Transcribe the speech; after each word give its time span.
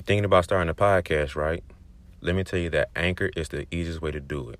You're 0.00 0.06
thinking 0.06 0.24
about 0.24 0.44
starting 0.44 0.70
a 0.70 0.74
podcast, 0.74 1.36
right? 1.36 1.62
Let 2.22 2.34
me 2.34 2.42
tell 2.42 2.58
you 2.58 2.70
that 2.70 2.88
Anchor 2.96 3.28
is 3.36 3.50
the 3.50 3.66
easiest 3.70 4.00
way 4.00 4.10
to 4.10 4.18
do 4.18 4.48
it. 4.48 4.58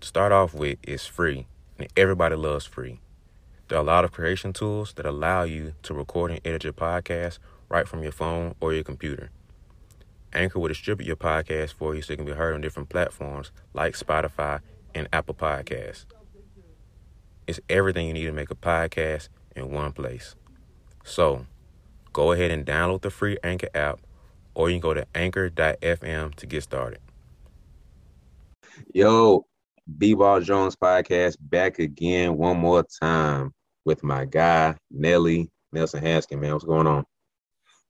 To 0.00 0.08
start 0.08 0.32
off 0.32 0.54
with, 0.54 0.78
it's 0.82 1.04
free, 1.04 1.46
and 1.78 1.88
everybody 1.94 2.36
loves 2.36 2.64
free. 2.64 3.00
There 3.68 3.76
are 3.76 3.82
a 3.82 3.84
lot 3.84 4.06
of 4.06 4.12
creation 4.12 4.54
tools 4.54 4.94
that 4.94 5.04
allow 5.04 5.42
you 5.42 5.74
to 5.82 5.92
record 5.92 6.30
and 6.30 6.40
edit 6.42 6.64
your 6.64 6.72
podcast 6.72 7.38
right 7.68 7.86
from 7.86 8.02
your 8.02 8.12
phone 8.12 8.54
or 8.58 8.72
your 8.72 8.82
computer. 8.82 9.28
Anchor 10.32 10.58
will 10.58 10.68
distribute 10.68 11.06
your 11.06 11.16
podcast 11.16 11.74
for 11.74 11.94
you 11.94 12.00
so 12.00 12.14
it 12.14 12.16
can 12.16 12.24
be 12.24 12.32
heard 12.32 12.54
on 12.54 12.62
different 12.62 12.88
platforms 12.88 13.52
like 13.74 13.94
Spotify 13.94 14.60
and 14.94 15.06
Apple 15.12 15.34
Podcasts. 15.34 16.06
It's 17.46 17.60
everything 17.68 18.06
you 18.06 18.14
need 18.14 18.24
to 18.24 18.32
make 18.32 18.50
a 18.50 18.54
podcast 18.54 19.28
in 19.54 19.70
one 19.70 19.92
place. 19.92 20.34
So, 21.04 21.44
go 22.14 22.32
ahead 22.32 22.50
and 22.50 22.64
download 22.64 23.02
the 23.02 23.10
free 23.10 23.36
Anchor 23.44 23.68
app, 23.74 24.00
or 24.56 24.70
you 24.70 24.76
can 24.76 24.80
go 24.80 24.94
to 24.94 25.06
anchor.fm 25.14 26.34
to 26.34 26.46
get 26.46 26.62
started. 26.62 26.98
Yo, 28.92 29.46
B-Ball 29.98 30.40
Jones 30.40 30.74
podcast 30.74 31.36
back 31.38 31.78
again 31.78 32.36
one 32.36 32.56
more 32.56 32.84
time 33.00 33.52
with 33.84 34.02
my 34.02 34.24
guy 34.24 34.74
Nelly 34.90 35.50
Nelson 35.72 36.02
Haskin. 36.02 36.40
Man, 36.40 36.54
what's 36.54 36.64
going 36.64 36.86
on? 36.86 37.04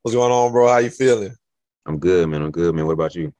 What's 0.02 0.14
going 0.14 0.32
on, 0.32 0.52
bro? 0.52 0.68
How 0.68 0.78
you 0.78 0.90
feeling? 0.90 1.34
I'm 1.86 1.98
good, 1.98 2.28
man. 2.28 2.42
I'm 2.42 2.50
good, 2.50 2.74
man. 2.74 2.84
What 2.86 2.92
about 2.92 3.14
you? 3.14 3.32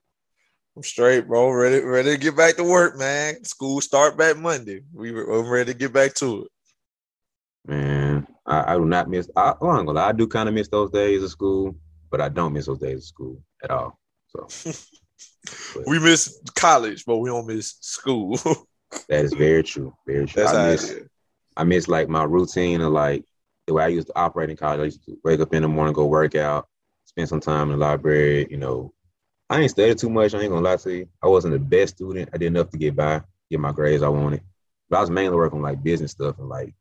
I'm 0.76 0.84
straight, 0.84 1.26
bro. 1.26 1.50
Ready, 1.50 1.80
ready 1.84 2.12
to 2.12 2.18
get 2.18 2.36
back 2.36 2.56
to 2.56 2.64
work, 2.64 2.96
man. 2.96 3.42
School 3.44 3.80
start 3.80 4.16
back 4.16 4.36
Monday. 4.36 4.82
We 4.92 5.10
were 5.10 5.40
I'm 5.40 5.48
ready 5.48 5.72
to 5.72 5.78
get 5.78 5.92
back 5.92 6.14
to 6.14 6.44
it. 6.44 6.48
Man, 7.66 8.26
I, 8.46 8.74
I 8.74 8.76
do 8.76 8.84
not 8.84 9.08
miss. 9.08 9.28
I, 9.34 9.50
I'm 9.60 9.86
gonna 9.86 9.92
lie, 9.92 10.08
I 10.08 10.12
do 10.12 10.28
kind 10.28 10.48
of 10.48 10.54
miss 10.54 10.68
those 10.68 10.90
days 10.90 11.24
of 11.24 11.30
school, 11.30 11.74
but 12.16 12.24
I 12.24 12.28
don't 12.30 12.54
miss 12.54 12.64
those 12.64 12.78
days 12.78 12.98
of 12.98 13.04
school 13.04 13.42
at 13.62 13.70
all. 13.70 13.98
So 14.28 14.48
we 15.86 15.98
miss 15.98 16.40
college, 16.54 17.04
but 17.04 17.18
we 17.18 17.28
don't 17.28 17.46
miss 17.46 17.76
school. 17.80 18.38
that 19.08 19.24
is 19.24 19.34
very 19.34 19.62
true. 19.62 19.94
Very 20.06 20.26
true. 20.26 20.42
That's 20.42 20.54
I 20.54 20.70
miss. 20.70 20.94
I 21.58 21.64
miss 21.64 21.88
like 21.88 22.08
my 22.08 22.24
routine 22.24 22.80
of 22.80 22.92
like 22.92 23.24
the 23.66 23.74
way 23.74 23.84
I 23.84 23.88
used 23.88 24.06
to 24.06 24.18
operate 24.18 24.48
in 24.48 24.56
college. 24.56 24.80
I 24.80 24.84
used 24.84 25.04
to 25.04 25.18
wake 25.24 25.40
up 25.40 25.52
in 25.52 25.62
the 25.62 25.68
morning, 25.68 25.92
go 25.92 26.06
work 26.06 26.34
out, 26.34 26.68
spend 27.04 27.28
some 27.28 27.40
time 27.40 27.70
in 27.70 27.78
the 27.78 27.84
library. 27.84 28.46
You 28.50 28.56
know, 28.56 28.94
I 29.50 29.60
ain't 29.60 29.70
studied 29.70 29.98
too 29.98 30.10
much. 30.10 30.32
I 30.32 30.40
ain't 30.40 30.50
gonna 30.50 30.64
lie 30.64 30.76
to 30.76 30.96
you. 30.96 31.08
I 31.22 31.28
wasn't 31.28 31.52
the 31.52 31.58
best 31.58 31.96
student. 31.96 32.30
I 32.32 32.38
did 32.38 32.46
enough 32.46 32.70
to 32.70 32.78
get 32.78 32.96
by, 32.96 33.20
get 33.50 33.60
my 33.60 33.72
grades 33.72 34.02
I 34.02 34.08
wanted. 34.08 34.40
But 34.88 34.98
I 34.98 35.00
was 35.00 35.10
mainly 35.10 35.36
working 35.36 35.58
on 35.58 35.62
like 35.64 35.82
business 35.82 36.12
stuff 36.12 36.38
and 36.38 36.48
like 36.48 36.72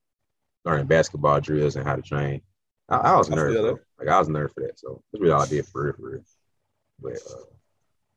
learning 0.64 0.88
basketball 0.88 1.42
drills 1.42 1.76
and 1.76 1.86
how 1.86 1.98
to 1.98 2.02
train. 2.02 2.42
I, 2.90 2.98
I 2.98 3.18
was 3.18 3.30
a 3.30 3.34
I 3.34 3.36
nerd, 3.36 3.54
feel 3.54 3.62
bro. 3.64 3.74
that. 3.74 3.82
Like 4.00 4.08
I 4.08 4.20
was 4.20 4.30
nervous 4.30 4.54
for 4.54 4.62
that. 4.62 4.80
So 4.80 5.02
that's 5.12 5.22
really 5.22 5.34
all 5.34 5.42
I 5.42 5.48
did 5.48 5.66
for 5.68 5.84
real, 5.86 5.94
for 5.94 6.10
real. 6.12 6.22
But 7.02 7.14
uh, 7.14 7.44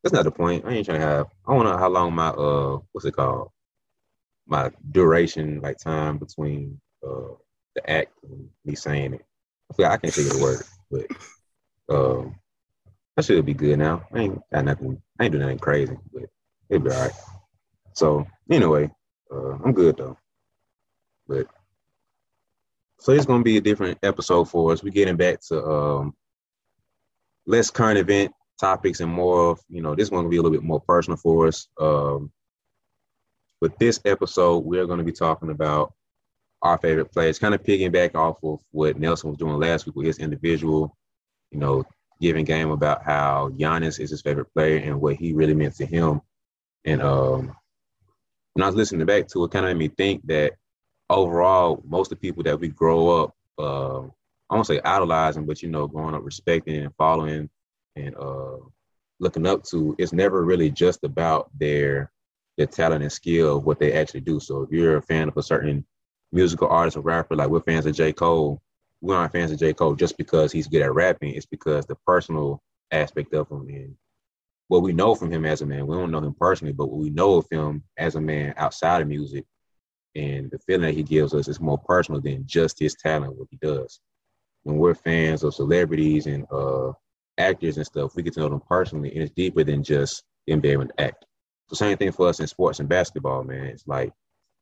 that's 0.03 0.13
not 0.13 0.23
the 0.23 0.31
point. 0.31 0.65
I 0.65 0.71
ain't 0.71 0.85
trying 0.85 0.99
to 0.99 1.05
have. 1.05 1.27
I 1.47 1.57
to 1.57 1.63
know 1.63 1.77
how 1.77 1.89
long 1.89 2.13
my 2.13 2.29
uh, 2.29 2.79
what's 2.91 3.05
it 3.05 3.15
called? 3.15 3.49
My 4.47 4.71
duration, 4.91 5.61
like 5.61 5.77
time 5.77 6.17
between 6.17 6.79
uh 7.05 7.33
the 7.75 7.89
act 7.89 8.13
and 8.23 8.49
me 8.65 8.75
saying 8.75 9.13
it. 9.13 9.25
I 9.71 9.75
feel 9.75 9.85
I 9.85 9.97
can't 9.97 10.13
figure 10.13 10.33
the 10.33 10.41
word, 10.41 10.63
but 10.89 11.95
um, 11.95 12.35
I 13.17 13.21
should 13.21 13.45
be 13.45 13.53
good 13.53 13.77
now. 13.77 14.03
I 14.13 14.19
ain't 14.19 14.41
got 14.51 14.65
nothing. 14.65 15.01
I 15.19 15.25
ain't 15.25 15.31
doing 15.33 15.43
nothing 15.43 15.59
crazy, 15.59 15.97
but 16.13 16.23
it'll 16.69 16.83
be 16.83 16.91
all 16.91 17.01
right. 17.01 17.13
So 17.93 18.25
anyway, 18.49 18.89
uh, 19.31 19.57
I'm 19.63 19.73
good 19.73 19.97
though. 19.97 20.17
But 21.27 21.47
so 22.99 23.11
it's 23.11 23.25
gonna 23.25 23.43
be 23.43 23.57
a 23.57 23.61
different 23.61 23.97
episode 24.03 24.45
for 24.45 24.71
us. 24.71 24.83
We're 24.83 24.91
getting 24.91 25.17
back 25.17 25.41
to 25.47 25.63
um 25.65 26.13
less 27.45 27.71
current 27.71 27.97
event 27.97 28.31
topics 28.59 28.99
and 28.99 29.11
more 29.11 29.51
of 29.51 29.59
you 29.69 29.81
know 29.81 29.95
this 29.95 30.11
one 30.11 30.19
gonna 30.19 30.29
be 30.29 30.37
a 30.37 30.41
little 30.41 30.57
bit 30.57 30.65
more 30.65 30.81
personal 30.81 31.17
for 31.17 31.47
us. 31.47 31.67
Um, 31.79 32.31
but 33.61 33.77
this 33.79 33.99
episode 34.05 34.59
we're 34.59 34.85
gonna 34.85 35.03
be 35.03 35.11
talking 35.11 35.49
about 35.49 35.93
our 36.61 36.77
favorite 36.77 37.11
players, 37.11 37.39
kind 37.39 37.55
of 37.55 37.63
picking 37.63 37.91
back 37.91 38.15
off 38.15 38.37
of 38.43 38.59
what 38.71 38.99
Nelson 38.99 39.29
was 39.29 39.39
doing 39.39 39.57
last 39.57 39.85
week 39.85 39.95
with 39.95 40.07
his 40.07 40.19
individual, 40.19 40.95
you 41.51 41.59
know, 41.59 41.85
giving 42.19 42.43
game 42.43 42.71
about 42.71 43.03
how 43.03 43.49
Giannis 43.57 43.99
is 43.99 44.09
his 44.09 44.21
favorite 44.21 44.53
player 44.53 44.77
and 44.77 44.99
what 44.99 45.15
he 45.15 45.33
really 45.33 45.53
meant 45.53 45.75
to 45.75 45.85
him. 45.85 46.21
And 46.85 47.01
um, 47.01 47.55
when 48.53 48.63
I 48.63 48.67
was 48.67 48.75
listening 48.75 49.05
back 49.05 49.27
to 49.29 49.43
it, 49.45 49.51
kind 49.51 49.65
of 49.65 49.77
made 49.77 49.79
me 49.79 49.95
think 49.95 50.27
that 50.27 50.53
overall, 51.09 51.83
most 51.87 52.11
of 52.11 52.19
the 52.19 52.27
people 52.27 52.43
that 52.43 52.59
we 52.59 52.69
grow 52.69 53.23
up, 53.23 53.35
uh, 53.57 54.01
I 54.49 54.55
won't 54.55 54.67
say 54.67 54.79
idolizing, 54.83 55.45
but 55.45 55.61
you 55.61 55.69
know, 55.69 55.87
growing 55.87 56.15
up 56.15 56.23
respecting 56.23 56.83
and 56.83 56.95
following 56.95 57.49
and 57.95 58.15
uh, 58.15 58.57
looking 59.19 59.45
up 59.45 59.63
to, 59.65 59.95
it's 59.97 60.13
never 60.13 60.43
really 60.43 60.69
just 60.69 61.03
about 61.03 61.49
their 61.57 62.11
their 62.57 62.67
talent 62.67 63.03
and 63.03 63.11
skill, 63.11 63.57
of 63.57 63.63
what 63.63 63.79
they 63.79 63.93
actually 63.93 64.19
do. 64.19 64.39
So 64.39 64.63
if 64.63 64.71
you're 64.71 64.97
a 64.97 65.01
fan 65.01 65.29
of 65.29 65.37
a 65.37 65.43
certain 65.43 65.85
musical 66.31 66.67
artist 66.67 66.97
or 66.97 67.01
rapper, 67.01 67.35
like 67.35 67.47
we're 67.49 67.61
fans 67.61 67.85
of 67.85 67.95
J. 67.95 68.11
Cole, 68.11 68.61
we 69.01 69.15
aren't 69.15 69.31
fans 69.31 69.51
of 69.51 69.59
J. 69.59 69.73
Cole 69.73 69.95
just 69.95 70.17
because 70.17 70.51
he's 70.51 70.67
good 70.67 70.81
at 70.81 70.93
rapping. 70.93 71.33
It's 71.33 71.45
because 71.45 71.85
the 71.85 71.95
personal 72.05 72.61
aspect 72.91 73.33
of 73.33 73.49
him 73.49 73.67
and 73.69 73.95
what 74.67 74.83
we 74.83 74.91
know 74.91 75.15
from 75.15 75.31
him 75.31 75.45
as 75.45 75.61
a 75.61 75.65
man. 75.65 75.87
We 75.87 75.95
don't 75.95 76.11
know 76.11 76.19
him 76.19 76.35
personally, 76.37 76.73
but 76.73 76.87
what 76.87 76.99
we 76.99 77.09
know 77.11 77.35
of 77.35 77.47
him 77.49 77.83
as 77.97 78.15
a 78.15 78.21
man 78.21 78.53
outside 78.57 79.01
of 79.01 79.07
music 79.07 79.45
and 80.15 80.49
the 80.51 80.59
feeling 80.59 80.81
that 80.81 80.95
he 80.95 81.03
gives 81.03 81.33
us 81.33 81.47
is 81.47 81.59
more 81.59 81.77
personal 81.77 82.21
than 82.21 82.45
just 82.45 82.79
his 82.79 82.95
talent, 82.95 83.37
what 83.37 83.47
he 83.49 83.57
does. 83.57 83.99
When 84.63 84.77
we're 84.77 84.95
fans 84.95 85.43
of 85.43 85.53
celebrities 85.53 86.25
and 86.25 86.45
uh, 86.51 86.91
actors 87.37 87.77
and 87.77 87.85
stuff, 87.85 88.15
we 88.15 88.23
get 88.23 88.33
to 88.33 88.41
know 88.41 88.49
them 88.49 88.61
personally, 88.67 89.11
and 89.13 89.23
it's 89.23 89.33
deeper 89.33 89.63
than 89.63 89.83
just 89.83 90.23
them 90.47 90.59
being 90.59 90.73
able 90.73 90.87
to 90.87 91.01
act. 91.01 91.25
So 91.67 91.75
same 91.75 91.97
thing 91.97 92.11
for 92.11 92.27
us 92.27 92.39
in 92.39 92.47
sports 92.47 92.79
and 92.79 92.89
basketball, 92.89 93.43
man. 93.43 93.65
It's 93.65 93.87
like 93.87 94.11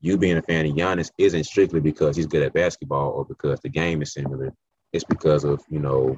you 0.02 0.18
being 0.18 0.38
a 0.38 0.42
fan 0.42 0.66
of 0.66 0.74
Giannis 0.74 1.12
isn't 1.18 1.46
strictly 1.46 1.80
because 1.80 2.16
he's 2.16 2.28
good 2.28 2.44
at 2.44 2.54
basketball 2.54 3.12
or 3.12 3.26
because 3.26 3.60
the 3.62 3.70
game 3.70 4.02
is 4.02 4.14
similar. 4.14 4.54
It's 4.94 5.06
because 5.06 5.44
of 5.44 5.64
you 5.70 5.80
know 5.80 6.18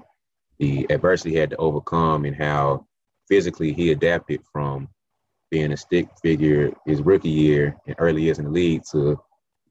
the 0.59 0.85
adversity 0.89 1.31
he 1.31 1.37
had 1.37 1.51
to 1.51 1.57
overcome 1.57 2.25
and 2.25 2.35
how 2.35 2.85
physically 3.27 3.71
he 3.71 3.91
adapted 3.91 4.41
from 4.51 4.89
being 5.51 5.71
a 5.71 5.77
stick 5.77 6.07
figure 6.21 6.71
his 6.85 7.01
rookie 7.01 7.29
year 7.29 7.75
and 7.87 7.95
early 7.99 8.23
years 8.23 8.39
in 8.39 8.45
the 8.45 8.51
league 8.51 8.83
to 8.91 9.19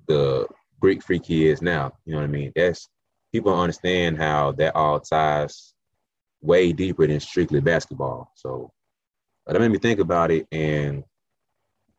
the 0.06 0.46
Greek 0.80 1.02
freak 1.02 1.24
he 1.24 1.48
is 1.48 1.62
now. 1.62 1.92
You 2.04 2.12
know 2.12 2.18
what 2.18 2.24
I 2.24 2.28
mean? 2.28 2.52
That's 2.54 2.88
people 3.32 3.58
understand 3.58 4.18
how 4.18 4.52
that 4.52 4.74
all 4.74 5.00
ties 5.00 5.74
way 6.40 6.72
deeper 6.72 7.06
than 7.06 7.20
strictly 7.20 7.60
basketball. 7.60 8.32
So 8.34 8.72
that 9.46 9.60
made 9.60 9.70
me 9.70 9.78
think 9.78 10.00
about 10.00 10.30
it 10.30 10.46
and 10.52 11.04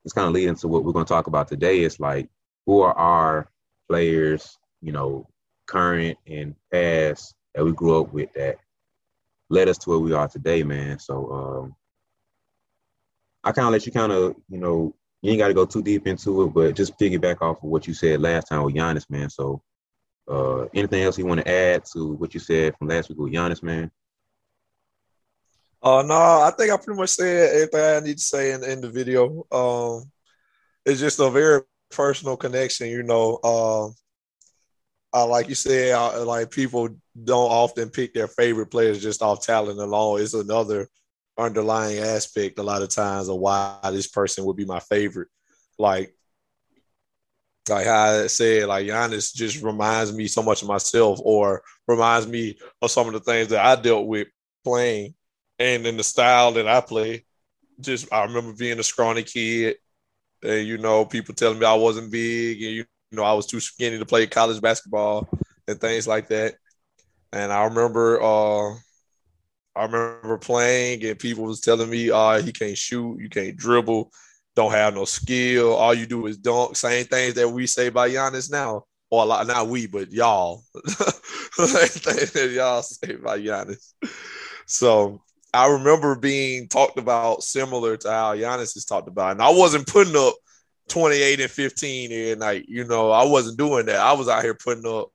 it's 0.05 0.13
kind 0.13 0.27
of 0.27 0.33
leading 0.33 0.55
to 0.55 0.67
what 0.67 0.83
we're 0.83 0.93
going 0.93 1.05
to 1.05 1.09
talk 1.13 1.27
about 1.27 1.47
today. 1.47 1.81
It's 1.81 1.99
like 1.99 2.29
who 2.65 2.81
are 2.81 2.97
our 2.97 3.49
players, 3.89 4.57
you 4.81 4.91
know, 4.91 5.27
current 5.67 6.17
and 6.27 6.55
past 6.71 7.35
that 7.53 7.65
we 7.65 7.73
grew 7.73 8.01
up 8.01 8.13
with 8.13 8.31
that 8.33 8.57
led 9.49 9.67
us 9.67 9.77
to 9.79 9.89
where 9.89 9.99
we 9.99 10.13
are 10.13 10.27
today, 10.27 10.63
man. 10.63 10.99
So 10.99 11.31
um 11.31 11.75
I 13.49 13.51
kind 13.51 13.65
of 13.65 13.71
let 13.71 13.83
you 13.87 13.91
kind 13.91 14.11
of, 14.11 14.35
you 14.47 14.59
know, 14.59 14.93
you 15.23 15.31
ain't 15.31 15.39
got 15.39 15.47
to 15.47 15.55
go 15.55 15.65
too 15.65 15.81
deep 15.81 16.05
into 16.05 16.43
it, 16.43 16.53
but 16.53 16.75
just 16.75 16.99
piggyback 16.99 17.41
off 17.41 17.57
of 17.57 17.63
what 17.63 17.87
you 17.87 17.95
said 17.95 18.21
last 18.21 18.47
time 18.47 18.61
with 18.61 18.75
Giannis, 18.75 19.09
man. 19.09 19.27
So, 19.27 19.63
uh, 20.29 20.65
anything 20.75 21.01
else 21.01 21.17
you 21.17 21.25
want 21.25 21.41
to 21.41 21.51
add 21.51 21.83
to 21.93 22.13
what 22.13 22.35
you 22.35 22.39
said 22.39 22.75
from 22.77 22.89
last 22.89 23.09
week 23.09 23.17
with 23.17 23.33
Giannis, 23.33 23.63
man? 23.63 23.89
Uh, 25.81 26.03
no, 26.03 26.13
I 26.13 26.53
think 26.55 26.71
I 26.71 26.77
pretty 26.77 26.99
much 26.99 27.09
said 27.09 27.55
everything 27.55 27.81
I 27.81 27.99
need 28.05 28.17
to 28.19 28.23
say 28.23 28.51
in, 28.51 28.63
in 28.63 28.81
the 28.81 28.89
video. 28.89 29.47
Um, 29.51 30.11
it's 30.85 30.99
just 30.99 31.19
a 31.19 31.31
very 31.31 31.63
personal 31.89 32.37
connection, 32.37 32.87
you 32.89 33.01
know. 33.01 33.39
Um, 33.43 33.95
uh, 35.11 35.25
like 35.25 35.49
you 35.49 35.55
said, 35.55 35.95
uh, 35.95 36.23
like 36.23 36.51
people 36.51 36.89
don't 37.23 37.51
often 37.51 37.89
pick 37.89 38.13
their 38.13 38.27
favorite 38.27 38.67
players 38.67 39.01
just 39.01 39.23
off 39.23 39.43
talent 39.43 39.79
alone. 39.79 40.21
It's 40.21 40.35
another 40.35 40.87
underlying 41.39 41.99
aspect 41.99 42.59
a 42.59 42.63
lot 42.63 42.81
of 42.81 42.89
times 42.89 43.29
of 43.29 43.37
why 43.37 43.79
this 43.91 44.07
person 44.07 44.45
would 44.45 44.57
be 44.57 44.65
my 44.65 44.79
favorite. 44.79 45.29
Like, 45.77 46.13
like 47.69 47.87
I 47.87 48.27
said, 48.27 48.67
like 48.67 48.87
Giannis 48.87 49.33
just 49.33 49.61
reminds 49.61 50.13
me 50.13 50.27
so 50.27 50.41
much 50.41 50.61
of 50.61 50.67
myself, 50.67 51.19
or 51.23 51.61
reminds 51.87 52.27
me 52.27 52.57
of 52.81 52.91
some 52.91 53.07
of 53.07 53.13
the 53.13 53.19
things 53.19 53.49
that 53.49 53.65
I 53.65 53.79
dealt 53.79 54.07
with 54.07 54.27
playing, 54.63 55.13
and 55.57 55.85
in 55.85 55.97
the 55.97 56.03
style 56.03 56.51
that 56.53 56.67
I 56.67 56.81
play. 56.81 57.25
Just 57.79 58.11
I 58.11 58.23
remember 58.23 58.53
being 58.53 58.79
a 58.79 58.83
scrawny 58.83 59.23
kid, 59.23 59.77
and 60.43 60.67
you 60.67 60.77
know 60.77 61.05
people 61.05 61.33
telling 61.33 61.59
me 61.59 61.65
I 61.65 61.75
wasn't 61.75 62.11
big, 62.11 62.61
and 62.61 62.73
you 62.75 62.85
know 63.11 63.23
I 63.23 63.33
was 63.33 63.45
too 63.45 63.59
skinny 63.59 63.97
to 63.97 64.05
play 64.05 64.27
college 64.27 64.61
basketball 64.61 65.29
and 65.67 65.79
things 65.79 66.07
like 66.07 66.27
that. 66.29 66.55
And 67.31 67.53
I 67.53 67.65
remember, 67.65 68.21
uh, 68.21 68.75
I 69.75 69.85
remember 69.85 70.37
playing, 70.37 71.05
and 71.05 71.19
people 71.19 71.45
was 71.45 71.61
telling 71.61 71.89
me, 71.89 72.11
"Uh, 72.11 72.41
he 72.41 72.51
can't 72.51 72.77
shoot, 72.77 73.19
you 73.19 73.29
can't 73.29 73.55
dribble, 73.55 74.11
don't 74.55 74.71
have 74.71 74.95
no 74.95 75.05
skill. 75.05 75.73
All 75.73 75.93
you 75.93 76.05
do 76.05 76.25
is 76.27 76.37
dunk." 76.37 76.75
Same 76.75 77.05
things 77.05 77.35
that 77.35 77.49
we 77.49 77.67
say 77.67 77.87
about 77.87 78.09
Giannis 78.09 78.51
now, 78.51 78.85
or 79.09 79.25
lot, 79.25 79.47
not 79.47 79.67
we, 79.67 79.87
but 79.87 80.11
y'all. 80.11 80.63
Same 80.85 81.87
things 81.87 82.31
that 82.31 82.51
y'all 82.53 82.81
say 82.81 83.13
about 83.13 83.39
Giannis. 83.39 83.93
So 84.65 85.21
I 85.53 85.67
remember 85.67 86.15
being 86.15 86.67
talked 86.67 86.99
about 86.99 87.43
similar 87.43 87.97
to 87.97 88.09
how 88.11 88.35
Giannis 88.35 88.77
is 88.77 88.85
talked 88.85 89.07
about, 89.07 89.31
and 89.31 89.41
I 89.41 89.49
wasn't 89.49 89.87
putting 89.87 90.15
up 90.15 90.35
28 90.89 91.39
and 91.39 91.51
15 91.51 92.11
every 92.11 92.35
night. 92.35 92.65
You 92.67 92.85
know, 92.85 93.11
I 93.11 93.25
wasn't 93.25 93.57
doing 93.57 93.85
that. 93.87 93.99
I 93.99 94.13
was 94.13 94.27
out 94.27 94.43
here 94.43 94.53
putting 94.53 94.85
up 94.85 95.09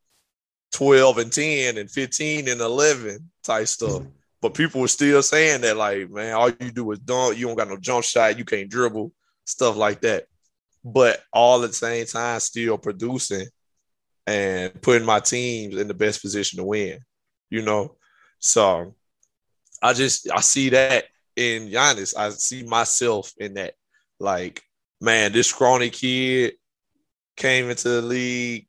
12 0.73 1.19
and 1.19 1.33
10 1.33 1.79
and 1.79 1.91
15 1.91 2.49
and 2.49 2.61
11 2.61 3.31
type 3.43 3.69
stuff. 3.69 4.03
But 4.45 4.53
people 4.53 4.83
were 4.83 4.89
still 4.89 5.23
saying 5.23 5.63
that, 5.63 5.79
like, 5.79 6.11
man, 6.11 6.35
all 6.35 6.51
you 6.51 6.71
do 6.71 6.93
is 6.93 6.99
dunk. 6.99 7.39
You 7.39 7.47
don't 7.47 7.57
got 7.57 7.67
no 7.67 7.79
jump 7.79 8.05
shot. 8.05 8.37
You 8.37 8.45
can't 8.45 8.69
dribble, 8.69 9.11
stuff 9.47 9.75
like 9.75 10.03
that. 10.03 10.27
But 10.85 11.23
all 11.33 11.65
at 11.65 11.71
the 11.71 11.75
same 11.75 12.05
time, 12.05 12.39
still 12.41 12.77
producing 12.77 13.47
and 14.27 14.83
putting 14.83 15.07
my 15.07 15.21
teams 15.21 15.79
in 15.79 15.89
the 15.89 15.95
best 15.95 16.21
position 16.21 16.59
to 16.59 16.65
win, 16.65 16.99
you 17.49 17.63
know? 17.63 17.97
So 18.39 18.95
I 19.81 19.95
just, 19.95 20.31
I 20.31 20.41
see 20.41 20.69
that 20.69 21.05
in 21.37 21.71
Giannis. 21.71 22.15
I 22.15 22.29
see 22.29 22.65
myself 22.65 23.33
in 23.39 23.55
that. 23.55 23.73
Like, 24.21 24.63
man, 25.01 25.33
this 25.33 25.49
scrawny 25.49 25.89
kid 25.89 26.53
came 27.39 27.71
into 27.71 27.89
the 27.89 28.03
league 28.03 28.69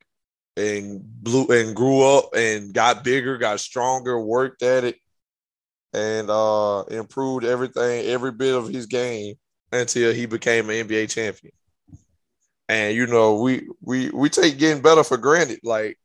and 0.56 1.02
blew 1.04 1.48
and 1.48 1.76
grew 1.76 2.00
up 2.00 2.34
and 2.34 2.72
got 2.72 3.04
bigger, 3.04 3.36
got 3.36 3.60
stronger, 3.60 4.18
worked 4.18 4.62
at 4.62 4.84
it, 4.84 4.96
and 5.92 6.30
uh 6.30 6.84
improved 6.90 7.44
everything, 7.44 8.06
every 8.06 8.32
bit 8.32 8.54
of 8.54 8.68
his 8.68 8.86
game 8.86 9.34
until 9.72 10.12
he 10.12 10.26
became 10.26 10.70
an 10.70 10.86
NBA 10.86 11.10
champion. 11.10 11.52
And 12.68 12.96
you 12.96 13.06
know, 13.06 13.40
we 13.40 13.68
we 13.80 14.10
we 14.10 14.28
take 14.28 14.58
getting 14.58 14.82
better 14.82 15.04
for 15.04 15.16
granted. 15.16 15.60
Like 15.62 15.98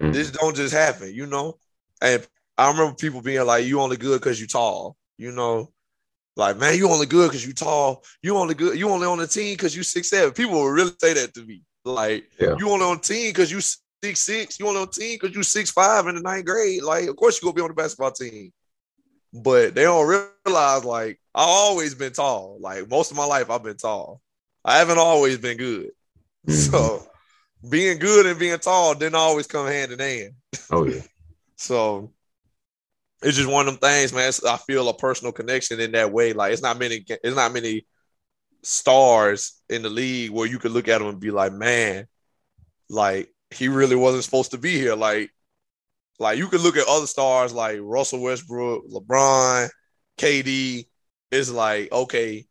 mm. 0.00 0.12
this 0.12 0.30
don't 0.30 0.56
just 0.56 0.74
happen, 0.74 1.12
you 1.14 1.26
know. 1.26 1.58
And 2.00 2.26
I 2.56 2.70
remember 2.70 2.94
people 2.94 3.22
being 3.22 3.44
like, 3.44 3.66
"You 3.66 3.80
only 3.80 3.96
good 3.96 4.20
because 4.20 4.40
you 4.40 4.46
tall," 4.46 4.96
you 5.18 5.32
know. 5.32 5.72
Like, 6.36 6.58
man, 6.58 6.76
you 6.76 6.88
only 6.90 7.06
good 7.06 7.30
because 7.30 7.46
you 7.46 7.54
tall. 7.54 8.04
You 8.22 8.36
only 8.36 8.54
good. 8.54 8.78
You 8.78 8.90
only 8.90 9.06
on 9.06 9.18
the 9.18 9.26
team 9.26 9.54
because 9.54 9.74
you 9.74 9.82
six 9.82 10.10
seven. 10.10 10.32
People 10.32 10.54
will 10.54 10.70
really 10.70 10.92
say 11.00 11.14
that 11.14 11.34
to 11.34 11.44
me. 11.44 11.62
Like, 11.84 12.30
yeah. 12.38 12.54
you 12.58 12.68
only 12.68 12.84
on 12.84 12.96
the 12.98 13.02
team 13.02 13.30
because 13.30 13.50
you 13.50 13.60
six 13.60 14.20
six. 14.20 14.60
You 14.60 14.68
only 14.68 14.80
on 14.80 14.86
the 14.86 14.92
team 14.92 15.18
because 15.20 15.34
you 15.34 15.42
six 15.42 15.70
five 15.70 16.06
in 16.06 16.14
the 16.14 16.20
ninth 16.20 16.44
grade. 16.44 16.82
Like, 16.82 17.08
of 17.08 17.16
course 17.16 17.40
you 17.40 17.46
gonna 17.46 17.54
be 17.54 17.62
on 17.62 17.68
the 17.68 17.74
basketball 17.74 18.12
team. 18.12 18.52
But 19.42 19.74
they 19.74 19.82
don't 19.82 20.30
realize 20.46 20.84
like 20.84 21.20
I've 21.34 21.48
always 21.48 21.94
been 21.94 22.12
tall. 22.12 22.58
Like 22.60 22.88
most 22.88 23.10
of 23.10 23.16
my 23.16 23.26
life 23.26 23.50
I've 23.50 23.62
been 23.62 23.76
tall. 23.76 24.20
I 24.64 24.78
haven't 24.78 24.98
always 24.98 25.38
been 25.38 25.58
good. 25.58 25.90
Mm-hmm. 26.46 26.52
So 26.52 27.06
being 27.68 27.98
good 27.98 28.26
and 28.26 28.38
being 28.38 28.58
tall 28.58 28.94
didn't 28.94 29.14
always 29.14 29.46
come 29.46 29.66
hand 29.66 29.92
in 29.92 29.98
hand. 29.98 30.34
Oh 30.70 30.86
yeah. 30.86 31.02
so 31.56 32.12
it's 33.22 33.36
just 33.36 33.48
one 33.50 33.66
of 33.66 33.80
them 33.80 33.90
things, 33.90 34.12
man. 34.12 34.32
I 34.46 34.56
feel 34.56 34.88
a 34.88 34.96
personal 34.96 35.32
connection 35.32 35.80
in 35.80 35.92
that 35.92 36.12
way. 36.12 36.32
Like 36.32 36.52
it's 36.52 36.62
not 36.62 36.78
many, 36.78 37.04
it's 37.08 37.36
not 37.36 37.52
many 37.52 37.86
stars 38.62 39.60
in 39.68 39.82
the 39.82 39.90
league 39.90 40.30
where 40.30 40.46
you 40.46 40.58
could 40.58 40.72
look 40.72 40.88
at 40.88 40.98
them 40.98 41.08
and 41.08 41.20
be 41.20 41.30
like, 41.30 41.52
man, 41.52 42.06
like 42.88 43.32
he 43.50 43.68
really 43.68 43.96
wasn't 43.96 44.24
supposed 44.24 44.50
to 44.50 44.58
be 44.58 44.78
here. 44.78 44.94
Like, 44.94 45.30
like 46.18 46.38
you 46.38 46.48
could 46.48 46.60
look 46.60 46.76
at 46.76 46.88
other 46.88 47.06
stars 47.06 47.52
like 47.52 47.78
Russell 47.80 48.22
Westbrook, 48.22 48.88
LeBron, 48.88 49.68
KD. 50.18 50.86
It's 51.30 51.50
like, 51.50 51.92
okay, 51.92 52.46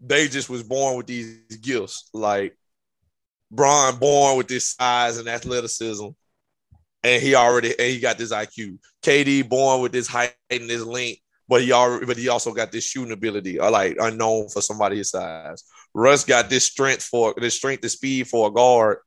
they 0.00 0.28
just 0.28 0.50
was 0.50 0.62
born 0.62 0.96
with 0.96 1.06
these 1.06 1.38
gifts. 1.60 2.08
Like 2.12 2.56
Bron 3.50 3.98
born 3.98 4.36
with 4.36 4.48
this 4.48 4.70
size 4.70 5.18
and 5.18 5.28
athleticism 5.28 6.08
and 7.02 7.22
he 7.22 7.34
already 7.34 7.70
and 7.78 7.88
he 7.88 8.00
got 8.00 8.18
this 8.18 8.32
IQ. 8.32 8.78
KD 9.02 9.48
born 9.48 9.80
with 9.80 9.92
this 9.92 10.06
height 10.06 10.34
and 10.50 10.68
this 10.68 10.82
length, 10.82 11.20
but 11.48 11.62
he 11.62 11.72
already 11.72 12.06
but 12.06 12.16
he 12.16 12.28
also 12.28 12.52
got 12.52 12.72
this 12.72 12.84
shooting 12.84 13.12
ability, 13.12 13.58
or 13.58 13.70
like 13.70 13.96
unknown 14.00 14.48
for 14.48 14.62
somebody 14.62 14.96
his 14.96 15.10
size. 15.10 15.64
Russ 15.94 16.24
got 16.24 16.48
this 16.48 16.64
strength 16.64 17.02
for 17.02 17.34
this 17.36 17.56
strength 17.56 17.82
and 17.82 17.90
speed 17.90 18.28
for 18.28 18.48
a 18.48 18.52
guard, 18.52 18.98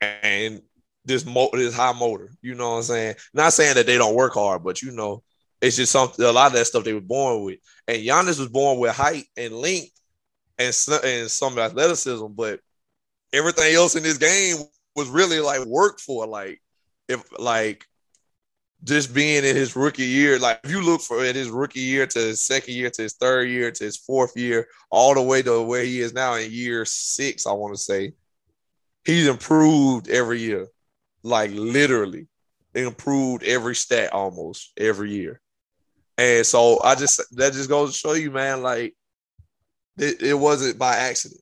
and 0.00 0.62
this 1.04 1.24
mo- 1.24 1.50
this 1.52 1.74
high 1.74 1.92
motor. 1.92 2.30
You 2.42 2.54
know 2.54 2.70
what 2.70 2.76
I'm 2.76 2.82
saying? 2.82 3.14
Not 3.34 3.52
saying 3.52 3.74
that 3.76 3.86
they 3.86 3.98
don't 3.98 4.14
work 4.14 4.34
hard, 4.34 4.62
but 4.64 4.82
you 4.82 4.92
know, 4.92 5.22
it's 5.60 5.76
just 5.76 5.92
something. 5.92 6.24
A 6.24 6.32
lot 6.32 6.48
of 6.48 6.52
that 6.54 6.66
stuff 6.66 6.84
they 6.84 6.94
were 6.94 7.00
born 7.00 7.44
with. 7.44 7.58
And 7.88 8.02
Giannis 8.02 8.38
was 8.38 8.48
born 8.48 8.78
with 8.78 8.94
height 8.94 9.24
and 9.36 9.54
length 9.54 9.92
and 10.58 10.74
and 11.04 11.30
some 11.30 11.58
athleticism, 11.58 12.26
but 12.34 12.60
everything 13.32 13.74
else 13.74 13.96
in 13.96 14.02
this 14.02 14.18
game 14.18 14.56
was 14.94 15.08
really 15.08 15.40
like 15.40 15.64
worked 15.64 16.00
for. 16.00 16.26
Like 16.26 16.60
if 17.08 17.22
like 17.38 17.86
just 18.84 19.14
being 19.14 19.44
in 19.44 19.54
his 19.56 19.76
rookie 19.76 20.04
year, 20.04 20.38
like 20.38 20.60
if 20.64 20.70
you 20.70 20.82
look 20.82 21.00
for 21.00 21.24
at 21.24 21.36
his 21.36 21.50
rookie 21.50 21.80
year 21.80 22.06
to 22.06 22.18
his 22.18 22.40
second 22.40 22.74
year 22.74 22.90
to 22.90 23.02
his 23.02 23.14
third 23.14 23.48
year 23.48 23.70
to 23.70 23.84
his 23.84 23.96
fourth 23.96 24.36
year, 24.36 24.66
all 24.90 25.14
the 25.14 25.22
way 25.22 25.42
to 25.42 25.62
where 25.62 25.84
he 25.84 26.00
is 26.00 26.12
now 26.12 26.34
in 26.34 26.50
year 26.50 26.84
six, 26.84 27.46
I 27.46 27.52
want 27.52 27.74
to 27.74 27.80
say, 27.80 28.12
he's 29.04 29.28
improved 29.28 30.08
every 30.08 30.40
year, 30.40 30.66
like 31.22 31.50
literally 31.52 32.28
improved 32.74 33.42
every 33.44 33.74
stat 33.74 34.12
almost 34.12 34.72
every 34.76 35.12
year. 35.12 35.40
And 36.18 36.44
so 36.46 36.80
I 36.82 36.94
just 36.94 37.20
that 37.36 37.52
just 37.52 37.68
goes 37.68 37.92
to 37.92 37.98
show 37.98 38.12
you, 38.12 38.30
man, 38.30 38.62
like 38.62 38.94
it, 39.98 40.22
it 40.22 40.34
wasn't 40.34 40.78
by 40.78 40.96
accident. 40.96 41.40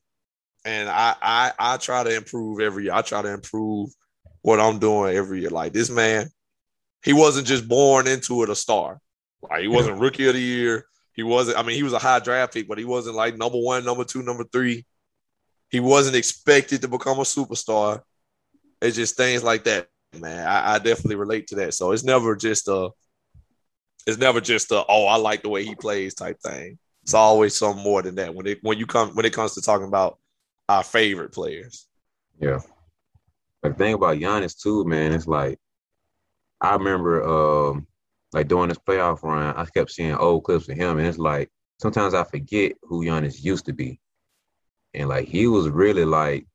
And 0.63 0.89
I, 0.89 1.15
I 1.21 1.51
I 1.57 1.77
try 1.77 2.03
to 2.03 2.15
improve 2.15 2.59
every 2.59 2.85
year. 2.85 2.93
I 2.93 3.01
try 3.01 3.21
to 3.21 3.33
improve 3.33 3.89
what 4.41 4.59
I'm 4.59 4.79
doing 4.79 5.15
every 5.15 5.41
year. 5.41 5.49
Like 5.49 5.73
this 5.73 5.89
man, 5.89 6.29
he 7.03 7.13
wasn't 7.13 7.47
just 7.47 7.67
born 7.67 8.07
into 8.07 8.43
it 8.43 8.49
a 8.49 8.55
star. 8.55 8.99
Like 9.41 9.61
he 9.61 9.67
wasn't 9.67 9.99
rookie 9.99 10.27
of 10.27 10.33
the 10.33 10.41
year. 10.41 10.85
He 11.13 11.23
wasn't. 11.23 11.57
I 11.57 11.63
mean, 11.63 11.75
he 11.75 11.83
was 11.83 11.93
a 11.93 11.99
high 11.99 12.19
draft 12.19 12.53
pick, 12.53 12.67
but 12.67 12.77
he 12.77 12.85
wasn't 12.85 13.15
like 13.15 13.37
number 13.37 13.57
one, 13.57 13.83
number 13.83 14.03
two, 14.03 14.23
number 14.23 14.45
three. 14.45 14.85
He 15.69 15.79
wasn't 15.79 16.15
expected 16.15 16.81
to 16.81 16.87
become 16.87 17.19
a 17.19 17.23
superstar. 17.23 18.01
It's 18.81 18.95
just 18.95 19.15
things 19.15 19.43
like 19.43 19.63
that, 19.65 19.89
man. 20.19 20.47
I, 20.47 20.75
I 20.75 20.77
definitely 20.79 21.15
relate 21.15 21.47
to 21.47 21.55
that. 21.55 21.73
So 21.73 21.91
it's 21.91 22.03
never 22.03 22.35
just 22.35 22.67
a. 22.67 22.89
It's 24.07 24.17
never 24.17 24.41
just 24.41 24.71
a 24.71 24.83
oh 24.89 25.05
I 25.05 25.17
like 25.17 25.43
the 25.43 25.49
way 25.49 25.63
he 25.63 25.75
plays 25.75 26.15
type 26.15 26.39
thing. 26.39 26.79
It's 27.03 27.13
always 27.13 27.55
something 27.55 27.83
more 27.83 28.01
than 28.01 28.15
that 28.15 28.33
when 28.33 28.47
it 28.47 28.59
when 28.63 28.79
you 28.79 28.87
come 28.87 29.09
when 29.11 29.25
it 29.25 29.33
comes 29.33 29.53
to 29.53 29.61
talking 29.61 29.87
about 29.87 30.17
our 30.67 30.83
favorite 30.83 31.31
players. 31.31 31.87
Yeah. 32.39 32.59
The 33.61 33.73
thing 33.73 33.93
about 33.93 34.17
Giannis 34.17 34.59
too, 34.59 34.85
man, 34.85 35.13
it's 35.13 35.27
like 35.27 35.59
I 36.59 36.73
remember 36.73 37.23
um 37.23 37.87
like 38.33 38.47
during 38.47 38.69
this 38.69 38.79
playoff 38.79 39.23
run, 39.23 39.55
I 39.55 39.65
kept 39.65 39.91
seeing 39.91 40.15
old 40.15 40.45
clips 40.45 40.69
of 40.69 40.77
him, 40.77 40.97
and 40.97 41.07
it's 41.07 41.17
like 41.17 41.49
sometimes 41.79 42.13
I 42.13 42.23
forget 42.23 42.73
who 42.81 43.03
Giannis 43.03 43.43
used 43.43 43.65
to 43.65 43.73
be, 43.73 43.99
and 44.93 45.09
like 45.09 45.27
he 45.27 45.47
was 45.47 45.69
really 45.69 46.05
like 46.05 46.47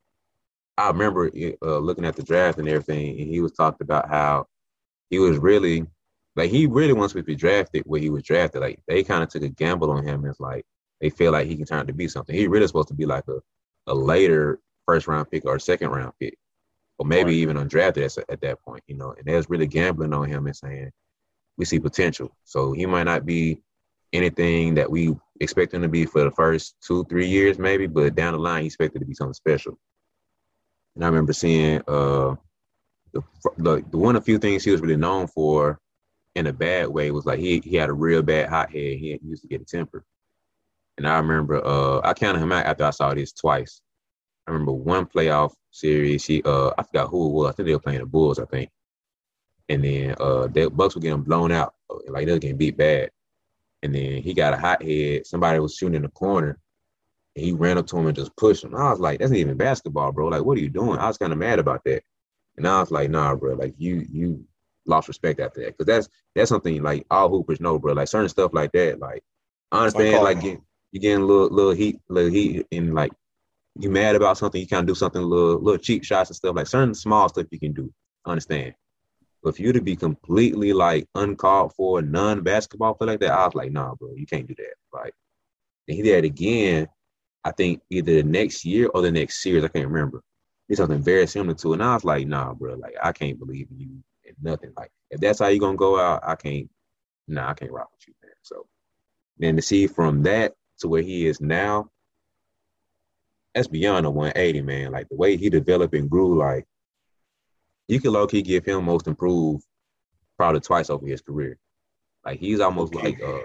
I 0.78 0.88
remember 0.88 1.30
uh, 1.62 1.78
looking 1.78 2.04
at 2.04 2.16
the 2.16 2.23
draft 2.23 2.59
and 2.59 2.68
everything, 2.68 3.21
and 3.21 3.30
he 3.30 3.40
was 3.40 3.52
talked 3.52 3.80
about 3.80 4.09
how 4.09 4.47
he 5.11 5.18
was 5.18 5.38
really 5.38 5.87
like 6.35 6.50
he 6.50 6.66
really 6.66 6.92
wants 6.92 7.14
to 7.14 7.23
be 7.23 7.35
drafted 7.35 7.83
where 7.87 8.00
he 8.00 8.11
was 8.11 8.23
drafted. 8.23 8.61
Like 8.61 8.80
they 8.87 9.02
kind 9.02 9.23
of 9.23 9.30
took 9.30 9.42
a 9.42 9.49
gamble 9.49 9.90
on 9.90 10.06
him. 10.06 10.25
It's 10.26 10.40
like 10.40 10.64
they 11.00 11.11
feel 11.11 11.33
like 11.33 11.47
he 11.47 11.56
can 11.56 11.64
turn 11.64 11.80
out 11.80 11.87
to 11.87 11.95
be 11.95 12.09
something. 12.09 12.35
He 12.35 12.47
really 12.47 12.66
supposed 12.66 12.88
to 12.88 12.95
be 12.95 13.06
like 13.06 13.25
a, 13.28 13.38
a 13.87 13.95
later 13.95 14.61
first 14.87 15.06
round 15.06 15.30
pick 15.30 15.45
or 15.47 15.59
second 15.59 15.90
round 15.90 16.12
pick 16.21 16.37
or 16.99 17.06
maybe 17.06 17.30
right. 17.30 17.37
even 17.37 17.56
undrafted 17.56 18.18
at, 18.18 18.30
at 18.30 18.40
that 18.40 18.62
point, 18.62 18.83
you 18.87 18.97
know. 18.97 19.12
And 19.12 19.26
they 19.26 19.37
was 19.37 19.50
really 19.50 19.66
gambling 19.66 20.14
on 20.14 20.28
him 20.28 20.47
and 20.47 20.56
saying, 20.56 20.90
we 21.59 21.64
see 21.64 21.78
potential. 21.78 22.35
So 22.45 22.73
he 22.73 22.87
might 22.87 23.04
not 23.04 23.26
be 23.26 23.61
anything 24.12 24.75
that 24.75 24.90
we 24.90 25.14
expect 25.40 25.75
him 25.75 25.83
to 25.83 25.88
be 25.88 26.06
for 26.06 26.25
the 26.25 26.30
first 26.30 26.76
two, 26.80 27.04
three 27.04 27.26
years, 27.26 27.59
maybe, 27.59 27.87
but 27.87 28.14
down 28.14 28.33
the 28.33 28.38
line, 28.38 28.62
he 28.62 28.66
expected 28.66 29.00
to 29.00 29.06
be 29.06 29.14
something 29.14 29.35
special. 29.35 29.78
And 30.97 31.05
I 31.05 31.09
remember 31.09 31.35
seeing 31.35 31.79
uh, 31.87 32.35
the, 33.12 33.23
the, 33.59 33.85
the 33.91 33.99
one 33.99 34.17
of 34.17 34.25
few 34.25 34.38
things 34.38 34.65
he 34.65 34.71
was 34.73 34.81
really 34.81 34.97
known 34.97 35.29
for 35.29 35.79
in 36.35 36.47
a 36.47 36.53
bad 36.53 36.88
way 36.88 37.11
was 37.11 37.26
like 37.26 37.38
he 37.38 37.61
he 37.61 37.76
had 37.76 37.91
a 37.91 37.95
real 37.95 38.23
bad 38.23 38.49
hot 38.49 38.71
head. 38.71 38.99
He, 38.99 39.19
he 39.23 39.29
used 39.29 39.43
to 39.43 39.49
get 39.49 39.62
a 39.62 39.65
temper. 39.65 40.05
And 40.99 41.07
I 41.07 41.19
remember 41.19 41.65
uh, 41.65 42.00
I 42.03 42.15
counted 42.15 42.41
him 42.41 42.53
out 42.53 42.67
after 42.67 42.85
I 42.85 42.91
saw 42.91 43.15
this 43.15 43.33
twice. 43.33 43.81
I 44.47 44.53
remember 44.53 44.73
one 44.73 45.07
playoff 45.07 45.53
series. 45.71 46.25
He 46.25 46.43
uh 46.45 46.71
I 46.79 46.83
forgot 46.83 47.09
who 47.09 47.29
it 47.29 47.33
was. 47.33 47.50
I 47.50 47.53
think 47.53 47.67
they 47.67 47.75
were 47.75 47.81
playing 47.81 48.00
the 48.00 48.07
Bulls, 48.07 48.38
I 48.38 48.47
think. 48.47 48.71
And 49.69 49.85
then 49.85 50.15
uh 50.19 50.47
the 50.47 50.71
Bucks 50.71 50.95
were 50.95 51.03
getting 51.03 51.23
blown 51.23 51.53
out. 51.53 51.75
Like 52.09 52.26
they 52.26 52.33
were 52.33 52.38
getting 52.38 52.57
beat 52.57 52.76
bad. 52.76 53.11
And 53.83 53.95
then 53.95 54.23
he 54.23 54.33
got 54.33 54.55
a 54.55 54.57
hot 54.57 54.83
head. 54.83 55.26
Somebody 55.26 55.59
was 55.59 55.75
shooting 55.75 55.97
in 55.97 56.03
the 56.03 56.09
corner. 56.09 56.59
And 57.37 57.45
he 57.45 57.52
ran 57.52 57.78
up 57.78 57.87
to 57.88 57.99
him 57.99 58.07
and 58.07 58.16
just 58.16 58.35
pushed 58.37 58.64
him. 58.64 58.75
I 58.75 58.90
was 58.90 58.99
like, 58.99 59.19
that's 59.19 59.31
not 59.31 59.38
even 59.38 59.57
basketball, 59.57 60.11
bro. 60.11 60.28
Like, 60.28 60.45
what 60.45 60.57
are 60.57 60.62
you 60.62 60.71
doing? 60.71 60.99
I 60.99 61.07
was 61.07 61.19
kind 61.19 61.33
of 61.33 61.38
mad 61.38 61.59
about 61.59 61.85
that. 61.85 62.02
And 62.57 62.66
I 62.66 62.81
was 62.81 62.90
like, 62.90 63.11
nah, 63.11 63.35
bro. 63.35 63.55
Like 63.55 63.75
you 63.78 64.05
you 64.11 64.45
lost 64.87 65.09
respect 65.09 65.40
after 65.40 65.61
that. 65.62 65.76
Cause 65.76 65.87
that's 65.87 66.09
that's 66.35 66.49
something 66.49 66.83
like 66.83 67.07
all 67.11 67.28
hoopers 67.28 67.61
know, 67.61 67.78
bro. 67.78 67.93
Like 67.93 68.09
certain 68.09 68.28
stuff 68.28 68.52
like 68.55 68.73
that. 68.73 68.99
Like 68.99 69.23
I 69.71 69.81
understand 69.81 70.25
like 70.25 70.40
get, 70.40 70.61
you 70.93 71.00
getting 71.00 71.23
a 71.23 71.26
little 71.26 71.49
little 71.49 71.73
heat, 71.73 72.00
little 72.09 72.31
heat 72.31 72.66
and 72.73 72.95
like 72.95 73.12
you 73.78 73.90
mad 73.90 74.16
about 74.16 74.38
something, 74.38 74.61
you 74.61 74.66
kind 74.66 74.81
of 74.81 74.87
do 74.87 74.95
something 74.95 75.23
a 75.23 75.26
little 75.26 75.61
little 75.61 75.78
cheap 75.78 76.05
shots 76.05 76.31
and 76.31 76.37
stuff 76.37 76.57
like 76.57 76.66
certain 76.66 76.95
small 76.95 77.28
stuff 77.28 77.47
you 77.50 77.61
can 77.61 77.73
do. 77.73 77.93
I 78.25 78.31
understand. 78.31 78.75
But 79.43 79.57
for 79.57 79.62
you 79.62 79.73
to 79.75 79.81
be 79.81 79.95
completely 79.95 80.73
like 80.73 81.07
uncalled 81.14 81.75
for, 81.75 82.02
non 82.02 82.43
basketball 82.43 82.95
play 82.95 83.07
like 83.09 83.21
that, 83.21 83.33
I 83.33 83.45
was 83.45 83.55
like, 83.55 83.71
nah, 83.71 83.95
bro, 83.95 84.14
you 84.16 84.26
can't 84.26 84.47
do 84.47 84.55
that. 84.57 84.75
Like, 84.93 85.14
and 85.87 85.97
he 85.97 86.02
did 86.02 86.25
it 86.25 86.26
again. 86.26 86.88
I 87.47 87.53
think 87.53 87.81
either 87.91 88.12
the 88.12 88.23
next 88.25 88.65
year 88.65 88.88
or 88.93 89.03
the 89.03 89.12
next 89.12 89.41
series. 89.41 89.62
I 89.62 89.69
can't 89.69 89.87
remember. 89.87 90.21
It's 90.69 90.79
something 90.79 91.00
very 91.00 91.29
similar 91.29 91.55
to, 91.55 91.73
it. 91.73 91.75
and 91.75 91.85
I 91.85 91.95
was 91.95 92.05
like, 92.05 92.26
nah, 92.26 92.53
bro, 92.53 92.75
like 92.75 92.97
I 93.00 93.12
can't 93.12 93.38
believe 93.38 93.69
you 93.71 94.03
and 94.26 94.37
nothing. 94.43 94.73
Like, 94.76 94.91
if 95.12 95.21
that's 95.21 95.38
how 95.38 95.47
you're 95.47 95.61
gonna 95.61 95.76
go 95.76 95.97
out, 95.97 96.23
I 96.26 96.35
can't. 96.35 96.69
Nah, 97.29 97.50
I 97.50 97.55
can't 97.55 97.71
rock 97.71 97.88
with 97.93 98.09
you, 98.09 98.15
man. 98.21 98.33
So 98.43 98.67
then 99.38 99.55
to 99.55 99.62
see 99.62 99.87
from 99.87 100.25
that 100.25 100.55
to 100.81 100.88
where 100.88 101.03
he 101.03 101.29
is 101.29 101.41
now, 101.41 101.88
that's 103.55 103.69
beyond 103.69 104.07
a 104.07 104.11
180, 104.11 104.62
man. 104.62 104.91
Like 104.91 105.09
the 105.09 105.17
way 105.17 105.37
he 105.37 105.49
developed 105.49 105.95
and 105.95 106.11
grew, 106.11 106.37
like 106.37 106.67
you 107.87 108.00
can 108.00 108.12
low 108.12 108.26
key 108.26 108.43
give 108.43 108.65
him 108.65 108.85
most 108.85 109.07
improved 109.07 109.65
probably 110.37 110.61
twice 110.62 110.91
over 110.91 111.07
his 111.07 111.21
career. 111.21 111.59
Like 112.25 112.41
he's 112.41 112.59
almost 112.59 112.93
like 112.93 113.23
uh 113.23 113.43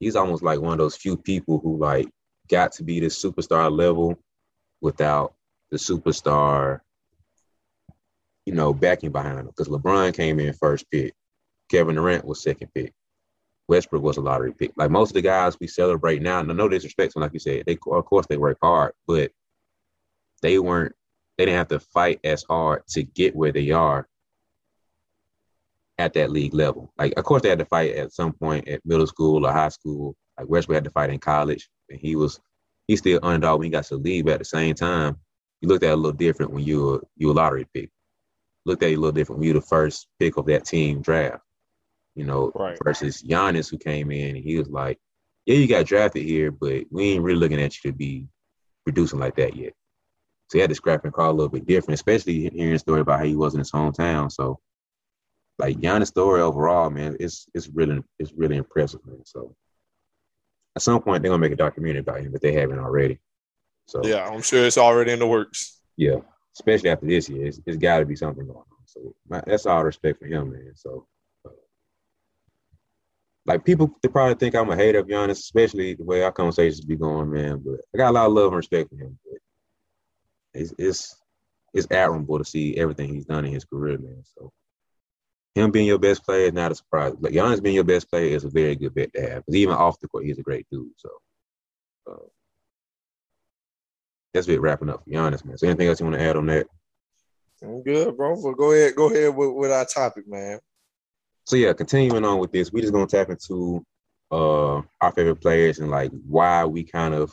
he's 0.00 0.16
almost 0.16 0.42
like 0.42 0.60
one 0.60 0.72
of 0.72 0.78
those 0.78 0.96
few 0.96 1.16
people 1.16 1.60
who 1.60 1.78
like 1.78 2.08
got 2.48 2.72
to 2.72 2.84
be 2.84 3.00
this 3.00 3.22
superstar 3.22 3.70
level 3.70 4.18
without 4.80 5.34
the 5.70 5.76
superstar, 5.76 6.80
you 8.44 8.54
know, 8.54 8.72
backing 8.72 9.12
behind 9.12 9.40
him. 9.40 9.46
Because 9.46 9.68
LeBron 9.68 10.14
came 10.14 10.40
in 10.40 10.52
first 10.52 10.90
pick, 10.90 11.14
Kevin 11.70 11.96
Durant 11.96 12.24
was 12.24 12.42
second 12.42 12.68
pick, 12.74 12.92
Westbrook 13.68 14.02
was 14.02 14.16
a 14.16 14.20
lottery 14.20 14.52
pick. 14.52 14.72
Like 14.76 14.90
most 14.90 15.10
of 15.10 15.14
the 15.14 15.22
guys 15.22 15.56
we 15.60 15.66
celebrate 15.66 16.22
now, 16.22 16.40
and 16.40 16.56
no 16.56 16.68
disrespect, 16.68 17.16
like 17.16 17.32
you 17.32 17.40
said, 17.40 17.64
they 17.66 17.78
of 17.90 18.04
course 18.04 18.26
they 18.26 18.36
work 18.36 18.58
hard, 18.62 18.92
but 19.06 19.30
they 20.42 20.58
weren't 20.58 20.94
they 21.36 21.44
didn't 21.44 21.58
have 21.58 21.68
to 21.68 21.80
fight 21.80 22.20
as 22.24 22.44
hard 22.44 22.86
to 22.88 23.02
get 23.02 23.36
where 23.36 23.52
they 23.52 23.70
are 23.70 24.08
at 25.98 26.14
that 26.14 26.30
league 26.30 26.54
level. 26.54 26.92
Like, 26.98 27.14
of 27.16 27.24
course, 27.24 27.42
they 27.42 27.48
had 27.48 27.58
to 27.58 27.64
fight 27.64 27.94
at 27.94 28.12
some 28.12 28.32
point 28.32 28.68
at 28.68 28.84
middle 28.84 29.06
school 29.06 29.46
or 29.46 29.52
high 29.52 29.68
school. 29.68 30.14
Like 30.38 30.48
Westbrook 30.48 30.76
had 30.76 30.84
to 30.84 30.90
fight 30.90 31.10
in 31.10 31.18
college, 31.18 31.68
and 31.90 31.98
he 32.00 32.16
was 32.16 32.40
he's 32.86 33.00
still 33.00 33.20
underdog 33.22 33.58
when 33.58 33.66
he 33.66 33.70
got 33.70 33.84
to 33.84 33.96
the 33.96 34.02
league. 34.02 34.24
But 34.24 34.34
at 34.34 34.38
the 34.40 34.44
same 34.44 34.74
time, 34.74 35.16
you 35.60 35.68
looked 35.68 35.84
at 35.84 35.90
it 35.90 35.94
a 35.94 35.96
little 35.96 36.12
different 36.12 36.52
when 36.52 36.64
you 36.64 36.84
were 36.84 37.02
you 37.16 37.28
were 37.28 37.34
lottery 37.34 37.66
pick. 37.72 37.90
Looked 38.64 38.82
at 38.82 38.90
it 38.90 38.94
a 38.94 39.00
little 39.00 39.12
different 39.12 39.38
when 39.40 39.48
you 39.48 39.54
were 39.54 39.60
the 39.60 39.66
first 39.66 40.08
pick 40.18 40.36
of 40.36 40.46
that 40.46 40.64
team 40.64 41.02
draft. 41.02 41.42
You 42.14 42.24
know, 42.24 42.50
Right. 42.54 42.78
versus 42.82 43.22
Giannis 43.22 43.70
who 43.70 43.78
came 43.78 44.10
in 44.10 44.36
and 44.36 44.44
he 44.44 44.58
was 44.58 44.68
like, 44.68 44.98
"Yeah, 45.44 45.56
you 45.56 45.68
got 45.68 45.86
drafted 45.86 46.22
here, 46.22 46.50
but 46.50 46.84
we 46.90 47.10
ain't 47.10 47.22
really 47.22 47.38
looking 47.38 47.60
at 47.60 47.84
you 47.84 47.90
to 47.90 47.96
be 47.96 48.26
producing 48.84 49.18
like 49.18 49.36
that 49.36 49.54
yet." 49.54 49.74
So 50.48 50.58
he 50.58 50.60
had 50.60 50.70
to 50.70 50.76
scrap 50.76 51.04
and 51.04 51.12
crawl 51.12 51.30
a 51.30 51.34
little 51.34 51.48
bit 51.50 51.66
different, 51.66 51.94
especially 51.94 52.48
hearing 52.50 52.74
a 52.74 52.78
story 52.78 53.00
about 53.00 53.18
how 53.18 53.24
he 53.26 53.36
was 53.36 53.54
in 53.54 53.58
his 53.58 53.72
hometown. 53.72 54.30
So, 54.30 54.60
like 55.58 55.76
Giannis' 55.78 56.08
story 56.08 56.40
overall, 56.40 56.88
man, 56.90 57.16
it's 57.20 57.48
it's 57.52 57.68
really 57.68 58.02
it's 58.18 58.32
really 58.32 58.56
impressive, 58.56 59.04
man. 59.04 59.24
So, 59.24 59.54
at 60.76 60.82
some 60.82 61.00
point 61.02 61.22
they're 61.22 61.30
gonna 61.30 61.40
make 61.40 61.52
a 61.52 61.56
documentary 61.56 62.00
about 62.00 62.20
him, 62.20 62.30
but 62.32 62.42
they 62.42 62.52
haven't 62.52 62.78
already. 62.78 63.18
So 63.86 64.04
Yeah, 64.04 64.28
I'm 64.28 64.42
sure 64.42 64.64
it's 64.66 64.78
already 64.78 65.12
in 65.12 65.18
the 65.18 65.26
works. 65.26 65.80
yeah, 65.96 66.16
especially 66.54 66.90
after 66.90 67.06
this 67.06 67.28
year, 67.28 67.46
it's, 67.46 67.60
it's 67.66 67.76
got 67.78 68.00
to 68.00 68.06
be 68.06 68.16
something 68.16 68.46
going 68.46 68.58
on. 68.58 68.64
So 68.84 69.14
my, 69.28 69.42
that's 69.46 69.66
all 69.66 69.82
respect 69.84 70.18
for 70.18 70.26
him, 70.26 70.52
man. 70.52 70.72
So, 70.74 71.06
uh, 71.46 71.50
like 73.46 73.64
people, 73.64 73.96
they 74.02 74.08
probably 74.08 74.34
think 74.34 74.54
I'm 74.54 74.70
a 74.70 74.76
hater 74.76 74.98
of 74.98 75.06
Giannis, 75.06 75.32
especially 75.38 75.94
the 75.94 76.04
way 76.04 76.22
our 76.22 76.32
conversations 76.32 76.84
be 76.84 76.96
going, 76.96 77.30
man. 77.30 77.62
But 77.64 77.80
I 77.94 77.98
got 77.98 78.10
a 78.10 78.12
lot 78.12 78.26
of 78.26 78.32
love 78.32 78.48
and 78.48 78.56
respect 78.56 78.90
for 78.90 78.96
him. 78.96 79.18
But 79.24 79.40
it's 80.60 80.74
it's 80.78 81.16
it's 81.74 81.86
admirable 81.90 82.38
to 82.38 82.44
see 82.44 82.76
everything 82.76 83.12
he's 83.14 83.26
done 83.26 83.44
in 83.44 83.52
his 83.52 83.64
career, 83.64 83.98
man. 83.98 84.22
So 84.36 84.52
him 85.56 85.70
being 85.70 85.86
your 85.86 85.98
best 85.98 86.24
player 86.24 86.46
is 86.46 86.52
not 86.52 86.70
a 86.70 86.74
surprise. 86.74 87.14
Like 87.18 87.32
Giannis 87.32 87.62
being 87.62 87.74
your 87.74 87.84
best 87.84 88.10
player 88.10 88.34
is 88.34 88.44
a 88.44 88.50
very 88.50 88.76
good 88.76 88.94
bet 88.94 89.12
to 89.14 89.20
have. 89.22 89.46
Because 89.46 89.56
even 89.56 89.74
off 89.74 89.98
the 90.00 90.08
court, 90.08 90.24
he's 90.24 90.38
a 90.38 90.42
great 90.42 90.66
dude. 90.70 90.90
So. 90.98 91.08
Uh, 92.08 92.26
that's 94.36 94.48
it 94.48 94.60
wrapping 94.60 94.90
up 94.90 95.02
for 95.02 95.10
Giannis, 95.10 95.44
man. 95.44 95.56
So 95.56 95.66
anything 95.66 95.88
else 95.88 95.98
you 95.98 96.06
want 96.06 96.18
to 96.18 96.22
add 96.22 96.36
on 96.36 96.46
that? 96.46 96.66
I'm 97.62 97.82
good, 97.82 98.16
bro. 98.16 98.40
But 98.40 98.52
go 98.52 98.72
ahead, 98.72 98.94
go 98.94 99.10
ahead 99.10 99.34
with, 99.34 99.50
with 99.54 99.72
our 99.72 99.86
topic, 99.86 100.28
man. 100.28 100.60
So 101.44 101.56
yeah, 101.56 101.72
continuing 101.72 102.24
on 102.24 102.38
with 102.38 102.52
this, 102.52 102.70
we 102.70 102.82
just 102.82 102.92
gonna 102.92 103.06
tap 103.06 103.30
into 103.30 103.84
uh 104.30 104.82
our 105.00 105.12
favorite 105.14 105.36
players 105.36 105.78
and 105.78 105.90
like 105.90 106.10
why 106.26 106.64
we 106.64 106.82
kind 106.84 107.14
of 107.14 107.32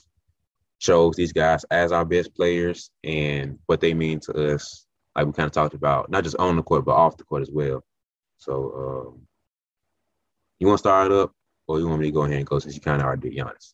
chose 0.79 1.15
these 1.15 1.33
guys 1.33 1.65
as 1.71 1.91
our 1.91 2.05
best 2.05 2.35
players 2.35 2.91
and 3.03 3.57
what 3.65 3.81
they 3.81 3.93
mean 3.93 4.19
to 4.21 4.53
us. 4.53 4.85
Like 5.15 5.25
we 5.25 5.33
kind 5.33 5.47
of 5.47 5.51
talked 5.51 5.73
about, 5.75 6.09
not 6.09 6.23
just 6.23 6.37
on 6.37 6.55
the 6.55 6.63
court, 6.63 6.85
but 6.85 6.95
off 6.95 7.17
the 7.17 7.23
court 7.23 7.41
as 7.41 7.51
well. 7.51 7.83
So 8.43 9.13
um 9.15 9.27
you 10.59 10.67
want 10.67 10.77
to 10.77 10.83
start 10.83 11.11
it 11.11 11.17
up, 11.17 11.31
or 11.67 11.79
you 11.79 11.87
want 11.87 12.01
me 12.01 12.07
to 12.07 12.11
go 12.11 12.23
ahead 12.23 12.37
and 12.37 12.45
go 12.45 12.59
since 12.59 12.75
you 12.75 12.81
kind 12.81 13.01
of 13.01 13.05
already 13.05 13.29
did 13.29 13.37
Giannis? 13.37 13.73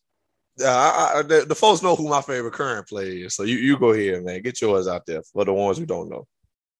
Yeah, 0.58 0.74
I, 0.74 1.18
I, 1.18 1.22
the, 1.22 1.44
the 1.46 1.54
folks 1.54 1.82
know 1.82 1.94
who 1.94 2.08
my 2.08 2.20
favorite 2.20 2.52
current 2.52 2.88
player 2.88 3.26
is. 3.26 3.34
So 3.34 3.44
you, 3.44 3.56
you 3.56 3.78
go 3.78 3.90
ahead, 3.90 4.24
man. 4.24 4.42
Get 4.42 4.60
yours 4.60 4.88
out 4.88 5.06
there 5.06 5.22
for 5.22 5.44
the 5.44 5.52
ones 5.52 5.78
who 5.78 5.86
don't 5.86 6.10
know. 6.10 6.26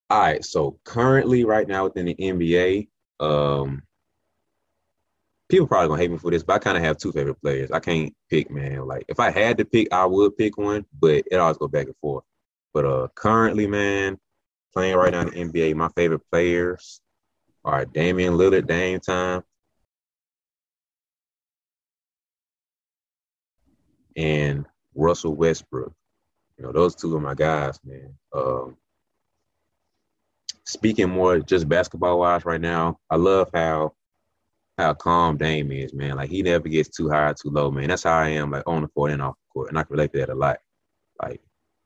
All 0.09 0.19
right, 0.19 0.43
so 0.43 0.77
currently, 0.83 1.45
right 1.45 1.67
now 1.67 1.85
within 1.85 2.05
the 2.07 2.15
NBA, 2.15 2.89
um, 3.21 3.81
people 5.47 5.67
probably 5.67 5.87
gonna 5.87 6.01
hate 6.01 6.11
me 6.11 6.17
for 6.17 6.31
this, 6.31 6.43
but 6.43 6.55
I 6.55 6.59
kind 6.59 6.77
of 6.77 6.83
have 6.83 6.97
two 6.97 7.13
favorite 7.13 7.41
players. 7.41 7.71
I 7.71 7.79
can't 7.79 8.13
pick, 8.29 8.51
man. 8.51 8.85
Like 8.87 9.05
if 9.07 9.19
I 9.19 9.31
had 9.31 9.57
to 9.59 9.65
pick, 9.65 9.93
I 9.93 10.05
would 10.05 10.37
pick 10.37 10.57
one, 10.57 10.85
but 10.99 11.23
it 11.31 11.37
always 11.37 11.57
go 11.57 11.69
back 11.69 11.85
and 11.85 11.95
forth. 12.01 12.25
But 12.73 12.85
uh, 12.85 13.07
currently, 13.15 13.67
man, 13.67 14.17
playing 14.73 14.97
right 14.97 15.11
now 15.11 15.21
in 15.21 15.51
the 15.51 15.61
NBA, 15.61 15.75
my 15.75 15.89
favorite 15.95 16.21
players 16.29 17.01
are 17.63 17.85
Damian 17.85 18.33
Lillard, 18.33 18.67
Dame 18.67 18.99
Time, 18.99 19.43
and 24.15 24.65
Russell 24.95 25.35
Westbrook. 25.35 25.93
You 26.57 26.65
know, 26.65 26.71
those 26.71 26.95
two 26.95 27.15
are 27.15 27.19
my 27.19 27.33
guys, 27.33 27.79
man. 27.83 28.13
Um, 28.33 28.77
speaking 30.65 31.09
more 31.09 31.39
just 31.39 31.67
basketball 31.67 32.19
wise 32.19 32.45
right 32.45 32.61
now, 32.61 32.99
I 33.09 33.15
love 33.15 33.49
how 33.53 33.93
how 34.77 34.93
calm 34.93 35.37
Dame 35.37 35.71
is, 35.71 35.93
man. 35.93 36.15
Like 36.15 36.29
he 36.29 36.41
never 36.41 36.67
gets 36.67 36.89
too 36.89 37.09
high 37.09 37.29
or 37.29 37.33
too 37.33 37.49
low, 37.49 37.71
man. 37.71 37.89
That's 37.89 38.03
how 38.03 38.17
I 38.17 38.29
am, 38.29 38.51
like 38.51 38.63
on 38.67 38.81
the 38.81 38.87
court 38.89 39.11
and 39.11 39.21
off 39.21 39.35
the 39.35 39.53
court, 39.53 39.69
and 39.69 39.77
I 39.77 39.83
can 39.83 39.93
relate 39.93 40.11
to 40.13 40.19
that 40.19 40.29
a 40.29 40.35
lot. 40.35 40.59
Like 41.21 41.41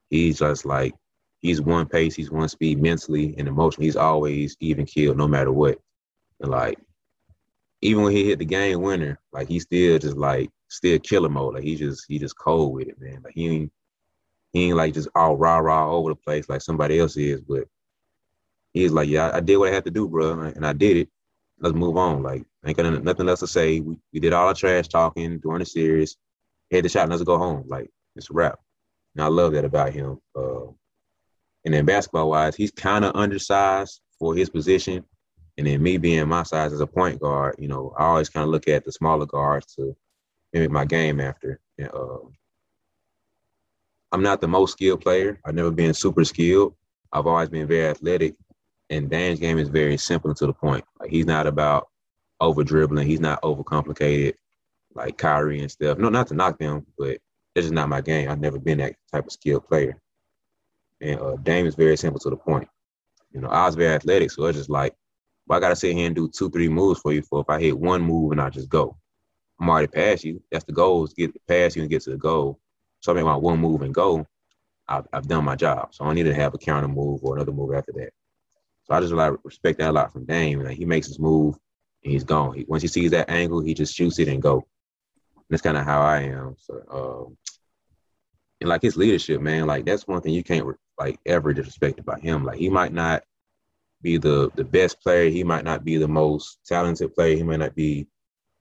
he's 0.10 0.39
just 0.39 0.65
like 0.65 0.94
he's 1.42 1.62
one 1.62 1.88
pace, 1.88 2.15
he's 2.15 2.32
one 2.32 2.50
speed 2.50 2.82
mentally 2.82 3.36
and 3.38 3.48
emotionally. 3.48 3.88
He's 3.88 3.96
always 3.96 4.56
even 4.60 4.86
killed, 4.86 5.18
no 5.18 5.27
matter 5.27 5.51
what. 5.51 5.80
And 6.42 6.51
like 6.51 6.80
even 7.82 8.04
when 8.04 8.13
he 8.13 8.25
hit 8.25 8.39
the 8.39 8.46
game 8.46 8.82
winner, 8.82 9.20
like 9.32 9.48
he's 9.48 9.63
still 9.63 10.00
just 10.00 10.18
like 10.18 10.50
still 10.70 11.00
killer 11.00 11.30
mode. 11.30 11.56
Like 11.56 11.63
he 11.63 11.75
just 11.75 12.06
he 12.08 12.20
just 12.20 12.38
cold 12.38 12.74
with 12.74 12.88
it, 12.88 13.00
man. 13.00 13.22
Like 13.24 13.34
he 13.36 13.48
ain't 13.48 13.72
he 14.54 14.68
ain't 14.68 14.77
like 14.77 14.94
just 14.94 15.10
all 15.15 15.38
rah 15.38 15.58
rah 15.58 15.92
over 15.92 16.10
the 16.10 16.15
place 16.15 16.50
like 16.50 16.62
somebody 16.62 17.00
else 17.00 17.18
is, 17.18 17.42
but 17.42 17.65
he's 18.75 18.92
like, 18.92 19.10
yeah, 19.10 19.32
I 19.34 19.39
did 19.39 19.58
what 19.58 19.70
I 19.70 19.74
had 19.74 19.86
to 19.86 19.92
do, 19.92 20.08
bro, 20.08 20.39
and 20.42 20.65
I 20.65 20.74
did 20.74 20.98
it. 20.98 21.10
Let's 21.60 21.75
move 21.75 21.98
on. 21.98 22.22
Like, 22.22 22.44
ain't 22.65 22.77
got 22.77 23.04
nothing 23.04 23.30
else 23.30 23.39
to 23.39 23.48
say. 23.48 23.80
We, 23.80 23.98
we 24.13 24.20
did 24.20 24.34
all 24.34 24.48
our 24.48 24.54
trash 24.54 24.88
talking 24.88 25.39
during 25.39 25.60
the 25.60 25.65
series. 25.65 26.18
Hit 26.70 26.84
the 26.84 26.89
shot, 26.89 27.04
and 27.04 27.12
let's 27.12 27.24
go 27.24 27.38
home. 27.38 27.63
Like, 27.68 27.89
it's 28.15 28.30
a 28.30 28.34
wrap. 28.34 28.60
And 29.15 29.24
I 29.24 29.27
love 29.27 29.54
that 29.54 29.63
about 29.63 29.94
him. 29.94 30.20
Uh, 30.36 30.68
and 31.65 31.74
then 31.74 31.86
basketball 31.86 32.29
wise, 32.29 32.55
he's 32.55 32.72
kind 32.72 33.03
of 33.03 33.15
undersized 33.15 34.01
for 34.17 34.36
his 34.36 34.50
position. 34.50 35.03
And 35.57 35.67
then 35.67 35.81
me 35.81 35.98
being 35.98 36.27
my 36.27 36.43
size 36.43 36.74
as 36.74 36.81
a 36.81 36.88
point 36.88 37.19
guard, 37.19 37.55
you 37.57 37.67
know, 37.67 37.93
I 37.98 38.05
always 38.05 38.29
kind 38.29 38.43
of 38.43 38.50
look 38.50 38.67
at 38.67 38.86
the 38.86 38.91
smaller 38.91 39.25
guards 39.25 39.74
to 39.75 39.95
mimic 40.53 40.72
my 40.72 40.86
game 40.86 41.19
after. 41.19 41.60
And, 41.77 41.89
uh, 41.93 42.17
I'm 44.12 44.24
not 44.24 44.41
the 44.41 44.48
most 44.48 44.74
skilled 44.74 45.01
player. 45.01 45.39
I've 45.45 45.55
never 45.55 45.72
been 45.72 45.93
super 45.93 46.24
skilled. 46.24 46.75
I've 47.12 47.27
always 47.27 47.50
been 47.50 47.67
very 47.67 47.88
athletic 47.88 48.36
and 48.89 49.10
Dame's 49.10 49.39
game 49.39 49.57
is 49.57 49.69
very 49.69 49.98
simple 49.98 50.29
and 50.29 50.38
to 50.38 50.48
the 50.48 50.53
point. 50.53 50.86
Like 51.00 51.10
he's 51.10 51.25
not 51.25 51.48
about 51.48 51.88
over 52.39 52.63
dribbling. 52.63 53.07
He's 53.07 53.19
not 53.19 53.39
over 53.43 53.63
complicated 53.63 54.36
like 54.93 55.17
Kyrie 55.17 55.62
and 55.62 55.72
stuff. 55.72 55.98
No, 55.98 56.10
not 56.10 56.27
to 56.27 56.34
knock 56.34 56.57
them, 56.60 56.86
but 56.98 57.17
it's 57.55 57.65
just 57.65 57.74
not 57.74 57.89
my 57.89 58.01
game. 58.01 58.29
I've 58.29 58.39
never 58.39 58.60
been 58.60 58.77
that 58.79 58.95
type 59.12 59.25
of 59.25 59.31
skilled 59.31 59.67
player. 59.67 60.00
And 61.01 61.19
uh, 61.19 61.35
Dame 61.43 61.65
is 61.65 61.75
very 61.75 61.97
simple 61.97 62.19
to 62.21 62.29
the 62.29 62.37
point. 62.37 62.67
You 63.31 63.41
know, 63.41 63.49
I 63.49 63.65
was 63.65 63.75
very 63.75 63.93
athletic, 63.93 64.31
so 64.31 64.45
it's 64.45 64.57
just 64.57 64.69
like, 64.69 64.95
well, 65.47 65.57
I 65.57 65.59
gotta 65.59 65.75
sit 65.75 65.95
here 65.95 66.07
and 66.07 66.15
do 66.15 66.29
two, 66.29 66.49
three 66.49 66.69
moves 66.69 67.01
for 67.01 67.11
you. 67.13 67.21
For 67.21 67.41
if 67.41 67.49
I 67.49 67.59
hit 67.59 67.77
one 67.77 68.01
move 68.01 68.31
and 68.31 68.41
I 68.41 68.49
just 68.49 68.69
go, 68.69 68.97
I'm 69.59 69.69
already 69.69 69.87
past 69.87 70.23
you. 70.23 70.41
That's 70.51 70.65
the 70.65 70.71
goal: 70.71 71.03
is 71.03 71.13
get 71.13 71.35
past 71.47 71.75
you 71.75 71.81
and 71.81 71.91
get 71.91 72.01
to 72.03 72.11
the 72.11 72.17
goal. 72.17 72.59
So 73.01 73.11
I 73.11 73.15
make 73.15 73.25
my 73.25 73.35
one 73.35 73.59
move 73.59 73.81
and 73.81 73.93
go. 73.93 74.25
I've, 74.87 75.07
I've 75.11 75.27
done 75.27 75.43
my 75.43 75.55
job. 75.55 75.93
So 75.93 76.03
I 76.03 76.07
don't 76.07 76.15
need 76.15 76.23
to 76.23 76.33
have 76.33 76.53
a 76.53 76.57
counter 76.57 76.87
move 76.87 77.23
or 77.23 77.35
another 77.35 77.51
move 77.51 77.73
after 77.73 77.91
that. 77.93 78.11
So 78.83 78.93
I 78.93 79.01
just 79.01 79.13
like 79.13 79.33
respect 79.43 79.79
that 79.79 79.89
a 79.89 79.91
lot 79.91 80.13
from 80.13 80.25
Dame. 80.25 80.61
Like 80.61 80.77
he 80.77 80.85
makes 80.85 81.07
his 81.07 81.19
move 81.19 81.55
and 82.03 82.13
he's 82.13 82.23
gone. 82.23 82.53
He, 82.55 82.65
once 82.67 82.83
he 82.83 82.87
sees 82.87 83.11
that 83.11 83.29
angle, 83.29 83.61
he 83.61 83.73
just 83.73 83.95
shoots 83.95 84.19
it 84.19 84.27
and 84.27 84.41
go. 84.41 84.57
And 85.35 85.45
that's 85.49 85.61
kind 85.61 85.77
of 85.77 85.85
how 85.85 86.01
I 86.01 86.21
am. 86.21 86.55
So, 86.59 86.81
um, 86.91 87.37
and 88.61 88.69
like 88.69 88.81
his 88.81 88.95
leadership, 88.95 89.41
man, 89.41 89.65
like 89.65 89.85
that's 89.85 90.07
one 90.07 90.21
thing 90.21 90.33
you 90.33 90.43
can't 90.43 90.65
like 90.97 91.19
ever 91.25 91.53
disrespected 91.53 92.05
by 92.05 92.19
him. 92.19 92.43
Like 92.43 92.57
he 92.57 92.69
might 92.69 92.93
not 92.93 93.23
be 94.01 94.17
the 94.17 94.51
the 94.55 94.63
best 94.63 95.01
player. 95.01 95.29
He 95.29 95.43
might 95.43 95.63
not 95.63 95.83
be 95.83 95.97
the 95.97 96.07
most 96.07 96.59
talented 96.65 97.13
player. 97.15 97.35
He 97.35 97.43
might 97.43 97.59
not 97.59 97.75
be, 97.75 98.07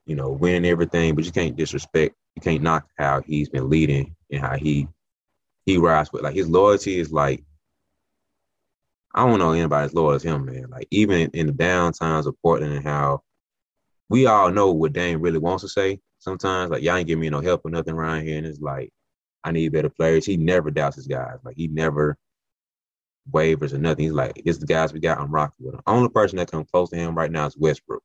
you 0.07 0.17
know, 0.17 0.31
winning 0.31 0.71
everything. 0.71 1.15
But 1.15 1.25
you 1.25 1.33
can't 1.33 1.57
disrespect. 1.57 2.15
You 2.37 2.43
can't 2.43 2.63
knock 2.63 2.89
how 2.99 3.23
he's 3.23 3.49
been 3.49 3.69
leading 3.69 4.15
and 4.31 4.41
how 4.41 4.57
he 4.57 4.89
he 5.67 5.79
rides 5.79 6.13
with. 6.13 6.23
Like 6.23 6.35
his 6.35 6.49
loyalty 6.49 6.99
is 6.99 7.13
like 7.13 7.45
I 9.15 9.25
don't 9.27 9.39
know 9.39 9.53
anybody 9.53 9.85
as 9.85 9.95
loyal 9.95 10.13
as 10.13 10.23
him, 10.23 10.47
man. 10.47 10.67
Like 10.71 10.89
even 10.91 11.31
in 11.31 11.47
the 11.47 11.53
down 11.53 11.93
times 11.93 12.27
of 12.27 12.41
Portland 12.43 12.73
and 12.73 12.85
how 12.85 13.23
we 14.09 14.27
all 14.27 14.51
know 14.51 14.73
what 14.73 14.93
Dame 14.93 15.21
really 15.21 15.39
wants 15.39 15.63
to 15.63 15.69
say. 15.69 16.01
Sometimes 16.19 16.71
like 16.71 16.83
y'all 16.83 16.97
ain't 16.97 17.07
give 17.07 17.19
me 17.19 17.31
no 17.31 17.41
help 17.41 17.63
or 17.65 17.71
nothing 17.71 17.95
around 17.95 18.25
here, 18.25 18.39
and 18.39 18.47
it's 18.47 18.61
like 18.61 18.91
I 19.45 19.53
need 19.53 19.73
better 19.73 19.91
players. 19.91 20.25
He 20.27 20.37
never 20.37 20.71
doubts 20.71 20.97
his 20.97 21.07
guys. 21.07 21.39
Like 21.45 21.57
he 21.57 21.69
never 21.69 22.17
wavers 23.31 23.73
or 23.75 23.79
nothing. 23.79 24.05
He's 24.05 24.13
like, 24.13 24.43
it's 24.45 24.59
the 24.59 24.67
guys 24.67 24.93
we 24.93 25.01
got. 25.01 25.19
I'm 25.19 25.31
rocking 25.31 25.67
with 25.67 25.75
him. 25.75 25.81
Only 25.87 26.09
person 26.09 26.37
that 26.39 26.51
comes 26.51 26.69
close 26.71 26.91
to 26.91 26.97
him 26.97 27.15
right 27.15 27.31
now 27.31 27.47
is 27.47 27.57
Westbrook. 27.57 28.03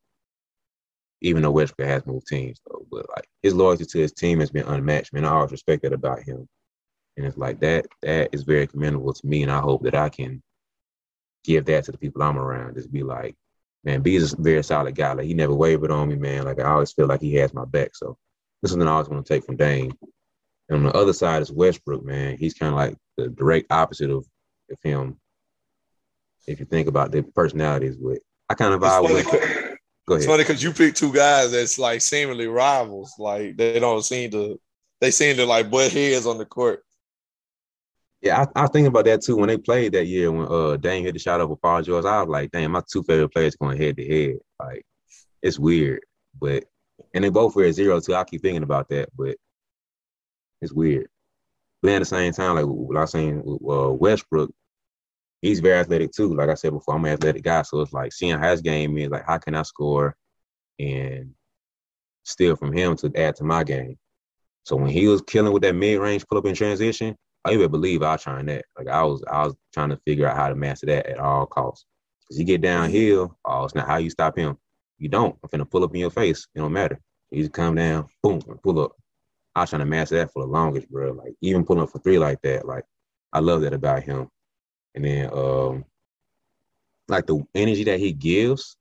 Even 1.21 1.43
though 1.43 1.51
Westbrook 1.51 1.87
has 1.87 2.05
moved 2.05 2.27
teams, 2.27 2.61
though, 2.65 2.85
but 2.89 3.05
like 3.09 3.27
his 3.43 3.53
loyalty 3.53 3.85
to 3.85 3.99
his 3.99 4.13
team 4.13 4.39
has 4.39 4.51
been 4.51 4.65
unmatched. 4.65 5.11
Man, 5.11 5.25
I 5.25 5.31
always 5.31 5.51
respect 5.51 5.83
that 5.83 5.91
about 5.91 6.23
him, 6.23 6.47
and 7.17 7.25
it's 7.25 7.37
like 7.37 7.59
that. 7.59 7.87
That 8.01 8.29
is 8.31 8.43
very 8.43 8.67
commendable 8.67 9.11
to 9.11 9.27
me, 9.27 9.43
and 9.43 9.51
I 9.51 9.59
hope 9.59 9.83
that 9.83 9.95
I 9.95 10.07
can 10.07 10.41
give 11.43 11.65
that 11.65 11.83
to 11.85 11.91
the 11.91 11.97
people 11.97 12.23
I'm 12.23 12.37
around. 12.37 12.75
Just 12.75 12.91
be 12.91 13.03
like, 13.03 13.35
man, 13.83 14.01
B 14.01 14.15
is 14.15 14.33
a 14.33 14.41
very 14.41 14.63
solid 14.63 14.95
guy. 14.95 15.11
Like 15.11 15.25
he 15.25 15.33
never 15.33 15.53
wavered 15.53 15.91
on 15.91 16.07
me, 16.07 16.15
man. 16.15 16.45
Like 16.45 16.59
I 16.59 16.69
always 16.69 16.93
feel 16.93 17.07
like 17.07 17.21
he 17.21 17.35
has 17.35 17.53
my 17.53 17.65
back. 17.65 17.95
So 17.95 18.17
this 18.61 18.69
is 18.69 18.73
something 18.73 18.87
I 18.87 18.91
always 18.91 19.09
want 19.09 19.25
to 19.25 19.33
take 19.33 19.43
from 19.43 19.57
Dame. 19.57 19.91
And 20.69 20.77
on 20.77 20.83
the 20.83 20.97
other 20.97 21.13
side 21.13 21.41
is 21.41 21.51
Westbrook, 21.51 22.05
man. 22.05 22.37
He's 22.37 22.53
kind 22.53 22.71
of 22.71 22.77
like 22.77 22.95
the 23.17 23.29
direct 23.29 23.71
opposite 23.71 24.09
of 24.11 24.25
of 24.71 24.77
him. 24.83 25.19
If 26.47 26.59
you 26.59 26.65
think 26.65 26.87
about 26.87 27.11
the 27.11 27.21
personalities, 27.23 27.97
with 27.99 28.19
I 28.49 28.55
kind 28.55 28.73
of 28.73 28.81
vibe 28.81 29.03
with. 29.03 29.25
Go 29.25 30.15
ahead. 30.15 30.23
It's 30.23 30.25
funny 30.25 30.43
because 30.43 30.63
you 30.63 30.73
pick 30.73 30.95
two 30.95 31.13
guys 31.13 31.51
that's 31.51 31.77
like 31.77 32.01
seemingly 32.01 32.47
rivals. 32.47 33.13
Like 33.19 33.57
they 33.57 33.79
don't 33.79 34.03
seem 34.03 34.31
to, 34.31 34.59
they 35.01 35.11
seem 35.11 35.35
to 35.35 35.45
like 35.45 35.69
butt 35.69 35.91
heads 35.91 36.25
on 36.25 36.39
the 36.39 36.45
court. 36.45 36.83
Yeah, 38.21 38.45
I, 38.55 38.63
I 38.63 38.67
thinking 38.67 38.87
about 38.87 39.05
that 39.05 39.21
too 39.21 39.37
when 39.37 39.47
they 39.47 39.57
played 39.57 39.93
that 39.93 40.07
year 40.07 40.31
when 40.31 40.47
uh 40.49 40.77
Dame 40.77 41.05
hit 41.05 41.13
the 41.13 41.19
shot 41.19 41.41
over 41.41 41.55
Paul 41.55 41.83
George. 41.83 42.05
I 42.05 42.21
was 42.21 42.29
like, 42.29 42.51
damn, 42.51 42.71
my 42.71 42.81
two 42.91 43.03
favorite 43.03 43.29
players 43.29 43.55
going 43.55 43.77
head 43.77 43.97
to 43.97 44.07
head. 44.07 44.37
Like, 44.59 44.83
it's 45.41 45.59
weird, 45.59 46.01
but 46.39 46.65
and 47.13 47.23
they 47.23 47.29
both 47.29 47.55
were 47.55 47.65
at 47.65 47.75
zero 47.75 47.99
too. 47.99 48.15
I 48.15 48.23
keep 48.23 48.41
thinking 48.41 48.63
about 48.63 48.89
that, 48.89 49.09
but 49.15 49.37
it's 50.61 50.73
weird. 50.73 51.07
But 51.81 51.91
at 51.91 51.99
the 51.99 52.05
same 52.05 52.33
time, 52.33 52.55
like 52.55 52.65
what 52.65 52.97
I 52.97 53.01
was 53.01 53.11
saying, 53.11 53.41
uh, 53.69 53.93
Westbrook, 53.93 54.51
he's 55.41 55.59
very 55.59 55.79
athletic 55.79 56.11
too. 56.11 56.33
Like 56.35 56.49
I 56.49 56.55
said 56.55 56.71
before, 56.71 56.95
I'm 56.95 57.05
an 57.05 57.13
athletic 57.13 57.43
guy, 57.43 57.61
so 57.63 57.81
it's 57.81 57.93
like 57.93 58.13
seeing 58.13 58.37
how 58.37 58.51
his 58.51 58.61
game 58.61 58.97
is, 58.97 59.09
like 59.09 59.25
how 59.25 59.37
can 59.37 59.55
I 59.55 59.63
score 59.63 60.15
and 60.79 61.31
steal 62.23 62.55
from 62.55 62.71
him 62.71 62.95
to 62.97 63.11
add 63.15 63.35
to 63.37 63.43
my 63.43 63.63
game. 63.63 63.97
So 64.63 64.75
when 64.75 64.89
he 64.89 65.07
was 65.07 65.21
killing 65.21 65.51
with 65.51 65.63
that 65.63 65.75
mid 65.75 65.99
range 65.99 66.25
pull 66.27 66.37
up 66.37 66.45
in 66.45 66.55
transition, 66.55 67.15
I 67.45 67.53
even 67.53 67.71
believe 67.71 68.03
I 68.03 68.13
was 68.13 68.23
trying 68.23 68.45
that. 68.47 68.65
Like 68.77 68.87
I 68.87 69.03
was, 69.03 69.23
I 69.31 69.45
was 69.45 69.55
trying 69.73 69.89
to 69.89 69.99
figure 70.05 70.27
out 70.27 70.37
how 70.37 70.49
to 70.49 70.55
master 70.55 70.85
that 70.87 71.07
at 71.07 71.19
all 71.19 71.45
costs. 71.45 71.85
Cause 72.27 72.37
you 72.37 72.45
get 72.45 72.61
downhill, 72.61 73.35
oh, 73.45 73.63
it's 73.65 73.73
not 73.73 73.87
how 73.87 73.97
you 73.97 74.09
stop 74.09 74.37
him. 74.37 74.57
You 74.99 75.09
don't. 75.09 75.35
I'm 75.41 75.49
finna 75.49 75.69
pull 75.69 75.83
up 75.83 75.93
in 75.93 76.01
your 76.01 76.11
face. 76.11 76.47
It 76.53 76.59
don't 76.59 76.73
matter. 76.73 76.99
You 77.31 77.41
just 77.41 77.53
come 77.53 77.75
down, 77.75 78.07
boom, 78.21 78.41
and 78.47 78.61
pull 78.61 78.79
up. 78.79 78.91
I 79.55 79.61
was 79.61 79.69
trying 79.69 79.79
to 79.79 79.85
master 79.85 80.17
that 80.17 80.31
for 80.31 80.43
the 80.43 80.51
longest, 80.51 80.89
bro. 80.89 81.11
Like 81.11 81.33
even 81.41 81.65
pulling 81.65 81.83
up 81.83 81.89
for 81.89 81.99
three 81.99 82.19
like 82.19 82.41
that, 82.43 82.67
like 82.67 82.83
I 83.33 83.39
love 83.39 83.61
that 83.61 83.73
about 83.73 84.03
him. 84.03 84.29
And 84.95 85.05
then 85.05 85.29
um 85.33 85.85
like 87.07 87.25
the 87.25 87.43
energy 87.55 87.83
that 87.85 87.99
he 87.99 88.13
gives, 88.13 88.77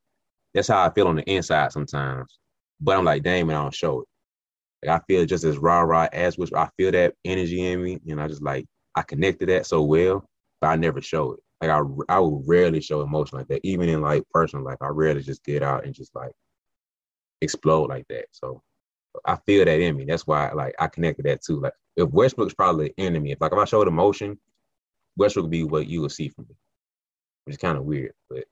that's 0.54 0.68
how 0.68 0.84
I 0.84 0.92
feel 0.92 1.08
on 1.08 1.16
the 1.16 1.22
inside 1.30 1.72
sometimes. 1.72 2.38
But 2.80 2.96
I'm 2.96 3.04
like, 3.04 3.22
damn, 3.22 3.48
and 3.48 3.58
I 3.58 3.62
don't 3.62 3.74
show 3.74 4.02
it. 4.02 4.08
Like 4.86 5.00
I 5.00 5.04
feel 5.06 5.26
just 5.26 5.44
as 5.44 5.58
raw, 5.58 5.80
raw 5.80 6.08
as 6.12 6.38
which 6.38 6.52
I 6.52 6.68
feel 6.76 6.92
that 6.92 7.14
energy 7.24 7.66
in 7.66 7.82
me, 7.82 7.98
and 8.08 8.20
I 8.20 8.28
just 8.28 8.42
like 8.42 8.66
I 8.94 9.02
connect 9.02 9.40
to 9.40 9.46
that 9.46 9.66
so 9.66 9.82
well, 9.82 10.24
but 10.60 10.68
I 10.68 10.76
never 10.76 11.00
show 11.00 11.32
it. 11.32 11.40
Like 11.60 11.70
I, 11.70 11.80
I 12.08 12.20
would 12.20 12.44
rarely 12.46 12.80
show 12.80 13.00
emotion 13.02 13.38
like 13.38 13.48
that, 13.48 13.60
even 13.64 13.88
in 13.88 14.00
like 14.00 14.22
personal 14.32 14.64
life. 14.64 14.78
I 14.80 14.88
rarely 14.88 15.22
just 15.22 15.44
get 15.44 15.62
out 15.62 15.84
and 15.84 15.94
just 15.94 16.14
like 16.14 16.32
explode 17.40 17.88
like 17.88 18.06
that. 18.08 18.26
So 18.30 18.62
I 19.24 19.36
feel 19.46 19.64
that 19.64 19.80
in 19.80 19.96
me. 19.96 20.04
That's 20.04 20.26
why 20.26 20.52
like 20.52 20.74
I 20.78 20.86
connected 20.86 21.26
that 21.26 21.42
too. 21.42 21.60
Like 21.60 21.72
if 21.96 22.08
Westbrook's 22.10 22.54
probably 22.54 22.94
the 22.96 23.04
enemy, 23.04 23.32
if 23.32 23.40
like 23.40 23.52
if 23.52 23.58
I 23.58 23.64
showed 23.64 23.88
emotion, 23.88 24.38
Westbrook 25.18 25.44
would 25.44 25.50
be 25.50 25.64
what 25.64 25.88
you 25.88 26.00
would 26.00 26.12
see 26.12 26.28
from 26.28 26.46
me, 26.48 26.54
which 27.44 27.54
is 27.54 27.60
kind 27.60 27.76
of 27.76 27.84
weird. 27.84 28.12
But 28.30 28.44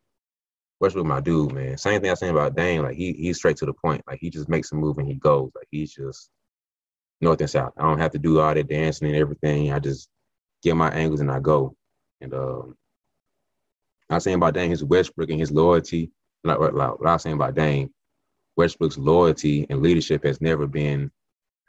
Westbrook, 0.81 1.07
my 1.07 1.20
dude, 1.20 1.52
man. 1.52 1.79
Same 1.79 2.00
thing 2.00 2.11
I 2.11 2.14
saying 2.14 2.33
about 2.33 2.57
Dame. 2.57 2.83
Like 2.83 2.96
he 2.96 3.12
he's 3.12 3.38
straight 3.38 3.57
to 3.59 3.66
the 3.66 3.72
point. 3.72 4.02
Like 4.07 4.18
he 4.20 4.31
just 4.31 4.48
makes 4.48 4.72
a 4.72 4.74
move 4.74 4.98
and 4.98 5.09
he 5.09 5.14
goes. 5.14 5.50
Like 5.55 5.68
he's 5.70 5.94
just 5.94 6.29
north 7.20 7.40
and 7.40 7.48
south. 7.48 7.72
I 7.79 7.83
don't 7.83 8.00
have 8.00 8.11
to 8.12 8.18
do 8.18 8.40
all 8.40 8.52
that 8.52 8.68
dancing 8.68 9.09
and 9.09 9.16
everything. 9.16 9.72
I 9.72 9.79
just 9.79 10.09
get 10.62 10.76
my 10.76 10.90
angles 10.90 11.20
and 11.20 11.31
I 11.31 11.40
go. 11.40 11.74
And 12.20 12.35
um, 12.35 12.76
I 14.11 14.14
was 14.14 14.24
saying 14.24 14.37
about 14.37 14.55
Dame, 14.55 14.70
his 14.70 14.85
Westbrook 14.85 15.31
and 15.31 15.40
his 15.40 15.52
loyalty. 15.52 16.11
Like 16.44 16.59
like 16.59 16.72
what 16.72 17.09
I 17.09 17.12
was 17.12 17.22
saying 17.22 17.37
about 17.37 17.55
Dame, 17.55 17.90
Westbrook's 18.57 18.98
loyalty 18.98 19.66
and 19.70 19.83
leadership 19.83 20.24
has 20.24 20.40
never 20.40 20.66
been 20.66 21.11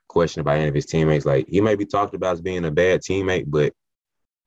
questioned 0.07 0.45
by 0.45 0.57
any 0.57 0.69
of 0.69 0.75
his 0.75 0.85
teammates. 0.85 1.25
Like 1.25 1.47
he 1.47 1.61
may 1.61 1.75
be 1.75 1.85
talked 1.85 2.15
about 2.15 2.33
as 2.33 2.41
being 2.41 2.65
a 2.65 2.71
bad 2.71 3.01
teammate, 3.01 3.45
but 3.47 3.73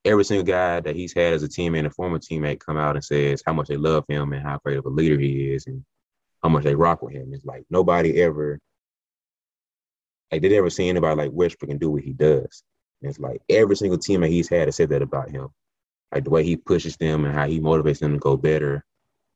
every 0.05 0.25
single 0.25 0.45
guy 0.45 0.81
that 0.81 0.97
he's 0.97 1.15
had 1.15 1.35
as 1.35 1.43
a 1.43 1.49
teammate 1.49 1.79
and 1.79 1.87
a 1.89 1.91
former 1.91 2.19
teammate 2.19 2.61
come 2.61 2.77
out 2.77 2.97
and 2.97 3.05
says 3.05 3.43
how 3.45 3.53
much 3.53 3.69
they 3.69 3.77
love 3.77 4.05
him 4.09 4.33
and 4.33 4.43
how 4.43 4.59
great 4.65 4.79
of 4.79 4.87
a 4.87 4.89
leader 4.89 5.19
he 5.19 5.53
is 5.53 5.67
and 5.67 5.85
how 6.43 6.49
much 6.49 6.65
they 6.65 6.75
rock 6.75 7.03
with 7.03 7.13
him. 7.13 7.33
It's 7.35 7.45
like 7.45 7.65
nobody 7.71 8.23
ever 8.23 8.59
like 10.31 10.43
did 10.43 10.53
ever 10.53 10.71
see 10.71 10.89
anybody 10.89 11.17
like 11.17 11.33
Westbrook 11.33 11.71
and 11.71 11.81
do 11.81 11.91
what 11.91 12.03
he 12.03 12.13
does. 12.13 12.63
And 13.03 13.11
it's 13.11 13.19
like 13.19 13.43
every 13.49 13.77
single 13.77 13.99
teammate 13.99 14.29
he's 14.29 14.49
had 14.49 14.69
has 14.69 14.77
said 14.77 14.91
that 14.91 15.03
about 15.03 15.31
him. 15.31 15.49
Like 16.13 16.25
the 16.25 16.31
way 16.31 16.45
he 16.45 16.57
pushes 16.57 16.97
them 16.97 17.25
and 17.25 17.35
how 17.35 17.47
he 17.47 17.61
motivates 17.61 17.99
them 17.99 18.13
to 18.13 18.19
go 18.19 18.37
better 18.37 18.85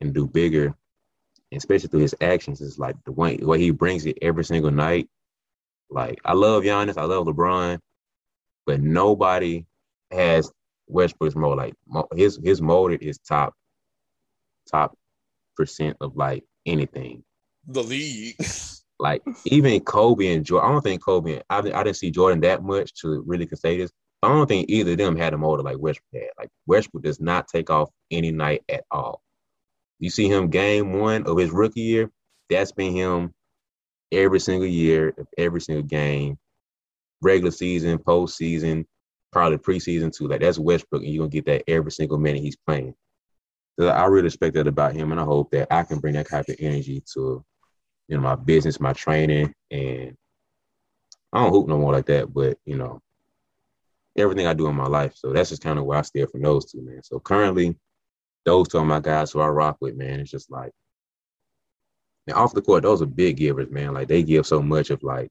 and 0.00 0.12
do 0.12 0.27
bigger, 0.27 0.66
and 0.66 1.59
especially 1.59 1.88
through 1.88 2.00
his 2.00 2.14
actions, 2.20 2.61
is 2.61 2.79
like 2.79 2.96
the 3.05 3.12
way 3.12 3.37
the 3.37 3.46
way 3.46 3.61
he 3.61 3.70
brings 3.70 4.07
it 4.07 4.18
every 4.22 4.44
single 4.44 4.70
night. 4.70 5.09
Like 5.88 6.20
I 6.24 6.33
love 6.33 6.64
Giannis, 6.64 6.98
I 6.98 7.05
love 7.05 7.27
LeBron, 7.27 7.79
but 8.66 8.81
nobody 8.81 9.66
has 10.14 10.50
Westbrook's 10.87 11.37
mold. 11.37 11.59
Like 11.59 11.74
his 12.14 12.38
his 12.42 12.61
motor 12.61 12.96
is 13.00 13.18
top 13.18 13.55
top 14.70 14.96
percent 15.57 15.96
of 16.00 16.16
like 16.16 16.44
anything. 16.66 17.22
The 17.66 17.83
league. 17.83 18.37
Like 19.00 19.22
even 19.46 19.81
Kobe 19.81 20.33
and 20.33 20.44
Jordan, 20.46 20.70
I 20.70 20.72
don't 20.72 20.83
think 20.83 21.05
Kobe. 21.05 21.42
I, 21.50 21.59
I 21.59 21.62
didn't 21.62 21.96
see 21.96 22.12
Jordan 22.12 22.40
that 22.42 22.62
much 22.62 22.94
to 23.00 23.24
really 23.27 23.44
can 23.44 23.59
say 23.59 23.77
this. 23.77 23.90
I 24.22 24.29
don't 24.29 24.46
think 24.46 24.70
either 24.70 24.92
of 24.92 24.98
them 24.98 25.16
had 25.16 25.35
a 25.35 25.37
motor 25.37 25.64
like 25.64 25.79
Westbrook 25.79 26.22
had. 26.22 26.31
Like 26.38 26.48
Westbrook 26.66 27.03
does 27.03 27.20
not 27.20 27.48
take 27.48 27.70
off 27.70 27.90
any 28.12 28.31
night 28.31 28.62
at 28.70 28.85
all. 28.92 29.20
You 29.98 30.11
see 30.11 30.29
him 30.29 30.48
game 30.48 30.92
one 30.92 31.27
of 31.27 31.37
his 31.37 31.50
rookie 31.50 31.81
year. 31.81 32.11
That's 32.48 32.72
been 32.72 32.92
him 32.92 33.35
every 34.12 34.40
single 34.40 34.68
year, 34.68 35.14
every 35.37 35.61
single 35.61 35.85
game, 35.85 36.38
regular 37.20 37.50
season, 37.50 37.98
postseason, 37.98 38.85
probably 39.35 39.59
preseason 39.59 40.16
too. 40.16 40.29
Like 40.29 40.40
that's 40.40 40.59
Westbrook, 40.59 41.03
and 41.03 41.12
you're 41.12 41.25
gonna 41.25 41.31
get 41.31 41.44
that 41.47 41.64
every 41.68 41.90
single 41.90 42.16
minute 42.16 42.40
he's 42.40 42.57
playing. 42.57 42.94
So 43.79 43.88
I 43.88 44.07
really 44.07 44.23
respect 44.23 44.55
that 44.55 44.68
about 44.68 44.94
him, 44.94 45.11
and 45.12 45.20
I 45.20 45.25
hope 45.25 45.51
that 45.51 45.68
I 45.70 45.83
can 45.83 45.99
bring 45.99 46.14
that 46.14 46.29
type 46.29 46.49
of 46.49 46.57
energy 46.61 47.03
to, 47.14 47.44
you 48.09 48.16
know, 48.16 48.23
my 48.23 48.37
business, 48.37 48.81
my 48.81 48.92
training, 48.92 49.53
and 49.70 50.16
I 51.33 51.42
don't 51.42 51.51
hoop 51.51 51.68
no 51.68 51.77
more 51.77 51.92
like 51.92 52.07
that, 52.07 52.33
but 52.33 52.57
you 52.64 52.77
know, 52.77 53.03
everything 54.16 54.47
I 54.47 54.55
do 54.55 54.68
in 54.68 54.77
my 54.77 54.87
life. 54.87 55.14
So 55.16 55.33
that's 55.33 55.51
just 55.51 55.62
kind 55.62 55.79
of 55.79 55.85
where 55.85 55.99
I 55.99 56.03
steer 56.03 56.29
from 56.29 56.42
those 56.42 56.70
two, 56.70 56.83
man. 56.83 57.03
So 57.03 57.18
currently, 57.18 57.77
those 58.44 58.68
two 58.68 58.79
are 58.79 58.85
my 58.85 59.01
guys 59.01 59.33
who 59.33 59.40
I 59.40 59.49
rock 59.49 59.79
with, 59.81 59.97
man. 59.97 60.20
It's 60.20 60.31
just 60.31 60.51
like, 60.51 60.70
and 62.29 62.37
off 62.37 62.55
the 62.55 62.62
court, 62.62 62.85
those 62.85 63.03
are 63.03 63.07
big 63.07 63.37
givers, 63.38 63.70
man. 63.70 63.92
Like 63.92 64.09
they 64.09 64.23
give 64.23 64.47
so 64.47 64.62
much 64.62 64.90
of 64.90 65.03
like 65.03 65.31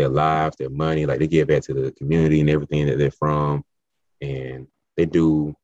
their 0.00 0.08
lives, 0.08 0.56
their 0.56 0.70
money, 0.70 1.06
like 1.06 1.18
they 1.18 1.26
give 1.26 1.48
back 1.48 1.62
to 1.62 1.74
the 1.74 1.92
community 1.92 2.40
and 2.40 2.50
everything 2.50 2.86
that 2.86 2.98
they're 2.98 3.10
from. 3.10 3.62
And 4.20 4.66
they 4.96 5.06
do 5.06 5.54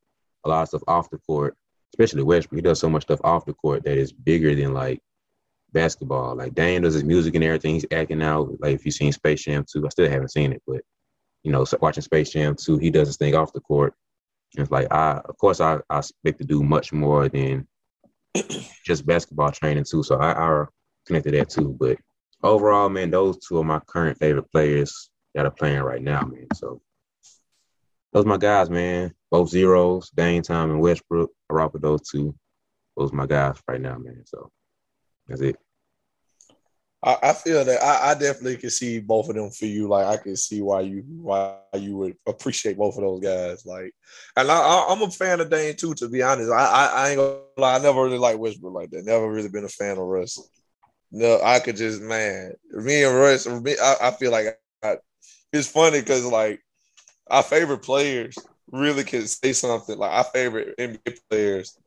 a 0.44 0.48
lot 0.48 0.62
of 0.62 0.68
stuff 0.68 0.82
off 0.86 1.10
the 1.10 1.18
court, 1.18 1.56
especially 1.92 2.22
Westbrook. 2.22 2.58
He 2.58 2.62
does 2.62 2.80
so 2.80 2.88
much 2.88 3.02
stuff 3.02 3.20
off 3.24 3.46
the 3.46 3.54
court 3.54 3.84
that 3.84 3.98
is 3.98 4.12
bigger 4.12 4.54
than 4.54 4.72
like 4.72 5.00
basketball. 5.72 6.36
Like 6.36 6.54
Dame 6.54 6.82
does 6.82 6.94
his 6.94 7.04
music 7.04 7.34
and 7.34 7.44
everything. 7.44 7.74
He's 7.74 7.86
acting 7.92 8.22
out. 8.22 8.50
Like 8.60 8.74
if 8.74 8.84
you've 8.84 8.94
seen 8.94 9.12
Space 9.12 9.44
Jam 9.44 9.64
2, 9.70 9.86
I 9.86 9.88
still 9.90 10.08
haven't 10.08 10.32
seen 10.32 10.52
it, 10.52 10.62
but 10.66 10.82
you 11.42 11.52
know, 11.52 11.64
watching 11.80 12.02
Space 12.02 12.30
Jam 12.30 12.56
2, 12.56 12.78
he 12.78 12.90
does 12.90 13.08
his 13.08 13.16
thing 13.16 13.34
off 13.34 13.52
the 13.52 13.60
court. 13.60 13.94
And 14.56 14.62
it's 14.62 14.70
like 14.70 14.92
I 14.92 15.20
of 15.24 15.36
course 15.38 15.60
I, 15.60 15.78
I 15.90 15.98
expect 15.98 16.38
to 16.38 16.44
do 16.44 16.62
much 16.62 16.92
more 16.92 17.28
than 17.28 17.66
just 18.84 19.06
basketball 19.06 19.50
training 19.50 19.84
too. 19.84 20.02
So 20.02 20.16
I, 20.16 20.32
I 20.32 20.64
connected 21.06 21.34
that 21.34 21.50
too. 21.50 21.76
But 21.78 21.98
overall, 22.46 22.88
man, 22.88 23.10
those 23.10 23.38
two 23.38 23.58
are 23.58 23.64
my 23.64 23.80
current 23.80 24.18
favorite 24.18 24.50
players 24.50 25.10
that 25.34 25.46
are 25.46 25.50
playing 25.50 25.82
right 25.82 26.02
now, 26.02 26.22
man. 26.22 26.46
So 26.54 26.80
those 28.12 28.24
are 28.24 28.28
my 28.28 28.38
guys, 28.38 28.70
man. 28.70 29.12
Both 29.30 29.50
zeros, 29.50 30.10
Dame 30.10 30.42
Time 30.42 30.70
and 30.70 30.80
Westbrook. 30.80 31.30
I 31.50 31.54
rock 31.54 31.72
with 31.72 31.82
those 31.82 32.08
two. 32.08 32.34
those 32.96 33.12
are 33.12 33.16
my 33.16 33.26
guys 33.26 33.60
right 33.68 33.80
now, 33.80 33.98
man. 33.98 34.22
So 34.24 34.50
that's 35.28 35.40
it. 35.40 35.56
I, 37.02 37.18
I 37.22 37.32
feel 37.34 37.64
that 37.64 37.82
I, 37.82 38.10
I, 38.10 38.14
definitely 38.14 38.56
can 38.56 38.70
see 38.70 39.00
both 39.00 39.28
of 39.28 39.36
them 39.36 39.50
for 39.50 39.66
you. 39.66 39.86
Like 39.86 40.06
I 40.06 40.16
can 40.16 40.34
see 40.34 40.62
why 40.62 40.80
you 40.80 41.04
why 41.06 41.56
you 41.74 41.96
would 41.98 42.16
appreciate 42.26 42.78
both 42.78 42.96
of 42.96 43.02
those 43.02 43.20
guys. 43.20 43.66
Like, 43.66 43.92
and 44.36 44.50
I, 44.50 44.86
am 44.88 45.02
a 45.02 45.10
fan 45.10 45.40
of 45.40 45.50
Dame 45.50 45.76
too. 45.76 45.94
To 45.94 46.08
be 46.08 46.22
honest, 46.22 46.50
I, 46.50 46.64
I, 46.64 46.86
I 46.86 47.08
ain't 47.10 47.18
gonna 47.18 47.38
lie. 47.58 47.76
I 47.76 47.78
never 47.78 48.02
really 48.02 48.18
liked 48.18 48.38
Westbrook 48.38 48.72
like 48.72 48.90
that. 48.90 49.04
Never 49.04 49.30
really 49.30 49.48
been 49.48 49.64
a 49.64 49.68
fan 49.68 49.98
of 49.98 49.98
Russ. 49.98 50.38
No, 51.10 51.40
I 51.42 51.60
could 51.60 51.76
just 51.76 52.00
man, 52.02 52.54
me 52.70 53.04
and 53.04 53.16
Russ. 53.16 53.46
Me, 53.46 53.76
I, 53.80 53.96
I 54.02 54.10
feel 54.12 54.30
like 54.32 54.58
I, 54.82 54.96
it's 55.52 55.68
funny 55.68 56.00
because 56.00 56.24
like 56.26 56.60
our 57.28 57.42
favorite 57.42 57.82
players 57.82 58.46
really 58.70 59.04
can 59.04 59.26
say 59.26 59.52
something. 59.52 59.98
Like 59.98 60.12
our 60.12 60.24
favorite 60.24 60.74
NBA 60.78 61.14
players 61.30 61.78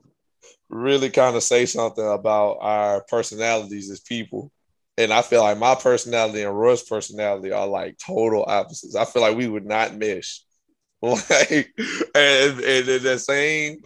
really 0.69 1.09
kind 1.09 1.35
of 1.35 1.43
say 1.43 1.65
something 1.65 2.05
about 2.07 2.57
our 2.61 3.03
personalities 3.09 3.89
as 3.91 4.01
people 4.01 4.51
and 4.97 5.13
I 5.13 5.21
feel 5.21 5.41
like 5.43 5.57
my 5.57 5.75
personality 5.75 6.43
and 6.43 6.57
Roy's 6.57 6.83
personality 6.83 7.51
are 7.51 7.67
like 7.67 7.97
total 8.05 8.43
opposites. 8.47 8.95
I 8.95 9.05
feel 9.05 9.21
like 9.23 9.37
we 9.37 9.47
would 9.47 9.65
not 9.65 9.95
mesh. 9.95 10.43
Like, 11.01 11.71
and, 12.15 12.59
and 12.59 12.89
in 12.89 13.03
that 13.03 13.21
same, 13.25 13.77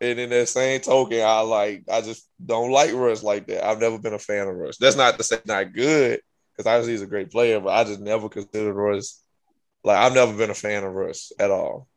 and 0.00 0.18
in 0.18 0.30
that 0.30 0.48
same 0.48 0.80
token, 0.80 1.20
I 1.20 1.40
like, 1.40 1.84
I 1.90 2.00
just 2.00 2.28
don't 2.44 2.70
like 2.70 2.92
Russ 2.94 3.22
like 3.22 3.46
that. 3.48 3.64
I've 3.64 3.80
never 3.80 3.98
been 3.98 4.14
a 4.14 4.18
fan 4.18 4.48
of 4.48 4.54
Russ. 4.56 4.78
That's 4.78 4.96
not 4.96 5.18
to 5.18 5.24
say 5.24 5.38
not 5.46 5.72
good, 5.72 6.20
because 6.52 6.66
obviously 6.66 6.92
he's 6.92 7.02
a 7.02 7.06
great 7.06 7.30
player, 7.30 7.60
but 7.60 7.70
I 7.70 7.84
just 7.84 8.00
never 8.00 8.28
considered 8.28 8.74
Russ. 8.74 9.22
Like, 9.84 9.98
I've 9.98 10.14
never 10.14 10.36
been 10.36 10.50
a 10.50 10.54
fan 10.54 10.84
of 10.84 10.92
Russ 10.92 11.32
at 11.38 11.50
all. 11.50 11.88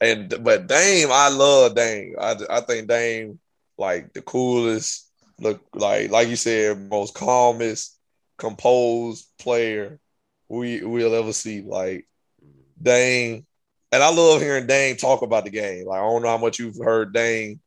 And 0.00 0.34
but 0.42 0.66
Dame, 0.66 1.08
I 1.10 1.30
love 1.30 1.74
Dame. 1.74 2.16
I 2.20 2.36
I 2.50 2.60
think 2.60 2.88
Dame 2.88 3.38
like 3.78 4.12
the 4.12 4.22
coolest 4.22 5.10
look 5.40 5.62
like 5.74 6.10
like 6.10 6.28
you 6.28 6.36
said, 6.36 6.90
most 6.90 7.14
calmest, 7.14 7.98
composed 8.36 9.26
player 9.38 9.98
we 10.48 10.84
we'll 10.84 11.14
ever 11.14 11.32
see. 11.32 11.62
Like 11.62 12.06
Dame, 12.80 13.46
and 13.92 14.02
I 14.02 14.10
love 14.12 14.40
hearing 14.40 14.66
Dame 14.66 14.96
talk 14.96 15.22
about 15.22 15.44
the 15.44 15.50
game. 15.50 15.86
Like 15.86 16.00
I 16.00 16.04
don't 16.04 16.22
know 16.22 16.28
how 16.28 16.38
much 16.38 16.58
you've 16.58 16.78
heard 16.82 17.12
Dame 17.14 17.60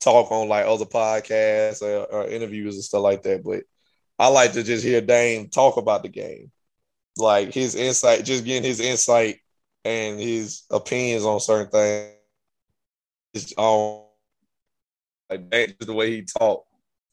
talk 0.00 0.30
on 0.32 0.48
like 0.48 0.66
other 0.66 0.84
podcasts 0.86 1.82
or, 1.82 2.06
or 2.06 2.26
interviews 2.28 2.74
and 2.76 2.84
stuff 2.84 3.02
like 3.02 3.22
that, 3.24 3.44
but 3.44 3.62
I 4.18 4.28
like 4.28 4.52
to 4.52 4.62
just 4.62 4.84
hear 4.84 5.00
Dame 5.00 5.48
talk 5.48 5.76
about 5.76 6.02
the 6.02 6.08
game, 6.08 6.50
like 7.18 7.52
his 7.54 7.74
insight, 7.74 8.24
just 8.24 8.44
getting 8.44 8.64
his 8.68 8.80
insight 8.80 9.40
and 9.84 10.20
his 10.20 10.62
opinions 10.70 11.24
on 11.24 11.40
certain 11.40 11.70
things. 11.70 12.14
It's 13.34 13.52
on 13.56 14.04
um, 15.30 15.50
like 15.50 15.50
just 15.78 15.86
the 15.86 15.92
way 15.94 16.10
he 16.10 16.22
talked 16.22 16.66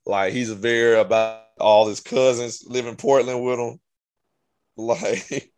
like 0.06 0.34
he's 0.34 0.52
very 0.52 1.00
about 1.00 1.46
all 1.60 1.88
his 1.88 2.00
cousins 2.00 2.64
live 2.68 2.86
in 2.88 2.96
Portland 2.96 3.44
with 3.44 3.60
him. 3.60 3.80
Like 4.76 5.54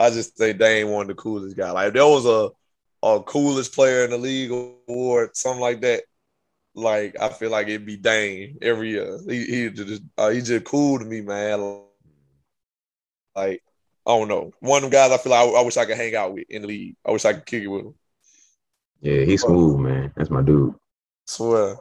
I 0.00 0.08
just 0.08 0.34
think 0.34 0.58
Dame 0.58 0.88
one 0.88 1.02
of 1.02 1.08
the 1.08 1.14
coolest 1.14 1.58
guy. 1.58 1.70
Like 1.70 1.88
if 1.88 1.94
there 1.94 2.06
was 2.06 2.24
a 2.24 2.50
a 3.02 3.22
coolest 3.22 3.74
player 3.74 4.04
in 4.04 4.10
the 4.10 4.18
league 4.18 4.50
award, 4.50 5.36
something 5.36 5.60
like 5.60 5.82
that. 5.82 6.04
Like 6.74 7.16
I 7.20 7.28
feel 7.28 7.50
like 7.50 7.68
it'd 7.68 7.84
be 7.84 7.98
Dame 7.98 8.56
every 8.62 8.90
year. 8.90 9.18
He 9.28 9.44
he 9.44 9.70
just 9.70 10.02
uh, 10.16 10.30
he's 10.30 10.48
just 10.48 10.64
cool 10.64 10.98
to 10.98 11.04
me, 11.04 11.20
man. 11.20 11.82
Like 13.34 13.62
I 14.06 14.18
don't 14.18 14.28
know, 14.28 14.52
one 14.60 14.78
of 14.78 14.90
them 14.90 14.90
guys 14.90 15.12
I 15.12 15.18
feel 15.18 15.32
like 15.32 15.48
I, 15.48 15.60
I, 15.60 15.64
wish 15.64 15.76
I 15.76 15.84
could 15.84 15.96
hang 15.98 16.14
out 16.14 16.32
with 16.32 16.44
in 16.48 16.62
the 16.62 16.68
league. 16.68 16.96
I 17.04 17.10
wish 17.10 17.24
I 17.26 17.34
could 17.34 17.44
kick 17.44 17.62
it 17.62 17.68
with 17.68 17.86
him. 17.86 17.94
Yeah, 19.00 19.24
he's 19.24 19.42
smooth, 19.42 19.80
man. 19.80 20.12
That's 20.16 20.30
my 20.30 20.42
dude. 20.42 20.74
Swear. 21.26 21.76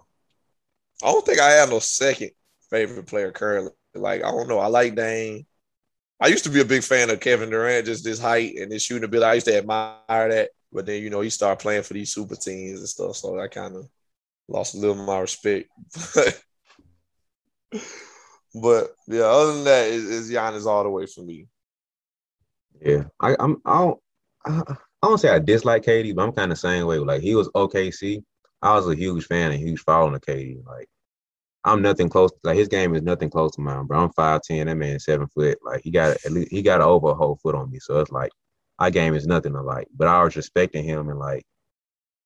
I 1.01 1.12
don't 1.12 1.25
think 1.25 1.39
I 1.39 1.51
have 1.51 1.69
no 1.69 1.79
second 1.79 2.32
favorite 2.69 3.08
player 3.08 3.32
currently. 3.32 3.71
Like 3.95 4.23
I 4.23 4.32
don't 4.32 4.49
know. 4.49 4.60
I 4.60 4.67
like 4.67 4.95
Dame. 4.95 5.45
I 6.19 6.27
used 6.27 6.43
to 6.43 6.49
be 6.49 6.60
a 6.60 6.65
big 6.65 6.84
fan 6.84 7.10
of 7.10 7.19
Kevin 7.19 7.49
Durant, 7.49 7.86
just 7.86 8.03
this 8.03 8.19
height 8.19 8.58
and 8.58 8.71
his 8.71 8.84
shooting 8.84 9.05
ability. 9.05 9.29
I 9.29 9.34
used 9.36 9.47
to 9.47 9.58
admire 9.58 9.99
that, 10.08 10.49
but 10.71 10.86
then 10.86 11.01
you 11.01 11.10
know 11.10 11.21
he 11.21 11.29
started 11.29 11.62
playing 11.62 11.84
for 11.84 11.93
these 11.93 12.13
super 12.13 12.36
teams 12.36 12.79
and 12.79 12.89
stuff, 12.89 13.15
so 13.15 13.39
I 13.39 13.47
kind 13.47 13.75
of 13.75 13.88
lost 14.47 14.75
a 14.75 14.77
little 14.77 14.99
of 14.99 15.05
my 15.08 15.19
respect. 15.19 15.69
but 18.62 18.88
yeah, 19.08 19.21
other 19.21 19.53
than 19.53 19.63
that, 19.63 19.88
is, 19.88 20.03
is 20.05 20.32
Giannis 20.32 20.65
all 20.65 20.84
the 20.84 20.89
way 20.89 21.05
for 21.05 21.21
me. 21.21 21.47
Yeah, 22.82 23.03
I, 23.19 23.36
I'm. 23.39 23.62
I 23.65 23.77
don't. 23.79 23.99
I, 24.45 24.75
don't 25.01 25.17
say 25.17 25.29
I 25.29 25.39
dislike 25.39 25.84
KD, 25.84 26.13
but 26.13 26.23
I'm 26.23 26.34
kind 26.34 26.51
of 26.51 26.58
same 26.58 26.86
way. 26.86 26.97
Like 26.97 27.21
he 27.21 27.36
was 27.36 27.47
OKC, 27.49 28.21
I 28.62 28.75
was 28.75 28.88
a 28.88 28.95
huge 28.95 29.25
fan 29.25 29.51
and 29.51 29.60
huge 29.60 29.79
following 29.82 30.15
of 30.15 30.21
KD. 30.21 30.65
Like 30.65 30.89
I'm 31.63 31.82
nothing 31.82 32.10
close. 32.10 32.32
Like 32.43 32.58
his 32.58 32.67
game 32.67 32.95
is 32.95 33.02
nothing 33.02 33.30
close 33.30 33.52
to 33.56 33.62
mine, 33.62 33.86
bro. 33.86 34.00
I'm 34.00 34.13
five 34.13 34.41
ten. 34.41 34.67
That 34.67 34.76
man 34.76 35.00
seven 35.00 35.28
foot. 35.28 35.58
Like 35.63 35.82
he 35.84 35.91
got 35.91 36.17
at 36.26 36.32
least 36.32 36.52
he 36.52 36.62
got 36.62 36.82
over 36.82 37.10
a 37.10 37.15
whole 37.15 37.38
foot 37.43 37.56
on 37.56 37.69
me. 37.69 37.80
So 37.80 38.00
it's 38.00 38.12
like 38.12 38.32
our 38.80 38.89
game 38.89 39.13
is 39.13 39.28
nothing 39.28 39.56
alike. 39.56 39.88
But 39.95 40.08
I 40.08 40.24
was 40.24 40.36
respecting 40.36 40.86
him 40.86 41.10
and 41.10 41.19
like 41.19 41.45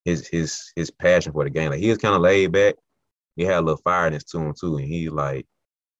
his 0.05 0.27
his 0.27 0.71
his 0.75 0.91
passion 0.91 1.33
for 1.33 1.43
the 1.43 1.49
game. 1.49 1.71
Like 1.71 1.79
he 1.79 1.89
was 1.89 1.97
kind 1.97 2.15
of 2.15 2.21
laid 2.21 2.51
back. 2.51 2.75
He 3.35 3.43
had 3.43 3.55
a 3.55 3.61
little 3.61 3.81
fire 3.83 4.11
fireness 4.11 4.25
to 4.31 4.39
him 4.39 4.53
too, 4.59 4.77
and 4.77 4.85
he 4.87 5.09
like 5.09 5.47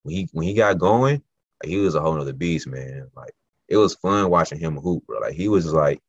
when 0.04 0.16
he 0.16 0.30
when 0.34 0.46
he 0.48 0.54
got 0.54 0.78
going, 0.78 1.22
like, 1.64 1.70
he 1.70 1.78
was 1.78 1.96
a 1.96 2.02
whole 2.02 2.16
nother 2.16 2.34
beast, 2.34 2.68
man. 2.68 3.10
Like 3.16 3.34
it 3.68 3.78
was 3.78 3.96
fun 3.96 4.30
watching 4.30 4.60
him 4.60 4.78
hoop, 4.78 5.06
bro. 5.08 5.20
Like 5.20 5.34
he 5.34 5.48
was 5.48 5.74
like 5.74 6.00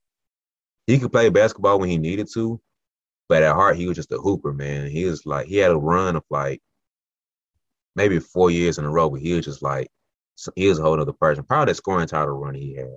he 0.86 0.98
could 0.98 1.12
play 1.12 1.30
basketball 1.30 1.78
when 1.80 1.88
he 1.88 1.96
needed 1.96 2.28
to, 2.34 2.60
but 3.28 3.42
at 3.42 3.54
heart, 3.54 3.76
he 3.76 3.86
was 3.86 3.96
just 3.96 4.12
a 4.12 4.18
hooper, 4.18 4.52
man. 4.52 4.90
He 4.90 5.06
was 5.06 5.24
like, 5.24 5.46
he 5.46 5.56
had 5.56 5.70
a 5.70 5.78
run 5.78 6.16
of 6.16 6.24
like 6.30 6.60
maybe 7.96 8.18
four 8.18 8.50
years 8.50 8.78
in 8.78 8.84
a 8.84 8.90
row, 8.90 9.10
but 9.10 9.20
he 9.20 9.32
was 9.34 9.44
just 9.44 9.62
like, 9.62 9.88
he 10.56 10.68
was 10.68 10.78
a 10.78 10.82
whole 10.82 11.00
other 11.00 11.12
person. 11.12 11.44
Probably 11.44 11.70
the 11.70 11.76
scoring 11.76 12.08
title 12.08 12.34
run 12.34 12.54
he 12.54 12.74
had. 12.74 12.88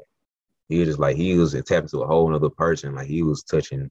He 0.70 0.80
was 0.80 0.88
just 0.88 1.00
like, 1.00 1.16
he 1.16 1.38
was 1.38 1.54
tapping 1.66 1.90
to 1.90 2.02
a 2.02 2.08
whole 2.08 2.34
other 2.34 2.50
person. 2.50 2.96
Like 2.96 3.08
he 3.08 3.24
was 3.24 3.44
touching 3.44 3.90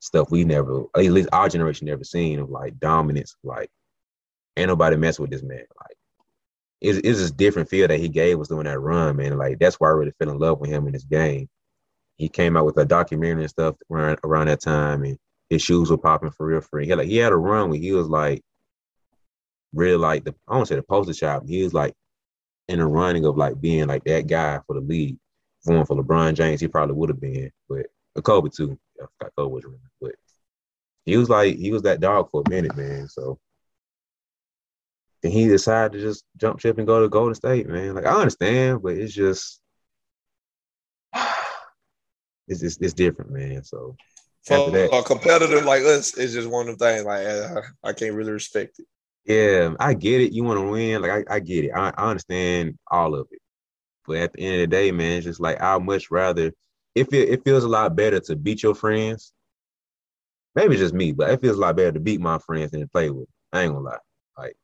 stuff 0.00 0.30
we 0.30 0.44
never, 0.44 0.84
at 0.96 1.04
least 1.04 1.28
our 1.32 1.48
generation 1.48 1.86
never 1.86 2.04
seen 2.04 2.40
of 2.40 2.50
like 2.50 2.78
dominance. 2.80 3.36
Like, 3.44 3.70
ain't 4.56 4.68
nobody 4.68 4.96
mess 4.96 5.18
with 5.18 5.30
this 5.30 5.42
man. 5.42 5.58
Like, 5.58 5.96
it's, 6.80 6.98
it's 6.98 7.20
this 7.20 7.30
different 7.30 7.70
feel 7.70 7.86
that 7.86 8.00
he 8.00 8.08
gave 8.08 8.40
us 8.40 8.48
doing 8.48 8.64
that 8.64 8.80
run, 8.80 9.16
man. 9.16 9.38
Like, 9.38 9.60
that's 9.60 9.76
why 9.76 9.88
I 9.88 9.92
really 9.92 10.12
fell 10.18 10.30
in 10.30 10.38
love 10.38 10.58
with 10.58 10.70
him 10.70 10.86
in 10.86 10.92
this 10.92 11.04
game. 11.04 11.48
He 12.16 12.28
came 12.28 12.56
out 12.56 12.66
with 12.66 12.76
a 12.78 12.84
documentary 12.84 13.42
and 13.42 13.50
stuff 13.50 13.76
around, 13.90 14.18
around 14.24 14.48
that 14.48 14.60
time. 14.60 15.04
And 15.04 15.16
his 15.48 15.62
shoes 15.62 15.90
were 15.90 15.98
popping 15.98 16.30
for 16.32 16.46
real 16.46 16.60
for 16.60 16.78
real. 16.78 16.84
He 16.84 16.90
had, 16.90 16.98
like 16.98 17.08
he 17.08 17.16
had 17.18 17.32
a 17.32 17.36
run 17.36 17.70
where 17.70 17.78
he 17.78 17.92
was 17.92 18.08
like 18.08 18.42
really 19.74 19.96
like 19.96 20.24
the 20.24 20.34
I 20.48 20.54
don't 20.54 20.66
say 20.66 20.76
the 20.76 20.82
poster 20.82 21.14
child, 21.14 21.48
he 21.48 21.62
was 21.62 21.74
like 21.74 21.94
in 22.68 22.78
the 22.78 22.86
running 22.86 23.24
of 23.24 23.36
like 23.36 23.60
being 23.60 23.86
like 23.86 24.04
that 24.04 24.26
guy 24.26 24.60
for 24.66 24.74
the 24.74 24.80
league. 24.80 25.18
Going 25.66 25.86
for 25.86 25.96
LeBron 25.96 26.34
James, 26.34 26.60
he 26.60 26.66
probably 26.66 26.96
would 26.96 27.08
have 27.08 27.20
been, 27.20 27.52
but 27.68 27.86
uh, 28.16 28.20
Kobe 28.20 28.50
too. 28.50 28.76
I 29.00 29.06
forgot 29.18 29.32
Kobe 29.36 29.54
was 29.54 29.64
running, 29.64 29.80
but 30.00 30.12
he 31.04 31.16
was 31.16 31.28
like 31.28 31.56
he 31.56 31.70
was 31.70 31.82
that 31.82 32.00
dog 32.00 32.30
for 32.30 32.42
a 32.44 32.50
minute, 32.50 32.76
man. 32.76 33.08
So 33.08 33.38
and 35.22 35.32
he 35.32 35.46
decided 35.46 35.92
to 35.92 36.00
just 36.00 36.24
jump 36.36 36.60
ship 36.60 36.78
and 36.78 36.86
go 36.86 37.00
to 37.00 37.08
Golden 37.08 37.34
State, 37.34 37.68
man. 37.68 37.94
Like 37.94 38.06
I 38.06 38.14
understand, 38.14 38.82
but 38.82 38.94
it's 38.94 39.14
just 39.14 39.60
it's 42.48 42.62
it's, 42.62 42.78
it's 42.78 42.92
different, 42.92 43.30
man. 43.30 43.62
So 43.62 43.96
for 44.44 44.70
that, 44.70 44.92
a 44.92 45.02
competitor 45.02 45.60
like 45.62 45.82
us, 45.82 46.16
it's 46.16 46.32
just 46.32 46.48
one 46.50 46.68
of 46.68 46.78
the 46.78 46.84
things 46.84 47.04
like 47.04 47.26
I, 47.26 47.90
I 47.90 47.92
can't 47.92 48.14
really 48.14 48.32
respect 48.32 48.80
it. 48.80 48.86
Yeah, 49.24 49.74
I 49.78 49.94
get 49.94 50.20
it. 50.20 50.32
You 50.32 50.44
want 50.44 50.58
to 50.58 50.68
win, 50.70 51.02
like 51.02 51.28
I, 51.30 51.36
I 51.36 51.40
get 51.40 51.64
it. 51.64 51.70
I, 51.70 51.90
I 51.96 52.10
understand 52.10 52.78
all 52.90 53.14
of 53.14 53.28
it. 53.30 53.40
But 54.06 54.16
at 54.18 54.32
the 54.32 54.40
end 54.40 54.54
of 54.56 54.60
the 54.62 54.66
day, 54.66 54.90
man, 54.90 55.18
it's 55.18 55.26
just 55.26 55.40
like 55.40 55.60
I 55.62 55.78
much 55.78 56.10
rather. 56.10 56.52
If 56.94 57.12
it, 57.12 57.28
it 57.30 57.44
feels 57.44 57.64
a 57.64 57.68
lot 57.68 57.96
better 57.96 58.20
to 58.20 58.36
beat 58.36 58.62
your 58.62 58.74
friends. 58.74 59.32
Maybe 60.54 60.76
just 60.76 60.92
me, 60.94 61.12
but 61.12 61.30
it 61.30 61.40
feels 61.40 61.56
a 61.56 61.60
lot 61.60 61.76
better 61.76 61.92
to 61.92 62.00
beat 62.00 62.20
my 62.20 62.38
friends 62.38 62.72
than 62.72 62.80
to 62.82 62.88
play 62.88 63.10
with. 63.10 63.28
I 63.52 63.62
ain't 63.62 63.72
gonna 63.72 63.84
lie. 63.84 63.98
Like 64.36 64.56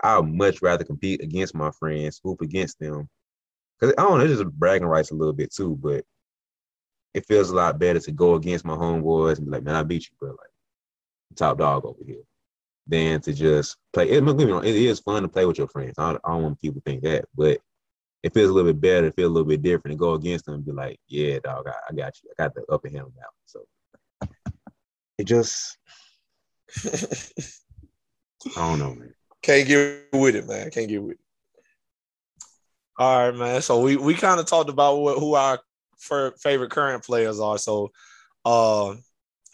I 0.00 0.18
would 0.18 0.32
much 0.32 0.62
rather 0.62 0.84
compete 0.84 1.22
against 1.22 1.54
my 1.54 1.70
friends, 1.72 2.20
hoop 2.22 2.42
against 2.42 2.78
them. 2.78 3.08
Cause 3.80 3.92
I 3.98 4.02
don't 4.02 4.18
know, 4.18 4.24
it's 4.24 4.34
just 4.40 4.52
bragging 4.52 4.86
rights 4.86 5.10
a 5.10 5.14
little 5.14 5.32
bit 5.32 5.52
too, 5.52 5.76
but 5.82 6.04
it 7.14 7.26
feels 7.26 7.50
a 7.50 7.54
lot 7.54 7.78
better 7.78 8.00
to 8.00 8.12
go 8.12 8.34
against 8.34 8.64
my 8.64 8.76
homeboys 8.76 9.38
and 9.38 9.46
be 9.46 9.52
like, 9.52 9.62
man, 9.64 9.74
I 9.74 9.82
beat 9.82 10.04
you, 10.08 10.16
bro. 10.18 10.30
Like, 10.30 10.50
top 11.36 11.58
dog 11.58 11.84
over 11.84 12.02
here. 12.04 12.22
Than 12.86 13.18
to 13.22 13.32
just 13.32 13.78
play. 13.94 14.10
It, 14.10 14.22
it 14.22 14.66
is 14.66 15.00
fun 15.00 15.22
to 15.22 15.28
play 15.28 15.46
with 15.46 15.56
your 15.56 15.68
friends. 15.68 15.94
I 15.96 16.12
don't, 16.12 16.20
I 16.22 16.32
don't 16.32 16.42
want 16.42 16.60
people 16.60 16.82
to 16.82 16.84
think 16.84 17.02
that, 17.04 17.24
but 17.34 17.58
it 18.22 18.34
feels 18.34 18.50
a 18.50 18.52
little 18.52 18.70
bit 18.72 18.80
better. 18.82 19.06
It 19.06 19.14
feels 19.16 19.30
a 19.30 19.32
little 19.32 19.48
bit 19.48 19.62
different 19.62 19.94
to 19.94 19.98
go 19.98 20.12
against 20.12 20.44
them 20.44 20.56
and 20.56 20.66
be 20.66 20.72
like, 20.72 21.00
yeah, 21.08 21.38
dog, 21.38 21.66
I, 21.66 21.72
I 21.88 21.94
got 21.94 22.12
you. 22.22 22.28
I 22.30 22.42
got 22.42 22.54
the 22.54 22.62
upper 22.70 22.90
hand 22.90 23.06
now. 23.16 23.28
So 23.46 23.64
it 25.16 25.24
just, 25.24 25.78
I 26.84 27.08
don't 28.56 28.78
know, 28.78 28.94
man. 28.94 29.14
Can't 29.40 29.66
get 29.66 30.08
with 30.12 30.36
it, 30.36 30.46
man. 30.46 30.70
Can't 30.70 30.88
get 30.88 31.02
with 31.02 31.12
it. 31.12 31.20
All 32.98 33.30
right, 33.30 33.34
man. 33.34 33.62
So 33.62 33.80
we, 33.80 33.96
we 33.96 34.12
kind 34.12 34.38
of 34.38 34.44
talked 34.44 34.68
about 34.68 34.98
what, 34.98 35.18
who 35.18 35.34
our 35.36 35.58
favorite 36.38 36.70
current 36.70 37.02
players 37.02 37.40
are. 37.40 37.56
So, 37.56 37.92
uh, 38.44 38.94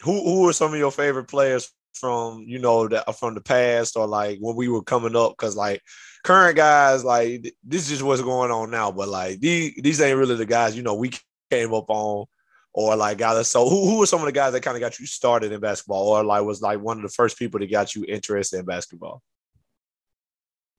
who 0.01 0.23
who 0.23 0.49
are 0.49 0.53
some 0.53 0.73
of 0.73 0.79
your 0.79 0.91
favorite 0.91 1.29
players 1.29 1.71
from 1.93 2.45
you 2.47 2.59
know 2.59 2.87
that 2.87 3.15
from 3.17 3.35
the 3.35 3.41
past 3.41 3.97
or 3.97 4.07
like 4.07 4.39
when 4.39 4.55
we 4.55 4.67
were 4.67 4.83
coming 4.83 5.15
up? 5.15 5.33
Because 5.33 5.55
like 5.55 5.81
current 6.23 6.55
guys, 6.55 7.03
like 7.03 7.43
this 7.63 7.83
is 7.83 7.89
just 7.89 8.03
what's 8.03 8.21
going 8.21 8.51
on 8.51 8.71
now. 8.71 8.91
But 8.91 9.09
like 9.09 9.39
these 9.39 9.73
these 9.77 10.01
ain't 10.01 10.17
really 10.17 10.35
the 10.35 10.45
guys 10.45 10.75
you 10.75 10.83
know 10.83 10.95
we 10.95 11.11
came 11.49 11.73
up 11.73 11.89
on 11.89 12.25
or 12.73 12.95
like 12.95 13.17
got 13.17 13.37
us. 13.37 13.49
So 13.49 13.67
who 13.67 13.85
who 13.85 13.99
were 13.99 14.05
some 14.05 14.19
of 14.21 14.25
the 14.25 14.31
guys 14.31 14.53
that 14.53 14.63
kind 14.63 14.77
of 14.77 14.81
got 14.81 14.99
you 14.99 15.05
started 15.05 15.51
in 15.51 15.59
basketball, 15.59 16.07
or 16.07 16.23
like 16.23 16.43
was 16.43 16.61
like 16.61 16.79
one 16.79 16.97
of 16.97 17.03
the 17.03 17.09
first 17.09 17.37
people 17.37 17.59
that 17.59 17.71
got 17.71 17.95
you 17.95 18.05
interested 18.07 18.59
in 18.59 18.65
basketball? 18.65 19.21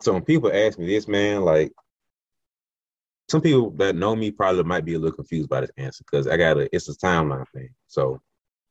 So 0.03 0.13
when 0.13 0.25
people 0.25 0.51
ask 0.53 0.79
me 0.79 0.87
this, 0.87 1.07
man, 1.07 1.43
like 1.43 1.73
some 3.29 3.41
people 3.41 3.71
that 3.73 3.95
know 3.95 4.17
me 4.17 4.31
probably 4.31 4.65
might 4.65 4.85
be 4.85 4.95
a 4.95 4.99
little 4.99 5.17
confused 5.17 5.49
by 5.49 5.61
this 5.61 5.71
answer 5.77 6.05
because 6.05 6.27
I 6.27 6.37
got 6.37 6.59
a 6.59 6.69
it's 6.75 6.89
a 6.89 6.97
timeline 6.97 7.47
thing. 7.55 7.71
So 7.89 8.21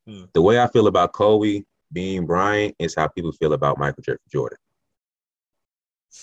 hmm. 0.07 0.23
the 0.33 0.41
way 0.41 0.59
I 0.59 0.67
feel 0.67 0.87
about 0.87 1.13
Kobe 1.13 1.63
Bean 1.91 2.25
Bryant 2.25 2.75
is 2.79 2.95
how 2.95 3.07
people 3.07 3.31
feel 3.31 3.53
about 3.53 3.77
Michael 3.77 4.03
Jordan. 4.31 4.57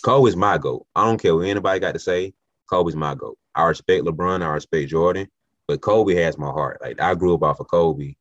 Kobe 0.02 0.28
is 0.28 0.37
my 0.37 0.59
goat. 0.59 0.87
I 0.94 1.04
don't 1.04 1.20
care 1.20 1.35
what 1.35 1.46
anybody 1.46 1.81
got 1.81 1.92
to 1.92 1.98
say. 1.98 2.33
Kobe's 2.68 2.96
my 2.96 3.14
goat. 3.14 3.38
I 3.54 3.64
respect 3.64 4.04
LeBron. 4.04 4.42
I 4.42 4.48
respect 4.48 4.90
Jordan, 4.90 5.26
but 5.66 5.81
Kobe 5.81 6.14
has 6.14 6.38
my 6.38 6.50
heart. 6.50 6.81
Like 6.83 7.00
I 7.00 7.14
grew 7.14 7.35
up 7.35 7.42
off 7.42 7.61
of 7.61 7.68
Kobe, 7.68 8.14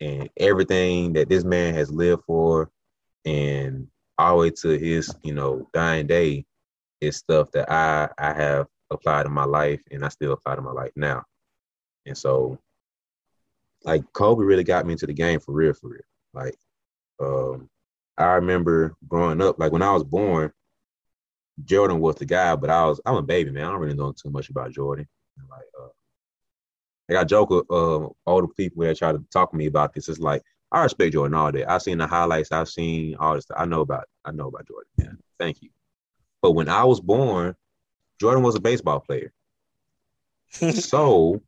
and 0.00 0.30
everything 0.36 1.12
that 1.14 1.28
this 1.28 1.44
man 1.44 1.74
has 1.74 1.90
lived 1.90 2.22
for, 2.24 2.70
and 3.24 3.88
all 4.16 4.36
the 4.36 4.40
way 4.40 4.50
to 4.50 4.78
his, 4.78 5.14
you 5.22 5.34
know, 5.34 5.68
dying 5.74 6.06
day, 6.06 6.44
is 7.00 7.16
stuff 7.16 7.50
that 7.52 7.70
I 7.70 8.08
I 8.18 8.32
have 8.32 8.66
applied 8.90 9.26
in 9.26 9.32
my 9.32 9.44
life, 9.44 9.80
and 9.90 10.04
I 10.04 10.08
still 10.08 10.32
apply 10.32 10.54
to 10.56 10.62
my 10.62 10.72
life 10.72 10.92
now. 10.96 11.24
And 12.06 12.16
so, 12.16 12.58
like 13.84 14.04
Kobe 14.12 14.44
really 14.44 14.64
got 14.64 14.86
me 14.86 14.92
into 14.92 15.06
the 15.06 15.12
game 15.12 15.40
for 15.40 15.52
real, 15.52 15.74
for 15.74 15.88
real. 15.88 16.00
Like, 16.32 16.54
um, 17.20 17.68
I 18.16 18.32
remember 18.34 18.94
growing 19.06 19.40
up, 19.40 19.58
like 19.58 19.72
when 19.72 19.82
I 19.82 19.92
was 19.92 20.04
born, 20.04 20.52
Jordan 21.64 22.00
was 22.00 22.16
the 22.16 22.24
guy, 22.24 22.54
but 22.56 22.70
I 22.70 22.86
was 22.86 23.00
I'm 23.04 23.16
a 23.16 23.22
baby 23.22 23.50
man. 23.50 23.64
I 23.64 23.70
don't 23.72 23.80
really 23.80 23.96
know 23.96 24.12
too 24.12 24.30
much 24.30 24.48
about 24.48 24.72
Jordan. 24.72 25.08
Like, 25.50 25.66
uh, 25.80 25.88
like 27.08 27.18
I 27.18 27.24
joke 27.24 27.50
with 27.50 27.70
uh, 27.70 28.08
the 28.26 28.48
people 28.56 28.84
that 28.84 28.98
try 28.98 29.12
to 29.12 29.24
talk 29.32 29.50
to 29.50 29.56
me 29.56 29.66
about 29.66 29.94
this. 29.94 30.08
It's 30.08 30.18
like 30.18 30.42
I 30.70 30.82
respect 30.82 31.12
Jordan 31.12 31.34
all 31.34 31.52
day. 31.52 31.64
I've 31.64 31.82
seen 31.82 31.98
the 31.98 32.06
highlights. 32.06 32.52
I've 32.52 32.68
seen 32.68 33.16
all 33.16 33.34
this. 33.34 33.46
I 33.56 33.64
know 33.64 33.80
about. 33.80 34.04
I 34.24 34.32
know 34.32 34.48
about 34.48 34.66
Jordan. 34.66 34.90
Yeah, 34.98 35.12
thank 35.38 35.62
you. 35.62 35.70
But 36.42 36.52
when 36.52 36.68
I 36.68 36.84
was 36.84 37.00
born, 37.00 37.54
Jordan 38.20 38.42
was 38.42 38.54
a 38.54 38.60
baseball 38.60 39.00
player. 39.00 39.32
so 40.72 41.42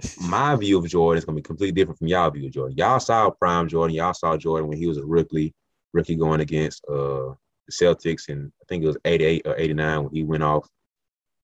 my 0.20 0.56
view 0.56 0.78
of 0.78 0.88
Jordan 0.88 1.18
is 1.18 1.24
gonna 1.24 1.36
be 1.36 1.42
completely 1.42 1.72
different 1.72 1.98
from 1.98 2.08
y'all 2.08 2.30
view 2.30 2.46
of 2.46 2.52
Jordan. 2.52 2.76
Y'all 2.76 3.00
saw 3.00 3.30
prime 3.30 3.68
Jordan. 3.68 3.96
Y'all 3.96 4.14
saw 4.14 4.36
Jordan 4.36 4.68
when 4.68 4.78
he 4.78 4.86
was 4.86 4.98
a 4.98 5.04
rookie, 5.04 5.54
rookie 5.92 6.16
going 6.16 6.40
against 6.40 6.84
uh, 6.88 7.34
the 7.66 7.72
Celtics, 7.72 8.28
and 8.28 8.52
I 8.60 8.64
think 8.68 8.84
it 8.84 8.88
was 8.88 8.98
88 9.04 9.42
or 9.46 9.56
89 9.56 10.04
when 10.04 10.14
he 10.14 10.22
went 10.24 10.42
off, 10.42 10.68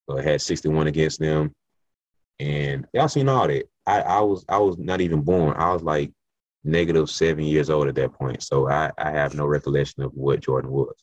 uh, 0.08 0.16
had 0.16 0.40
61 0.40 0.86
against 0.86 1.20
them, 1.20 1.52
and 2.38 2.86
y'all 2.92 3.08
seen 3.08 3.28
all 3.28 3.48
that. 3.48 3.64
I, 3.86 4.00
I 4.00 4.20
was 4.20 4.44
I 4.48 4.58
was 4.58 4.78
not 4.78 5.00
even 5.00 5.22
born. 5.22 5.56
I 5.56 5.72
was 5.72 5.82
like 5.82 6.12
negative 6.64 7.08
seven 7.08 7.44
years 7.44 7.70
old 7.70 7.88
at 7.88 7.94
that 7.94 8.12
point, 8.12 8.42
so 8.42 8.68
I, 8.68 8.90
I 8.98 9.10
have 9.10 9.34
no 9.34 9.46
recollection 9.46 10.02
of 10.02 10.12
what 10.14 10.40
Jordan 10.40 10.70
was. 10.70 10.94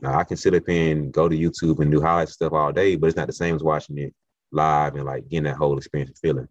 Now 0.00 0.18
I 0.18 0.24
can 0.24 0.36
sit 0.36 0.54
up 0.54 0.68
and 0.68 1.12
go 1.12 1.28
to 1.28 1.36
YouTube 1.36 1.80
and 1.80 1.90
do 1.90 2.00
highlight 2.00 2.28
stuff 2.28 2.52
all 2.52 2.72
day, 2.72 2.96
but 2.96 3.06
it's 3.06 3.16
not 3.16 3.26
the 3.26 3.32
same 3.32 3.54
as 3.54 3.62
watching 3.62 3.98
it 3.98 4.14
live 4.54 4.94
and 4.94 5.04
like 5.04 5.28
getting 5.28 5.44
that 5.44 5.56
whole 5.56 5.76
experience 5.76 6.10
and 6.10 6.18
feeling. 6.18 6.48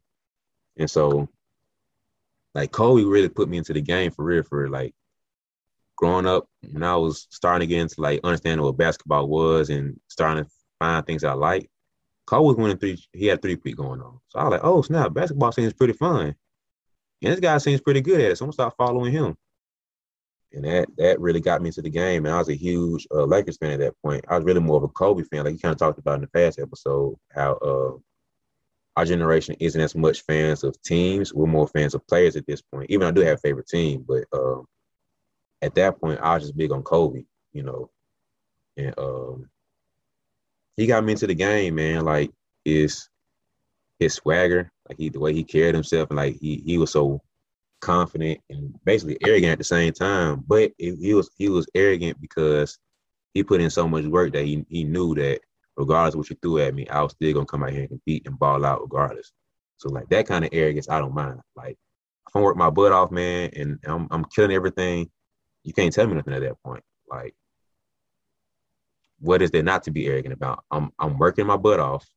And 0.77 0.89
so, 0.89 1.29
like 2.53 2.71
Kobe 2.71 3.03
really 3.03 3.29
put 3.29 3.49
me 3.49 3.57
into 3.57 3.73
the 3.73 3.81
game 3.81 4.11
for 4.11 4.23
real, 4.23 4.43
for 4.43 4.63
real. 4.63 4.71
Like 4.71 4.93
growing 5.95 6.25
up, 6.27 6.47
when 6.71 6.83
I 6.83 6.95
was 6.95 7.27
starting 7.31 7.67
to 7.67 7.73
get 7.73 7.81
into 7.81 8.01
like 8.01 8.19
understanding 8.23 8.63
what 8.63 8.77
basketball 8.77 9.27
was 9.27 9.69
and 9.69 9.99
starting 10.07 10.43
to 10.43 10.49
find 10.79 11.05
things 11.05 11.23
I 11.23 11.33
like, 11.33 11.69
Kobe 12.25 12.45
was 12.45 12.57
winning 12.57 12.77
three. 12.77 13.03
He 13.13 13.27
had 13.27 13.41
three 13.41 13.55
peat 13.55 13.77
going 13.77 14.01
on. 14.01 14.19
So 14.29 14.39
I 14.39 14.43
was 14.43 14.51
like, 14.51 14.61
oh 14.63 14.81
snap, 14.81 15.13
basketball 15.13 15.51
seems 15.51 15.73
pretty 15.73 15.93
fun. 15.93 16.35
And 17.21 17.31
this 17.31 17.39
guy 17.39 17.57
seems 17.57 17.81
pretty 17.81 18.01
good 18.01 18.19
at 18.19 18.31
it. 18.31 18.37
So 18.37 18.45
I'm 18.45 18.47
gonna 18.47 18.53
start 18.53 18.75
following 18.77 19.11
him 19.11 19.35
and 20.53 20.63
that 20.65 20.87
that 20.97 21.19
really 21.19 21.41
got 21.41 21.61
me 21.61 21.69
into 21.69 21.81
the 21.81 21.89
game. 21.89 22.25
And 22.25 22.33
I 22.33 22.37
was 22.37 22.49
a 22.49 22.55
huge 22.55 23.07
uh, 23.11 23.25
Lakers 23.25 23.57
fan 23.57 23.71
at 23.71 23.79
that 23.79 23.95
point. 24.03 24.23
I 24.27 24.37
was 24.37 24.45
really 24.45 24.59
more 24.59 24.77
of 24.77 24.83
a 24.83 24.87
Kobe 24.87 25.23
fan, 25.23 25.43
like 25.43 25.53
you 25.53 25.59
kind 25.59 25.73
of 25.73 25.79
talked 25.79 25.99
about 25.99 26.15
in 26.15 26.21
the 26.21 26.27
past 26.27 26.59
episode, 26.59 27.15
how 27.33 27.53
uh, 27.53 27.97
our 28.95 29.05
generation 29.05 29.55
isn't 29.59 29.81
as 29.81 29.95
much 29.95 30.21
fans 30.21 30.63
of 30.63 30.79
teams. 30.81 31.33
We're 31.33 31.47
more 31.47 31.67
fans 31.67 31.95
of 31.95 32.05
players 32.07 32.35
at 32.35 32.45
this 32.45 32.61
point. 32.61 32.89
Even 32.89 33.07
I 33.07 33.11
do 33.11 33.21
have 33.21 33.37
a 33.37 33.41
favorite 33.41 33.67
team, 33.67 34.05
but 34.07 34.25
uh, 34.31 34.61
at 35.61 35.75
that 35.75 35.99
point, 35.99 36.19
I 36.21 36.35
was 36.35 36.43
just 36.43 36.57
big 36.57 36.71
on 36.71 36.83
Kobe, 36.83 37.23
you 37.51 37.63
know. 37.63 37.89
And 38.77 38.93
um, 38.97 39.49
he 40.77 40.87
got 40.87 41.03
me 41.03 41.13
into 41.13 41.27
the 41.27 41.35
game, 41.35 41.75
man. 41.75 42.05
Like 42.05 42.31
his 42.63 43.09
his 43.99 44.13
swagger, 44.13 44.71
like 44.87 44.97
he 44.97 45.09
the 45.09 45.19
way 45.19 45.33
he 45.33 45.43
carried 45.43 45.75
himself, 45.75 46.09
and 46.09 46.17
like 46.17 46.37
he 46.39 46.61
he 46.65 46.77
was 46.77 46.91
so 46.91 47.21
confident 47.83 48.39
and 48.49 48.73
basically 48.85 49.17
arrogant 49.25 49.51
at 49.51 49.57
the 49.57 49.63
same 49.63 49.93
time. 49.93 50.43
But 50.47 50.71
he 50.77 51.13
was 51.13 51.29
he 51.37 51.49
was 51.49 51.67
arrogant 51.75 52.19
because 52.21 52.79
he 53.33 53.43
put 53.43 53.61
in 53.61 53.69
so 53.69 53.87
much 53.87 54.05
work 54.05 54.33
that 54.33 54.45
he 54.45 54.65
he 54.69 54.83
knew 54.83 55.13
that 55.15 55.41
regardless 55.75 56.15
of 56.15 56.19
what 56.19 56.29
you 56.29 56.37
threw 56.41 56.59
at 56.59 56.73
me, 56.73 56.87
I 56.87 57.01
was 57.01 57.11
still 57.11 57.33
gonna 57.33 57.45
come 57.45 57.63
out 57.63 57.71
here 57.71 57.81
and 57.81 57.89
compete 57.89 58.25
and 58.25 58.39
ball 58.39 58.65
out 58.65 58.81
regardless. 58.81 59.31
So 59.77 59.89
like 59.89 60.09
that 60.09 60.27
kind 60.27 60.45
of 60.45 60.51
arrogance, 60.53 60.89
I 60.89 60.99
don't 60.99 61.13
mind. 61.13 61.41
Like 61.55 61.77
if 62.27 62.35
I 62.35 62.39
work 62.39 62.55
my 62.55 62.69
butt 62.69 62.93
off, 62.93 63.11
man, 63.11 63.49
and 63.55 63.79
I'm 63.85 64.07
I'm 64.11 64.25
killing 64.25 64.55
everything, 64.55 65.09
you 65.63 65.73
can't 65.73 65.93
tell 65.93 66.07
me 66.07 66.15
nothing 66.15 66.33
at 66.33 66.41
that 66.41 66.61
point. 66.63 66.83
Like 67.09 67.35
what 69.19 69.41
is 69.41 69.51
there 69.51 69.63
not 69.63 69.83
to 69.83 69.91
be 69.91 70.07
arrogant 70.07 70.33
about? 70.33 70.63
I'm 70.71 70.91
I'm 70.99 71.17
working 71.17 71.45
my 71.45 71.57
butt 71.57 71.79
off 71.79 72.07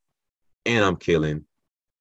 and 0.64 0.84
I'm 0.84 0.96
killing. 0.96 1.44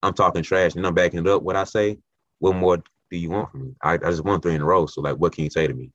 I'm 0.04 0.14
talking 0.14 0.44
trash 0.44 0.76
and 0.76 0.86
I'm 0.86 0.94
backing 0.94 1.22
it 1.22 1.28
up. 1.28 1.42
What 1.42 1.56
I 1.56 1.64
say, 1.64 1.98
what 2.40 2.56
more 2.56 2.84
do 3.16 3.22
you 3.22 3.30
want 3.30 3.50
from 3.50 3.64
me? 3.64 3.76
I, 3.82 3.94
I 3.94 3.98
just 3.98 4.26
won 4.26 4.42
three 4.42 4.56
in 4.56 4.62
a 4.62 4.66
row. 4.66 4.86
So 4.86 5.00
like, 5.00 5.16
what 5.16 5.34
can 5.34 5.46
you 5.46 5.50
say 5.50 5.68
to 5.68 5.74
me? 5.74 5.90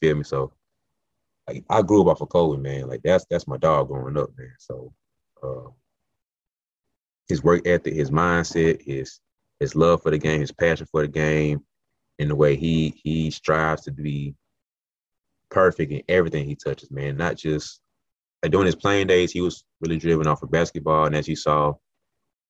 Feel 0.00 0.16
me? 0.16 0.24
So 0.24 0.52
like, 1.46 1.62
I 1.68 1.82
grew 1.82 2.00
up 2.00 2.08
off 2.08 2.22
of 2.22 2.30
Kobe, 2.30 2.58
man. 2.58 2.88
Like 2.88 3.02
that's 3.04 3.26
that's 3.28 3.46
my 3.46 3.58
dog 3.58 3.88
growing 3.88 4.16
up, 4.16 4.30
man. 4.36 4.54
So 4.58 4.94
uh, 5.42 5.70
his 7.28 7.44
work 7.44 7.66
ethic, 7.66 7.94
his 7.94 8.10
mindset, 8.10 8.80
his 8.82 9.20
his 9.60 9.76
love 9.76 10.02
for 10.02 10.10
the 10.10 10.18
game, 10.18 10.40
his 10.40 10.52
passion 10.52 10.86
for 10.90 11.02
the 11.02 11.08
game, 11.08 11.60
and 12.18 12.30
the 12.30 12.34
way 12.34 12.56
he 12.56 12.94
he 13.04 13.30
strives 13.30 13.82
to 13.82 13.92
be 13.92 14.34
perfect 15.50 15.92
in 15.92 16.02
everything 16.08 16.46
he 16.46 16.56
touches, 16.56 16.90
man. 16.90 17.18
Not 17.18 17.36
just 17.36 17.80
like 18.42 18.52
during 18.52 18.66
his 18.66 18.74
playing 18.74 19.08
days, 19.08 19.32
he 19.32 19.42
was 19.42 19.64
really 19.82 19.98
driven 19.98 20.26
off 20.26 20.42
of 20.42 20.50
basketball, 20.50 21.04
and 21.04 21.14
as 21.14 21.28
you 21.28 21.36
saw, 21.36 21.74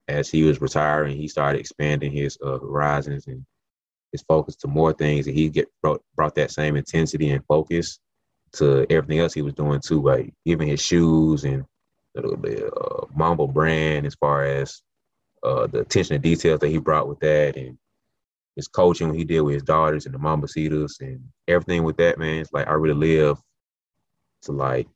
as 0.07 0.31
he 0.31 0.45
was 0.45 0.61
retiring, 0.61 1.17
he 1.17 1.27
started 1.27 1.59
expanding 1.59 2.13
his 2.13 2.39
uh, 2.45 2.59
horizons 2.59 3.27
and 3.27 3.45
his 4.15 4.23
focus 4.23 4.55
to 4.55 4.69
more 4.69 4.93
things, 4.93 5.27
and 5.27 5.37
he 5.37 5.49
get 5.49 5.69
brought, 5.83 6.01
brought 6.15 6.37
that 6.37 6.53
same 6.53 6.77
intensity 6.77 7.31
and 7.31 7.45
focus 7.47 7.99
to 8.53 8.87
everything 8.89 9.19
else 9.19 9.35
he 9.35 9.43
was 9.43 9.55
doing 9.55 9.81
too, 9.81 10.01
like 10.01 10.33
even 10.45 10.69
his 10.69 10.81
shoes 10.81 11.43
and 11.43 11.65
the, 12.15 12.71
uh, 12.73 13.07
Mamba 13.13 13.49
brand 13.49 14.07
as 14.07 14.15
far 14.15 14.45
as 14.45 14.83
uh, 15.43 15.67
the 15.67 15.81
attention 15.81 16.15
to 16.15 16.21
details 16.21 16.61
that 16.61 16.69
he 16.69 16.79
brought 16.79 17.09
with 17.09 17.19
that, 17.19 17.57
and 17.57 17.77
his 18.55 18.69
coaching 18.69 19.09
when 19.09 19.19
he 19.19 19.25
did 19.25 19.41
with 19.41 19.55
his 19.55 19.65
daughters 19.65 20.07
and 20.07 20.15
the 20.15 20.19
Mambacitas 20.19 21.01
and 21.01 21.21
everything 21.49 21.83
with 21.83 21.97
that 21.97 22.17
man. 22.17 22.39
It's 22.39 22.53
like 22.53 22.69
I 22.69 22.75
really 22.75 22.95
live 22.95 23.39
to 24.43 24.53
like 24.53 24.87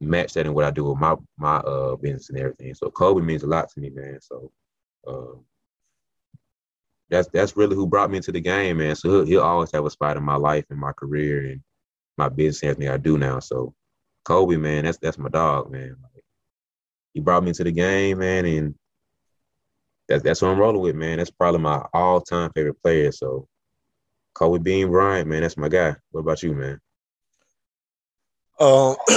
match 0.00 0.32
that 0.32 0.46
in 0.46 0.54
what 0.54 0.64
I 0.64 0.70
do 0.70 0.84
with 0.84 0.98
my 0.98 1.16
my 1.36 1.56
uh 1.56 1.96
business 1.96 2.30
and 2.30 2.38
everything. 2.38 2.72
So 2.72 2.90
Kobe 2.90 3.20
means 3.20 3.42
a 3.42 3.46
lot 3.46 3.68
to 3.68 3.80
me, 3.80 3.90
man. 3.90 4.18
So 4.22 4.50
uh, 5.06 5.36
that's 7.12 7.28
that's 7.28 7.58
really 7.58 7.76
who 7.76 7.86
brought 7.86 8.10
me 8.10 8.16
into 8.16 8.32
the 8.32 8.40
game, 8.40 8.78
man. 8.78 8.96
So 8.96 9.10
he'll, 9.10 9.26
he'll 9.26 9.42
always 9.42 9.70
have 9.72 9.84
a 9.84 9.90
spot 9.90 10.16
in 10.16 10.24
my 10.24 10.36
life 10.36 10.64
and 10.70 10.80
my 10.80 10.92
career 10.92 11.50
and 11.50 11.60
my 12.16 12.30
business, 12.30 12.64
everything 12.64 12.88
I 12.88 12.96
do 12.96 13.18
now. 13.18 13.38
So 13.38 13.74
Kobe, 14.24 14.56
man, 14.56 14.84
that's 14.84 14.96
that's 14.96 15.18
my 15.18 15.28
dog, 15.28 15.70
man. 15.70 15.94
Like, 16.02 16.24
he 17.12 17.20
brought 17.20 17.42
me 17.42 17.50
into 17.50 17.64
the 17.64 17.70
game, 17.70 18.20
man, 18.20 18.46
and 18.46 18.74
that's 20.08 20.22
that's 20.22 20.40
what 20.40 20.52
I'm 20.52 20.58
rolling 20.58 20.80
with, 20.80 20.96
man. 20.96 21.18
That's 21.18 21.30
probably 21.30 21.60
my 21.60 21.84
all 21.92 22.22
time 22.22 22.50
favorite 22.54 22.82
player. 22.82 23.12
So 23.12 23.46
Kobe 24.32 24.62
Bean 24.62 24.88
Bryant, 24.88 25.28
man, 25.28 25.42
that's 25.42 25.58
my 25.58 25.68
guy. 25.68 25.94
What 26.12 26.22
about 26.22 26.42
you, 26.42 26.54
man? 26.54 26.80
Um, 28.58 28.96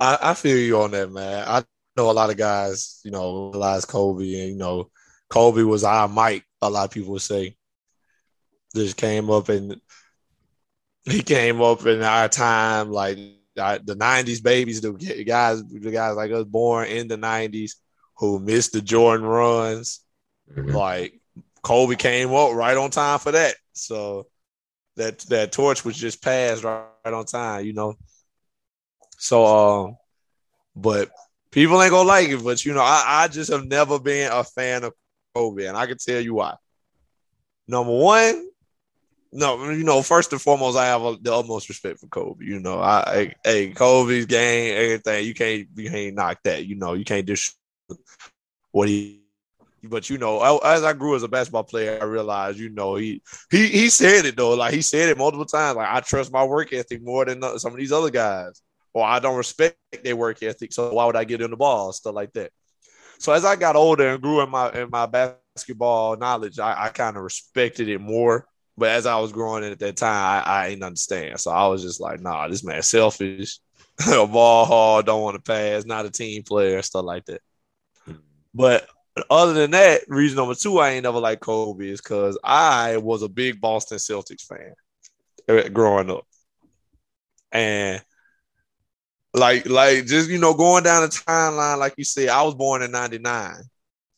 I, 0.00 0.18
I 0.22 0.34
feel 0.34 0.56
you 0.56 0.80
on 0.80 0.92
that, 0.92 1.12
man. 1.12 1.44
I 1.46 1.62
know 1.94 2.10
a 2.10 2.12
lot 2.12 2.30
of 2.30 2.38
guys, 2.38 3.02
you 3.04 3.10
know, 3.10 3.50
realize 3.50 3.84
Kobe, 3.84 4.24
and 4.24 4.48
you 4.52 4.56
know, 4.56 4.90
Kobe 5.30 5.62
was 5.62 5.84
our 5.84 6.08
Mike 6.08 6.44
a 6.60 6.68
lot 6.70 6.84
of 6.84 6.90
people 6.90 7.12
would 7.12 7.22
say. 7.22 7.56
Just 8.74 8.96
came 8.96 9.30
up 9.30 9.48
and 9.48 9.80
he 11.04 11.22
came 11.22 11.60
up 11.60 11.86
in 11.86 12.02
our 12.02 12.28
time, 12.28 12.90
like 12.90 13.16
the 13.56 13.96
'90s 13.98 14.42
babies, 14.42 14.80
the 14.80 14.92
guys, 15.26 15.64
the 15.64 15.90
guys 15.90 16.16
like 16.16 16.30
us 16.30 16.44
born 16.44 16.86
in 16.88 17.08
the 17.08 17.16
'90s 17.16 17.72
who 18.16 18.38
missed 18.38 18.72
the 18.72 18.80
Jordan 18.80 19.26
runs. 19.26 20.00
Mm-hmm. 20.54 20.70
Like 20.70 21.20
Kobe 21.62 21.96
came 21.96 22.32
up 22.32 22.52
right 22.52 22.76
on 22.76 22.90
time 22.90 23.18
for 23.18 23.32
that. 23.32 23.54
So 23.72 24.26
that 24.96 25.20
that 25.30 25.52
torch 25.52 25.84
was 25.84 25.96
just 25.96 26.22
passed 26.22 26.62
right, 26.62 26.84
right 27.04 27.14
on 27.14 27.24
time, 27.24 27.64
you 27.64 27.72
know. 27.72 27.94
So 29.18 29.46
um, 29.46 29.96
but 30.76 31.10
people 31.50 31.82
ain't 31.82 31.90
gonna 31.90 32.08
like 32.08 32.28
it. 32.28 32.44
But 32.44 32.64
you 32.64 32.72
know, 32.72 32.82
I, 32.82 33.04
I 33.06 33.28
just 33.28 33.50
have 33.50 33.64
never 33.64 33.98
been 33.98 34.30
a 34.30 34.44
fan 34.44 34.84
of 34.84 34.92
Kobe, 35.34 35.66
and 35.66 35.76
I 35.76 35.86
can 35.86 35.98
tell 35.98 36.20
you 36.20 36.34
why. 36.34 36.54
Number 37.66 37.96
one, 37.96 38.48
no, 39.32 39.70
you 39.70 39.84
know, 39.84 40.02
first 40.02 40.32
and 40.32 40.42
foremost, 40.42 40.76
I 40.76 40.86
have 40.86 41.02
the 41.22 41.32
utmost 41.32 41.68
respect 41.68 42.00
for 42.00 42.08
Kobe. 42.08 42.44
You 42.44 42.58
know, 42.58 42.80
I, 42.80 43.34
hey 43.44 43.70
Kobe's 43.70 44.26
game, 44.26 44.76
everything. 44.76 45.24
You 45.24 45.34
can't 45.34 45.68
you 45.76 45.90
can't 45.90 46.16
knock 46.16 46.38
that. 46.44 46.66
You 46.66 46.76
know, 46.76 46.94
you 46.94 47.04
can't 47.04 47.26
just 47.26 47.56
what 48.72 48.88
he. 48.88 49.18
But 49.82 50.10
you 50.10 50.18
know, 50.18 50.58
as 50.58 50.82
I 50.82 50.92
grew 50.92 51.16
as 51.16 51.22
a 51.22 51.28
basketball 51.28 51.64
player, 51.64 51.98
I 52.02 52.04
realized, 52.04 52.58
you 52.58 52.68
know, 52.68 52.96
he 52.96 53.22
he 53.50 53.68
he 53.68 53.88
said 53.88 54.26
it 54.26 54.36
though. 54.36 54.54
Like 54.54 54.74
he 54.74 54.82
said 54.82 55.08
it 55.08 55.16
multiple 55.16 55.46
times. 55.46 55.76
Like 55.76 55.88
I 55.88 56.00
trust 56.00 56.32
my 56.32 56.44
work 56.44 56.72
ethic 56.72 57.02
more 57.02 57.24
than 57.24 57.42
uh, 57.42 57.56
some 57.56 57.72
of 57.72 57.78
these 57.78 57.92
other 57.92 58.10
guys, 58.10 58.60
or 58.92 59.04
I 59.06 59.20
don't 59.20 59.38
respect 59.38 59.76
their 60.02 60.16
work 60.16 60.42
ethic. 60.42 60.72
So 60.72 60.92
why 60.92 61.06
would 61.06 61.16
I 61.16 61.24
get 61.24 61.40
in 61.40 61.50
the 61.50 61.56
ball? 61.56 61.92
Stuff 61.92 62.14
like 62.14 62.32
that. 62.34 62.50
So 63.20 63.32
as 63.32 63.44
I 63.44 63.54
got 63.54 63.76
older 63.76 64.08
and 64.08 64.22
grew 64.22 64.40
in 64.40 64.50
my 64.50 64.72
in 64.72 64.90
my 64.90 65.06
basketball 65.06 66.16
knowledge, 66.16 66.58
I, 66.58 66.86
I 66.86 66.88
kind 66.88 67.16
of 67.16 67.22
respected 67.22 67.88
it 67.88 68.00
more 68.00 68.46
but 68.80 68.88
as 68.88 69.04
I 69.04 69.18
was 69.18 69.30
growing 69.30 69.62
at 69.62 69.78
that 69.80 69.98
time, 69.98 70.42
I, 70.46 70.50
I 70.50 70.66
ain't 70.68 70.82
understand. 70.82 71.38
So 71.38 71.50
I 71.50 71.66
was 71.66 71.82
just 71.82 72.00
like, 72.00 72.22
nah, 72.22 72.48
this 72.48 72.64
man 72.64 72.82
selfish, 72.82 73.58
a 74.10 74.26
ball 74.26 74.64
hard, 74.64 75.04
don't 75.04 75.20
want 75.20 75.36
to 75.36 75.42
pass, 75.42 75.84
not 75.84 76.06
a 76.06 76.10
team 76.10 76.42
player, 76.44 76.80
stuff 76.80 77.04
like 77.04 77.26
that. 77.26 77.42
But 78.54 78.88
other 79.28 79.52
than 79.52 79.72
that, 79.72 80.00
reason 80.08 80.36
number 80.36 80.54
two, 80.54 80.78
I 80.78 80.92
ain't 80.92 81.02
never 81.02 81.20
like 81.20 81.40
Kobe 81.40 81.90
is 81.90 82.00
because 82.00 82.38
I 82.42 82.96
was 82.96 83.22
a 83.22 83.28
big 83.28 83.60
Boston 83.60 83.98
Celtics 83.98 84.46
fan 84.46 84.72
uh, 85.46 85.68
growing 85.68 86.10
up. 86.10 86.24
And 87.52 88.02
like, 89.32 89.68
like 89.68 90.06
just 90.06 90.30
you 90.30 90.38
know, 90.38 90.54
going 90.54 90.84
down 90.84 91.02
the 91.02 91.08
timeline, 91.08 91.78
like 91.78 91.94
you 91.96 92.04
said, 92.04 92.28
I 92.28 92.42
was 92.42 92.54
born 92.54 92.82
in 92.82 92.90
'99. 92.90 93.62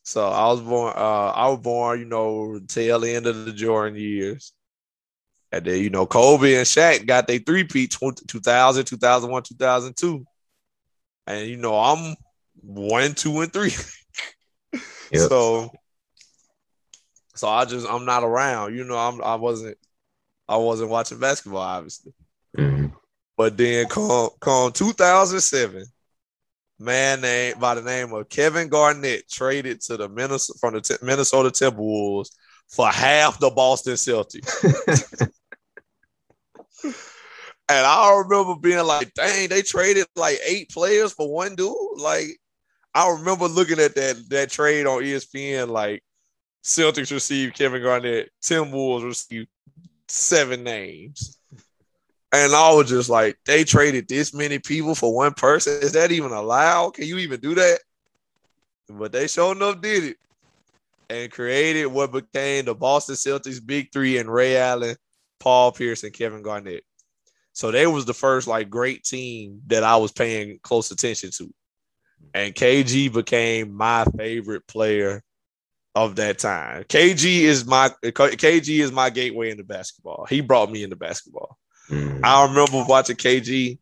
So 0.03 0.27
I 0.27 0.47
was 0.47 0.61
born. 0.61 0.93
Uh, 0.95 1.29
I 1.29 1.47
was 1.49 1.59
born, 1.59 1.99
you 1.99 2.05
know, 2.05 2.59
tail 2.67 3.05
end 3.05 3.25
of 3.25 3.45
the 3.45 3.53
Jordan 3.53 3.97
years, 3.97 4.53
and 5.51 5.63
then 5.63 5.81
you 5.81 5.89
know 5.89 6.05
Kobe 6.05 6.55
and 6.55 6.65
Shaq 6.65 7.05
got 7.05 7.27
their 7.27 7.39
three 7.39 7.63
peat 7.63 7.91
2000, 7.91 8.85
2001, 8.85 9.43
2002, 9.43 10.25
and 11.27 11.47
you 11.47 11.57
know 11.57 11.75
I'm 11.75 12.15
one, 12.61 13.13
two, 13.13 13.41
and 13.41 13.53
three. 13.53 13.71
yep. 15.11 15.29
So, 15.29 15.71
so 17.35 17.47
I 17.47 17.65
just 17.65 17.87
I'm 17.89 18.05
not 18.05 18.23
around. 18.23 18.75
You 18.75 18.83
know, 18.83 18.97
I'm 18.97 19.21
I 19.21 19.35
wasn't 19.35 19.77
I 20.49 20.57
wasn't 20.57 20.89
watching 20.89 21.19
basketball, 21.19 21.61
obviously. 21.61 22.13
Mm-hmm. 22.57 22.87
But 23.35 23.57
then 23.57 23.87
come 23.87 24.29
come 24.39 24.71
2007, 24.71 25.85
man 26.79 27.21
named 27.21 27.59
by 27.59 27.75
the 27.75 27.81
name 27.81 28.13
of 28.13 28.29
Kevin 28.29 28.67
Garnett 28.67 29.29
traded 29.29 29.81
to 29.81 29.97
the 29.97 30.07
Minnesota 30.07 30.59
from 30.59 30.73
the 30.75 30.81
T- 30.81 30.95
Minnesota 31.01 31.49
Timberwolves 31.49 32.29
for 32.69 32.87
half 32.87 33.39
the 33.39 33.49
Boston 33.49 33.93
Celtics. 33.93 34.49
and 36.83 36.93
I 37.69 38.23
remember 38.23 38.55
being 38.59 38.85
like, 38.85 39.13
dang, 39.13 39.49
they 39.49 39.61
traded 39.61 40.05
like 40.15 40.39
eight 40.45 40.69
players 40.69 41.13
for 41.13 41.31
one 41.31 41.55
dude. 41.55 41.75
Like, 41.97 42.37
I 42.93 43.09
remember 43.09 43.47
looking 43.47 43.79
at 43.79 43.95
that 43.95 44.29
that 44.29 44.51
trade 44.51 44.85
on 44.85 45.01
ESPN, 45.01 45.69
like 45.69 46.03
Celtics 46.63 47.11
received 47.11 47.55
Kevin 47.55 47.81
Garnett, 47.81 48.29
Timberwolves 48.43 49.05
received 49.05 49.47
seven 50.07 50.63
names. 50.63 51.39
And 52.33 52.51
I 52.53 52.73
was 52.73 52.89
just 52.89 53.09
like, 53.09 53.37
they 53.45 53.63
traded 53.63 54.07
this 54.07 54.33
many 54.33 54.57
people 54.57 54.95
for 54.95 55.13
one 55.13 55.35
person. 55.35 55.73
Is 55.83 55.91
that 55.91 56.11
even 56.11 56.31
allowed? 56.31 56.95
Can 56.95 57.05
you 57.05 57.19
even 57.19 57.39
do 57.39 57.53
that? 57.53 57.79
But 58.89 59.11
they 59.11 59.27
sure 59.27 59.55
enough 59.55 59.81
did 59.81 60.03
it 60.03 60.17
and 61.11 61.31
created 61.31 61.85
what 61.85 62.11
became 62.11 62.65
the 62.65 62.73
Boston 62.73 63.15
Celtics 63.15 63.63
Big 63.63 63.93
Three 63.93 64.17
and 64.17 64.33
Ray 64.33 64.57
Allen, 64.57 64.95
Paul 65.39 65.73
Pierce, 65.73 66.03
and 66.03 66.11
Kevin 66.11 66.41
Garnett. 66.41 66.83
So 67.53 67.69
they 67.69 67.85
was 67.85 68.05
the 68.05 68.15
first 68.15 68.47
like 68.47 68.67
great 68.67 69.03
team 69.03 69.61
that 69.67 69.83
I 69.83 69.97
was 69.97 70.11
paying 70.11 70.59
close 70.63 70.89
attention 70.89 71.29
to. 71.37 71.53
And 72.33 72.55
KG 72.55 73.13
became 73.13 73.75
my 73.75 74.05
favorite 74.17 74.65
player 74.65 75.21
of 75.93 76.15
that 76.15 76.39
time. 76.39 76.85
KG 76.85 77.41
is 77.41 77.63
my 77.63 77.91
KG 78.01 78.79
is 78.79 78.91
my 78.91 79.11
gateway 79.11 79.51
into 79.51 79.63
basketball. 79.63 80.25
He 80.27 80.41
brought 80.41 80.71
me 80.71 80.83
into 80.83 80.95
basketball. 80.95 81.59
Mm. 81.89 82.21
I 82.23 82.45
remember 82.45 82.85
watching 82.87 83.15
KG 83.15 83.77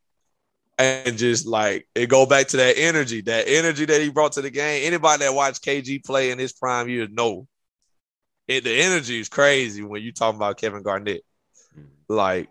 and 0.78 1.18
just 1.18 1.46
like 1.46 1.88
it 1.94 2.08
go 2.08 2.26
back 2.26 2.48
to 2.48 2.58
that 2.58 2.78
energy, 2.78 3.22
that 3.22 3.48
energy 3.48 3.86
that 3.86 4.02
he 4.02 4.10
brought 4.10 4.34
to 4.34 4.42
the 4.42 4.50
game. 4.50 4.86
Anybody 4.86 5.26
that 5.26 5.34
watched 5.34 5.64
KG 5.64 6.04
play 6.04 6.32
in 6.32 6.40
his 6.40 6.54
prime 6.54 6.90
years 6.90 7.10
know 7.12 7.48
it. 8.48 8.64
The 8.64 8.82
energy 8.82 9.20
is 9.20 9.30
crazy 9.30 9.84
when 9.84 10.02
you 10.02 10.12
talking 10.12 10.38
about 10.38 10.58
Kevin 10.58 10.82
Garnett. 10.82 11.22
Mm. 11.78 11.86
Like 12.08 12.50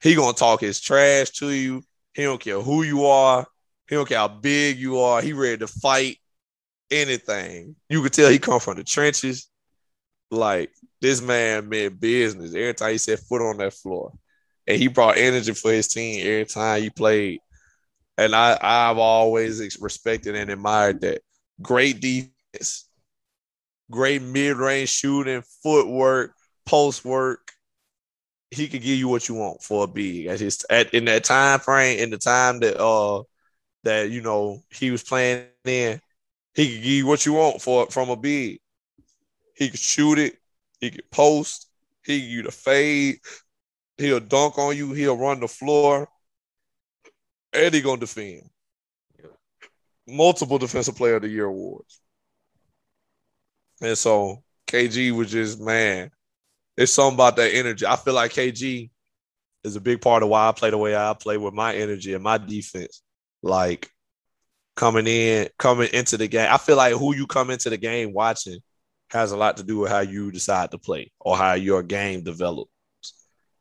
he 0.00 0.14
gonna 0.14 0.32
talk 0.32 0.60
his 0.60 0.80
trash 0.80 1.30
to 1.30 1.50
you. 1.50 1.82
He 2.14 2.22
don't 2.22 2.40
care 2.40 2.60
who 2.60 2.82
you 2.82 3.06
are. 3.06 3.46
He 3.88 3.94
don't 3.94 4.08
care 4.08 4.18
how 4.18 4.28
big 4.28 4.78
you 4.78 4.98
are. 5.00 5.20
He 5.20 5.32
ready 5.32 5.58
to 5.58 5.66
fight 5.66 6.18
anything. 6.90 7.76
You 7.88 8.02
could 8.02 8.12
tell 8.12 8.30
he 8.30 8.38
come 8.38 8.60
from 8.60 8.76
the 8.76 8.84
trenches. 8.84 9.48
Like 10.30 10.70
this 11.00 11.20
man 11.20 11.68
meant 11.68 12.00
business 12.00 12.54
every 12.54 12.74
time 12.74 12.92
he 12.92 12.98
set 12.98 13.20
foot 13.20 13.42
on 13.42 13.58
that 13.58 13.72
floor 13.72 14.12
and 14.68 14.76
he 14.76 14.86
brought 14.86 15.16
energy 15.16 15.54
for 15.54 15.72
his 15.72 15.88
team 15.88 16.20
every 16.24 16.44
time 16.44 16.82
he 16.82 16.90
played. 16.90 17.40
And 18.18 18.34
I, 18.34 18.58
I've 18.60 18.98
always 18.98 19.80
respected 19.80 20.36
and 20.36 20.50
admired 20.50 21.00
that. 21.00 21.22
Great 21.60 22.00
defense, 22.00 22.88
great 23.90 24.22
mid-range 24.22 24.90
shooting, 24.90 25.42
footwork, 25.62 26.34
post 26.66 27.04
work. 27.04 27.50
He 28.50 28.68
could 28.68 28.82
give 28.82 28.98
you 28.98 29.08
what 29.08 29.28
you 29.28 29.34
want 29.34 29.62
for 29.62 29.84
a 29.84 29.86
big 29.86 30.26
at 30.26 30.40
his 30.40 30.64
at 30.70 30.94
in 30.94 31.06
that 31.06 31.24
time 31.24 31.58
frame, 31.58 31.98
in 31.98 32.10
the 32.10 32.18
time 32.18 32.60
that 32.60 32.80
uh 32.80 33.22
that 33.84 34.10
you 34.10 34.22
know 34.22 34.62
he 34.70 34.90
was 34.90 35.02
playing 35.02 35.46
in, 35.64 36.00
he 36.54 36.66
could 36.66 36.82
give 36.82 36.84
you 36.84 37.06
what 37.06 37.26
you 37.26 37.32
want 37.32 37.60
for 37.60 37.86
from 37.90 38.08
a 38.10 38.16
big. 38.16 38.60
He 39.54 39.68
could 39.68 39.80
shoot 39.80 40.18
it, 40.18 40.36
he 40.80 40.90
could 40.90 41.10
post, 41.10 41.68
he 42.04 42.20
could 42.20 42.30
you 42.30 42.42
the 42.44 42.52
fade, 42.52 43.18
He'll 43.98 44.20
dunk 44.20 44.58
on 44.58 44.76
you. 44.76 44.92
He'll 44.92 45.16
run 45.16 45.40
the 45.40 45.48
floor. 45.48 46.08
And 47.52 47.74
he 47.74 47.80
gonna 47.80 48.00
defend. 48.00 48.48
Multiple 50.06 50.58
defensive 50.58 50.96
player 50.96 51.16
of 51.16 51.22
the 51.22 51.28
year 51.28 51.46
awards. 51.46 52.00
And 53.80 53.98
so 53.98 54.42
KG 54.66 55.12
was 55.12 55.30
just 55.30 55.60
man. 55.60 56.10
It's 56.76 56.92
something 56.92 57.14
about 57.14 57.36
that 57.36 57.54
energy. 57.54 57.84
I 57.84 57.96
feel 57.96 58.14
like 58.14 58.32
KG 58.32 58.90
is 59.64 59.76
a 59.76 59.80
big 59.80 60.00
part 60.00 60.22
of 60.22 60.28
why 60.28 60.48
I 60.48 60.52
play 60.52 60.70
the 60.70 60.78
way 60.78 60.94
I 60.94 61.14
play 61.14 61.36
with 61.36 61.54
my 61.54 61.74
energy 61.74 62.14
and 62.14 62.22
my 62.22 62.38
defense. 62.38 63.02
Like 63.42 63.90
coming 64.76 65.06
in, 65.08 65.48
coming 65.58 65.88
into 65.92 66.16
the 66.16 66.28
game. 66.28 66.48
I 66.50 66.58
feel 66.58 66.76
like 66.76 66.94
who 66.94 67.14
you 67.14 67.26
come 67.26 67.50
into 67.50 67.68
the 67.68 67.76
game 67.76 68.12
watching 68.12 68.60
has 69.10 69.32
a 69.32 69.36
lot 69.36 69.56
to 69.56 69.64
do 69.64 69.78
with 69.78 69.90
how 69.90 70.00
you 70.00 70.30
decide 70.30 70.70
to 70.70 70.78
play 70.78 71.10
or 71.18 71.36
how 71.36 71.54
your 71.54 71.82
game 71.82 72.22
develops. 72.22 72.70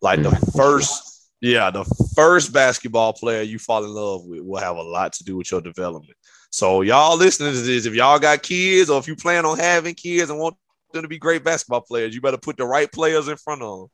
Like 0.01 0.21
the 0.21 0.29
mm. 0.29 0.55
first, 0.55 1.29
yeah, 1.41 1.71
the 1.71 1.83
first 2.15 2.53
basketball 2.53 3.13
player 3.13 3.41
you 3.41 3.59
fall 3.59 3.83
in 3.83 3.89
love 3.89 4.25
with 4.25 4.41
will 4.41 4.59
have 4.59 4.77
a 4.77 4.83
lot 4.83 5.13
to 5.13 5.23
do 5.23 5.37
with 5.37 5.51
your 5.51 5.61
development. 5.61 6.17
So 6.51 6.81
y'all 6.81 7.17
listening 7.17 7.53
to 7.53 7.59
this, 7.59 7.85
if 7.85 7.93
y'all 7.93 8.19
got 8.19 8.43
kids 8.43 8.89
or 8.89 8.99
if 8.99 9.07
you 9.07 9.15
plan 9.15 9.45
on 9.45 9.57
having 9.57 9.95
kids 9.95 10.29
and 10.29 10.39
want 10.39 10.55
them 10.93 11.01
to 11.01 11.07
be 11.07 11.17
great 11.17 11.43
basketball 11.43 11.81
players, 11.81 12.15
you 12.15 12.21
better 12.21 12.37
put 12.37 12.57
the 12.57 12.65
right 12.65 12.91
players 12.91 13.27
in 13.27 13.37
front 13.37 13.61
of 13.61 13.79
them. 13.79 13.87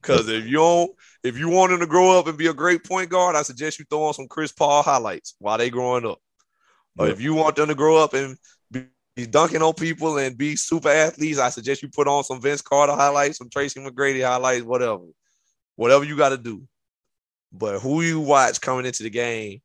Because 0.00 0.28
if 0.30 0.46
you 0.46 0.56
don't, 0.56 0.90
if 1.22 1.36
you 1.36 1.50
want 1.50 1.70
them 1.70 1.80
to 1.80 1.86
grow 1.86 2.18
up 2.18 2.26
and 2.26 2.38
be 2.38 2.46
a 2.46 2.54
great 2.54 2.84
point 2.84 3.10
guard, 3.10 3.36
I 3.36 3.42
suggest 3.42 3.78
you 3.78 3.84
throw 3.90 4.04
on 4.04 4.14
some 4.14 4.28
Chris 4.28 4.50
Paul 4.50 4.82
highlights 4.82 5.34
while 5.38 5.58
they 5.58 5.68
growing 5.68 6.06
up. 6.06 6.18
But 6.96 7.10
if 7.10 7.20
you 7.20 7.34
want 7.34 7.56
them 7.56 7.68
to 7.68 7.74
grow 7.74 8.02
up 8.02 8.14
and 8.14 8.36
be 8.70 9.26
dunking 9.26 9.60
on 9.60 9.74
people 9.74 10.16
and 10.16 10.38
be 10.38 10.56
super 10.56 10.88
athletes, 10.88 11.38
I 11.38 11.50
suggest 11.50 11.82
you 11.82 11.90
put 11.90 12.08
on 12.08 12.24
some 12.24 12.40
Vince 12.40 12.62
Carter 12.62 12.94
highlights, 12.94 13.38
some 13.38 13.50
Tracy 13.50 13.78
McGrady 13.78 14.26
highlights, 14.26 14.64
whatever 14.64 15.04
whatever 15.80 16.04
you 16.04 16.14
got 16.14 16.28
to 16.28 16.36
do. 16.36 16.62
But 17.50 17.80
who 17.80 18.02
you 18.02 18.20
watch 18.20 18.60
coming 18.60 18.84
into 18.84 19.02
the 19.02 19.08
game, 19.08 19.62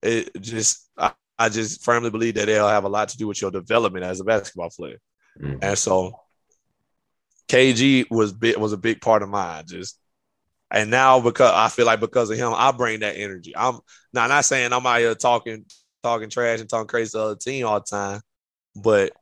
it 0.00 0.30
just 0.40 0.88
I, 0.96 1.12
I, 1.36 1.48
just 1.48 1.84
firmly 1.84 2.08
believe 2.08 2.34
that 2.34 2.46
they'll 2.46 2.68
have 2.68 2.84
a 2.84 2.88
lot 2.88 3.08
to 3.08 3.18
do 3.18 3.26
with 3.26 3.42
your 3.42 3.50
development 3.50 4.04
as 4.04 4.20
a 4.20 4.24
basketball 4.24 4.70
player. 4.70 5.00
Mm-hmm. 5.42 5.58
And 5.60 5.76
so 5.76 6.14
KG 7.48 8.08
was 8.10 8.32
big 8.32 8.56
was 8.58 8.72
a 8.72 8.78
big 8.78 9.00
part 9.00 9.24
of 9.24 9.28
mine. 9.28 9.64
Just 9.66 9.98
and 10.70 10.88
now 10.88 11.20
because 11.20 11.52
I 11.52 11.68
feel 11.68 11.84
like 11.84 11.98
because 11.98 12.30
of 12.30 12.38
him, 12.38 12.52
I 12.54 12.70
bring 12.70 13.00
that 13.00 13.16
energy. 13.16 13.52
I'm 13.56 13.80
now 14.14 14.28
not 14.28 14.44
saying 14.44 14.72
I'm 14.72 14.86
out 14.86 15.00
here 15.00 15.16
talking 15.16 15.66
talking 16.04 16.30
trash 16.30 16.60
and 16.60 16.70
talking 16.70 16.86
crazy 16.86 17.10
to 17.10 17.18
the 17.18 17.24
other 17.24 17.36
team 17.36 17.66
all 17.66 17.80
the 17.80 17.86
time, 17.86 18.20
but 18.76 19.12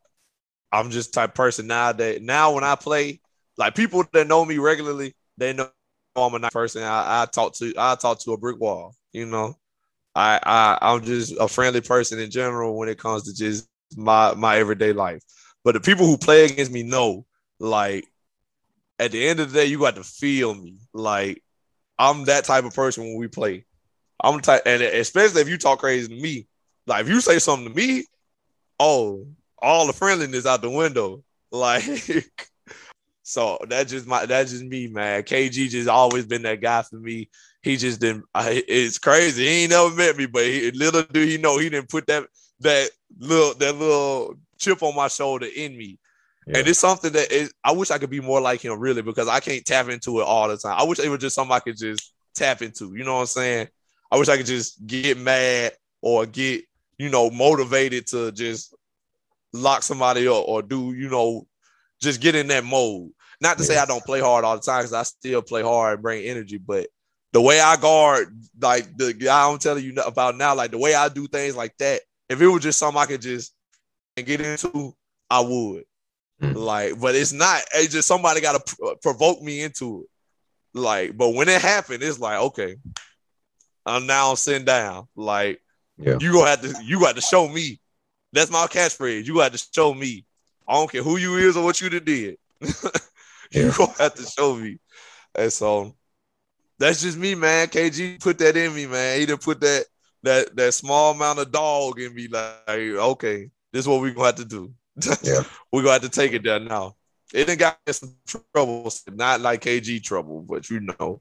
I'm 0.71 0.91
just 0.91 1.15
type 1.15 1.35
person 1.35 1.67
now 1.67 1.93
that 1.93 2.21
now 2.21 2.53
when 2.53 2.65
I 2.65 2.75
play, 2.75 3.23
like 3.57 3.75
people 3.75 4.05
that 4.13 4.29
know 4.29 4.45
me 4.45 4.59
regularly, 4.59 5.17
they 5.39 5.55
know 5.55 5.71
I'm 6.17 6.35
a 6.35 6.39
nice 6.39 6.53
person. 6.53 6.83
I, 6.83 7.23
I 7.23 7.27
talk 7.27 7.55
to 7.57 7.73
I 7.77 7.95
talk 7.95 8.19
to 8.21 8.33
a 8.33 8.39
brick 8.39 8.59
wall. 8.61 8.95
You 9.13 9.27
know, 9.27 9.55
I 10.15 10.41
I 10.43 10.79
I'm 10.81 11.05
just 11.05 11.35
a 11.39 11.49
friendly 11.49 11.81
person 11.81 12.19
in 12.19 12.31
general 12.31 12.77
when 12.77 12.89
it 12.89 12.99
comes 12.99 13.25
to 13.25 13.35
just 13.35 13.69
my 13.97 14.35
my 14.35 14.59
everyday 14.59 14.93
life. 14.93 15.23
But 15.65 15.75
the 15.75 15.81
people 15.81 16.07
who 16.07 16.19
play 16.19 16.45
against 16.45 16.73
me 16.73 16.83
know, 16.83 17.27
like, 17.59 18.07
at 18.99 19.13
the 19.13 19.27
end 19.29 19.41
of 19.41 19.53
the 19.53 19.61
day, 19.61 19.67
you 19.67 19.79
got 19.79 19.97
to 19.97 20.05
feel 20.05 20.55
me. 20.55 20.79
Like, 20.93 21.43
I'm 21.99 22.25
that 22.25 22.45
type 22.45 22.65
of 22.65 22.75
person 22.75 23.05
when 23.05 23.17
we 23.19 23.29
play. 23.29 23.65
I'm 24.23 24.41
type, 24.41 24.63
and 24.67 24.83
especially 24.83 25.43
if 25.43 25.49
you 25.49 25.59
talk 25.59 25.81
crazy 25.81 26.09
to 26.09 26.23
me. 26.23 26.47
Like, 26.87 27.03
if 27.03 27.09
you 27.09 27.21
say 27.21 27.39
something 27.39 27.69
to 27.69 27.75
me, 27.75 28.05
oh, 28.81 29.27
all 29.59 29.87
the 29.87 29.93
friendliness 29.93 30.47
out 30.47 30.63
the 30.63 30.71
window. 30.71 31.23
Like, 31.51 31.83
so 33.29 33.59
that's 33.69 33.91
just 33.91 34.07
my 34.07 34.25
that's 34.25 34.53
just 34.53 34.65
me, 34.65 34.87
man. 34.87 35.23
KG 35.23 35.69
just 35.69 35.87
always 35.87 36.25
been 36.25 36.41
that 36.43 36.63
guy 36.63 36.81
for 36.81 36.97
me. 36.97 37.29
He 37.61 37.77
just 37.77 38.01
didn't. 38.01 38.25
I, 38.35 38.65
it's 38.67 38.97
crazy. 38.97 39.45
He 39.45 39.51
ain't 39.65 39.71
never 39.71 39.95
met 39.95 40.17
me, 40.17 40.25
but 40.25 40.45
he, 40.45 40.71
little 40.71 41.03
do 41.03 41.21
he 41.21 41.37
know 41.37 41.59
he 41.59 41.69
didn't 41.69 41.91
put 41.91 42.07
that 42.07 42.27
that 42.61 42.91
little 43.19 43.53
that 43.53 43.77
little 43.77 44.39
chip 44.57 44.83
on 44.83 44.97
my 44.97 45.09
shoulder 45.09 45.47
in 45.55 45.77
me. 45.77 45.99
Yeah. 46.47 46.61
And 46.61 46.69
it's 46.69 46.79
something 46.79 47.13
that 47.13 47.31
is, 47.31 47.53
I 47.63 47.73
wish 47.73 47.91
I 47.91 47.99
could 47.99 48.09
be 48.09 48.23
more 48.23 48.41
like 48.41 48.63
him, 48.63 48.81
really, 48.81 49.03
because 49.03 49.29
I 49.29 49.41
can't 49.41 49.63
tap 49.67 49.91
into 49.91 50.21
it 50.21 50.25
all 50.25 50.49
the 50.49 50.57
time. 50.57 50.77
I 50.79 50.85
wish 50.85 50.99
it 50.99 51.11
was 51.11 51.21
just 51.21 51.35
something 51.35 51.55
I 51.55 51.61
could 51.61 51.77
just 51.77 52.15
tap 52.35 52.63
into. 52.63 52.95
You 52.97 53.05
know 53.05 53.17
what 53.17 53.21
I'm 53.21 53.27
saying? 53.27 53.69
I 54.11 54.17
wish 54.17 54.31
I 54.31 54.39
could 54.39 54.47
just 54.47 54.87
get 54.87 55.19
mad 55.19 55.73
or 56.01 56.25
get, 56.25 56.65
you 56.97 57.11
know, 57.11 57.29
motivated 57.29 58.07
to 58.07 58.33
just 58.33 58.75
lock 59.53 59.83
somebody 59.83 60.27
up 60.27 60.49
or 60.49 60.63
do, 60.63 60.95
you 60.95 61.11
know, 61.11 61.47
just 62.01 62.21
get 62.21 62.35
in 62.35 62.47
that 62.49 62.65
mode. 62.65 63.11
Not 63.41 63.59
to 63.59 63.63
yes. 63.63 63.69
say 63.69 63.79
I 63.79 63.85
don't 63.85 64.05
play 64.05 64.21
hard 64.21 64.45
all 64.45 64.57
the 64.57 64.63
time 64.63 64.81
because 64.81 64.93
I 64.93 65.03
still 65.05 65.43
play 65.43 65.63
hard 65.63 65.95
and 65.95 66.03
bring 66.03 66.25
energy, 66.25 66.59
but 66.59 66.89
the 67.33 67.41
way 67.41 67.61
I 67.61 67.77
guard, 67.77 68.37
like 68.61 68.97
the 68.97 69.13
guy 69.13 69.49
I'm 69.49 69.59
telling 69.59 69.85
you 69.85 69.95
about 70.03 70.37
now, 70.37 70.55
like 70.55 70.71
the 70.71 70.79
way 70.79 70.95
I 70.95 71.09
do 71.09 71.27
things 71.27 71.55
like 71.55 71.77
that, 71.79 72.01
if 72.29 72.41
it 72.41 72.47
was 72.47 72.63
just 72.63 72.79
something 72.79 73.01
I 73.01 73.07
could 73.07 73.23
just 73.23 73.55
and 74.17 74.27
get 74.27 74.41
into, 74.41 74.95
I 75.31 75.41
would. 75.41 75.85
Mm. 76.43 76.55
Like, 76.55 77.01
but 77.01 77.15
it's 77.15 77.33
not. 77.33 77.63
It's 77.75 77.93
just 77.93 78.09
somebody 78.09 78.41
got 78.41 78.65
to 78.65 78.77
pr- 78.77 78.95
provoke 79.03 79.43
me 79.43 79.63
into 79.63 80.03
it. 80.03 80.79
Like, 80.79 81.17
but 81.17 81.31
when 81.31 81.49
it 81.49 81.61
happened, 81.61 82.03
it's 82.03 82.19
like, 82.19 82.41
okay, 82.41 82.77
I'm 83.87 84.07
now 84.07 84.35
sitting 84.35 84.65
down. 84.65 85.09
Like, 85.17 85.61
yeah. 85.97 86.19
you 86.21 86.33
gonna 86.33 86.51
have 86.51 86.63
to, 86.63 86.85
you 86.85 87.01
got 87.01 87.17
to 87.17 87.21
show 87.21 87.49
me. 87.49 87.81
That's 88.33 88.51
my 88.51 88.67
catchphrase. 88.67 89.25
You 89.25 89.37
got 89.37 89.53
to 89.53 89.69
show 89.73 89.95
me. 89.95 90.25
I 90.67 90.75
don't 90.75 90.91
care 90.91 91.03
who 91.03 91.17
you 91.17 91.37
is 91.37 91.57
or 91.57 91.65
what 91.65 91.81
you 91.81 91.89
did. 91.89 92.37
you 93.63 93.67
yeah. 93.67 93.75
gonna 93.77 93.93
have 93.99 94.15
to 94.15 94.23
show 94.39 94.57
me. 94.57 94.79
And 95.35 95.53
so 95.53 95.95
that's 96.79 97.03
just 97.03 97.19
me, 97.19 97.35
man. 97.35 97.69
KG 97.69 98.21
put 98.21 98.39
that 98.39 98.57
in 98.57 98.75
me, 98.75 98.87
man. 98.87 99.21
He 99.21 99.27
didn't 99.27 99.43
put 99.43 99.61
that 99.61 99.85
that 100.23 100.57
that 100.57 100.75
small 100.75 101.13
amount 101.13 101.39
of 101.39 101.53
dog 101.53 102.01
in 102.01 102.15
me. 102.15 102.29
Like, 102.29 102.69
okay, 102.69 103.51
this 103.73 103.81
is 103.81 103.89
what 103.89 104.01
we 104.01 104.13
gonna 104.13 104.27
have 104.27 104.37
to 104.37 104.45
do. 104.45 104.73
Yeah, 105.23 105.43
we 105.73 105.83
gonna 105.83 105.93
have 105.93 106.03
to 106.03 106.09
take 106.09 106.33
it 106.33 106.43
there 106.43 106.61
now. 106.61 106.97
It 107.33 107.47
didn't 107.47 107.59
got 107.59 107.79
some 107.91 108.17
trouble, 108.27 108.91
not 109.13 109.41
like 109.41 109.63
KG 109.63 110.03
trouble, 110.03 110.43
but 110.43 110.69
you 110.71 110.81
know, 110.81 111.21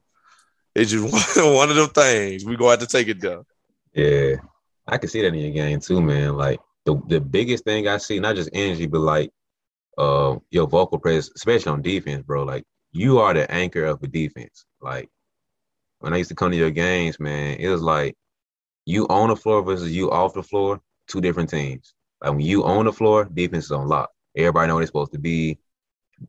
it's 0.73 0.91
just 0.91 1.37
one 1.37 1.69
of 1.69 1.75
them 1.75 1.89
things. 1.89 2.45
We 2.45 2.55
gonna 2.55 2.71
have 2.71 2.79
to 2.79 2.87
take 2.87 3.07
it 3.07 3.21
there. 3.21 3.41
Yeah, 3.93 4.37
I 4.87 4.97
can 4.97 5.09
see 5.09 5.21
that 5.21 5.27
in 5.27 5.35
your 5.35 5.51
game 5.51 5.79
too, 5.79 6.01
man. 6.01 6.35
Like 6.35 6.59
the 6.85 6.99
the 7.07 7.19
biggest 7.19 7.65
thing 7.65 7.87
I 7.87 7.97
see, 7.97 8.19
not 8.19 8.35
just 8.35 8.49
energy, 8.53 8.87
but 8.87 9.01
like 9.01 9.31
uh 9.97 10.37
your 10.51 10.67
vocal 10.67 10.99
presence, 10.99 11.31
especially 11.35 11.71
on 11.71 11.81
defense, 11.81 12.23
bro. 12.23 12.43
Like 12.43 12.63
you 12.91 13.19
are 13.19 13.33
the 13.33 13.49
anchor 13.51 13.85
of 13.85 13.99
the 13.99 14.07
defense. 14.07 14.65
Like 14.81 15.09
when 15.99 16.13
I 16.13 16.17
used 16.17 16.29
to 16.29 16.35
come 16.35 16.51
to 16.51 16.57
your 16.57 16.71
games, 16.71 17.19
man, 17.19 17.57
it 17.59 17.69
was 17.69 17.81
like 17.81 18.15
you 18.85 19.07
on 19.07 19.29
the 19.29 19.35
floor 19.35 19.61
versus 19.63 19.95
you 19.95 20.11
off 20.11 20.33
the 20.33 20.43
floor, 20.43 20.79
two 21.07 21.21
different 21.21 21.49
teams. 21.49 21.93
Like 22.21 22.31
when 22.31 22.41
you 22.41 22.63
on 22.63 22.85
the 22.85 22.93
floor, 22.93 23.25
defense 23.25 23.65
is 23.65 23.71
on 23.71 23.87
lock. 23.87 24.09
Everybody 24.35 24.67
know 24.67 24.75
what 24.75 24.83
it's 24.83 24.89
supposed 24.89 25.13
to 25.13 25.19
be. 25.19 25.59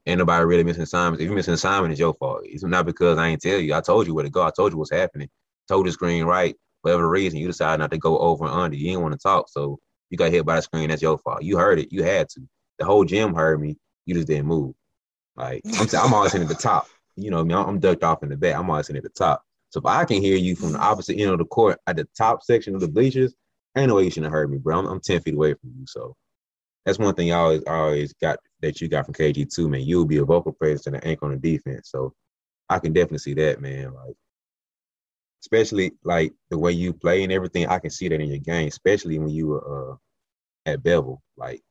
Ain't 0.07 0.19
nobody 0.19 0.45
really 0.45 0.64
missing 0.64 0.83
assignments. 0.83 1.23
If 1.23 1.31
you 1.31 1.35
missing 1.35 1.55
assignment, 1.55 1.93
it's 1.93 2.01
your 2.01 2.14
fault. 2.14 2.41
It's 2.45 2.62
not 2.62 2.85
because 2.85 3.16
I 3.19 3.29
ain't 3.29 3.41
tell 3.41 3.59
you. 3.59 3.75
I 3.75 3.81
told 3.81 4.07
you 4.07 4.14
where 4.14 4.25
to 4.25 4.31
go. 4.31 4.43
I 4.43 4.51
told 4.51 4.73
you 4.73 4.79
what's 4.79 4.91
happening. 4.91 5.29
Told 5.66 5.87
the 5.87 5.93
screen 5.93 6.25
right. 6.25 6.55
Whatever 6.83 7.09
reason, 7.09 7.39
you 7.39 7.47
decided 7.47 7.81
not 7.81 7.91
to 7.91 7.99
go 7.99 8.19
over 8.19 8.45
and 8.45 8.55
under. 8.55 8.77
You 8.77 8.87
didn't 8.87 9.03
want 9.03 9.12
to 9.12 9.19
talk, 9.19 9.49
so 9.49 9.79
you 10.11 10.19
got 10.19 10.31
hit 10.31 10.45
by 10.45 10.57
the 10.57 10.62
screen. 10.62 10.89
That's 10.89 11.03
your 11.03 11.19
fault. 11.19 11.43
You 11.43 11.59
heard 11.59 11.79
it. 11.79 11.93
You 11.93 12.03
had 12.03 12.29
to. 12.31 12.41
The 12.79 12.85
whole 12.85 13.05
gym 13.05 13.35
heard 13.35 13.61
me. 13.61 13.76
You 14.07 14.14
just 14.14 14.29
didn't 14.29 14.47
move. 14.47 14.74
Like 15.37 15.62
I'm, 15.79 15.89
I'm 15.99 16.14
always 16.14 16.35
in 16.35 16.43
at 16.43 16.49
the 16.49 16.55
top. 16.55 16.89
You 17.16 17.31
know, 17.31 17.41
I 17.41 17.43
mean, 17.43 17.57
I'm 17.57 17.81
ducked 17.81 18.05
off 18.05 18.22
in 18.22 18.29
the 18.29 18.37
back. 18.37 18.57
I'm 18.57 18.70
always 18.70 18.89
in 18.89 18.97
at 18.97 19.03
the 19.03 19.09
top. 19.09 19.43
So 19.70 19.81
if 19.81 19.87
I 19.87 20.05
can 20.05 20.22
hear 20.22 20.37
you 20.37 20.57
from 20.57 20.72
the 20.72 20.79
opposite 20.79 21.18
end 21.18 21.31
of 21.31 21.39
the 21.39 21.45
court 21.45 21.79
at 21.87 21.97
the 21.97 22.09
top 22.16 22.43
section 22.43 22.74
of 22.74 22.81
the 22.81 22.89
bleachers, 22.89 23.35
ain't 23.76 23.89
no 23.89 23.97
way 23.97 24.05
you 24.05 24.11
shouldn't 24.11 24.26
have 24.26 24.33
heard 24.33 24.51
me, 24.51 24.59
bro. 24.59 24.79
I'm, 24.79 24.87
I'm 24.87 25.01
10 25.01 25.20
feet 25.20 25.35
away 25.35 25.55
from 25.55 25.72
you. 25.79 25.87
So 25.87 26.16
that's 26.87 26.99
one 26.99 27.14
thing 27.14 27.33
I 27.33 27.37
always 27.37 27.62
always 27.66 28.12
got 28.14 28.39
that 28.62 28.81
you 28.81 28.89
got 28.89 29.05
from 29.05 29.14
KG 29.14 29.53
too, 29.53 29.68
man. 29.68 29.83
You'll 29.83 30.07
be 30.07 30.18
a 30.18 30.24
vocal 30.24 30.53
presence 30.53 30.87
and 30.87 30.97
an 30.97 31.05
anchor 31.05 31.26
on 31.26 31.33
the 31.33 31.37
defense. 31.37 31.91
So 31.91 32.14
I 32.68 32.79
can 32.79 32.93
definitely 32.93 33.18
see 33.18 33.35
that, 33.35 33.61
man. 33.61 33.93
Like 33.93 34.14
especially 35.43 35.93
like 36.05 36.33
the 36.51 36.59
way 36.59 36.72
you 36.72 36.93
play 36.93 37.22
and 37.22 37.33
everything, 37.33 37.66
I 37.66 37.79
can 37.79 37.91
see 37.91 38.09
that 38.09 38.20
in 38.20 38.29
your 38.29 38.39
game, 38.39 38.68
especially 38.68 39.18
when 39.18 39.31
you 39.31 39.49
were 39.49 39.93
uh, 39.93 39.97
at 40.66 40.83
Bevel. 40.83 41.22
Like 41.37 41.62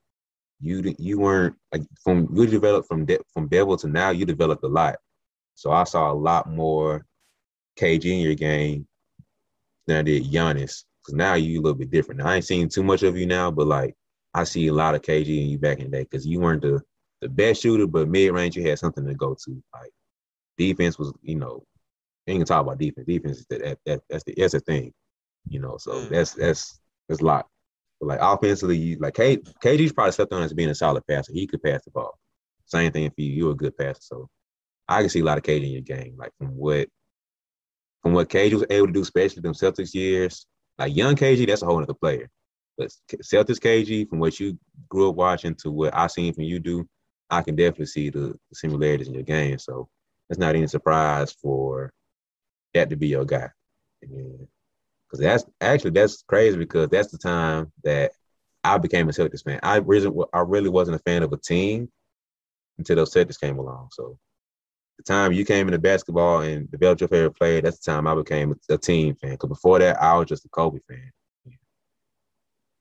you 0.60 0.96
you 0.98 1.20
weren't 1.20 1.56
like 1.72 1.84
from 2.04 2.28
you 2.34 2.48
developed 2.48 2.88
from 2.88 3.06
de- 3.06 3.20
from 3.34 3.48
Bevel 3.48 3.78
to 3.78 3.88
now, 3.88 4.10
you 4.10 4.26
developed 4.26 4.64
a 4.64 4.68
lot. 4.68 4.96
So 5.56 5.72
I 5.72 5.84
saw 5.84 6.12
a 6.12 6.14
lot 6.14 6.50
more 6.50 7.06
KG 7.80 8.06
in 8.06 8.20
your 8.20 8.36
game 8.36 8.88
than 9.86 9.98
I 9.98 10.02
did 10.02 10.26
Giannis. 10.26 10.84
Cause 11.06 11.16
now 11.16 11.36
you 11.36 11.60
a 11.60 11.64
little 11.64 11.78
bit 11.78 11.90
different. 11.90 12.20
Now, 12.20 12.28
I 12.28 12.36
ain't 12.36 12.46
seen 12.46 12.68
too 12.68 12.84
much 12.84 13.04
of 13.04 13.18
you 13.18 13.26
now, 13.26 13.50
but 13.50 13.68
like 13.68 13.96
I 14.34 14.44
see 14.44 14.68
a 14.68 14.74
lot 14.74 14.94
of 14.94 15.02
KG 15.02 15.28
in 15.42 15.50
you 15.50 15.58
back 15.58 15.80
in 15.80 15.86
the 15.86 15.98
day 15.98 16.04
because 16.04 16.26
you 16.26 16.40
weren't 16.40 16.62
the 16.62 16.82
the 17.22 17.30
best 17.30 17.62
shooter, 17.62 17.88
but 17.88 18.10
mid 18.10 18.32
range 18.34 18.56
you 18.56 18.68
had 18.68 18.80
something 18.80 19.06
to 19.06 19.14
go 19.14 19.36
to. 19.46 19.64
Like 19.74 19.92
defense 20.58 21.00
was, 21.00 21.14
you 21.22 21.36
know, 21.36 21.64
ain't 22.28 22.40
gonna 22.40 22.46
talk 22.46 22.62
about 22.62 22.78
defense. 22.78 23.08
Defense 23.08 23.40
is 23.40 23.46
that, 23.50 23.80
that 23.86 24.02
that's 24.10 24.24
the 24.24 24.34
that's 24.38 24.54
the 24.54 24.60
thing, 24.60 24.94
you 25.48 25.60
know. 25.60 25.78
So 25.78 25.94
mm. 25.94 26.10
that's 26.10 26.34
that's 26.34 26.80
that's 27.08 27.22
a 27.22 27.26
lot. 27.26 27.48
But 28.00 28.08
like 28.08 28.20
offensively, 28.22 28.96
like 28.96 29.16
K, 29.16 29.38
KG's 29.38 29.94
probably 29.94 30.12
stepped 30.12 30.34
on 30.34 30.44
as 30.44 30.54
being 30.54 30.70
a 30.70 30.76
solid 30.76 31.06
passer. 31.08 31.34
He 31.34 31.48
could 31.48 31.64
pass 31.64 31.84
the 31.84 31.92
ball. 31.92 32.18
Same 32.66 32.92
thing 32.92 33.10
for 33.10 33.22
you. 33.22 33.34
You're 33.34 33.52
a 33.52 33.56
good 33.56 33.76
passer. 33.78 34.02
So 34.02 34.30
I 34.88 35.02
can 35.02 35.10
see 35.10 35.22
a 35.22 35.24
lot 35.24 35.38
of 35.38 35.44
KG 35.44 35.64
in 35.64 35.72
your 35.72 35.82
game, 35.82 36.16
like 36.18 36.32
from 36.38 36.50
what 36.50 36.88
from 38.04 38.14
what 38.14 38.30
KG 38.30 38.54
was 38.54 38.66
able 38.70 38.88
to 38.88 38.94
do, 38.94 39.02
especially 39.02 39.42
them 39.42 39.54
Celtics 39.54 39.94
years. 39.94 40.46
Like 40.78 40.96
young 40.96 41.16
KG, 41.16 41.48
that's 41.48 41.64
a 41.64 41.66
whole 41.66 41.82
other 41.82 41.94
player. 41.94 42.30
But 42.78 42.92
Celtics 43.24 43.60
KG, 43.60 44.08
from 44.08 44.20
what 44.20 44.40
you 44.40 44.58
grew 44.88 45.10
up 45.10 45.16
watching 45.16 45.56
to 45.56 45.72
what 45.72 45.96
I 45.96 46.08
seen 46.08 46.34
from 46.34 46.44
you 46.44 46.60
do, 46.60 46.88
I 47.30 47.42
can 47.42 47.56
definitely 47.56 47.88
see 47.88 48.10
the 48.10 48.38
similarities 48.54 49.08
in 49.08 49.16
your 49.16 49.24
game. 49.24 49.58
So 49.58 49.90
it's 50.30 50.40
not 50.40 50.56
any 50.56 50.68
surprise 50.68 51.34
for 51.34 51.92
that 52.74 52.90
to 52.90 52.96
be 52.96 53.08
your 53.08 53.26
guy. 53.26 53.50
Because 55.10 55.24
that's 55.24 55.46
actually 55.62 55.92
that's 55.92 56.24
crazy 56.24 56.58
because 56.58 56.90
that's 56.90 57.12
the 57.12 57.18
time 57.18 57.72
that 57.84 58.12
I 58.64 58.78
became 58.78 59.08
a 59.08 59.12
Celtics 59.12 59.44
fan. 59.44 59.60
I 59.64 59.78
really 59.78 60.12
I 60.34 60.40
really 60.40 60.70
wasn't 60.70 60.96
a 60.96 61.04
fan 61.04 61.24
of 61.24 61.32
a 61.32 61.38
team 61.38 61.90
until 62.78 62.98
those 62.98 63.14
Celtics 63.14 63.40
came 63.40 63.58
along. 63.58 63.90
So 63.92 64.18
the 64.98 65.04
time 65.04 65.32
you 65.32 65.46
came 65.46 65.68
into 65.68 65.80
basketball 65.80 66.42
and 66.42 66.70
developed 66.70 67.02
your 67.02 67.08
favorite 67.08 67.38
player, 67.38 67.62
that's 67.62 67.80
the 67.80 67.92
time 67.92 68.08
I 68.08 68.16
became 68.16 68.56
a 68.70 68.78
team 68.78 69.16
fan. 69.16 69.32
Because 69.32 69.50
before 69.50 69.80
that, 69.80 70.02
I 70.02 70.18
was 70.18 70.28
just 70.28 70.46
a 70.46 70.50
Kobe 70.50 70.80
fan. 70.88 71.12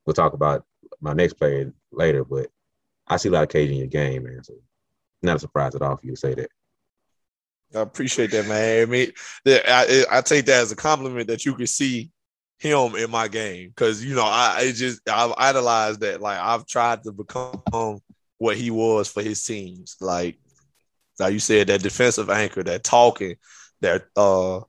We'll 0.04 0.14
talk 0.14 0.32
about 0.32 0.64
my 1.00 1.12
next 1.12 1.34
player 1.34 1.72
later, 1.92 2.24
but 2.24 2.48
I 3.06 3.16
see 3.16 3.28
a 3.28 3.32
lot 3.32 3.42
of 3.42 3.48
KG 3.48 3.70
in 3.70 3.76
your 3.76 3.86
game, 3.86 4.24
man. 4.24 4.42
So 4.42 4.54
not 5.22 5.36
a 5.36 5.40
surprise 5.40 5.74
at 5.74 5.82
all 5.82 5.96
for 5.96 6.06
you 6.06 6.12
to 6.12 6.16
say 6.16 6.34
that. 6.34 6.48
I 7.74 7.80
appreciate 7.80 8.30
that, 8.30 8.46
man. 8.46 8.82
I 8.82 8.86
mean, 8.86 9.12
I, 9.46 10.04
I 10.10 10.20
take 10.20 10.46
that 10.46 10.62
as 10.62 10.72
a 10.72 10.76
compliment 10.76 11.28
that 11.28 11.44
you 11.44 11.54
can 11.54 11.66
see 11.66 12.10
him 12.58 12.94
in 12.96 13.10
my 13.10 13.28
game 13.28 13.68
because 13.68 14.04
you 14.04 14.14
know 14.14 14.24
I 14.24 14.62
it 14.62 14.72
just 14.72 15.00
I've 15.08 15.34
idolized 15.36 16.00
that. 16.00 16.20
Like 16.20 16.38
I've 16.38 16.66
tried 16.66 17.02
to 17.04 17.12
become 17.12 18.00
what 18.38 18.56
he 18.56 18.70
was 18.70 19.08
for 19.08 19.22
his 19.22 19.44
teams. 19.44 19.96
Like 20.00 20.38
like 21.18 21.32
you 21.32 21.38
said, 21.38 21.68
that 21.68 21.82
defensive 21.82 22.30
anchor, 22.30 22.62
that 22.62 22.84
talking, 22.84 23.36
that 23.80 24.04
uh 24.16 24.60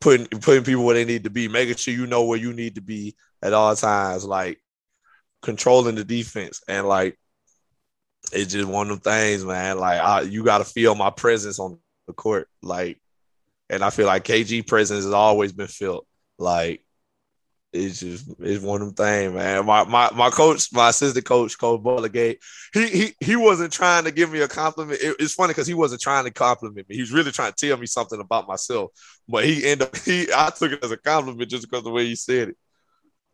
putting 0.00 0.26
putting 0.26 0.64
people 0.64 0.84
where 0.84 0.94
they 0.94 1.04
need 1.04 1.24
to 1.24 1.30
be, 1.30 1.48
making 1.48 1.76
sure 1.76 1.94
you 1.94 2.06
know 2.06 2.24
where 2.24 2.38
you 2.38 2.52
need 2.52 2.74
to 2.74 2.82
be 2.82 3.14
at 3.42 3.52
all 3.52 3.74
times, 3.76 4.24
like 4.24 4.58
controlling 5.42 5.96
the 5.96 6.04
defense 6.04 6.62
and 6.68 6.86
like 6.86 7.18
it's 8.32 8.52
just 8.52 8.68
one 8.68 8.90
of 8.90 9.02
them 9.02 9.12
things, 9.12 9.44
man. 9.44 9.78
Like 9.78 10.00
I, 10.00 10.20
you 10.22 10.44
got 10.44 10.58
to 10.58 10.64
feel 10.64 10.94
my 10.94 11.10
presence 11.10 11.58
on 11.58 11.78
the 12.06 12.12
court, 12.12 12.48
like, 12.62 13.00
and 13.68 13.82
I 13.82 13.90
feel 13.90 14.06
like 14.06 14.24
KG 14.24 14.66
presence 14.66 15.04
has 15.04 15.12
always 15.12 15.52
been 15.52 15.66
felt. 15.66 16.06
Like 16.38 16.81
it's 17.72 18.00
just 18.00 18.28
it's 18.38 18.62
one 18.62 18.82
of 18.82 18.94
them 18.94 19.06
things, 19.06 19.32
man. 19.32 19.64
My 19.64 19.84
my 19.84 20.10
my 20.14 20.30
coach, 20.30 20.72
my 20.72 20.90
assistant 20.90 21.24
coach, 21.24 21.58
Coach 21.58 21.82
Butlergate, 21.82 22.38
he 22.74 22.86
he 22.88 23.14
he 23.18 23.36
wasn't 23.36 23.72
trying 23.72 24.04
to 24.04 24.10
give 24.10 24.30
me 24.30 24.40
a 24.40 24.48
compliment. 24.48 25.00
It, 25.00 25.16
it's 25.18 25.34
funny 25.34 25.52
because 25.52 25.66
he 25.66 25.74
wasn't 25.74 26.02
trying 26.02 26.24
to 26.24 26.30
compliment 26.30 26.88
me. 26.88 26.96
He 26.96 27.00
was 27.00 27.12
really 27.12 27.32
trying 27.32 27.52
to 27.52 27.66
tell 27.66 27.78
me 27.78 27.86
something 27.86 28.20
about 28.20 28.46
myself. 28.46 28.90
But 29.26 29.44
he 29.44 29.66
ended 29.66 29.88
up 29.88 29.96
he 30.04 30.28
I 30.34 30.50
took 30.50 30.72
it 30.72 30.84
as 30.84 30.90
a 30.90 30.98
compliment 30.98 31.50
just 31.50 31.68
because 31.68 31.84
the 31.84 31.90
way 31.90 32.06
he 32.06 32.14
said 32.14 32.50
it. 32.50 32.56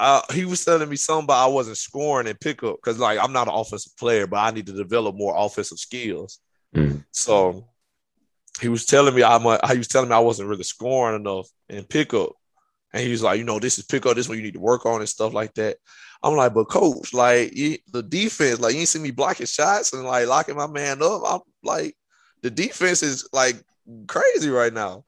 Uh, 0.01 0.23
he 0.33 0.45
was 0.45 0.65
telling 0.65 0.89
me 0.89 0.95
something 0.95 1.25
about 1.25 1.45
I 1.45 1.53
wasn't 1.53 1.77
scoring 1.77 2.29
and 2.29 2.39
pickup 2.39 2.77
because 2.77 3.01
like 3.01 3.19
I'm 3.19 3.33
not 3.33 3.49
an 3.49 3.55
offensive 3.55 3.97
player, 3.97 4.29
but 4.29 4.37
I 4.37 4.53
need 4.53 4.67
to 4.67 4.73
develop 4.73 5.17
more 5.17 5.35
offensive 5.37 5.79
skills. 5.79 6.39
Mm. 6.77 7.05
So 7.11 7.67
he 8.61 8.69
was 8.69 8.85
telling 8.85 9.15
me 9.15 9.25
I'm 9.25 9.45
a, 9.47 9.59
he 9.73 9.79
was 9.79 9.89
telling 9.89 10.09
me 10.09 10.15
I 10.15 10.21
wasn't 10.21 10.49
really 10.49 10.63
scoring 10.63 11.17
enough 11.17 11.49
in 11.69 11.83
pickup. 11.83 12.33
And 12.93 13.03
he 13.03 13.11
was 13.11 13.23
like, 13.23 13.39
you 13.39 13.45
know, 13.45 13.59
this 13.59 13.79
is 13.79 13.85
pick 13.85 14.07
up, 14.07 14.17
this 14.17 14.29
one 14.29 14.39
you 14.39 14.45
need 14.45 14.55
to 14.55 14.61
work 14.61 14.87
on 14.87 15.01
and 15.01 15.09
stuff 15.09 15.35
like 15.35 15.55
that. 15.55 15.77
I'm 16.23 16.35
like, 16.35 16.55
but 16.55 16.65
coach, 16.65 17.15
like 17.15 17.53
the 17.53 18.03
defense, 18.03 18.61
like 18.61 18.75
you 18.75 18.81
ain't 18.81 18.89
see 18.89 18.99
me 18.99 19.11
blocking 19.11 19.47
shots 19.47 19.93
and 19.93 20.05
like 20.05 20.27
locking 20.27 20.57
my 20.57 20.67
man 20.67 21.03
up. 21.03 21.23
I'm 21.25 21.41
like, 21.63 21.97
the 22.43 22.51
defense 22.51 23.03
is 23.03 23.29
like 23.33 23.57
crazy 24.07 24.51
right 24.51 24.73
now. 24.73 25.05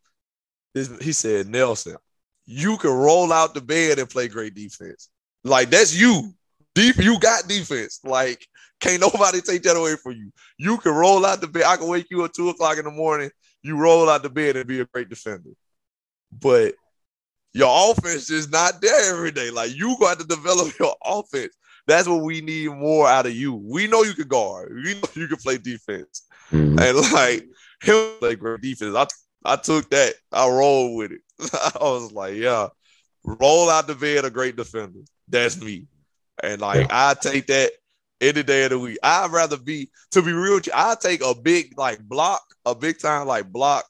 This, 0.74 0.90
he 1.00 1.12
said, 1.12 1.48
Nelson, 1.48 1.96
you 2.44 2.76
can 2.76 2.90
roll 2.90 3.32
out 3.32 3.54
the 3.54 3.60
bed 3.60 3.98
and 3.98 4.08
play 4.08 4.28
great 4.28 4.54
defense. 4.54 5.08
Like 5.42 5.70
that's 5.70 5.98
you. 5.98 6.32
Deep, 6.74 6.96
you 6.98 7.18
got 7.18 7.48
defense. 7.48 8.00
Like, 8.04 8.46
can't 8.80 9.00
nobody 9.14 9.40
take 9.40 9.62
that 9.62 9.76
away 9.76 9.96
from 9.96 10.12
you. 10.12 10.32
You 10.58 10.78
can 10.78 10.92
roll 10.92 11.26
out 11.26 11.40
the 11.40 11.48
bed. 11.48 11.64
I 11.66 11.76
can 11.76 11.88
wake 11.88 12.06
you 12.10 12.24
at 12.24 12.34
two 12.34 12.48
o'clock 12.50 12.78
in 12.78 12.84
the 12.84 12.90
morning. 12.90 13.30
You 13.62 13.76
roll 13.76 14.08
out 14.08 14.22
the 14.22 14.30
bed 14.30 14.56
and 14.56 14.66
be 14.66 14.80
a 14.80 14.86
great 14.86 15.08
defender. 15.08 15.50
But 16.32 16.74
your 17.52 17.90
offense 17.90 18.30
is 18.30 18.50
not 18.50 18.80
there 18.80 19.14
every 19.14 19.32
day. 19.32 19.50
Like 19.50 19.74
you 19.74 19.96
got 19.98 20.18
to 20.20 20.26
develop 20.26 20.72
your 20.80 20.94
offense. 21.04 21.54
That's 21.86 22.06
what 22.06 22.22
we 22.22 22.40
need 22.40 22.68
more 22.68 23.08
out 23.08 23.26
of 23.26 23.32
you. 23.32 23.54
We 23.54 23.86
know 23.86 24.02
you 24.02 24.14
can 24.14 24.28
guard. 24.28 24.72
We 24.84 24.94
know 24.94 25.08
you 25.14 25.28
can 25.28 25.38
play 25.38 25.58
defense. 25.58 26.22
Mhm. 26.50 26.80
And 26.80 27.12
like 27.12 27.48
him 27.82 28.18
play 28.18 28.34
great 28.36 28.60
defense. 28.60 28.94
I 28.94 29.06
I 29.44 29.56
took 29.56 29.90
that. 29.90 30.14
I 30.32 30.48
rolled 30.48 30.98
with 30.98 31.12
it. 31.12 31.20
I 31.52 31.78
was 31.80 32.12
like, 32.12 32.34
yeah, 32.34 32.68
roll 33.24 33.70
out 33.70 33.86
the 33.86 33.94
bed 33.94 34.24
a 34.24 34.30
great 34.30 34.56
defender. 34.56 35.00
That's 35.28 35.60
me. 35.60 35.86
And 36.42 36.60
like 36.60 36.86
I 36.90 37.14
take 37.14 37.46
that 37.48 37.72
any 38.20 38.42
day 38.42 38.64
of 38.64 38.70
the 38.70 38.78
week. 38.78 38.98
I'd 39.02 39.30
rather 39.30 39.56
be 39.56 39.90
to 40.12 40.22
be 40.22 40.32
real 40.32 40.56
with 40.56 40.66
you, 40.66 40.72
I 40.74 40.94
take 41.00 41.24
a 41.24 41.34
big 41.34 41.78
like 41.78 42.00
block, 42.00 42.42
a 42.64 42.74
big 42.74 42.98
time 42.98 43.26
like 43.26 43.50
block 43.50 43.84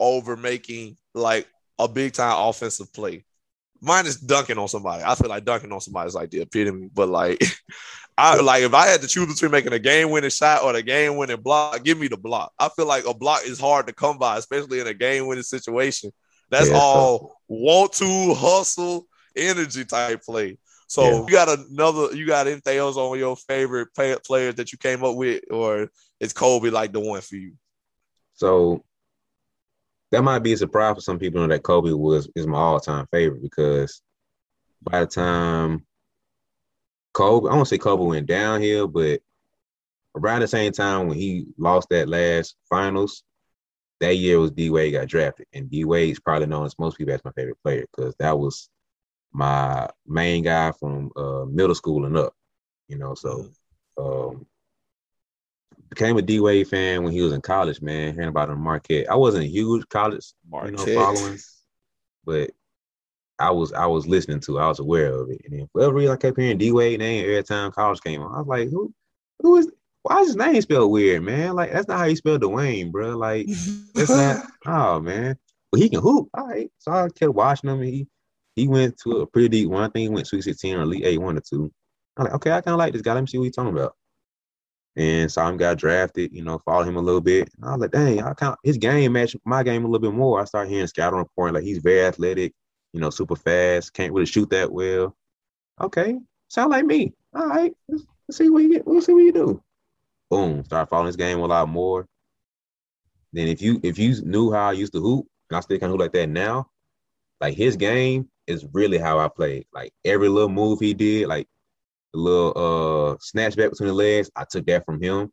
over 0.00 0.36
making 0.36 0.96
like 1.14 1.46
a 1.78 1.88
big 1.88 2.12
time 2.12 2.36
offensive 2.48 2.92
play. 2.92 3.24
Mine 3.80 4.06
is 4.06 4.16
dunking 4.16 4.58
on 4.58 4.68
somebody. 4.68 5.02
I 5.04 5.14
feel 5.14 5.28
like 5.28 5.44
dunking 5.44 5.72
on 5.72 5.80
somebody 5.80 6.08
is 6.08 6.14
like 6.14 6.30
the 6.30 6.40
epitome, 6.42 6.88
but 6.92 7.08
like 7.08 7.42
I 8.18 8.40
like 8.40 8.62
if 8.62 8.74
I 8.74 8.86
had 8.86 9.02
to 9.02 9.08
choose 9.08 9.32
between 9.32 9.50
making 9.50 9.72
a 9.72 9.78
game 9.78 10.10
winning 10.10 10.30
shot 10.30 10.62
or 10.62 10.72
the 10.72 10.82
game 10.82 11.16
winning 11.16 11.40
block, 11.40 11.82
give 11.84 11.98
me 11.98 12.08
the 12.08 12.16
block. 12.16 12.52
I 12.58 12.68
feel 12.70 12.86
like 12.86 13.06
a 13.06 13.14
block 13.14 13.42
is 13.44 13.58
hard 13.60 13.86
to 13.88 13.92
come 13.92 14.18
by, 14.18 14.38
especially 14.38 14.80
in 14.80 14.86
a 14.86 14.94
game 14.94 15.26
winning 15.26 15.42
situation. 15.42 16.12
That's 16.50 16.70
Yeah, 16.70 16.80
all 16.80 17.38
want 17.48 17.92
to 17.94 18.34
hustle 18.34 19.06
energy 19.36 19.84
type 19.84 20.22
play. 20.22 20.58
So 20.86 21.02
Yeah. 21.08 21.26
you 21.26 21.32
got 21.32 21.48
another, 21.58 22.14
you 22.14 22.26
got 22.26 22.46
anything 22.46 22.78
else 22.78 22.96
on 22.96 23.18
your 23.18 23.36
favorite 23.36 23.88
play, 23.94 24.16
players 24.24 24.54
that 24.56 24.70
you 24.70 24.78
came 24.78 25.02
up 25.02 25.16
with, 25.16 25.42
or 25.50 25.88
is 26.20 26.32
Kobe 26.32 26.70
like 26.70 26.92
the 26.92 27.00
one 27.00 27.20
for 27.20 27.36
you? 27.36 27.54
So 28.34 28.84
that 30.10 30.22
might 30.22 30.40
be 30.40 30.52
a 30.52 30.56
surprise 30.56 30.94
for 30.94 31.00
some 31.00 31.18
people 31.18 31.40
know 31.40 31.48
that 31.48 31.62
Kobe 31.62 31.90
was 31.92 32.28
is 32.36 32.46
my 32.46 32.58
all 32.58 32.80
time 32.80 33.06
favorite 33.12 33.42
because 33.42 34.02
by 34.82 35.00
the 35.00 35.06
time 35.06 35.84
Kobe, 37.14 37.48
I 37.48 37.54
won't 37.54 37.68
say 37.68 37.78
Kobe 37.78 38.04
went 38.04 38.26
downhill, 38.26 38.88
but 38.88 39.20
around 40.16 40.40
the 40.40 40.48
same 40.48 40.72
time 40.72 41.08
when 41.08 41.16
he 41.16 41.46
lost 41.58 41.88
that 41.90 42.08
last 42.08 42.56
finals, 42.68 43.22
that 44.00 44.16
year 44.16 44.38
was 44.38 44.50
D 44.50 44.70
Wade 44.70 44.92
got 44.92 45.08
drafted, 45.08 45.46
and 45.52 45.70
D 45.70 45.84
Wade's 45.84 46.20
probably 46.20 46.46
known 46.46 46.66
as 46.66 46.78
most 46.78 46.98
people 46.98 47.14
as 47.14 47.24
my 47.24 47.32
favorite 47.32 47.62
player 47.62 47.86
because 47.96 48.14
that 48.18 48.38
was 48.38 48.68
my 49.32 49.88
main 50.06 50.42
guy 50.42 50.72
from 50.72 51.10
uh, 51.16 51.44
middle 51.44 51.74
school 51.74 52.04
and 52.04 52.16
up. 52.16 52.34
You 52.88 52.98
know, 52.98 53.14
so 53.14 53.48
um, 53.96 54.44
became 55.94 56.16
a 56.16 56.22
D 56.22 56.40
Wade 56.40 56.68
fan 56.68 57.02
when 57.02 57.12
he 57.12 57.22
was 57.22 57.32
in 57.32 57.40
college. 57.40 57.80
Man, 57.80 58.14
hearing 58.14 58.28
about 58.28 58.50
him, 58.50 58.60
Marquette. 58.60 59.08
I 59.10 59.14
wasn't 59.14 59.44
a 59.44 59.48
huge 59.48 59.88
college, 59.88 60.32
you 60.52 60.70
know, 60.70 60.76
Marquette. 60.76 60.94
following, 60.96 61.38
but 62.24 62.50
I 63.38 63.50
was 63.50 63.72
I 63.72 63.86
was 63.86 64.06
listening 64.06 64.40
to. 64.40 64.58
it. 64.58 64.62
I 64.62 64.68
was 64.68 64.80
aware 64.80 65.12
of 65.12 65.30
it, 65.30 65.42
and 65.44 65.58
then 65.58 65.66
for 65.66 65.80
whatever 65.80 65.94
reason, 65.94 66.14
I 66.14 66.16
kept 66.16 66.38
hearing 66.38 66.58
D 66.58 66.72
Wade 66.72 67.00
name 67.00 67.24
every 67.24 67.42
time 67.42 67.72
college 67.72 68.00
came 68.00 68.22
on. 68.22 68.34
I 68.34 68.38
was 68.38 68.46
like, 68.46 68.68
who, 68.70 68.92
who 69.40 69.56
is? 69.56 69.70
Why 70.02 70.20
is 70.20 70.28
his 70.28 70.36
name 70.36 70.60
spelled 70.60 70.92
weird, 70.92 71.22
man? 71.22 71.54
Like 71.54 71.72
that's 71.72 71.88
not 71.88 71.98
how 71.98 72.04
you 72.04 72.16
spell 72.16 72.38
Dwayne, 72.38 72.92
bro. 72.92 73.16
Like 73.16 73.46
that's 73.94 74.10
not. 74.10 74.46
Oh 74.66 74.98
man, 74.98 75.36
but 75.70 75.80
he 75.80 75.90
can 75.90 76.00
hoop. 76.00 76.30
All 76.32 76.46
right, 76.46 76.70
so 76.78 76.90
I 76.90 77.08
kept 77.10 77.34
watching 77.34 77.68
him. 77.68 77.80
And 77.80 77.88
he 77.88 78.06
he 78.56 78.66
went 78.66 78.96
to 79.00 79.20
a 79.20 79.26
pretty 79.26 79.48
deep 79.48 79.68
one. 79.68 79.82
I 79.82 79.88
think 79.88 80.02
he 80.04 80.08
went 80.08 80.26
Sweet 80.26 80.42
16 80.42 80.76
or 80.76 80.82
Elite 80.82 81.04
Eight, 81.04 81.20
one 81.20 81.36
or 81.36 81.42
two. 81.42 81.70
I'm 82.16 82.24
like, 82.24 82.34
okay, 82.34 82.52
I 82.52 82.60
kind 82.62 82.72
of 82.72 82.78
like 82.78 82.92
this 82.92 83.02
guy. 83.02 83.12
Let 83.12 83.20
me 83.20 83.26
see 83.26 83.36
what 83.36 83.44
he's 83.44 83.54
talking 83.54 83.72
about. 83.72 83.94
And 84.96 85.30
saw 85.30 85.48
him 85.48 85.56
got 85.56 85.78
drafted, 85.78 86.32
you 86.32 86.44
know, 86.44 86.58
follow 86.58 86.84
him 86.84 86.96
a 86.96 87.02
little 87.02 87.20
bit. 87.20 87.50
And 87.56 87.64
I 87.64 87.72
was 87.72 87.80
like, 87.80 87.90
dang, 87.90 88.22
I 88.22 88.32
count 88.34 88.58
his 88.62 88.78
game 88.78 89.12
matched 89.12 89.36
my 89.44 89.62
game 89.64 89.84
a 89.84 89.88
little 89.88 90.10
bit 90.10 90.16
more. 90.16 90.40
I 90.40 90.44
started 90.44 90.70
hearing 90.70 90.86
scouting 90.86 91.18
report 91.18 91.52
like 91.52 91.64
he's 91.64 91.78
very 91.78 92.06
athletic, 92.06 92.52
you 92.92 93.00
know, 93.00 93.10
super 93.10 93.34
fast, 93.34 93.92
can't 93.92 94.12
really 94.12 94.26
shoot 94.26 94.48
that 94.50 94.70
well. 94.70 95.16
Okay, 95.80 96.16
sound 96.48 96.70
like 96.70 96.84
me. 96.84 97.12
All 97.34 97.46
right, 97.46 97.74
let's, 97.88 98.04
let's 98.28 98.38
see 98.38 98.48
what 98.48 98.62
you 98.62 98.72
get. 98.72 98.86
Let's 98.86 99.06
see 99.06 99.12
what 99.12 99.24
you 99.24 99.32
do. 99.32 99.62
Boom, 100.30 100.64
start 100.64 100.88
following 100.88 101.08
his 101.08 101.16
game 101.16 101.40
a 101.40 101.46
lot 101.46 101.68
more. 101.68 102.06
Then 103.32 103.48
if 103.48 103.60
you 103.60 103.80
if 103.82 103.98
you 103.98 104.22
knew 104.22 104.52
how 104.52 104.68
I 104.68 104.72
used 104.72 104.92
to 104.92 105.00
hoop, 105.00 105.26
and 105.50 105.56
I 105.56 105.60
still 105.60 105.78
can 105.78 105.90
hoop 105.90 105.98
like 105.98 106.12
that 106.12 106.28
now, 106.28 106.68
like 107.40 107.56
his 107.56 107.76
game 107.76 108.28
is 108.46 108.64
really 108.72 108.98
how 108.98 109.18
I 109.18 109.28
play. 109.28 109.66
Like 109.74 109.92
every 110.04 110.28
little 110.28 110.48
move 110.48 110.78
he 110.78 110.94
did, 110.94 111.26
like 111.26 111.48
the 112.14 112.20
little 112.20 112.52
uh 112.56 113.16
snatch 113.20 113.56
back 113.56 113.70
between 113.70 113.88
the 113.88 113.94
legs, 113.94 114.30
I 114.36 114.44
took 114.44 114.66
that 114.66 114.86
from 114.86 115.02
him. 115.02 115.30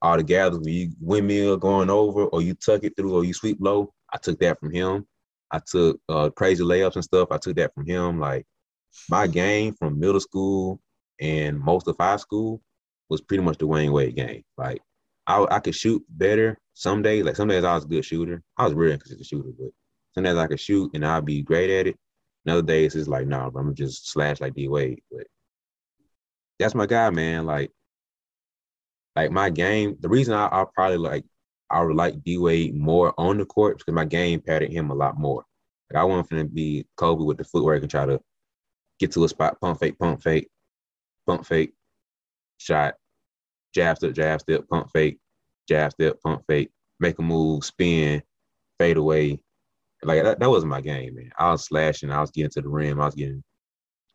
All 0.00 0.16
the 0.16 0.24
gathers 0.24 0.58
when 0.58 0.72
you 0.74 0.92
windmill 1.00 1.56
going 1.58 1.90
over 1.90 2.24
or 2.24 2.42
you 2.42 2.54
tuck 2.54 2.82
it 2.82 2.94
through 2.96 3.14
or 3.14 3.24
you 3.24 3.32
sweep 3.32 3.58
low, 3.60 3.92
I 4.12 4.18
took 4.18 4.40
that 4.40 4.58
from 4.58 4.72
him. 4.72 5.06
I 5.50 5.60
took 5.60 6.00
uh 6.08 6.30
crazy 6.30 6.64
layups 6.64 6.96
and 6.96 7.04
stuff. 7.04 7.28
I 7.30 7.38
took 7.38 7.56
that 7.56 7.74
from 7.74 7.86
him. 7.86 8.18
Like 8.18 8.46
my 9.08 9.26
game 9.26 9.74
from 9.74 10.00
middle 10.00 10.20
school 10.20 10.80
and 11.20 11.60
most 11.60 11.86
of 11.86 11.96
high 12.00 12.16
school 12.16 12.62
was 13.08 13.20
pretty 13.20 13.42
much 13.42 13.58
the 13.58 13.66
Wayne 13.66 13.92
Wade 13.92 14.16
game. 14.16 14.42
Like 14.56 14.80
I, 15.26 15.46
I 15.50 15.60
could 15.60 15.74
shoot 15.74 16.02
better 16.08 16.58
some 16.74 17.02
days. 17.02 17.24
Like 17.24 17.36
some 17.36 17.48
days 17.48 17.64
I 17.64 17.74
was 17.74 17.84
a 17.84 17.88
good 17.88 18.04
shooter. 18.04 18.42
I 18.56 18.64
was 18.64 18.74
really 18.74 18.98
consistent 18.98 19.26
shooter, 19.26 19.50
but 19.58 19.68
some 20.14 20.24
days 20.24 20.36
I 20.36 20.46
could 20.46 20.60
shoot 20.60 20.90
and 20.94 21.04
I'd 21.04 21.24
be 21.26 21.42
great 21.42 21.70
at 21.70 21.86
it. 21.86 21.96
And 22.44 22.52
other 22.52 22.62
days 22.62 22.96
it's 22.96 23.08
like, 23.08 23.26
nah, 23.26 23.50
I'm 23.54 23.74
just 23.74 24.10
slash 24.10 24.40
like 24.40 24.54
D 24.54 24.68
Wade. 24.68 25.00
But 25.10 25.26
that's 26.62 26.74
my 26.74 26.86
guy, 26.86 27.10
man. 27.10 27.46
Like, 27.46 27.70
like 29.16 29.30
my 29.30 29.50
game. 29.50 29.96
The 30.00 30.08
reason 30.08 30.34
I, 30.34 30.46
I 30.46 30.64
probably 30.74 30.98
like 30.98 31.24
I 31.70 31.82
would 31.82 31.96
like 31.96 32.22
D 32.22 32.38
Wade 32.38 32.74
more 32.74 33.14
on 33.18 33.38
the 33.38 33.46
court 33.46 33.78
because 33.78 33.94
my 33.94 34.04
game 34.04 34.40
patterned 34.40 34.72
him 34.72 34.90
a 34.90 34.94
lot 34.94 35.18
more. 35.18 35.44
Like 35.90 36.00
I 36.00 36.04
want 36.04 36.30
him 36.30 36.38
to 36.38 36.44
be 36.44 36.86
Kobe 36.96 37.24
with 37.24 37.38
the 37.38 37.44
footwork 37.44 37.82
and 37.82 37.90
try 37.90 38.06
to 38.06 38.20
get 38.98 39.12
to 39.12 39.24
a 39.24 39.28
spot, 39.28 39.60
pump 39.60 39.80
fake, 39.80 39.98
pump 39.98 40.22
fake, 40.22 40.48
pump 41.26 41.46
fake, 41.46 41.72
shot, 42.58 42.94
jab 43.74 43.96
step, 43.96 44.12
jab 44.12 44.40
step, 44.40 44.68
pump 44.68 44.88
fake, 44.92 45.18
jab 45.68 45.92
step, 45.92 46.20
pump 46.22 46.42
fake, 46.48 46.70
make 47.00 47.18
a 47.18 47.22
move, 47.22 47.64
spin, 47.64 48.22
fade 48.78 48.96
away. 48.96 49.40
Like 50.02 50.22
that, 50.22 50.40
that 50.40 50.50
was 50.50 50.64
my 50.64 50.80
game, 50.80 51.14
man. 51.14 51.30
I 51.38 51.52
was 51.52 51.64
slashing, 51.66 52.10
I 52.10 52.20
was 52.20 52.30
getting 52.30 52.50
to 52.50 52.62
the 52.62 52.68
rim, 52.68 53.00
I 53.00 53.06
was 53.06 53.14
getting 53.14 53.42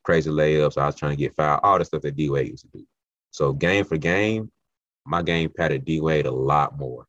crazy 0.08 0.30
layups, 0.30 0.78
I 0.78 0.86
was 0.86 0.96
trying 0.96 1.12
to 1.12 1.18
get 1.18 1.36
foul, 1.36 1.60
all 1.64 1.78
the 1.78 1.84
stuff 1.84 2.02
that 2.04 2.16
D 2.16 2.30
Wade 2.30 2.48
used 2.48 2.64
to 2.64 2.78
do. 2.78 2.86
So 3.32 3.52
game 3.52 3.84
for 3.84 3.98
game, 3.98 4.50
my 5.06 5.22
game 5.22 5.50
patterned 5.50 5.84
D 5.84 6.00
Wade 6.00 6.26
a 6.26 6.32
lot 6.32 6.80
more. 6.80 7.06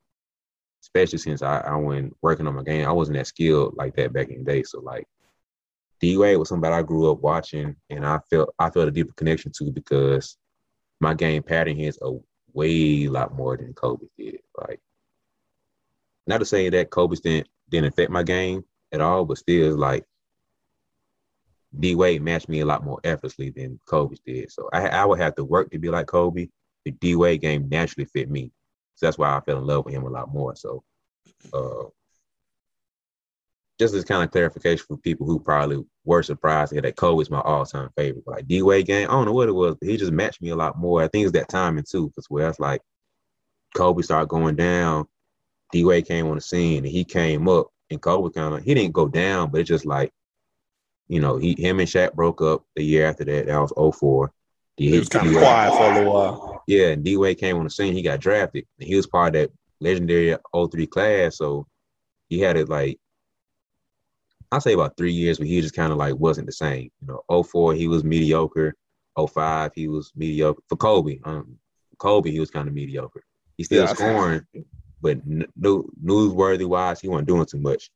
Especially 0.82 1.20
since 1.20 1.40
I, 1.40 1.61
I 1.61 1.76
went 1.76 2.16
working 2.22 2.49
on 2.49 2.57
my 2.57 2.64
game. 2.64 2.88
I 2.88 2.90
wasn't 2.90 3.16
that 3.16 3.28
skilled 3.28 3.76
like 3.76 3.94
that 3.94 4.12
back 4.12 4.30
in 4.30 4.42
the 4.42 4.53
day. 4.53 4.64
So 4.64 4.80
like 4.80 5.07
D 6.01 6.18
Wade 6.18 6.38
was 6.38 6.49
somebody 6.49 6.74
I 6.74 6.82
grew 6.82 7.09
up 7.09 7.20
watching 7.20 7.76
and 7.88 8.05
I 8.05 8.18
felt 8.30 8.53
I 8.59 8.68
felt 8.68 8.88
a 8.88 8.90
deeper 8.90 9.12
connection 9.14 9.53
to 9.59 9.70
because 9.70 10.36
my 11.01 11.14
game 11.14 11.44
pattern 11.44 11.78
is 11.78 12.01
a 12.03 12.11
way 12.53 13.07
lot 13.07 13.32
more 13.32 13.57
than 13.57 13.74
Kobe 13.74 14.07
did. 14.18 14.40
Like 14.61 14.80
not 16.26 16.38
to 16.38 16.44
say 16.44 16.68
that 16.68 16.90
Kobe 16.90 17.14
didn't 17.22 17.46
didn't 17.68 17.92
affect 17.92 18.11
my 18.11 18.24
game 18.24 18.64
at 18.90 19.01
all, 19.01 19.24
but 19.24 19.38
still 19.38 19.76
like 19.76 20.05
D 21.77 21.95
Wade 21.95 22.23
matched 22.23 22.49
me 22.49 22.61
a 22.61 22.66
lot 22.66 22.85
more 22.85 23.01
effortlessly 23.05 23.51
than 23.51 23.81
Kobe 23.87 24.16
did. 24.25 24.51
So 24.53 24.69
I 24.73 24.89
I 24.89 25.05
would 25.05 25.21
have 25.21 25.35
to 25.35 25.45
work 25.45 25.71
to 25.71 25.79
be 25.79 25.91
like 25.91 26.07
Kobe. 26.07 26.49
The 26.85 26.93
D 26.93 27.16
Wade 27.16 27.41
game 27.41 27.69
naturally 27.69 28.07
fit 28.07 28.31
me. 28.31 28.53
So 28.95 29.07
that's 29.07 29.19
why 29.19 29.37
I 29.37 29.41
fell 29.41 29.59
in 29.59 29.66
love 29.66 29.85
with 29.85 29.95
him 29.95 30.05
a 30.05 30.11
lot 30.11 30.33
more. 30.33 30.57
So 30.57 30.83
uh 31.53 31.85
just 33.79 33.95
as 33.95 34.05
kind 34.05 34.25
of 34.25 34.33
clarification 34.33 34.85
for 34.89 34.97
people 34.97 35.27
who 35.27 35.39
probably 35.39 35.85
were 36.05 36.23
surprised 36.23 36.71
to 36.71 36.77
hear 36.77 36.83
that 36.83 36.97
Kobe's 36.97 37.31
my 37.31 37.41
all-time 37.41 37.91
favorite. 37.97 38.27
Like 38.27 38.49
D 38.49 38.62
Wade 38.62 38.87
game, 38.87 39.09
I 39.09 39.12
don't 39.12 39.27
know 39.27 39.33
what 39.33 39.49
it 39.49 39.53
was, 39.53 39.77
but 39.81 39.89
he 39.89 39.97
just 39.97 40.11
matched 40.11 40.43
me 40.43 40.51
a 40.51 40.57
lot 40.57 40.79
more. 40.79 41.03
I 41.03 41.09
think 41.09 41.25
it's 41.25 41.33
that 41.35 41.49
timing 41.49 41.85
too, 41.89 42.09
because 42.09 42.27
where 42.29 42.49
it's 42.49 42.59
like 42.59 42.81
Kobe 43.77 44.03
started 44.03 44.29
going 44.29 44.57
down, 44.57 45.07
D 45.71 45.85
Wade 45.85 46.09
came 46.09 46.27
on 46.27 46.37
the 46.37 46.41
scene 46.41 46.79
and 46.79 46.93
he 46.93 47.05
came 47.05 47.49
up, 47.49 47.69
and 47.91 48.03
Kobe 48.03 48.33
kind 48.33 48.55
of 48.55 48.64
he 48.64 48.75
didn't 48.75 48.95
go 48.95 49.07
down, 49.07 49.51
but 49.51 49.61
it's 49.61 49.69
just 49.69 49.87
like, 49.87 50.12
you 51.09 51.21
know, 51.21 51.39
he 51.39 51.57
him 51.59 51.81
and 51.81 51.89
Shaq 51.89 52.15
broke 52.15 52.41
up 52.43 52.65
the 52.77 52.85
year 52.85 53.07
after 53.07 53.25
that. 53.25 53.47
That 53.47 53.59
was 53.59 53.97
04. 53.99 54.33
He, 54.77 54.91
he 54.91 54.99
was 54.99 55.09
kind 55.09 55.27
of 55.27 55.35
quiet 55.35 55.73
for 55.73 55.91
a 55.91 55.95
little 55.95 56.13
while. 56.13 56.63
Yeah, 56.67 56.89
and 56.89 57.03
D 57.03 57.17
Wade 57.17 57.39
came 57.39 57.57
on 57.57 57.65
the 57.65 57.71
scene. 57.71 57.95
He 57.95 58.03
got 58.03 58.21
drafted, 58.21 58.67
and 58.79 58.87
he 58.87 58.95
was 58.95 59.07
part 59.07 59.35
of 59.35 59.43
that 59.43 59.51
legendary 59.81 60.37
03 60.55 60.87
class. 60.87 61.39
So 61.39 61.67
he 62.29 62.41
had 62.41 62.57
it 62.57 62.69
like 62.69 62.99
I 64.51 64.59
say 64.59 64.73
about 64.73 64.97
three 64.97 65.13
years, 65.13 65.39
but 65.39 65.47
he 65.47 65.61
just 65.61 65.75
kind 65.75 65.93
of 65.93 65.99
like 65.99 66.15
wasn't 66.17 66.47
the 66.47 66.53
same. 66.53 66.91
You 67.01 67.21
know, 67.29 67.43
04, 67.43 67.75
he 67.75 67.89
was 67.89 68.05
mediocre. 68.05 68.75
05, 69.19 69.73
he 69.75 69.89
was 69.89 70.13
mediocre. 70.15 70.63
For 70.69 70.77
Kobe, 70.77 71.19
um, 71.25 71.59
Kobe, 71.99 72.31
he 72.31 72.41
was 72.41 72.51
kind 72.51 72.69
of 72.69 72.75
mediocre. 72.75 73.23
He 73.57 73.65
still 73.65 73.85
yeah, 73.85 73.93
scoring, 73.93 74.47
but 75.03 75.19
no 75.27 75.85
newsworthy 76.03 76.67
wise, 76.67 77.01
he 77.01 77.09
wasn't 77.09 77.29
doing 77.29 77.45
too 77.45 77.59
much. 77.59 77.91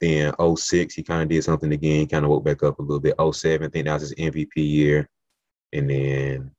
Then 0.00 0.32
06, 0.56 0.94
he 0.94 1.02
kind 1.02 1.22
of 1.22 1.28
did 1.28 1.42
something 1.42 1.72
again, 1.72 2.06
kind 2.06 2.24
of 2.24 2.30
woke 2.30 2.44
back 2.44 2.62
up 2.62 2.78
a 2.78 2.82
little 2.82 3.00
bit. 3.00 3.16
07, 3.18 3.66
I 3.66 3.70
think 3.70 3.86
that 3.86 3.94
was 3.94 4.02
his 4.02 4.14
MVP 4.14 4.56
year. 4.56 5.08
And 5.72 5.90
then 5.90 6.50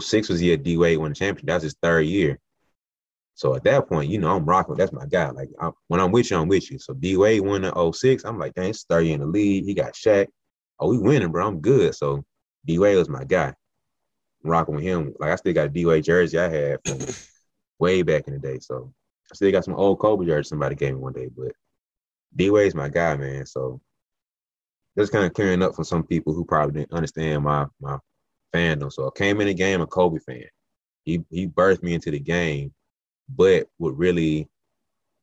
06 0.00 0.28
was 0.28 0.40
the 0.40 0.46
year 0.46 0.56
D 0.56 0.76
Wade 0.76 0.98
won 0.98 1.10
the 1.10 1.14
championship. 1.14 1.46
That 1.46 1.54
was 1.54 1.62
his 1.64 1.76
third 1.82 2.06
year. 2.06 2.38
So 3.34 3.54
at 3.54 3.64
that 3.64 3.88
point, 3.88 4.10
you 4.10 4.18
know, 4.18 4.34
I'm 4.34 4.44
rocking. 4.44 4.74
That's 4.74 4.92
my 4.92 5.06
guy. 5.06 5.30
Like 5.30 5.50
I, 5.60 5.70
when 5.86 6.00
I'm 6.00 6.10
with 6.10 6.30
you, 6.30 6.36
I'm 6.36 6.48
with 6.48 6.70
you. 6.70 6.78
So 6.78 6.94
D 6.94 7.16
Wade 7.16 7.40
won 7.40 7.64
in 7.64 7.92
06. 7.92 8.24
I'm 8.24 8.38
like, 8.38 8.54
dang, 8.54 8.70
it's 8.70 8.84
30 8.84 9.12
in 9.12 9.20
the 9.20 9.26
league. 9.26 9.64
He 9.64 9.74
got 9.74 9.94
Shaq. 9.94 10.26
Oh, 10.80 10.90
we 10.90 10.98
winning, 10.98 11.30
bro. 11.30 11.46
I'm 11.46 11.60
good. 11.60 11.94
So 11.94 12.24
D 12.66 12.78
Wade 12.78 12.96
was 12.96 13.08
my 13.08 13.24
guy. 13.24 13.54
I'm 14.44 14.50
rocking 14.50 14.74
with 14.74 14.84
him. 14.84 15.14
Like 15.18 15.30
I 15.30 15.36
still 15.36 15.52
got 15.52 15.66
a 15.66 15.68
D 15.68 15.86
Wade 15.86 16.04
jersey 16.04 16.38
I 16.38 16.48
had 16.48 16.78
from 16.84 16.98
way 17.78 18.02
back 18.02 18.26
in 18.26 18.34
the 18.34 18.40
day. 18.40 18.58
So 18.60 18.92
I 19.30 19.34
still 19.34 19.52
got 19.52 19.64
some 19.64 19.74
old 19.74 19.98
Kobe 19.98 20.26
jersey 20.26 20.48
somebody 20.48 20.74
gave 20.74 20.94
me 20.94 21.00
one 21.00 21.12
day. 21.12 21.28
But 21.28 21.52
D 22.34 22.50
Wade's 22.50 22.74
my 22.74 22.88
guy, 22.88 23.16
man. 23.16 23.46
So 23.46 23.80
just 24.98 25.12
kind 25.12 25.24
of 25.24 25.34
clearing 25.34 25.62
up 25.62 25.74
for 25.74 25.84
some 25.84 26.02
people 26.02 26.34
who 26.34 26.44
probably 26.44 26.80
didn't 26.80 26.92
understand 26.92 27.44
my 27.44 27.66
my 27.80 27.98
fandom. 28.54 28.92
So 28.92 29.06
I 29.06 29.10
came 29.16 29.40
in 29.40 29.46
the 29.46 29.54
game 29.54 29.80
a 29.80 29.86
Kobe 29.86 30.18
fan. 30.18 30.44
He 31.04 31.24
he 31.30 31.46
birthed 31.46 31.82
me 31.82 31.94
into 31.94 32.10
the 32.10 32.20
game 32.20 32.72
but 33.28 33.68
what 33.76 33.96
really 33.96 34.48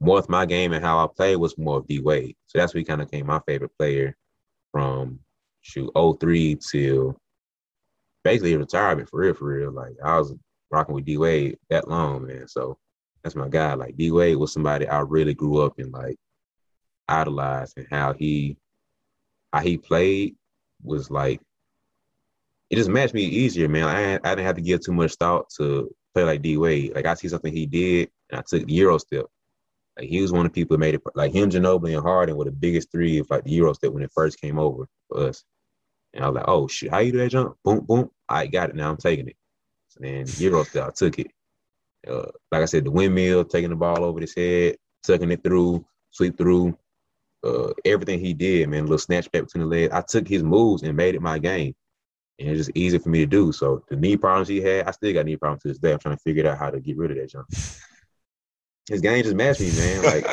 morphed 0.03 0.29
my 0.29 0.45
game 0.45 0.73
and 0.73 0.83
how 0.83 1.03
I 1.03 1.07
played 1.07 1.37
was 1.37 1.57
more 1.57 1.79
of 1.79 1.87
D 1.87 1.99
Wade. 1.99 2.35
So 2.47 2.59
that's 2.59 2.73
what 2.73 2.79
he 2.79 2.85
kind 2.85 3.01
of 3.01 3.09
came 3.09 3.25
my 3.25 3.41
favorite 3.47 3.71
player 3.77 4.15
from 4.71 5.19
shoot 5.61 5.89
03 5.95 6.57
till 6.71 7.17
basically 8.23 8.55
retirement 8.55 9.09
for 9.09 9.21
real, 9.21 9.33
for 9.33 9.45
real. 9.45 9.71
Like 9.71 9.95
I 10.03 10.19
was 10.19 10.33
rocking 10.71 10.95
with 10.95 11.05
D 11.05 11.17
Wade 11.17 11.57
that 11.69 11.87
long, 11.87 12.27
man. 12.27 12.47
So 12.47 12.77
that's 13.23 13.35
my 13.35 13.47
guy. 13.47 13.73
Like 13.73 13.97
D 13.97 14.11
Wade 14.11 14.37
was 14.37 14.53
somebody 14.53 14.87
I 14.87 14.99
really 14.99 15.33
grew 15.33 15.61
up 15.61 15.79
and 15.79 15.91
like 15.91 16.17
idolized 17.07 17.77
and 17.77 17.87
how 17.89 18.13
he 18.13 18.57
how 19.53 19.61
he 19.61 19.77
played 19.77 20.35
was 20.83 21.09
like 21.09 21.41
it 22.69 22.75
just 22.75 22.89
matched 22.89 23.13
me 23.13 23.23
easier, 23.23 23.69
man. 23.69 23.83
I 23.85 24.15
I 24.15 24.35
didn't 24.35 24.45
have 24.45 24.55
to 24.55 24.61
give 24.61 24.81
too 24.81 24.93
much 24.93 25.13
thought 25.15 25.49
to 25.57 25.93
play 26.13 26.23
like 26.23 26.41
D 26.41 26.57
Wade. 26.57 26.93
Like 26.95 27.05
I 27.05 27.13
see 27.13 27.27
something 27.27 27.53
he 27.53 27.65
did, 27.65 28.09
and 28.29 28.39
I 28.39 28.43
took 28.45 28.65
the 28.65 28.73
Euro 28.73 28.97
step. 28.97 29.25
Like 29.97 30.09
he 30.09 30.21
was 30.21 30.31
one 30.31 30.45
of 30.45 30.51
the 30.51 30.61
people 30.61 30.75
that 30.75 30.79
made 30.79 30.95
it. 30.95 31.01
Like 31.13 31.33
him, 31.33 31.49
Ginobili, 31.49 31.95
and 31.95 32.03
Harden 32.03 32.35
were 32.35 32.45
the 32.45 32.51
biggest 32.51 32.91
three 32.91 33.19
of 33.19 33.29
like 33.29 33.43
the 33.43 33.51
Euro 33.51 33.73
step 33.73 33.91
when 33.91 34.03
it 34.03 34.11
first 34.13 34.41
came 34.41 34.59
over 34.59 34.87
for 35.09 35.27
us. 35.27 35.43
And 36.13 36.23
I 36.23 36.27
was 36.27 36.35
like, 36.35 36.45
oh 36.47 36.67
shit, 36.67 36.91
how 36.91 36.99
you 36.99 37.11
do 37.11 37.19
that 37.19 37.29
jump? 37.29 37.55
Boom, 37.63 37.81
boom. 37.81 38.09
I 38.27 38.47
got 38.47 38.69
it. 38.69 38.75
Now 38.75 38.89
I'm 38.89 38.97
taking 38.97 39.27
it. 39.27 39.35
So 39.89 39.99
then 40.01 40.25
Euro 40.39 40.63
step, 40.63 40.87
I 40.87 40.91
took 40.91 41.19
it. 41.19 41.27
Uh, 42.07 42.31
like 42.51 42.61
I 42.61 42.65
said, 42.65 42.85
the 42.85 42.91
windmill, 42.91 43.45
taking 43.45 43.69
the 43.69 43.75
ball 43.75 44.03
over 44.03 44.19
his 44.19 44.35
head, 44.35 44.77
tucking 45.05 45.31
it 45.31 45.43
through, 45.43 45.85
sweep 46.11 46.37
through. 46.37 46.77
Uh, 47.45 47.73
everything 47.85 48.19
he 48.19 48.33
did, 48.33 48.67
man, 48.69 48.79
a 48.79 48.83
little 48.83 48.97
snatch 48.97 49.31
back 49.31 49.43
between 49.43 49.63
the 49.63 49.69
legs. 49.69 49.93
I 49.93 50.01
took 50.01 50.27
his 50.27 50.43
moves 50.43 50.83
and 50.83 50.97
made 50.97 51.15
it 51.15 51.21
my 51.21 51.39
game 51.39 51.75
and 52.39 52.49
it's 52.49 52.59
just 52.59 52.71
easy 52.75 52.97
for 52.97 53.09
me 53.09 53.19
to 53.19 53.25
do. 53.25 53.51
So 53.51 53.83
the 53.89 53.95
knee 53.95 54.17
problems 54.17 54.47
he 54.47 54.61
had, 54.61 54.87
I 54.87 54.91
still 54.91 55.13
got 55.13 55.25
knee 55.25 55.37
problems 55.37 55.63
to 55.63 55.69
this 55.69 55.79
day. 55.79 55.93
I'm 55.93 55.99
trying 55.99 56.15
to 56.17 56.21
figure 56.21 56.47
out 56.47 56.57
how 56.57 56.69
to 56.69 56.79
get 56.79 56.97
rid 56.97 57.11
of 57.11 57.17
that 57.17 57.29
junk. 57.29 57.47
His 58.89 59.01
game 59.01 59.23
just 59.23 59.35
matched 59.35 59.61
me, 59.61 59.71
man. 59.75 60.03
Like 60.03 60.25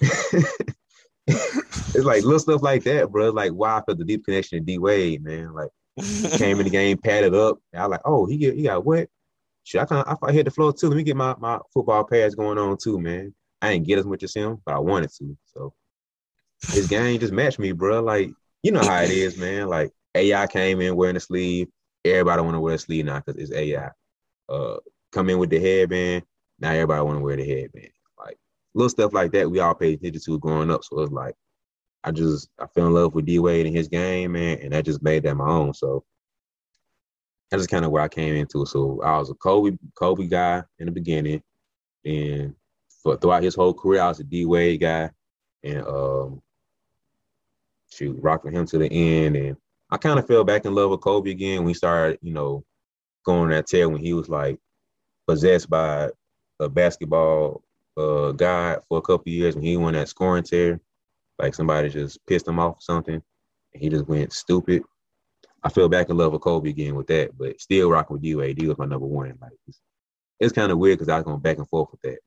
it's 1.28 2.04
like 2.04 2.24
little 2.24 2.40
stuff 2.40 2.62
like 2.62 2.82
that, 2.84 3.12
bro. 3.12 3.30
Like 3.30 3.52
why 3.52 3.78
I 3.78 3.82
felt 3.82 3.98
the 3.98 4.04
deep 4.04 4.24
connection 4.24 4.58
to 4.58 4.64
D 4.64 4.78
Wade, 4.78 5.22
man. 5.22 5.54
Like 5.54 5.70
came 6.32 6.58
in 6.58 6.64
the 6.64 6.70
game, 6.70 6.98
padded 6.98 7.32
up. 7.32 7.58
I 7.76 7.84
like, 7.86 8.00
oh, 8.04 8.26
he 8.26 8.38
get 8.38 8.56
he 8.56 8.64
got 8.64 8.84
wet. 8.84 9.08
Shit, 9.62 9.82
I 9.82 9.84
kind 9.84 10.04
of 10.04 10.18
I 10.20 10.32
hit 10.32 10.46
the 10.46 10.50
floor 10.50 10.72
too. 10.72 10.88
Let 10.88 10.96
me 10.96 11.04
get 11.04 11.16
my 11.16 11.36
my 11.38 11.60
football 11.72 12.02
pads 12.02 12.34
going 12.34 12.58
on 12.58 12.76
too, 12.76 12.98
man. 12.98 13.32
I 13.60 13.74
didn't 13.74 13.86
get 13.86 14.00
as 14.00 14.06
much 14.06 14.24
as 14.24 14.34
him, 14.34 14.60
but 14.66 14.74
I 14.74 14.80
wanted 14.80 15.10
to. 15.18 15.36
So 15.44 15.72
his 16.70 16.86
game 16.86 17.18
just 17.20 17.32
matched 17.32 17.58
me, 17.58 17.72
bro. 17.72 18.02
Like 18.02 18.30
you 18.62 18.72
know 18.72 18.84
how 18.84 19.02
it 19.02 19.10
is, 19.10 19.36
man. 19.36 19.68
Like 19.68 19.92
AI 20.14 20.46
came 20.46 20.80
in 20.80 20.96
wearing 20.96 21.16
a 21.16 21.20
sleeve. 21.20 21.68
Everybody 22.04 22.42
want 22.42 22.54
to 22.54 22.60
wear 22.60 22.74
a 22.74 22.78
sleeve 22.78 23.04
now 23.04 23.20
because 23.20 23.40
it's 23.40 23.52
AI. 23.52 23.90
Uh, 24.48 24.76
come 25.12 25.30
in 25.30 25.38
with 25.38 25.50
the 25.50 25.60
headband. 25.60 26.24
Now 26.58 26.70
everybody 26.70 27.02
want 27.02 27.18
to 27.18 27.24
wear 27.24 27.36
the 27.36 27.48
headband. 27.48 27.90
Like 28.18 28.38
little 28.74 28.88
stuff 28.88 29.12
like 29.12 29.32
that, 29.32 29.50
we 29.50 29.60
all 29.60 29.74
paid 29.74 29.98
attention 29.98 30.20
to 30.22 30.38
growing 30.38 30.70
up. 30.70 30.84
So 30.84 31.00
it's 31.00 31.12
like 31.12 31.34
I 32.04 32.10
just 32.10 32.48
I 32.58 32.66
fell 32.66 32.86
in 32.86 32.94
love 32.94 33.14
with 33.14 33.26
D 33.26 33.38
Wade 33.38 33.66
and 33.66 33.76
his 33.76 33.88
game, 33.88 34.32
man, 34.32 34.58
and 34.62 34.72
that 34.72 34.84
just 34.84 35.02
made 35.02 35.22
that 35.24 35.36
my 35.36 35.48
own. 35.48 35.74
So 35.74 36.04
that's 37.50 37.66
kind 37.66 37.84
of 37.84 37.90
where 37.90 38.02
I 38.02 38.08
came 38.08 38.34
into 38.34 38.62
it. 38.62 38.68
So 38.68 39.00
I 39.02 39.18
was 39.18 39.30
a 39.30 39.34
Kobe 39.34 39.76
Kobe 39.94 40.26
guy 40.26 40.62
in 40.78 40.86
the 40.86 40.92
beginning, 40.92 41.42
and 42.04 42.54
for 43.02 43.16
throughout 43.16 43.42
his 43.42 43.54
whole 43.54 43.74
career, 43.74 44.02
I 44.02 44.08
was 44.08 44.20
a 44.20 44.24
D 44.24 44.46
Wade 44.46 44.80
guy, 44.80 45.10
and 45.62 45.86
um, 45.86 46.42
shoot, 47.92 48.16
rocking 48.20 48.52
him 48.52 48.66
to 48.66 48.78
the 48.78 48.90
end, 48.90 49.36
and 49.36 49.56
I 49.90 49.98
kind 49.98 50.18
of 50.18 50.26
fell 50.26 50.42
back 50.42 50.64
in 50.64 50.74
love 50.74 50.90
with 50.90 51.02
Kobe 51.02 51.30
again 51.30 51.58
when 51.58 51.68
he 51.68 51.74
started, 51.74 52.18
you 52.22 52.32
know, 52.32 52.64
going 53.24 53.50
that 53.50 53.66
tail 53.66 53.90
when 53.90 54.00
he 54.00 54.14
was 54.14 54.28
like 54.28 54.58
possessed 55.28 55.68
by 55.68 56.10
a 56.60 56.68
basketball 56.68 57.62
uh, 57.96 58.32
guy 58.32 58.78
for 58.88 58.98
a 58.98 59.02
couple 59.02 59.30
years 59.30 59.54
when 59.54 59.64
he 59.64 59.76
won 59.76 59.92
that 59.92 60.08
scoring 60.08 60.44
tear. 60.44 60.80
Like 61.38 61.54
somebody 61.54 61.90
just 61.90 62.24
pissed 62.26 62.48
him 62.48 62.58
off 62.58 62.76
or 62.76 62.80
something. 62.80 63.22
And 63.74 63.82
he 63.82 63.88
just 63.88 64.08
went 64.08 64.32
stupid. 64.32 64.82
I 65.62 65.68
fell 65.68 65.88
back 65.88 66.08
in 66.08 66.16
love 66.16 66.32
with 66.32 66.42
Kobe 66.42 66.70
again 66.70 66.94
with 66.94 67.06
that, 67.08 67.36
but 67.36 67.60
still 67.60 67.90
rocking 67.90 68.14
with 68.14 68.22
D-Wade. 68.22 68.56
D 68.56 68.66
was 68.66 68.78
my 68.78 68.86
number 68.86 69.06
one. 69.06 69.36
Like 69.40 69.52
it's, 69.68 69.80
it's 70.40 70.52
kind 70.52 70.72
of 70.72 70.78
weird 70.78 70.98
because 70.98 71.08
I 71.08 71.16
was 71.16 71.24
going 71.24 71.40
back 71.40 71.58
and 71.58 71.68
forth 71.68 71.90
with 71.92 72.00
that. 72.02 72.18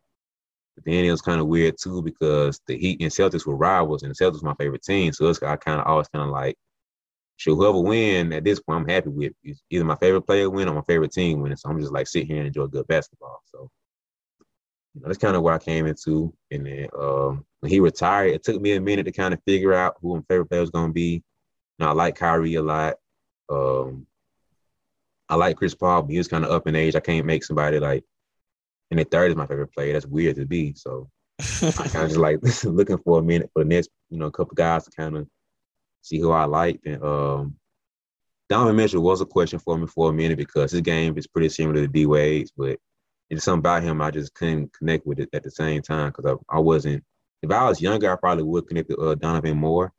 But 0.75 0.85
then 0.85 1.05
it 1.05 1.11
was 1.11 1.21
kind 1.21 1.39
of 1.39 1.47
weird 1.47 1.75
too 1.81 2.01
because 2.01 2.59
the 2.67 2.77
Heat 2.77 3.01
and 3.01 3.11
Celtics 3.11 3.45
were 3.45 3.55
rivals, 3.55 4.03
and 4.03 4.13
the 4.13 4.15
Celtics 4.15 4.43
my 4.43 4.55
favorite 4.55 4.83
team. 4.83 5.13
So 5.13 5.27
it's 5.29 5.41
I 5.41 5.55
kind 5.55 5.79
of 5.79 5.87
always 5.87 6.07
kind 6.09 6.25
of 6.25 6.31
like 6.31 6.57
so 7.37 7.55
whoever 7.55 7.79
win 7.79 8.31
at 8.33 8.43
this 8.43 8.59
point, 8.59 8.81
I'm 8.81 8.87
happy 8.87 9.09
with. 9.09 9.33
It's 9.43 9.61
either 9.69 9.83
my 9.83 9.95
favorite 9.95 10.21
player 10.21 10.49
win 10.49 10.69
or 10.69 10.75
my 10.75 10.81
favorite 10.81 11.11
team 11.11 11.41
win. 11.41 11.55
So 11.57 11.69
I'm 11.69 11.79
just 11.79 11.91
like 11.91 12.07
sit 12.07 12.27
here 12.27 12.37
and 12.37 12.47
enjoy 12.47 12.67
good 12.67 12.87
basketball. 12.87 13.41
So 13.45 13.69
you 14.93 15.01
know, 15.01 15.07
that's 15.07 15.17
kind 15.17 15.35
of 15.35 15.41
where 15.41 15.53
I 15.53 15.59
came 15.59 15.85
into. 15.85 16.33
And 16.51 16.65
then 16.65 16.87
um, 16.97 17.45
when 17.59 17.71
he 17.71 17.79
retired, 17.79 18.33
it 18.33 18.43
took 18.43 18.61
me 18.61 18.73
a 18.73 18.81
minute 18.81 19.03
to 19.03 19.11
kind 19.11 19.33
of 19.33 19.41
figure 19.45 19.73
out 19.73 19.95
who 20.01 20.15
my 20.15 20.21
favorite 20.29 20.45
player 20.45 20.61
was 20.61 20.69
going 20.69 20.87
to 20.87 20.93
be. 20.93 21.23
You 21.77 21.85
know, 21.85 21.89
I 21.89 21.91
like 21.91 22.15
Kyrie 22.15 22.55
a 22.55 22.61
lot. 22.61 22.95
Um, 23.49 24.07
I 25.27 25.35
like 25.35 25.57
Chris 25.57 25.75
Paul, 25.75 26.03
but 26.03 26.11
he 26.11 26.17
was 26.17 26.29
kind 26.29 26.45
of 26.45 26.51
up 26.51 26.67
in 26.67 26.75
age. 26.75 26.95
I 26.95 27.01
can't 27.01 27.25
make 27.25 27.43
somebody 27.43 27.79
like 27.79 28.05
in 28.91 28.97
the 28.97 29.03
third 29.03 29.31
is 29.31 29.37
my 29.37 29.47
favorite 29.47 29.73
player. 29.73 29.93
That's 29.93 30.05
weird 30.05 30.35
to 30.37 30.45
be. 30.45 30.73
So 30.75 31.09
I 31.39 31.43
kind 31.71 32.05
of 32.05 32.09
just 32.09 32.17
like 32.17 32.39
looking 32.63 32.97
for 32.99 33.19
a 33.19 33.23
minute 33.23 33.49
for 33.53 33.63
the 33.63 33.69
next, 33.69 33.89
you 34.09 34.17
know, 34.17 34.31
couple 34.31 34.55
guys 34.55 34.85
to 34.85 34.91
kind 34.91 35.17
of 35.17 35.27
see 36.01 36.19
who 36.19 36.31
I 36.31 36.45
like. 36.45 36.79
And 36.85 37.03
um, 37.03 37.55
Donovan 38.49 38.75
Mitchell 38.75 39.01
was 39.01 39.21
a 39.21 39.25
question 39.25 39.59
for 39.59 39.77
me 39.77 39.87
for 39.87 40.09
a 40.09 40.13
minute 40.13 40.37
because 40.37 40.71
his 40.71 40.81
game 40.81 41.17
is 41.17 41.27
pretty 41.27 41.49
similar 41.49 41.81
to 41.81 41.87
D 41.87 42.05
Wade's, 42.05 42.51
but 42.55 42.77
it's 43.29 43.43
something 43.43 43.59
about 43.59 43.83
him 43.83 44.01
I 44.01 44.11
just 44.11 44.33
couldn't 44.35 44.71
connect 44.73 45.05
with 45.05 45.19
it 45.19 45.29
at 45.33 45.43
the 45.43 45.51
same 45.51 45.81
time 45.81 46.09
because 46.09 46.25
I, 46.49 46.57
I 46.57 46.59
wasn't. 46.59 47.03
If 47.41 47.51
I 47.51 47.67
was 47.67 47.81
younger, 47.81 48.11
I 48.11 48.15
probably 48.15 48.43
would 48.43 48.67
connect 48.67 48.89
with 48.89 48.99
uh, 48.99 49.15
Donovan 49.15 49.57
more. 49.57 49.91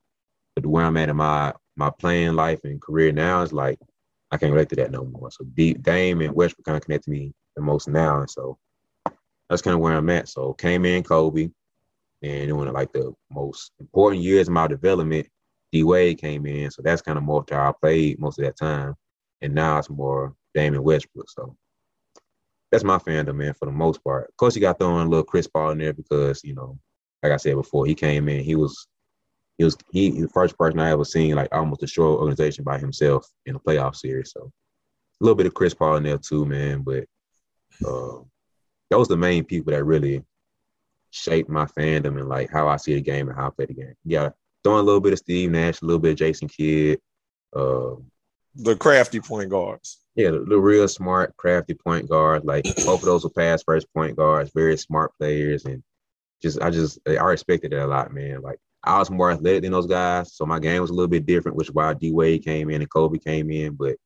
But 0.54 0.66
where 0.66 0.84
I'm 0.84 0.96
at 0.96 1.08
in 1.08 1.16
my 1.16 1.52
my 1.76 1.90
playing 1.90 2.34
life 2.34 2.60
and 2.64 2.80
career 2.80 3.12
now 3.12 3.42
is 3.42 3.52
like 3.52 3.78
I 4.30 4.36
can't 4.36 4.52
relate 4.52 4.70
to 4.70 4.76
that 4.76 4.90
no 4.90 5.04
more. 5.04 5.30
So 5.30 5.44
D, 5.54 5.74
Dame 5.74 6.22
and 6.22 6.34
Westbrook 6.34 6.64
kind 6.64 6.76
of 6.76 6.82
connect 6.82 7.04
to 7.04 7.10
me 7.10 7.32
the 7.56 7.62
most 7.62 7.88
now, 7.88 8.20
and 8.20 8.30
so 8.30 8.58
that's 9.48 9.62
kind 9.62 9.74
of 9.74 9.80
where 9.80 9.94
I'm 9.94 10.10
at. 10.10 10.28
So 10.28 10.52
came 10.54 10.84
in 10.84 11.02
Kobe, 11.02 11.50
and 12.22 12.50
of 12.50 12.74
like 12.74 12.92
the 12.92 13.12
most 13.30 13.72
important 13.80 14.22
years 14.22 14.48
of 14.48 14.54
my 14.54 14.66
development 14.66 15.28
D 15.72 15.82
Wade 15.82 16.18
came 16.18 16.46
in, 16.46 16.70
so 16.70 16.82
that's 16.82 17.02
kind 17.02 17.18
of 17.18 17.24
more 17.24 17.44
how 17.50 17.70
I 17.70 17.72
played 17.80 18.18
most 18.18 18.38
of 18.38 18.44
that 18.44 18.56
time. 18.56 18.94
And 19.42 19.54
now 19.54 19.78
it's 19.78 19.90
more 19.90 20.34
Dame 20.54 20.74
and 20.74 20.84
Westbrook. 20.84 21.28
So 21.30 21.56
that's 22.72 22.84
my 22.84 22.98
fandom, 22.98 23.36
man, 23.36 23.54
for 23.54 23.66
the 23.66 23.72
most 23.72 24.02
part. 24.02 24.28
Of 24.28 24.36
course, 24.36 24.54
you 24.54 24.62
got 24.62 24.78
throwing 24.78 25.06
a 25.06 25.08
little 25.08 25.24
Chris 25.24 25.46
Paul 25.46 25.70
in 25.70 25.78
there 25.78 25.92
because 25.92 26.42
you 26.42 26.54
know 26.54 26.78
like 27.22 27.32
I 27.32 27.36
said 27.36 27.56
before, 27.56 27.86
he 27.86 27.94
came 27.94 28.28
in. 28.28 28.44
He 28.44 28.54
was 28.54 28.86
he 29.58 29.64
was 29.64 29.76
he 29.90 30.10
the 30.10 30.28
first 30.28 30.56
person 30.58 30.80
I 30.80 30.90
ever 30.90 31.04
seen 31.04 31.34
like 31.34 31.54
almost 31.54 31.80
destroy 31.80 32.12
an 32.12 32.18
organization 32.18 32.64
by 32.64 32.78
himself 32.78 33.26
in 33.46 33.56
a 33.56 33.60
playoff 33.60 33.96
series. 33.96 34.32
So 34.32 34.50
a 35.20 35.24
little 35.24 35.36
bit 35.36 35.46
of 35.46 35.54
Chris 35.54 35.74
Paul 35.74 35.96
in 35.96 36.04
there 36.04 36.18
too, 36.18 36.44
man. 36.44 36.82
But 36.82 37.04
uh, 37.86 38.20
those 38.90 39.08
the 39.08 39.16
main 39.16 39.44
people 39.44 39.72
that 39.72 39.84
really 39.84 40.22
shaped 41.10 41.48
my 41.48 41.64
fandom 41.66 42.18
and 42.18 42.28
like 42.28 42.50
how 42.50 42.68
I 42.68 42.76
see 42.76 42.94
the 42.94 43.00
game 43.00 43.28
and 43.28 43.36
how 43.36 43.48
I 43.48 43.50
play 43.50 43.66
the 43.66 43.74
game. 43.74 43.94
Yeah, 44.04 44.30
throwing 44.62 44.80
a 44.80 44.82
little 44.82 45.00
bit 45.00 45.12
of 45.12 45.18
Steve 45.18 45.50
Nash, 45.50 45.80
a 45.80 45.84
little 45.84 46.00
bit 46.00 46.12
of 46.12 46.18
Jason 46.18 46.48
Kidd. 46.48 47.00
Uh, 47.54 47.96
the 48.54 48.76
crafty 48.76 49.20
point 49.20 49.50
guards. 49.50 49.98
Yeah, 50.14 50.30
the, 50.30 50.40
the, 50.40 50.58
real 50.58 50.88
smart, 50.88 51.36
crafty 51.36 51.74
point 51.74 52.08
guards. 52.08 52.44
Like 52.44 52.64
both 52.84 53.00
of 53.00 53.06
those 53.06 53.24
were 53.24 53.30
pass 53.30 53.62
first 53.62 53.86
point 53.94 54.16
guards, 54.16 54.50
very 54.54 54.76
smart 54.76 55.12
players, 55.18 55.64
and 55.64 55.82
just 56.42 56.60
I 56.60 56.70
just 56.70 56.98
I 57.06 57.22
respected 57.22 57.72
it 57.72 57.78
a 57.78 57.86
lot, 57.86 58.12
man. 58.12 58.40
Like 58.42 58.58
I 58.84 58.98
was 58.98 59.10
more 59.10 59.30
athletic 59.30 59.62
than 59.62 59.72
those 59.72 59.86
guys, 59.86 60.34
so 60.34 60.46
my 60.46 60.58
game 60.58 60.80
was 60.80 60.90
a 60.90 60.94
little 60.94 61.08
bit 61.08 61.26
different, 61.26 61.56
which 61.56 61.68
is 61.68 61.74
why 61.74 61.92
D 61.94 62.12
Wade 62.12 62.44
came 62.44 62.70
in 62.70 62.80
and 62.80 62.90
Kobe 62.90 63.18
came 63.18 63.50
in, 63.50 63.74
but 63.74 63.96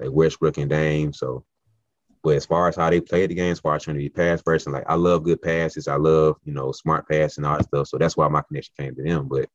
like 0.00 0.10
Westbrook 0.10 0.58
and 0.58 0.70
Dame. 0.70 1.12
So, 1.12 1.44
but 2.22 2.36
as 2.36 2.46
far 2.46 2.68
as 2.68 2.76
how 2.76 2.90
they 2.90 3.00
played 3.00 3.30
the 3.30 3.34
game, 3.34 3.52
as 3.52 3.60
far 3.60 3.74
as 3.74 3.82
trying 3.82 3.96
to 3.96 4.02
be 4.02 4.08
pass 4.08 4.42
and 4.46 4.72
like 4.72 4.84
I 4.88 4.94
love 4.94 5.22
good 5.22 5.40
passes, 5.40 5.88
I 5.88 5.96
love 5.96 6.36
you 6.44 6.52
know 6.52 6.72
smart 6.72 7.08
pass 7.08 7.36
and 7.36 7.46
all 7.46 7.56
that 7.56 7.64
stuff. 7.64 7.88
So 7.88 7.98
that's 7.98 8.16
why 8.16 8.28
my 8.28 8.42
connection 8.42 8.74
came 8.78 8.94
to 8.94 9.02
them. 9.02 9.28
But 9.28 9.48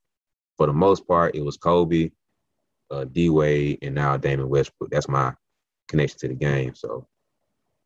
for 0.57 0.67
the 0.67 0.73
most 0.73 1.07
part, 1.07 1.35
it 1.35 1.41
was 1.41 1.57
Kobe, 1.57 2.11
uh, 2.89 3.05
D 3.05 3.29
Wade, 3.29 3.79
and 3.81 3.95
now 3.95 4.17
Dame 4.17 4.41
and 4.41 4.49
Westbrook. 4.49 4.91
That's 4.91 5.09
my 5.09 5.33
connection 5.87 6.19
to 6.19 6.27
the 6.29 6.35
game. 6.35 6.75
So 6.75 7.07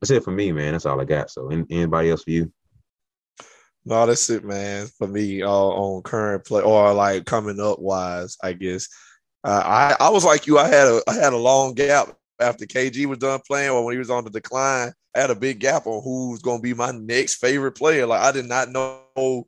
that's 0.01 0.11
it 0.11 0.23
for 0.23 0.31
me, 0.31 0.51
man. 0.51 0.73
That's 0.73 0.85
all 0.85 1.01
I 1.01 1.05
got. 1.05 1.29
So 1.29 1.49
anybody 1.49 2.09
else 2.09 2.23
for 2.23 2.31
you? 2.31 2.51
No, 3.85 4.05
that's 4.05 4.29
it, 4.29 4.43
man. 4.43 4.87
For 4.97 5.07
me, 5.07 5.43
uh, 5.43 5.49
on 5.49 6.01
current 6.01 6.45
play 6.45 6.63
or 6.63 6.93
like 6.93 7.25
coming 7.25 7.59
up 7.59 7.79
wise, 7.79 8.35
I 8.43 8.53
guess. 8.53 8.87
Uh, 9.43 9.61
I 9.63 10.05
I 10.05 10.09
was 10.09 10.25
like 10.25 10.47
you. 10.47 10.57
I 10.57 10.67
had 10.67 10.87
a 10.87 11.01
I 11.07 11.13
had 11.13 11.33
a 11.33 11.37
long 11.37 11.75
gap 11.75 12.15
after 12.39 12.65
KG 12.65 13.05
was 13.05 13.19
done 13.19 13.39
playing 13.45 13.69
or 13.69 13.83
when 13.83 13.93
he 13.93 13.99
was 13.99 14.09
on 14.09 14.23
the 14.23 14.29
decline. 14.29 14.91
I 15.15 15.19
had 15.19 15.31
a 15.31 15.35
big 15.35 15.59
gap 15.59 15.87
on 15.87 16.03
who's 16.03 16.41
going 16.41 16.57
to 16.57 16.63
be 16.63 16.73
my 16.73 16.91
next 16.91 17.35
favorite 17.35 17.73
player. 17.73 18.05
Like 18.05 18.21
I 18.21 18.31
did 18.31 18.45
not 18.45 18.69
know. 18.69 19.47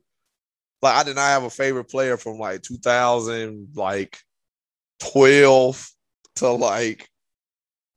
Like 0.80 0.94
I 0.94 1.02
did 1.02 1.16
not 1.16 1.22
have 1.22 1.42
a 1.42 1.50
favorite 1.50 1.90
player 1.90 2.16
from 2.16 2.38
like 2.38 2.62
2000, 2.62 3.68
like 3.74 4.18
12 5.00 5.90
to 6.36 6.50
like 6.50 7.08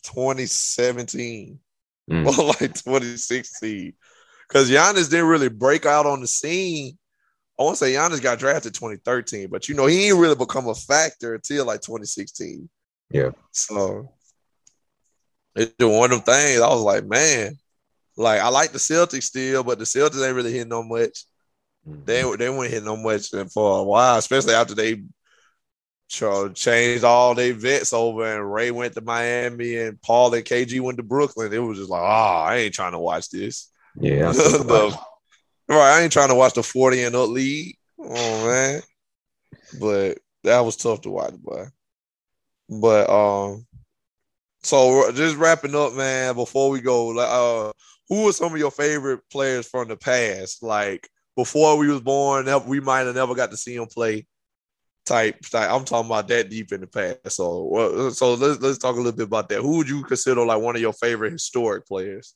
2017 0.04 1.60
mm. 2.10 2.26
or 2.26 2.46
like 2.48 2.74
2016. 2.74 3.94
Because 4.48 4.70
Giannis 4.70 5.10
didn't 5.10 5.28
really 5.28 5.50
break 5.50 5.86
out 5.86 6.06
on 6.06 6.20
the 6.20 6.28
scene. 6.28 6.98
I 7.58 7.64
want 7.64 7.78
to 7.78 7.86
say 7.86 7.94
Giannis 7.94 8.22
got 8.22 8.40
drafted 8.40 8.74
2013, 8.74 9.50
but 9.50 9.70
you 9.70 9.76
know, 9.76 9.86
he 9.86 10.08
didn't 10.08 10.20
really 10.20 10.36
become 10.36 10.68
a 10.68 10.76
factor 10.76 11.36
until 11.36 11.66
like 11.66 11.82
2016. 11.82 12.68
Yeah. 13.12 13.30
So 13.52 14.12
it's 15.56 15.74
one 15.80 16.12
of 16.12 16.24
them 16.24 16.36
things. 16.36 16.62
I 16.62 16.68
was 16.70 16.82
like, 16.82 17.06
man, 17.06 17.58
like 18.18 18.42
I 18.42 18.50
like 18.50 18.72
the 18.72 18.78
Celtics 18.78 19.24
still, 19.24 19.64
but 19.64 19.80
the 19.80 19.86
Celtics 19.86 20.26
ain't 20.26 20.36
really 20.36 20.52
hitting 20.54 20.70
no 20.70 20.84
much. 20.84 21.26
Mm-hmm. 21.88 22.06
They 22.06 22.22
they 22.38 22.50
weren't 22.50 22.72
hitting 22.72 22.86
no 22.86 22.98
much 22.98 23.30
for 23.54 23.80
a 23.80 23.84
while, 23.84 24.18
especially 24.18 24.54
after 24.54 24.76
they 24.76 25.02
changed 26.10 27.04
all 27.04 27.34
their 27.34 27.54
vets 27.54 27.94
over, 27.94 28.26
and 28.26 28.54
Ray 28.54 28.72
went 28.72 28.94
to 28.96 29.02
Miami, 29.02 29.78
and 29.78 30.02
Paul 30.02 30.34
and 30.34 30.46
KG 30.46 30.80
went 30.82 30.98
to 30.98 31.04
Brooklyn. 31.04 31.54
It 31.54 31.60
was 31.60 31.78
just 31.78 31.90
like, 31.90 32.02
ah, 32.02 32.44
oh, 32.44 32.46
I 32.48 32.58
ain't 32.58 32.74
trying 32.74 32.92
to 32.92 33.00
watch 33.00 33.30
this. 33.30 33.70
Yeah, 33.96 34.32
the, 34.32 34.98
right. 35.68 35.98
I 35.98 36.02
ain't 36.02 36.12
trying 36.12 36.30
to 36.30 36.36
watch 36.36 36.54
the 36.54 36.64
forty 36.64 37.04
and 37.04 37.16
up 37.16 37.30
league. 37.30 37.78
Oh 38.00 38.48
man, 38.48 38.82
but 39.80 40.18
that 40.44 40.60
was 40.62 40.76
tough 40.76 41.02
to 41.02 41.10
watch, 41.10 41.34
boy. 41.36 41.66
But 42.70 43.10
um, 43.10 43.66
so 44.64 45.12
just 45.12 45.38
wrapping 45.38 45.76
up, 45.76 45.94
man. 45.94 46.36
Before 46.36 46.70
we 46.70 46.82
go, 46.82 47.08
like, 47.08 47.30
uh, 47.30 47.72
who 48.10 48.28
are 48.28 48.34
some 48.34 48.54
of 48.54 48.60
your 48.60 48.72
favorite 48.72 49.22
players 49.32 49.68
from 49.68 49.88
the 49.88 49.96
past? 49.96 50.62
Like 50.62 51.10
before 51.36 51.78
we 51.78 51.88
was 51.88 52.02
born, 52.02 52.48
we 52.68 52.80
might 52.80 53.06
have 53.06 53.16
never 53.16 53.36
got 53.36 53.52
to 53.52 53.58
see 53.58 53.76
him 53.76 53.88
play 53.88 54.26
type, 55.06 55.40
type. 55.42 55.70
I'm 55.70 55.86
talking 55.86 56.08
about 56.10 56.28
that 56.28 56.50
deep 56.50 56.72
in 56.72 56.82
the 56.82 56.88
past. 56.88 57.36
So, 57.36 58.10
so 58.14 58.34
let's 58.36 58.62
let's 58.62 58.78
talk 58.78 58.96
a 58.96 58.98
little 58.98 59.12
bit 59.14 59.28
about 59.28 59.50
that. 59.50 59.62
Who 59.62 59.78
would 59.78 59.90
you 59.90 60.04
consider 60.04 60.46
like 60.46 60.62
one 60.62 60.76
of 60.76 60.82
your 60.82 60.94
favorite 60.94 61.32
historic 61.32 61.88
players? 61.88 62.36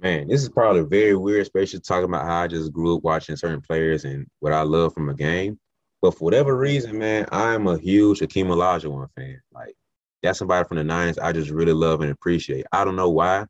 Man, 0.00 0.28
this 0.28 0.42
is 0.42 0.48
probably 0.48 0.82
very 0.82 1.14
weird, 1.14 1.42
especially 1.42 1.80
talking 1.80 2.04
about 2.04 2.24
how 2.24 2.42
I 2.42 2.46
just 2.46 2.72
grew 2.72 2.96
up 2.96 3.02
watching 3.02 3.36
certain 3.36 3.60
players 3.60 4.04
and 4.04 4.26
what 4.38 4.54
I 4.54 4.62
love 4.62 4.94
from 4.94 5.10
a 5.10 5.14
game. 5.14 5.58
But 6.00 6.12
for 6.12 6.24
whatever 6.24 6.56
reason, 6.56 6.96
man, 6.98 7.26
I'm 7.30 7.66
a 7.66 7.76
huge 7.76 8.20
Hakeem 8.20 8.46
Olajuwon 8.46 9.08
fan. 9.14 9.42
Like 9.52 9.74
that's 10.22 10.38
somebody 10.38 10.66
from 10.66 10.76
the 10.76 10.84
nines 10.84 11.18
I 11.18 11.32
just 11.32 11.50
really 11.50 11.72
love 11.72 12.00
and 12.00 12.10
appreciate. 12.10 12.66
I 12.72 12.84
don't 12.84 12.96
know 12.96 13.10
why, 13.10 13.46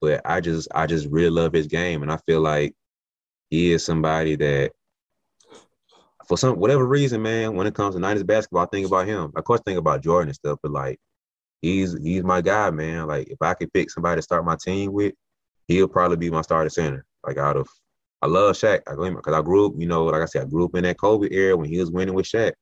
but 0.00 0.20
I 0.24 0.40
just 0.40 0.68
I 0.74 0.86
just 0.86 1.08
really 1.08 1.30
love 1.30 1.52
his 1.52 1.66
game, 1.66 2.02
and 2.02 2.12
I 2.12 2.18
feel 2.26 2.40
like 2.40 2.74
he 3.50 3.72
is 3.72 3.84
somebody 3.84 4.36
that 4.36 4.72
for 6.26 6.36
some 6.36 6.58
whatever 6.58 6.86
reason, 6.86 7.22
man, 7.22 7.54
when 7.54 7.66
it 7.66 7.74
comes 7.74 7.94
to 7.94 8.00
'90s 8.00 8.26
basketball, 8.26 8.62
I 8.62 8.66
think 8.66 8.86
about 8.86 9.06
him. 9.06 9.32
Of 9.36 9.44
course, 9.44 9.60
I 9.60 9.70
think 9.70 9.78
about 9.78 10.02
Jordan 10.02 10.28
and 10.28 10.36
stuff, 10.36 10.58
but 10.62 10.72
like 10.72 10.98
he's 11.62 11.96
he's 12.02 12.22
my 12.22 12.40
guy, 12.40 12.70
man. 12.70 13.06
Like 13.06 13.28
if 13.28 13.38
I 13.40 13.54
could 13.54 13.72
pick 13.72 13.90
somebody 13.90 14.18
to 14.18 14.22
start 14.22 14.44
my 14.44 14.56
team 14.56 14.92
with, 14.92 15.14
he'll 15.68 15.88
probably 15.88 16.16
be 16.16 16.30
my 16.30 16.42
starting 16.42 16.70
center. 16.70 17.04
Like 17.24 17.38
out 17.38 17.56
of 17.56 17.68
I 18.22 18.26
love 18.26 18.56
Shaq. 18.56 18.80
I 18.86 19.10
because 19.10 19.34
I 19.34 19.42
grew 19.42 19.66
up, 19.66 19.72
you 19.76 19.86
know, 19.86 20.04
like 20.04 20.22
I 20.22 20.26
said, 20.26 20.42
I 20.42 20.46
grew 20.46 20.64
up 20.64 20.74
in 20.74 20.84
that 20.84 20.98
Kobe 20.98 21.28
era 21.30 21.56
when 21.56 21.68
he 21.68 21.78
was 21.78 21.90
winning 21.90 22.14
with 22.14 22.26
Shaq. 22.26 22.52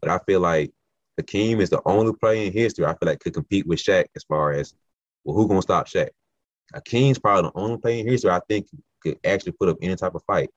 But 0.00 0.10
I 0.10 0.18
feel 0.26 0.40
like 0.40 0.72
Hakeem 1.18 1.60
is 1.60 1.68
the 1.68 1.82
only 1.84 2.14
player 2.14 2.46
in 2.46 2.52
history 2.52 2.86
I 2.86 2.90
feel 2.90 3.08
like 3.08 3.20
could 3.20 3.34
compete 3.34 3.66
with 3.66 3.80
Shaq 3.80 4.06
as 4.16 4.24
far 4.24 4.52
as 4.52 4.72
well, 5.24 5.36
who 5.36 5.48
gonna 5.48 5.60
stop 5.62 5.86
Shaq? 5.86 6.10
Hakeem's 6.72 7.18
probably 7.18 7.50
the 7.50 7.58
only 7.58 7.78
player 7.78 8.00
in 8.00 8.08
history 8.08 8.30
I 8.30 8.40
think 8.48 8.66
could 9.02 9.18
actually 9.24 9.52
put 9.52 9.68
up 9.68 9.78
any 9.82 9.96
type 9.96 10.14
of 10.14 10.22
fight. 10.24 10.50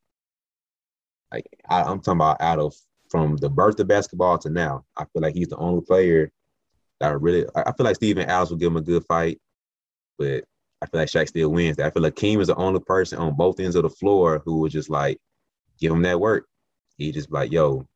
Like 1.32 1.48
I, 1.68 1.82
am 1.82 2.00
talking 2.00 2.20
about 2.20 2.42
out 2.42 2.60
of 2.60 2.76
from 3.10 3.38
the 3.38 3.50
birth 3.50 3.80
of 3.80 3.88
basketball 3.88 4.38
to 4.40 4.50
now, 4.50 4.86
I 4.96 5.06
feel 5.06 5.22
like 5.22 5.34
he's 5.34 5.48
the 5.48 5.58
only 5.58 5.82
player 5.82 6.32
that 7.00 7.20
really. 7.20 7.46
I 7.56 7.72
feel 7.74 7.86
like 7.86 7.96
Steven 7.96 8.30
Adams 8.30 8.52
will 8.52 8.58
give 8.58 8.68
him 8.68 8.78
a 8.78 8.82
good 8.82 9.04
fight, 9.06 9.40
but 10.20 10.44
I 10.82 10.86
feel 10.86 11.02
like 11.02 11.10
Shaq 11.10 11.28
still 11.28 11.50
wins. 11.50 11.80
I 11.80 11.90
feel 11.90 12.04
like 12.04 12.18
Hakeem 12.18 12.40
is 12.40 12.48
the 12.48 12.56
only 12.56 12.80
person 12.82 13.18
on 13.18 13.36
both 13.36 13.60
ends 13.60 13.76
of 13.76 13.84
the 13.84 13.90
floor 13.90 14.42
who 14.46 14.60
would 14.60 14.72
just 14.72 14.90
like 14.90 15.18
give 15.80 15.92
him 15.92 16.04
that 16.04 16.20
work. 16.20 16.46
He 16.98 17.12
just 17.12 17.32
like, 17.32 17.52
yo, 17.52 17.88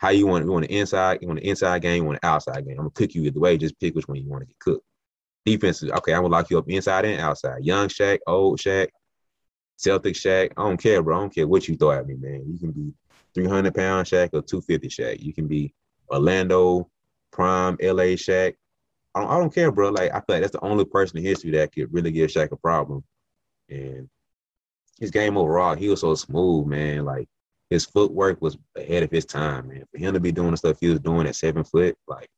how 0.00 0.08
you 0.08 0.26
want? 0.26 0.46
You 0.46 0.52
want 0.52 0.64
an 0.64 0.70
inside? 0.70 1.18
You 1.20 1.28
want 1.28 1.40
an 1.40 1.46
inside 1.46 1.82
game? 1.82 2.02
You 2.02 2.04
want 2.04 2.20
an 2.22 2.28
outside 2.28 2.64
game? 2.64 2.76
I'm 2.78 2.84
gonna 2.84 2.90
cook 2.90 3.14
you 3.14 3.24
either 3.24 3.38
way. 3.38 3.58
Just 3.58 3.78
pick 3.78 3.94
which 3.94 4.08
one 4.08 4.16
you 4.16 4.30
want 4.30 4.42
to 4.42 4.46
get 4.46 4.58
cooked. 4.58 4.84
Defense, 5.44 5.82
okay, 5.82 6.14
I'm 6.14 6.22
gonna 6.22 6.32
lock 6.32 6.48
you 6.48 6.58
up 6.58 6.68
inside 6.68 7.04
and 7.04 7.20
outside. 7.20 7.62
Young 7.64 7.88
Shaq, 7.88 8.18
old 8.26 8.58
Shaq, 8.58 8.88
Celtic 9.76 10.14
Shaq. 10.14 10.52
I 10.56 10.62
don't 10.62 10.82
care, 10.82 11.02
bro. 11.02 11.18
I 11.18 11.20
don't 11.20 11.34
care 11.34 11.46
what 11.46 11.68
you 11.68 11.76
throw 11.76 11.90
at 11.90 12.06
me, 12.06 12.14
man. 12.14 12.44
You 12.46 12.58
can 12.58 12.70
be 12.70 12.94
300 13.34 13.74
pound 13.74 14.06
Shaq 14.06 14.30
or 14.32 14.40
250 14.40 14.88
Shaq. 14.88 15.20
You 15.20 15.34
can 15.34 15.46
be 15.46 15.74
Orlando, 16.08 16.88
prime 17.30 17.76
LA 17.82 18.16
Shaq. 18.16 18.54
I 19.14 19.20
don't, 19.20 19.30
I 19.30 19.38
don't 19.38 19.54
care, 19.54 19.70
bro. 19.70 19.90
Like 19.90 20.12
I 20.12 20.20
feel 20.20 20.24
like 20.28 20.40
that's 20.40 20.52
the 20.52 20.64
only 20.64 20.86
person 20.86 21.18
in 21.18 21.24
history 21.24 21.50
that 21.52 21.74
could 21.74 21.92
really 21.92 22.10
give 22.10 22.30
Shaq 22.30 22.52
a 22.52 22.56
problem. 22.56 23.04
And 23.68 24.08
his 24.98 25.10
game 25.10 25.36
overall, 25.36 25.74
he 25.74 25.90
was 25.90 26.00
so 26.00 26.14
smooth, 26.14 26.68
man. 26.68 27.04
Like 27.04 27.28
his 27.70 27.86
footwork 27.86 28.42
was 28.42 28.58
ahead 28.76 29.04
of 29.04 29.10
his 29.10 29.24
time, 29.24 29.68
man. 29.68 29.84
For 29.92 29.98
him 29.98 30.14
to 30.14 30.20
be 30.20 30.32
doing 30.32 30.50
the 30.50 30.56
stuff 30.56 30.78
he 30.80 30.88
was 30.88 30.98
doing 30.98 31.26
at 31.26 31.36
seven 31.36 31.64
foot, 31.64 31.96
like 32.08 32.28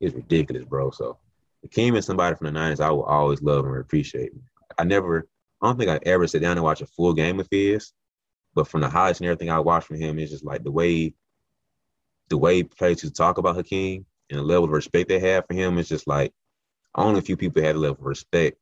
it's 0.00 0.14
ridiculous, 0.14 0.64
bro. 0.64 0.90
So 0.90 1.18
Hakeem 1.62 1.94
is 1.94 2.04
somebody 2.04 2.36
from 2.36 2.52
the 2.52 2.58
90s 2.58 2.80
I 2.80 2.90
will 2.90 3.04
always 3.04 3.40
love 3.40 3.64
and 3.64 3.76
appreciate. 3.76 4.32
I 4.76 4.84
never 4.84 5.28
I 5.62 5.68
don't 5.68 5.78
think 5.78 5.90
I 5.90 6.00
ever 6.04 6.26
sit 6.26 6.42
down 6.42 6.58
and 6.58 6.64
watch 6.64 6.82
a 6.82 6.86
full 6.86 7.14
game 7.14 7.40
of 7.40 7.48
his, 7.50 7.92
but 8.54 8.68
from 8.68 8.80
the 8.82 8.88
highlights 8.88 9.20
and 9.20 9.28
everything 9.28 9.50
I 9.50 9.60
watched 9.60 9.86
from 9.86 9.96
him, 9.96 10.18
it's 10.18 10.32
just 10.32 10.44
like 10.44 10.64
the 10.64 10.72
way 10.72 11.14
the 12.28 12.36
way 12.36 12.64
players 12.64 13.08
talk 13.12 13.38
about 13.38 13.54
Hakeem 13.54 14.04
and 14.30 14.38
the 14.38 14.42
level 14.42 14.64
of 14.64 14.70
respect 14.70 15.08
they 15.08 15.20
have 15.20 15.46
for 15.46 15.54
him 15.54 15.78
is 15.78 15.88
just 15.88 16.08
like 16.08 16.32
only 16.96 17.20
a 17.20 17.22
few 17.22 17.36
people 17.36 17.62
had 17.62 17.76
a 17.76 17.78
level 17.78 17.98
of 18.00 18.06
respect. 18.06 18.58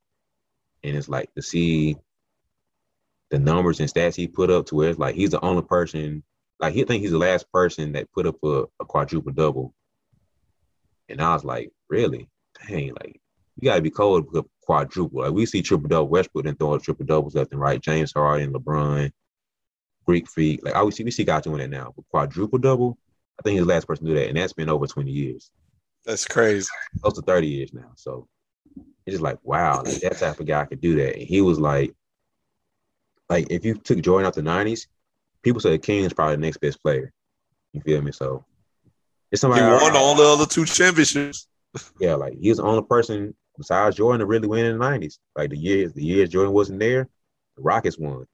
And 0.83 0.95
it's 0.95 1.09
like 1.09 1.33
to 1.33 1.41
see 1.41 1.97
the 3.31 3.39
numbers 3.39 3.79
and 3.79 3.89
stats 3.89 4.15
he 4.15 4.27
put 4.27 4.49
up 4.49 4.65
to 4.67 4.75
where 4.75 4.89
it's 4.89 4.99
like 4.99 5.15
he's 5.15 5.31
the 5.31 5.41
only 5.41 5.63
person, 5.63 6.23
like 6.59 6.73
he 6.73 6.83
think 6.83 7.01
he's 7.01 7.11
the 7.11 7.17
last 7.17 7.51
person 7.51 7.93
that 7.93 8.11
put 8.11 8.25
up 8.25 8.35
a, 8.43 8.65
a 8.79 8.85
quadruple 8.85 9.31
double. 9.31 9.73
And 11.09 11.21
I 11.21 11.33
was 11.33 11.43
like, 11.43 11.71
really? 11.89 12.29
Dang, 12.67 12.93
like 12.93 13.19
you 13.59 13.69
gotta 13.69 13.81
be 13.81 13.89
cold 13.89 14.31
to 14.33 14.47
quadruple. 14.61 15.21
Like 15.21 15.33
we 15.33 15.45
see 15.45 15.61
triple 15.61 15.87
double 15.87 16.07
Westbrook 16.07 16.45
and 16.45 16.57
throwing 16.57 16.79
triple 16.79 17.05
doubles 17.05 17.35
left 17.35 17.51
and 17.51 17.61
right. 17.61 17.81
James 17.81 18.13
Harden, 18.13 18.53
LeBron, 18.53 19.11
Greek 20.05 20.29
Freak. 20.29 20.63
Like 20.63 20.75
I 20.75 20.89
see 20.89 21.03
we 21.03 21.11
see 21.11 21.23
guys 21.23 21.43
doing 21.43 21.59
that 21.59 21.69
now. 21.69 21.93
But 21.95 22.07
quadruple 22.09 22.59
double, 22.59 22.97
I 23.39 23.43
think 23.43 23.53
he's 23.57 23.65
the 23.65 23.73
last 23.73 23.87
person 23.87 24.05
to 24.05 24.11
do 24.13 24.19
that, 24.19 24.27
and 24.27 24.37
that's 24.37 24.53
been 24.53 24.69
over 24.69 24.87
20 24.87 25.11
years. 25.11 25.51
That's 26.05 26.25
crazy. 26.25 26.67
Close 27.01 27.13
to 27.15 27.21
30 27.21 27.47
years 27.47 27.73
now. 27.73 27.91
So 27.95 28.27
it's 29.05 29.13
just 29.13 29.21
like, 29.21 29.39
wow, 29.43 29.83
like 29.83 29.99
that 30.01 30.17
type 30.17 30.39
of 30.39 30.45
guy 30.45 30.65
could 30.65 30.81
do 30.81 30.95
that. 30.97 31.15
And 31.15 31.23
he 31.23 31.41
was 31.41 31.59
like, 31.59 31.93
like 33.33 33.47
if 33.49 33.65
you 33.65 33.73
took 33.73 33.99
Jordan 34.01 34.27
out 34.27 34.35
the 34.35 34.41
90s, 34.41 34.85
people 35.41 35.59
say 35.59 35.77
King 35.79 36.03
is 36.05 36.13
probably 36.13 36.35
the 36.35 36.41
next 36.41 36.57
best 36.57 36.81
player. 36.83 37.11
You 37.73 37.81
feel 37.81 38.01
me? 38.01 38.11
So 38.11 38.45
it's 39.31 39.41
somebody 39.41 39.63
He 39.63 39.67
won 39.67 39.95
all 39.95 40.15
the 40.15 40.23
other 40.23 40.45
two 40.45 40.65
championships. 40.65 41.47
yeah, 41.99 42.13
like 42.13 42.33
he 42.39 42.49
was 42.49 42.59
the 42.59 42.63
only 42.63 42.83
person 42.83 43.35
besides 43.57 43.97
Jordan 43.97 44.19
to 44.19 44.27
really 44.27 44.47
win 44.47 44.65
in 44.65 44.77
the 44.77 44.85
nineties. 44.85 45.19
Like 45.35 45.49
the 45.49 45.57
years, 45.57 45.93
the 45.93 46.03
years 46.03 46.29
Jordan 46.29 46.53
wasn't 46.53 46.79
there, 46.79 47.09
the 47.57 47.63
Rockets 47.63 47.97
won. 47.97 48.25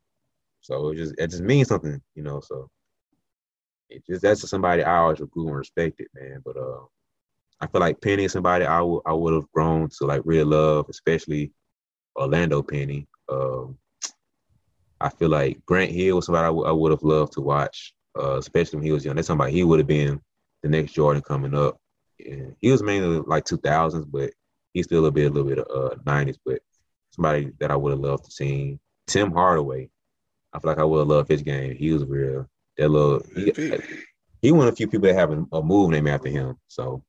So 0.62 0.89
it 0.89 0.97
just 0.97 1.16
it 1.18 1.30
just 1.30 1.43
means 1.43 1.70
something, 1.70 2.02
you 2.16 2.24
know. 2.24 2.41
So 2.41 2.70
it 3.89 4.06
just 4.06 4.22
that's 4.22 4.47
somebody 4.50 4.84
I 4.84 4.97
always 4.97 5.22
grew 5.22 5.47
and 5.47 5.56
respected, 5.56 6.08
man. 6.14 6.41
But 6.43 6.58
uh, 6.58 6.82
I 7.62 7.68
feel 7.68 7.80
like 7.80 8.02
Penny 8.02 8.26
is 8.26 8.34
somebody 8.34 8.66
I 8.66 8.82
would 8.82 9.02
I 9.06 9.14
would 9.14 9.34
have 9.34 9.50
grown 9.54 9.88
to 9.97 10.06
like 10.06 10.24
really 10.26 10.43
love, 10.43 10.88
especially 10.89 11.54
Orlando 12.18 12.62
Penny. 12.62 13.08
Um, 13.30 13.78
I 15.02 15.10
feel 15.10 15.30
like 15.30 15.66
Grant 15.66 15.91
Hill 15.91 16.18
was 16.18 16.26
somebody 16.26 16.45
I 16.45 16.72
would- 16.72 16.91
have 16.91 17.04
loved 17.04 17.34
to 17.34 17.41
watch, 17.41 17.93
uh, 18.20 18.38
especially 18.38 18.78
when 18.78 18.86
he 18.86 18.91
was 18.91 19.06
young. 19.06 19.16
That's 19.16 19.28
somebody 19.28 19.52
he 19.54 19.64
would 19.64 19.80
have 19.80 19.88
been 19.88 20.22
the 20.64 20.70
next 20.70 20.93
Jordan 20.93 21.22
coming 21.22 21.54
up. 21.56 21.78
And 22.20 22.56
he 22.60 22.72
was 22.72 22.84
mainly 22.84 23.20
like 23.26 23.45
2000s, 23.45 24.06
but 24.06 24.32
he's 24.74 24.86
still 24.86 25.06
a 25.06 25.12
bit, 25.12 25.32
a 25.32 25.34
little 25.34 25.50
bit 25.50 25.60
of 25.60 25.91
uh, 25.91 25.95
90s. 26.06 26.38
But 26.45 26.60
somebody 27.12 27.52
that 27.60 27.72
I 27.72 27.76
would 27.76 27.91
have 27.91 28.00
loved 28.00 28.26
to 28.26 28.32
see. 28.32 28.80
Tim 29.08 29.32
Hardaway. 29.32 29.89
I 30.54 30.60
feel 30.60 30.72
like 30.72 30.80
I 30.80 30.84
would 30.84 31.00
have 31.00 31.08
loved 31.08 31.30
his 31.30 31.41
game. 31.41 31.76
He 31.76 31.91
was 31.91 32.06
real. 32.06 32.47
That 32.78 32.89
little 32.89 33.22
he, 33.36 33.52
he 34.41 34.52
one 34.52 34.68
of 34.68 34.74
the 34.74 34.78
few 34.78 34.88
people 34.88 35.08
that 35.08 35.16
have 35.16 35.32
a, 35.32 35.45
a 35.52 35.62
move 35.62 35.91
named 35.91 36.08
after 36.08 36.30
him. 36.30 36.56
So 36.68 37.04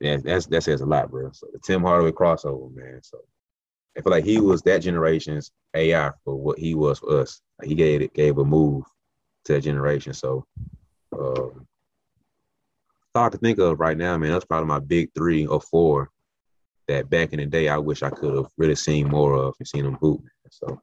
that's 0.00 0.46
that 0.46 0.62
says 0.62 0.80
a 0.80 0.86
lot, 0.86 1.10
bro. 1.10 1.30
So 1.32 1.48
the 1.52 1.58
Tim 1.58 1.82
Hardaway 1.82 2.12
crossover, 2.12 2.74
man. 2.74 3.00
So 3.02 3.18
I 3.96 4.00
feel 4.00 4.10
like 4.10 4.24
he 4.24 4.40
was 4.40 4.62
that 4.62 4.78
generation's 4.78 5.52
AI 5.74 6.10
for 6.24 6.34
what 6.36 6.58
he 6.58 6.74
was 6.74 6.98
for 6.98 7.20
us. 7.20 7.40
Like, 7.58 7.68
he 7.68 7.74
gave 7.74 8.00
it 8.00 8.14
gave 8.14 8.38
a 8.38 8.44
move 8.44 8.84
to 9.44 9.54
that 9.54 9.62
generation. 9.62 10.14
So 10.14 10.46
um 11.18 11.66
I 13.14 13.28
can 13.28 13.40
think 13.40 13.58
of 13.58 13.78
right 13.78 13.96
now, 13.96 14.16
man, 14.16 14.32
that's 14.32 14.46
probably 14.46 14.68
my 14.68 14.78
big 14.78 15.10
three 15.14 15.46
or 15.46 15.60
four 15.60 16.10
that 16.88 17.10
back 17.10 17.32
in 17.32 17.38
the 17.38 17.46
day 17.46 17.68
I 17.68 17.76
wish 17.76 18.02
I 18.02 18.10
could 18.10 18.34
have 18.34 18.46
really 18.56 18.74
seen 18.74 19.08
more 19.08 19.34
of 19.34 19.54
and 19.58 19.68
seen 19.68 19.84
them 19.84 19.98
hoop. 20.00 20.22
So 20.50 20.80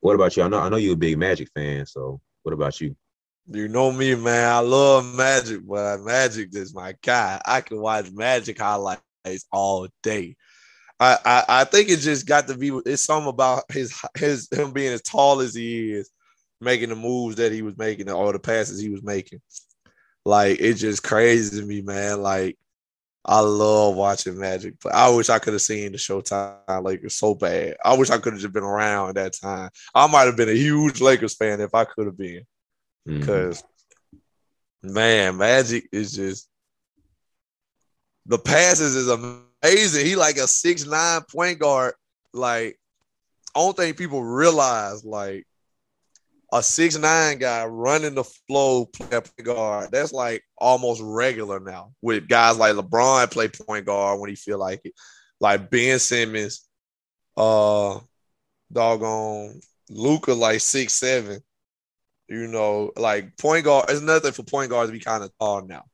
what 0.00 0.14
about 0.14 0.36
you? 0.36 0.42
I 0.42 0.48
know 0.48 0.58
I 0.58 0.68
know 0.68 0.76
you're 0.76 0.94
a 0.94 0.96
big 0.96 1.18
Magic 1.18 1.48
fan, 1.54 1.86
so 1.86 2.20
what 2.42 2.52
about 2.52 2.80
you? 2.80 2.96
You 3.46 3.68
know 3.68 3.90
me, 3.92 4.14
man. 4.14 4.52
I 4.52 4.58
love 4.60 5.14
Magic, 5.14 5.66
but 5.66 6.00
Magic 6.00 6.50
is 6.54 6.74
my 6.74 6.94
guy. 7.02 7.40
I 7.44 7.60
can 7.60 7.80
watch 7.80 8.10
Magic 8.12 8.58
highlights 8.58 9.46
all 9.52 9.88
day. 10.02 10.36
I, 11.00 11.16
I, 11.24 11.44
I 11.48 11.64
think 11.64 11.88
it 11.88 11.96
just 11.96 12.26
got 12.26 12.46
to 12.48 12.56
be 12.56 12.68
it's 12.84 13.02
something 13.02 13.30
about 13.30 13.64
his 13.72 13.98
his 14.16 14.48
him 14.52 14.72
being 14.72 14.92
as 14.92 15.00
tall 15.00 15.40
as 15.40 15.54
he 15.54 15.92
is, 15.92 16.10
making 16.60 16.90
the 16.90 16.96
moves 16.96 17.36
that 17.36 17.52
he 17.52 17.62
was 17.62 17.76
making 17.78 18.10
or 18.10 18.32
the 18.34 18.38
passes 18.38 18.78
he 18.80 18.90
was 18.90 19.02
making. 19.02 19.40
Like 20.26 20.60
it's 20.60 20.80
just 20.80 21.02
crazy 21.02 21.58
to 21.58 21.66
me, 21.66 21.80
man. 21.80 22.22
Like 22.22 22.58
I 23.24 23.40
love 23.40 23.96
watching 23.96 24.38
Magic, 24.38 24.74
but 24.82 24.94
I 24.94 25.08
wish 25.08 25.30
I 25.30 25.38
could 25.38 25.54
have 25.54 25.62
seen 25.62 25.92
the 25.92 25.98
Showtime 25.98 26.84
Lakers 26.84 27.14
so 27.14 27.34
bad. 27.34 27.76
I 27.82 27.96
wish 27.96 28.10
I 28.10 28.18
could 28.18 28.34
have 28.34 28.42
just 28.42 28.52
been 28.52 28.62
around 28.62 29.10
at 29.10 29.14
that 29.16 29.32
time. 29.34 29.70
I 29.94 30.06
might 30.06 30.24
have 30.26 30.36
been 30.36 30.48
a 30.50 30.54
huge 30.54 31.00
Lakers 31.00 31.34
fan 31.34 31.60
if 31.62 31.74
I 31.74 31.84
could 31.86 32.06
have 32.06 32.18
been. 32.18 32.46
Mhm. 33.08 33.20
Because 33.20 33.64
man, 34.82 35.38
Magic 35.38 35.88
is 35.92 36.12
just 36.12 36.46
the 38.26 38.38
passes 38.38 38.96
is 38.96 39.08
amazing. 39.08 39.46
He 39.62 40.16
like 40.16 40.36
a 40.36 40.46
six 40.46 40.86
nine 40.86 41.22
point 41.30 41.58
guard. 41.58 41.94
Like, 42.32 42.78
I 43.54 43.60
don't 43.60 43.76
think 43.76 43.98
people 43.98 44.22
realize 44.22 45.04
like 45.04 45.46
a 46.52 46.62
six 46.62 46.96
nine 46.96 47.38
guy 47.38 47.64
running 47.66 48.14
the 48.14 48.24
flow 48.24 48.86
play 48.86 49.08
point 49.08 49.44
guard. 49.44 49.90
That's 49.92 50.12
like 50.12 50.42
almost 50.58 51.00
regular 51.04 51.60
now 51.60 51.92
with 52.02 52.28
guys 52.28 52.56
like 52.58 52.74
LeBron 52.74 53.30
play 53.30 53.48
point 53.48 53.86
guard 53.86 54.20
when 54.20 54.30
he 54.30 54.36
feel 54.36 54.58
like 54.58 54.80
it. 54.84 54.94
Like 55.40 55.70
Ben 55.70 55.98
Simmons, 55.98 56.68
uh, 57.36 57.98
doggone 58.72 59.60
Luka 59.88 60.34
like 60.34 60.60
six 60.60 60.94
seven. 60.94 61.40
You 62.28 62.46
know, 62.46 62.92
like 62.96 63.36
point 63.36 63.64
guard. 63.64 63.90
It's 63.90 64.00
nothing 64.00 64.32
for 64.32 64.44
point 64.44 64.70
guards 64.70 64.90
to 64.90 64.92
be 64.92 65.02
kind 65.02 65.24
of 65.24 65.32
tall 65.38 65.66
now. 65.66 65.84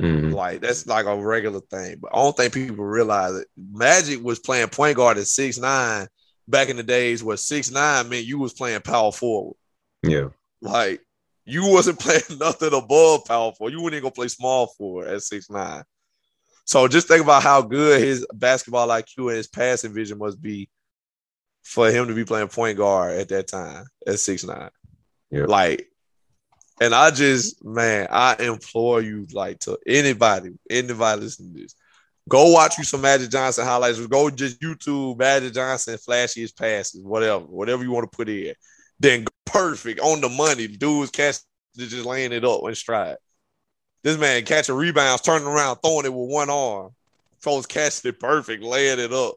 Mhm. 0.00 0.32
Like 0.32 0.60
that's 0.60 0.86
like 0.86 1.06
a 1.06 1.16
regular 1.16 1.60
thing. 1.60 1.98
But 2.00 2.10
I 2.12 2.16
don't 2.16 2.36
think 2.36 2.52
people 2.52 2.84
realize 2.84 3.34
it. 3.34 3.48
Magic 3.56 4.22
was 4.22 4.40
playing 4.40 4.68
point 4.68 4.96
guard 4.96 5.18
at 5.18 5.26
six 5.26 5.58
nine 5.58 6.08
back 6.48 6.68
in 6.68 6.76
the 6.76 6.82
days 6.82 7.22
where 7.22 7.36
six 7.36 7.70
nine 7.70 8.08
meant 8.08 8.26
you 8.26 8.38
was 8.38 8.52
playing 8.52 8.80
power 8.80 9.12
forward. 9.12 9.56
Yeah. 10.02 10.28
Like 10.60 11.00
you 11.44 11.68
wasn't 11.70 11.98
playing 12.00 12.38
nothing 12.38 12.72
above 12.72 13.24
power 13.24 13.52
forward. 13.52 13.72
You 13.72 13.82
wouldn't 13.82 14.00
even 14.00 14.10
play 14.10 14.28
small 14.28 14.66
forward 14.66 15.08
at 15.08 15.22
six 15.22 15.48
nine. 15.48 15.84
So 16.66 16.88
just 16.88 17.08
think 17.08 17.22
about 17.22 17.42
how 17.42 17.62
good 17.62 18.00
his 18.00 18.26
basketball 18.32 18.88
IQ 18.88 19.28
and 19.28 19.36
his 19.36 19.48
passing 19.48 19.92
vision 19.92 20.18
must 20.18 20.40
be 20.40 20.70
for 21.62 21.90
him 21.90 22.08
to 22.08 22.14
be 22.14 22.24
playing 22.24 22.48
point 22.48 22.78
guard 22.78 23.18
at 23.18 23.28
that 23.28 23.48
time 23.48 23.86
at 24.06 24.18
six 24.18 24.44
nine. 24.44 24.70
Yeah. 25.30 25.44
Like, 25.44 25.88
and 26.80 26.94
I 26.94 27.10
just 27.10 27.64
man, 27.64 28.08
I 28.10 28.36
implore 28.40 29.00
you, 29.00 29.26
like 29.32 29.60
to 29.60 29.78
anybody, 29.86 30.50
anybody 30.68 31.20
listening 31.20 31.54
to 31.54 31.62
this, 31.62 31.74
go 32.28 32.50
watch 32.50 32.78
you 32.78 32.84
some 32.84 33.00
Magic 33.00 33.30
Johnson 33.30 33.64
highlights. 33.64 34.04
Go 34.06 34.30
just 34.30 34.60
YouTube 34.60 35.18
Magic 35.18 35.54
Johnson 35.54 35.96
flashiest 35.96 36.56
passes, 36.56 37.02
whatever, 37.02 37.44
whatever 37.44 37.82
you 37.82 37.90
want 37.90 38.10
to 38.10 38.16
put 38.16 38.28
in. 38.28 38.54
Then 38.98 39.26
perfect 39.44 40.00
on 40.00 40.20
the 40.20 40.28
money. 40.28 40.66
Dudes 40.66 41.10
catch 41.10 41.36
just 41.76 42.06
laying 42.06 42.32
it 42.32 42.44
up 42.44 42.60
in 42.66 42.74
stride. 42.74 43.16
This 44.02 44.18
man 44.18 44.44
catching 44.44 44.74
rebounds, 44.74 45.22
turning 45.22 45.48
around, 45.48 45.76
throwing 45.76 46.04
it 46.04 46.12
with 46.12 46.30
one 46.30 46.50
arm. 46.50 46.90
Folks 47.40 47.66
catching 47.66 48.10
it 48.10 48.20
perfect, 48.20 48.62
laying 48.62 48.98
it 48.98 49.12
up, 49.12 49.34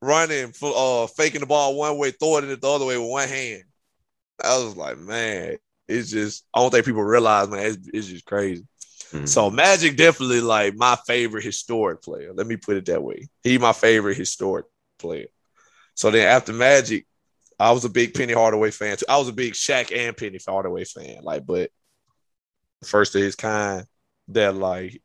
running, 0.00 0.52
uh, 0.62 1.06
faking 1.06 1.40
the 1.40 1.46
ball 1.46 1.76
one 1.76 1.98
way, 1.98 2.10
throwing 2.10 2.48
it 2.50 2.60
the 2.60 2.68
other 2.68 2.84
way 2.84 2.98
with 2.98 3.08
one 3.08 3.28
hand. 3.28 3.62
I 4.42 4.58
was 4.58 4.76
like, 4.76 4.98
man, 4.98 5.56
it's 5.90 6.10
just 6.10 6.44
I 6.54 6.60
don't 6.60 6.70
think 6.70 6.86
people 6.86 7.02
realize, 7.02 7.48
man, 7.48 7.66
it's, 7.66 7.88
it's 7.92 8.06
just 8.06 8.24
crazy. 8.24 8.66
Mhm. 9.12 9.28
So 9.28 9.50
Magic 9.50 9.96
definitely 9.96 10.40
like 10.40 10.74
my 10.76 10.96
favorite 11.06 11.44
historic 11.44 12.02
player. 12.02 12.32
Let 12.32 12.46
me 12.46 12.56
put 12.56 12.76
it 12.76 12.86
that 12.86 13.02
way. 13.02 13.28
He 13.42 13.58
my 13.58 13.72
favorite 13.72 14.16
historic 14.16 14.66
player. 14.98 15.26
So 15.94 16.10
then 16.10 16.26
after 16.26 16.52
Magic, 16.52 17.06
I 17.58 17.72
was 17.72 17.84
a 17.84 17.90
big 17.90 18.14
Penny 18.14 18.32
Hardaway 18.32 18.70
fan 18.70 18.96
too. 18.96 19.06
I 19.08 19.18
was 19.18 19.28
a 19.28 19.32
big 19.32 19.54
Shaq 19.54 19.94
and 19.94 20.16
Penny 20.16 20.38
Hardaway 20.46 20.84
fan. 20.84 21.22
Like, 21.22 21.44
but 21.44 21.70
first 22.84 23.14
of 23.14 23.22
his 23.22 23.36
kind 23.36 23.84
that 24.28 24.54
like 24.54 25.02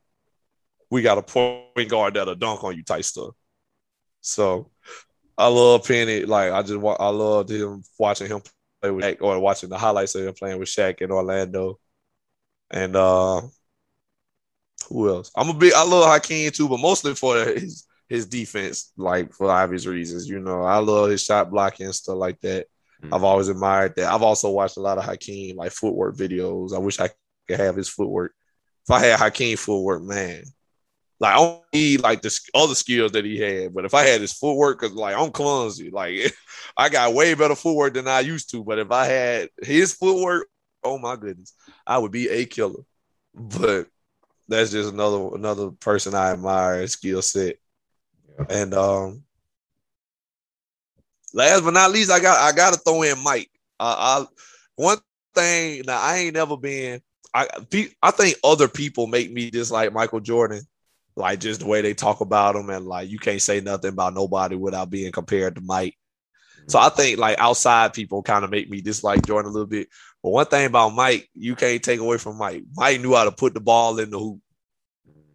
we 0.89 1.01
got 1.01 1.17
a 1.17 1.23
point 1.23 1.89
guard 1.89 2.13
that'll 2.13 2.35
dunk 2.35 2.63
on 2.63 2.75
you 2.77 2.83
type 2.83 3.03
stuff. 3.03 3.33
So 4.21 4.71
I 5.37 5.47
love 5.47 5.83
Penny. 5.85 6.25
Like 6.25 6.51
I 6.51 6.61
just 6.61 6.83
I 6.99 7.09
loved 7.09 7.49
him 7.49 7.83
watching 7.99 8.27
him 8.27 8.41
play 8.81 8.91
with 8.91 9.05
Shaq 9.05 9.21
or 9.21 9.39
watching 9.39 9.69
the 9.69 9.77
highlights 9.77 10.15
of 10.15 10.25
him 10.27 10.33
playing 10.33 10.59
with 10.59 10.69
Shaq 10.69 11.01
in 11.01 11.11
Orlando. 11.11 11.79
And 12.71 12.95
uh 12.95 13.41
who 14.89 15.09
else? 15.09 15.31
I'm 15.35 15.49
a 15.49 15.53
big 15.53 15.73
I 15.73 15.83
love 15.83 16.05
Hakeem 16.11 16.51
too, 16.51 16.69
but 16.69 16.79
mostly 16.79 17.15
for 17.15 17.37
his 17.45 17.85
his 18.07 18.27
defense, 18.27 18.91
like 18.97 19.33
for 19.33 19.49
obvious 19.49 19.85
reasons. 19.85 20.27
You 20.27 20.39
know, 20.39 20.61
I 20.61 20.77
love 20.77 21.09
his 21.09 21.23
shot 21.23 21.49
blocking 21.49 21.87
and 21.87 21.95
stuff 21.95 22.17
like 22.17 22.39
that. 22.41 22.67
Mhm. 23.03 23.13
I've 23.13 23.23
always 23.23 23.47
admired 23.47 23.95
that. 23.95 24.11
I've 24.13 24.21
also 24.21 24.51
watched 24.51 24.77
a 24.77 24.81
lot 24.81 24.97
of 24.97 25.05
Hakeem 25.05 25.57
like 25.57 25.71
footwork 25.71 26.15
videos. 26.15 26.73
I 26.73 26.79
wish 26.79 26.99
I 26.99 27.09
could 27.47 27.59
have 27.59 27.75
his 27.75 27.89
footwork. 27.89 28.33
If 28.85 28.91
I 28.91 28.99
had 28.99 29.19
Hakeem 29.19 29.57
footwork, 29.57 30.03
man, 30.03 30.43
like 31.19 31.33
I 31.33 31.37
don't 31.37 31.63
need 31.73 32.01
like 32.01 32.21
the 32.21 32.39
other 32.53 32.75
skills 32.75 33.13
that 33.13 33.25
he 33.25 33.39
had, 33.39 33.73
but 33.73 33.85
if 33.85 33.93
I 33.93 34.03
had 34.03 34.21
his 34.21 34.33
footwork, 34.33 34.79
cause 34.79 34.91
like 34.91 35.15
I'm 35.17 35.31
clumsy, 35.31 35.89
like 35.89 36.35
I 36.77 36.89
got 36.89 37.13
way 37.13 37.33
better 37.33 37.55
footwork 37.55 37.93
than 37.93 38.07
I 38.07 38.19
used 38.21 38.49
to. 38.51 38.63
But 38.63 38.79
if 38.79 38.91
I 38.91 39.05
had 39.05 39.49
his 39.61 39.93
footwork, 39.93 40.47
oh 40.83 40.97
my 40.97 41.15
goodness, 41.15 41.53
I 41.87 41.97
would 41.97 42.11
be 42.11 42.27
a 42.29 42.45
killer. 42.45 42.83
But 43.33 43.87
that's 44.47 44.71
just 44.71 44.93
another 44.93 45.35
another 45.35 45.71
person 45.71 46.15
I 46.15 46.31
admire 46.31 46.81
his 46.81 46.93
skill 46.93 47.21
set. 47.21 47.57
Yeah. 48.37 48.45
And 48.49 48.73
um 48.73 49.23
last 51.33 51.63
but 51.63 51.73
not 51.73 51.91
least, 51.91 52.11
I 52.11 52.19
got 52.19 52.39
I 52.39 52.55
gotta 52.55 52.77
throw 52.77 53.03
in 53.03 53.23
Mike. 53.23 53.49
Uh, 53.79 54.23
I 54.23 54.25
one 54.75 54.97
thing 55.33 55.83
now 55.85 55.99
I 55.99 56.17
ain't 56.17 56.33
never 56.33 56.55
been 56.55 57.01
I 57.35 57.47
I 58.01 58.11
think 58.11 58.37
other 58.43 58.69
people 58.69 59.07
make 59.07 59.31
me 59.31 59.51
dislike 59.51 59.91
Michael 59.91 60.21
Jordan, 60.21 60.61
like 61.15 61.39
just 61.39 61.61
the 61.61 61.67
way 61.67 61.81
they 61.81 61.93
talk 61.93 62.21
about 62.21 62.55
him 62.55 62.69
and 62.69 62.85
like 62.85 63.09
you 63.09 63.19
can't 63.19 63.41
say 63.41 63.61
nothing 63.61 63.91
about 63.91 64.13
nobody 64.13 64.55
without 64.55 64.89
being 64.89 65.11
compared 65.11 65.55
to 65.55 65.61
Mike. 65.61 65.95
So 66.67 66.79
I 66.79 66.89
think 66.89 67.19
like 67.19 67.37
outside 67.39 67.93
people 67.93 68.23
kind 68.23 68.43
of 68.43 68.49
make 68.49 68.69
me 68.69 68.81
dislike 68.81 69.25
Jordan 69.25 69.49
a 69.49 69.53
little 69.53 69.67
bit. 69.67 69.87
But 70.23 70.31
one 70.31 70.45
thing 70.47 70.65
about 70.65 70.89
Mike, 70.89 71.29
you 71.35 71.55
can't 71.55 71.81
take 71.83 71.99
away 71.99 72.17
from 72.17 72.37
Mike. 72.37 72.63
Mike 72.75 73.01
knew 73.01 73.13
how 73.13 73.25
to 73.25 73.31
put 73.31 73.53
the 73.53 73.59
ball 73.59 73.99
in 73.99 74.09
the 74.09 74.19
hoop. 74.19 74.39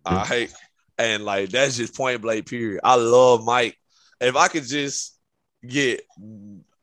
All 0.05 0.17
right. 0.17 0.53
And 0.99 1.25
like 1.25 1.51
that's 1.51 1.77
just 1.77 1.97
point 1.97 2.21
blank 2.21 2.49
period. 2.49 2.81
I 2.83 2.97
love 2.97 3.45
Mike. 3.45 3.77
If 4.21 4.37
I 4.37 4.49
could 4.49 4.65
just 4.67 5.19
get 5.67 6.03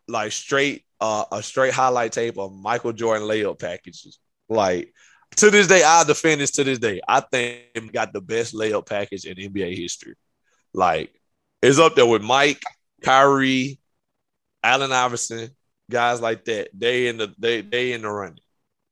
like 0.08 0.32
straight 0.32 0.86
uh, 1.00 1.26
a 1.32 1.44
straight 1.44 1.74
highlight 1.74 2.12
tape 2.12 2.38
of 2.38 2.54
Michael 2.54 2.94
Jordan 2.94 3.28
layup 3.28 3.60
packages. 3.60 4.20
Like 4.50 4.94
to 5.36 5.52
this 5.52 5.68
day, 5.68 5.84
I 5.84 6.04
defend 6.04 6.42
this 6.42 6.52
to 6.52 6.64
this 6.64 6.80
day. 6.80 7.02
I 7.08 7.20
think 7.20 7.92
got 7.94 8.14
the 8.14 8.22
best 8.22 8.56
layup 8.56 8.88
package 8.88 9.26
in 9.26 9.38
NBA 9.38 9.78
history. 9.78 10.16
Like 10.74 11.14
it's 11.62 11.80
up 11.80 11.96
there 11.96 12.06
with 12.06 12.24
Mike, 12.24 12.62
Kyrie, 13.04 13.80
Allen 14.64 14.92
Iverson, 14.92 15.50
guys 15.90 16.22
like 16.22 16.46
that. 16.46 16.70
They 16.74 17.08
in 17.08 17.18
the 17.18 17.34
they 17.38 17.62
they 17.62 17.94
in 17.94 18.02
the 18.02 18.10
running. 18.10 18.40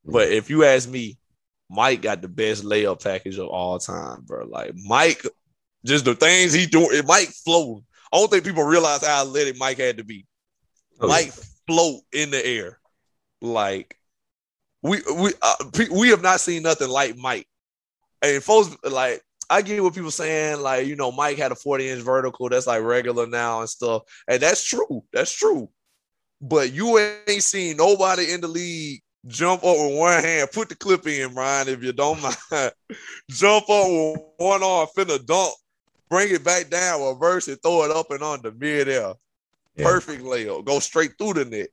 But 0.04 0.32
if 0.32 0.50
you 0.50 0.64
ask 0.64 0.88
me, 0.88 1.18
Mike 1.70 2.02
got 2.02 2.22
the 2.22 2.28
best 2.28 2.64
layup 2.64 3.04
package 3.04 3.38
of 3.38 3.48
all 3.48 3.80
time, 3.80 4.22
bro. 4.22 4.46
Like 4.46 4.74
Mike, 4.76 5.26
just 5.84 6.06
the 6.06 6.16
things 6.16 6.54
he 6.54 6.68
doing, 6.68 7.02
Mike 7.06 7.30
floating. 7.30 7.86
I 8.14 8.18
don't 8.18 8.30
think 8.30 8.46
people 8.46 8.64
realize 8.64 9.06
how 9.06 9.24
athletic 9.24 9.58
Mike 9.58 9.80
had 9.80 9.98
to 9.98 10.04
be. 10.04 10.26
Oh, 11.00 11.08
Mike 11.08 11.34
float 11.68 12.02
in 12.14 12.32
the 12.32 12.46
air, 12.46 12.80
like 13.42 13.98
we 14.86 15.02
we 15.16 15.34
uh, 15.42 15.56
we 15.92 16.10
have 16.10 16.22
not 16.22 16.40
seen 16.40 16.64
nothing 16.64 16.90
like 16.90 17.18
Mike. 17.18 17.48
And 18.22 18.44
folks 18.44 18.76
like 18.84 19.22
I 19.50 19.62
get 19.62 19.82
what 19.82 19.96
people 19.96 20.12
saying, 20.12 20.62
like 20.62 20.86
you 20.86 20.96
know, 20.96 21.12
Mike 21.12 21.38
had 21.38 21.52
a 21.52 21.56
forty 21.56 21.90
inch 21.90 22.02
vertical 22.02 22.50
that's 22.50 22.68
like 22.68 22.84
regular 22.84 23.26
now 23.26 23.62
and 23.62 23.70
stuff, 23.70 24.04
and 24.28 24.40
that's 24.40 24.64
true. 24.64 25.04
That's 25.12 25.32
true. 25.32 25.70
But 26.40 26.72
you 26.72 27.00
ain't 27.00 27.44
seen 27.44 27.78
nobody 27.78 28.32
in 28.32 28.42
the 28.42 28.48
league 28.48 29.02
jump 29.26 29.64
up 29.64 29.76
with 29.76 29.98
one 29.98 30.24
hand. 30.24 30.50
Put 30.54 30.70
the 30.70 30.76
clip 30.76 31.08
in, 31.08 31.34
Brian, 31.34 31.68
if 31.68 31.84
you 31.84 31.92
don't 31.92 32.22
mind. 32.22 32.36
jump 33.32 33.70
up 33.70 33.88
with 33.88 34.22
one 34.38 34.64
arm, 34.64 34.88
finna 34.96 35.24
dunk, 35.26 35.54
bring 36.10 36.32
it 36.32 36.44
back 36.44 36.70
down, 36.70 37.02
reverse 37.02 37.48
it, 37.48 37.60
throw 37.64 37.86
it 37.86 37.92
up 37.92 38.12
and 38.12 38.22
on 38.22 38.42
the 38.44 38.52
midair. 38.52 39.14
Yeah. 39.76 39.84
Perfect 39.84 40.24
layup. 40.24 40.64
Go 40.64 40.80
straight 40.80 41.14
through 41.18 41.34
the 41.34 41.46
net. 41.46 41.70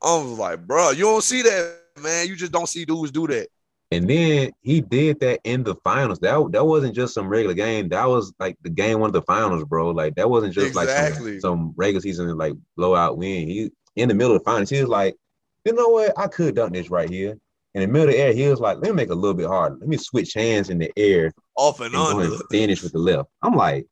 I 0.00 0.16
was 0.16 0.38
like, 0.38 0.66
bro, 0.66 0.90
you 0.90 1.04
don't 1.04 1.24
see 1.24 1.42
that, 1.42 1.80
man. 2.02 2.26
You 2.28 2.36
just 2.36 2.52
don't 2.52 2.68
see 2.68 2.84
dudes 2.84 3.10
do 3.10 3.26
that. 3.28 3.48
And 3.90 4.08
then 4.08 4.52
he 4.60 4.82
did 4.82 5.18
that 5.20 5.40
in 5.44 5.62
the 5.64 5.74
finals. 5.76 6.18
That 6.18 6.50
that 6.52 6.64
wasn't 6.66 6.94
just 6.94 7.14
some 7.14 7.26
regular 7.28 7.54
game. 7.54 7.88
That 7.88 8.06
was 8.06 8.34
like 8.38 8.56
the 8.62 8.68
game 8.68 9.00
one 9.00 9.08
of 9.08 9.14
the 9.14 9.22
finals, 9.22 9.64
bro. 9.64 9.90
Like 9.90 10.14
that 10.16 10.28
wasn't 10.28 10.52
just 10.52 10.66
Exactly. 10.76 11.32
like 11.32 11.40
some, 11.40 11.58
some 11.58 11.72
regular 11.76 12.02
season 12.02 12.36
like 12.36 12.52
blowout 12.76 13.16
win. 13.16 13.48
He 13.48 13.70
in 13.96 14.08
the 14.08 14.14
middle 14.14 14.36
of 14.36 14.40
the 14.42 14.44
finals, 14.44 14.68
he 14.70 14.80
was 14.80 14.90
like, 14.90 15.16
you 15.64 15.72
know 15.72 15.88
what? 15.88 16.12
I 16.18 16.26
could 16.28 16.54
dunk 16.54 16.74
this 16.74 16.90
right 16.90 17.08
here. 17.08 17.38
In 17.74 17.80
the 17.82 17.86
middle 17.86 18.08
of 18.08 18.14
the 18.14 18.20
air, 18.20 18.32
he 18.32 18.46
was 18.48 18.60
like, 18.60 18.76
let 18.78 18.90
me 18.90 18.92
make 18.92 19.08
it 19.08 19.12
a 19.12 19.14
little 19.14 19.34
bit 19.36 19.46
harder. 19.46 19.76
Let 19.76 19.88
me 19.88 19.96
switch 19.96 20.34
hands 20.34 20.68
in 20.70 20.78
the 20.78 20.92
air 20.96 21.32
Off 21.56 21.80
and 21.80 21.94
and 21.94 22.02
under. 22.02 22.24
and 22.24 22.42
finish 22.50 22.82
with 22.82 22.92
the 22.92 22.98
left. 22.98 23.28
I'm 23.42 23.54
like, 23.54 23.86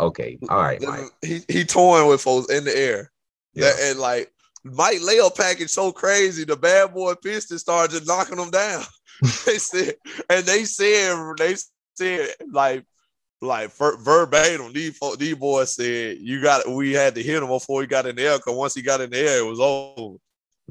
okay, 0.00 0.38
all 0.48 0.58
right, 0.58 0.80
Mike. 0.82 1.10
He 1.22 1.40
he 1.48 1.64
toying 1.64 2.08
with 2.08 2.20
folks 2.20 2.50
in 2.52 2.64
the 2.64 2.76
air. 2.76 3.10
Yeah. 3.54 3.64
That, 3.72 3.80
and 3.90 3.98
like 3.98 4.32
Mike 4.72 4.98
layup 5.00 5.36
package 5.36 5.70
so 5.70 5.92
crazy, 5.92 6.44
the 6.44 6.56
bad 6.56 6.92
boy 6.94 7.14
Pistons 7.14 7.60
started 7.60 7.92
just 7.92 8.06
knocking 8.06 8.36
them 8.36 8.50
down. 8.50 8.82
they 9.46 9.58
said, 9.58 9.94
and 10.28 10.44
they 10.44 10.64
said, 10.64 11.16
they 11.38 11.54
said 11.94 12.28
like, 12.52 12.84
like 13.40 13.70
ver- 13.76 13.96
verbatim, 13.98 14.72
these 14.72 14.96
fo- 14.96 15.16
these 15.16 15.34
boys 15.36 15.74
said 15.74 16.18
you 16.20 16.42
got 16.42 16.68
we 16.68 16.92
had 16.92 17.14
to 17.14 17.22
hit 17.22 17.42
him 17.42 17.48
before 17.48 17.80
he 17.82 17.86
got 17.86 18.06
in 18.06 18.16
the 18.16 18.22
air 18.22 18.38
because 18.38 18.54
once 18.56 18.74
he 18.74 18.82
got 18.82 19.00
in 19.00 19.10
the 19.10 19.18
air, 19.18 19.38
it 19.38 19.46
was 19.48 19.60
over. 19.60 20.16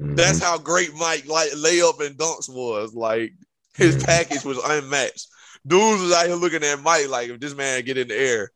Mhm. 0.00 0.16
That's 0.16 0.40
how 0.42 0.58
great 0.58 0.92
Mike 0.94 1.26
like 1.26 1.50
layup 1.52 2.04
and 2.04 2.16
dunks 2.16 2.48
was. 2.48 2.94
Like 2.94 3.32
his 3.76 4.02
package 4.04 4.44
was 4.44 4.58
unmatched. 4.58 5.28
Dudes 5.66 6.02
was 6.02 6.12
out 6.12 6.26
here 6.26 6.34
looking 6.36 6.62
at 6.64 6.82
Mike 6.82 7.08
like 7.08 7.28
if 7.30 7.40
this 7.40 7.54
man 7.54 7.84
get 7.84 7.96
in 7.98 8.08
the 8.08 8.16
air, 8.16 8.50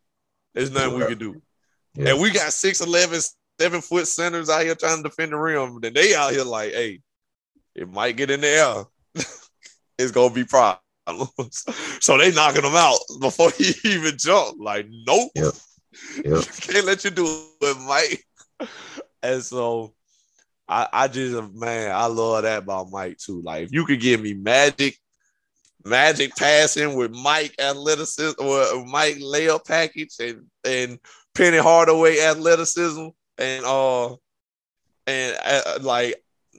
there's 0.55 0.71
nothing 0.71 0.95
we 0.95 1.01
Yeah. 1.03 1.09
can 1.09 1.19
do. 1.19 1.43
Yeah. 1.95 2.11
And 2.11 2.21
we 2.21 2.31
got 2.31 2.53
6'11, 2.53 3.33
seven 3.61 3.83
foot 3.83 4.09
centers 4.09 4.49
out 4.49 4.63
here 4.63 4.75
trying 4.75 5.03
to 5.03 5.09
defend 5.09 5.33
the 5.33 5.37
rim. 5.37 5.81
Then 5.81 5.93
they 5.93 6.15
out 6.15 6.33
here 6.33 6.45
like, 6.45 6.73
hey, 6.73 7.01
it 7.75 7.91
might 7.91 8.17
get 8.17 8.31
in 8.31 8.41
the 8.41 8.47
air. 8.47 8.85
it's 9.99 10.13
gonna 10.13 10.33
be 10.33 10.45
problems. 10.45 10.81
so 12.01 12.17
they 12.17 12.33
knocking 12.33 12.63
them 12.63 12.75
out 12.75 12.99
before 13.21 13.51
he 13.59 13.75
even 13.85 14.17
jump. 14.17 14.57
Like, 14.59 14.87
nope. 14.89 15.31
Yep. 15.35 15.53
Yep. 16.25 16.45
Can't 16.61 16.87
let 16.87 17.05
you 17.05 17.11
do 17.11 17.27
it, 17.61 17.79
Mike. 17.87 18.25
And 19.23 19.43
so 19.43 19.93
I, 20.67 20.89
I 20.91 21.09
just 21.09 21.53
man, 21.53 21.95
I 21.95 22.07
love 22.07 22.45
that 22.45 22.63
about 22.63 22.91
Mike 22.91 23.19
too. 23.19 23.43
Like 23.43 23.65
if 23.65 23.73
you 23.73 23.85
could 23.85 24.01
give 24.01 24.23
me 24.23 24.33
magic, 24.33 24.97
magic 25.85 26.35
passing 26.35 26.95
with 26.95 27.11
Mike 27.11 27.55
athleticism 27.61 28.43
or 28.43 28.87
Mike 28.87 29.17
layup 29.17 29.67
package 29.67 30.15
and 30.19 30.47
and 30.65 30.99
Penny 31.35 31.59
Hardaway 31.59 32.21
athleticism 32.21 33.09
and 33.41 33.65
uh 33.67 34.15
and 35.07 35.37
uh, 35.45 35.79
like 35.83 36.17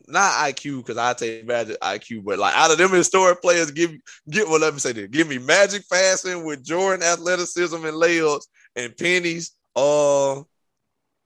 not 0.08 0.34
IQ 0.34 0.78
because 0.80 0.98
I 0.98 1.14
take 1.14 1.46
magic 1.46 1.78
IQ, 1.82 2.24
but 2.26 2.40
like 2.40 2.56
out 2.56 2.72
of 2.72 2.78
them 2.78 2.92
historic 2.92 3.42
players, 3.42 3.72
give 3.72 3.92
get 4.30 4.48
well, 4.48 4.60
let 4.60 4.74
me 4.74 4.80
say 4.80 4.92
this. 4.94 5.08
Give 5.08 5.28
me 5.28 5.38
magic 5.38 5.84
passing 5.90 6.44
with 6.46 6.64
Jordan 6.66 7.04
athleticism 7.06 7.76
and 7.76 7.96
layups 7.96 8.48
and 8.76 8.96
pennies, 8.98 9.56
uh 9.76 10.42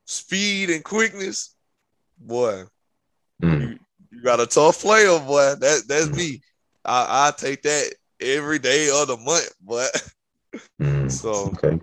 speed 0.06 0.70
and 0.70 0.84
quickness. 0.84 1.56
Boy, 2.18 2.64
Mm. 3.42 3.80
you 4.12 4.22
got 4.22 4.40
a 4.40 4.46
tough 4.48 4.82
player, 4.82 5.20
boy. 5.20 5.56
That 5.60 5.84
that's 5.88 6.10
me. 6.16 6.42
I 6.86 7.28
I 7.28 7.32
take 7.36 7.64
that 7.64 7.94
every 8.22 8.60
day 8.60 8.90
of 8.90 9.08
the 9.08 9.18
month, 9.18 9.54
but 9.64 9.90
Mm. 10.82 11.12
so 11.12 11.54
Okay. 11.64 11.80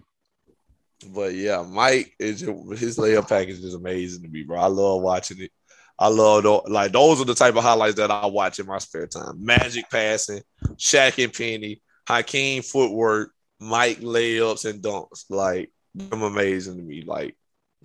But 1.02 1.34
yeah, 1.34 1.64
Mike 1.68 2.14
is 2.18 2.40
his 2.40 2.98
layup 2.98 3.28
package 3.28 3.58
is 3.58 3.74
amazing 3.74 4.22
to 4.22 4.28
me, 4.28 4.42
bro. 4.42 4.58
I 4.58 4.66
love 4.66 5.02
watching 5.02 5.40
it. 5.42 5.50
I 5.98 6.08
love 6.08 6.42
tho- 6.42 6.64
like 6.68 6.92
those 6.92 7.20
are 7.20 7.24
the 7.24 7.34
type 7.34 7.54
of 7.56 7.62
highlights 7.62 7.96
that 7.96 8.10
I 8.10 8.26
watch 8.26 8.58
in 8.58 8.66
my 8.66 8.78
spare 8.78 9.06
time. 9.06 9.44
Magic 9.44 9.88
passing, 9.90 10.42
Shaq 10.76 11.22
and 11.22 11.32
Penny, 11.32 11.82
Hakeem 12.08 12.62
footwork, 12.62 13.32
Mike 13.60 14.00
layups 14.00 14.68
and 14.68 14.82
dunks. 14.82 15.24
Like 15.30 15.70
them 15.94 16.22
amazing 16.22 16.76
to 16.76 16.82
me. 16.82 17.02
Like 17.06 17.36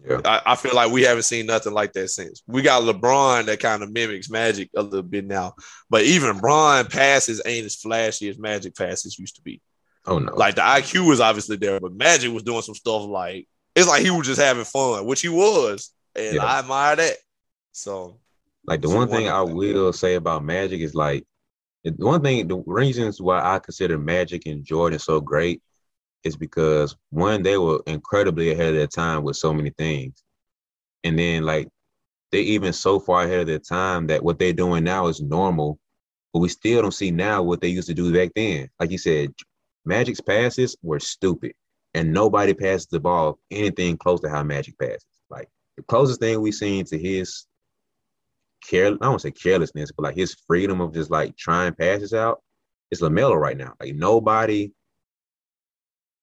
Yeah. 0.08 0.22
I, 0.26 0.42
I 0.48 0.56
feel 0.56 0.74
like 0.74 0.92
we 0.92 1.04
haven't 1.04 1.24
seen 1.24 1.46
nothing 1.46 1.74
like 1.74 1.94
that 1.94 2.08
since. 2.10 2.42
We 2.48 2.62
got 2.62 2.84
LeBron 2.84 3.46
that 3.46 3.60
kind 3.60 3.84
of 3.84 3.92
mimics 3.92 4.30
Magic 4.30 4.70
a 4.76 4.82
little 4.82 5.04
bit 5.04 5.26
now, 5.26 5.54
but 5.90 6.04
even 6.04 6.40
Bron 6.40 6.88
passes 6.88 7.42
ain't 7.46 7.66
as 7.66 7.76
flashy 7.76 8.30
as 8.30 8.40
Magic 8.40 8.76
passes 8.76 9.20
used 9.20 9.36
to 9.36 9.42
be. 9.42 9.62
Oh 10.08 10.20
no. 10.20 10.34
Like 10.36 10.56
the 10.56 10.62
IQ 10.62 11.08
was 11.08 11.20
obviously 11.20 11.58
there, 11.58 11.80
but 11.80 11.94
Magic 11.94 12.32
was 12.32 12.44
doing 12.44 12.62
some 12.62 12.76
stuff 12.76 13.04
like 13.04 13.48
it's 13.76 13.88
like 13.88 14.02
he 14.02 14.10
was 14.10 14.26
just 14.26 14.42
having 14.42 14.64
fun, 14.64 15.06
which 15.06 15.22
he 15.22 15.30
was, 15.30 15.92
and 16.16 16.36
Yeah. 16.36 16.46
I 16.46 16.60
admire 16.60 16.96
that. 16.96 17.18
So 17.74 18.20
Like 18.66 18.82
the 18.82 18.90
one 18.90 19.10
thing 19.10 19.28
I 19.28 19.42
will 19.42 19.94
say 19.94 20.16
about 20.16 20.44
Magic 20.44 20.82
is 20.82 20.96
like 20.96 21.26
the 21.84 21.92
one 21.98 22.22
thing 22.22 22.48
the 22.48 22.64
reasons 22.66 23.22
why 23.22 23.40
I 23.40 23.60
consider 23.60 23.98
Magic 23.98 24.46
and 24.46 24.64
Jordan 24.64 25.00
so 25.00 25.22
great 25.22 25.62
is 26.24 26.36
because 26.36 26.96
one, 27.10 27.44
they 27.44 27.58
were 27.58 27.82
incredibly 27.86 28.52
ahead 28.52 28.70
of 28.70 28.76
their 28.76 28.88
time 28.88 29.24
with 29.24 29.36
so 29.36 29.54
many 29.54 29.70
things. 29.72 30.24
And 31.04 31.18
then 31.20 31.44
like 31.44 31.68
they 32.32 32.42
even 32.42 32.74
so 32.74 33.00
far 33.00 33.24
ahead 33.24 33.42
of 33.42 33.48
their 33.48 33.60
time 33.60 34.08
that 34.08 34.24
what 34.24 34.40
they're 34.40 34.54
doing 34.54 34.84
now 34.84 35.08
is 35.08 35.22
normal, 35.22 35.80
but 36.34 36.40
we 36.40 36.50
still 36.50 36.82
don't 36.82 36.94
see 36.94 37.12
now 37.12 37.44
what 37.44 37.62
they 37.62 37.70
used 37.70 37.88
to 37.88 37.94
do 37.94 38.14
back 38.14 38.32
then. 38.36 38.70
Like 38.80 38.92
you 38.92 38.98
said, 38.98 39.34
Magic's 39.88 40.22
passes 40.22 40.76
were 40.84 41.00
stupid. 41.00 41.54
And 41.94 42.14
nobody 42.14 42.54
passes 42.54 42.88
the 42.88 43.00
ball 43.00 43.40
anything 43.50 43.98
close 43.98 44.20
to 44.22 44.30
how 44.30 44.44
Magic 44.44 44.78
passes. 44.78 45.06
Like 45.30 45.50
the 45.78 45.84
closest 45.84 46.20
thing 46.20 46.40
we've 46.42 46.54
seen 46.54 46.86
to 46.86 46.98
his 46.98 47.48
care 48.68 48.88
I 48.88 48.90
don't 48.90 49.02
want 49.02 49.22
to 49.22 49.28
say 49.28 49.32
carelessness, 49.32 49.92
but 49.92 50.04
like 50.04 50.16
his 50.16 50.36
freedom 50.46 50.82
of 50.82 50.94
just 50.94 51.10
like 51.10 51.36
trying 51.38 51.74
passes 51.74 52.14
out 52.14 52.42
is 52.92 53.02
Lamelo 53.02 53.36
right 53.36 53.58
now. 53.58 53.74
Like 53.80 53.96
nobody 53.96 54.72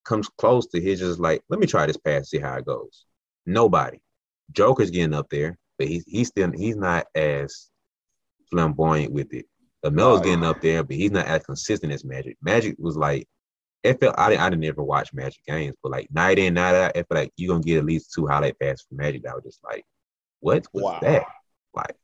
comes 0.05 0.29
close 0.39 0.67
to 0.69 0.81
his 0.81 1.01
just 1.01 1.19
like, 1.19 1.43
let 1.49 1.59
me 1.59 1.67
try 1.67 1.87
this 1.87 1.97
pass, 1.97 2.31
see 2.31 2.39
how 2.39 2.57
it 2.57 2.67
goes. 2.67 3.07
Nobody. 3.47 3.99
Joker's 4.53 4.91
getting 4.91 5.15
up 5.15 5.29
there, 5.31 5.57
but 5.79 5.89
he's 5.89 6.05
he's 6.07 6.29
still 6.29 6.53
he's 6.53 6.77
not 6.77 7.07
as 7.15 7.71
flamboyant 8.51 9.13
with 9.13 9.33
it. 9.33 9.47
Lamelo's 9.85 9.99
oh, 9.99 10.15
Right. 10.17 10.25
getting 10.25 10.45
up 10.45 10.61
there, 10.61 10.83
but 10.83 10.97
he's 10.97 11.11
not 11.11 11.27
as 11.27 11.43
consistent 11.43 11.93
as 11.93 12.05
Magic. 12.05 12.37
Magic 12.43 12.77
was 12.79 12.97
like 12.97 13.27
it 13.85 14.01
felt 14.01 14.15
I 14.19 14.31
didn't 14.31 14.43
I 14.43 14.51
didn't 14.51 14.65
ever 14.65 14.83
watch 14.83 15.13
Magic 15.13 15.45
games, 15.47 15.77
but 15.83 15.93
like 15.93 16.09
night 16.13 16.39
in, 16.39 16.55
night 16.55 16.75
out, 16.75 16.97
it 16.97 17.07
felt 17.09 17.21
like 17.21 17.33
you're 17.37 17.53
gonna 17.55 17.63
get 17.65 17.79
at 17.79 17.85
least 17.85 18.13
two 18.13 18.27
highlight 18.27 18.59
passes 18.59 18.87
from 18.89 18.99
Magic 18.99 19.23
that 19.25 19.35
was 19.35 19.45
just 19.45 19.63
like, 19.65 19.85
what 20.41 20.67
was 20.73 20.83
Wow. 20.85 20.99
that? 21.03 21.25
Like, 21.75 21.95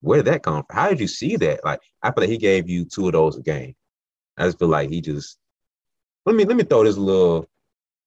where 0.00 0.18
did 0.22 0.26
that 0.32 0.42
come 0.42 0.64
from? 0.66 0.76
How 0.76 0.88
did 0.88 1.00
you 1.00 1.08
see 1.08 1.36
that? 1.36 1.64
Like, 1.64 1.80
I 2.02 2.10
feel 2.10 2.22
like 2.22 2.30
he 2.30 2.38
gave 2.38 2.68
you 2.68 2.84
two 2.84 3.06
of 3.06 3.12
those 3.12 3.36
a 3.38 3.42
game. 3.42 3.74
I 4.36 4.46
just 4.46 4.58
feel 4.58 4.68
like 4.68 4.90
he 4.90 5.00
just 5.00 5.38
let 6.26 6.34
me 6.36 6.44
let 6.44 6.56
me 6.56 6.64
throw 6.64 6.84
this 6.84 6.96
little. 6.98 7.46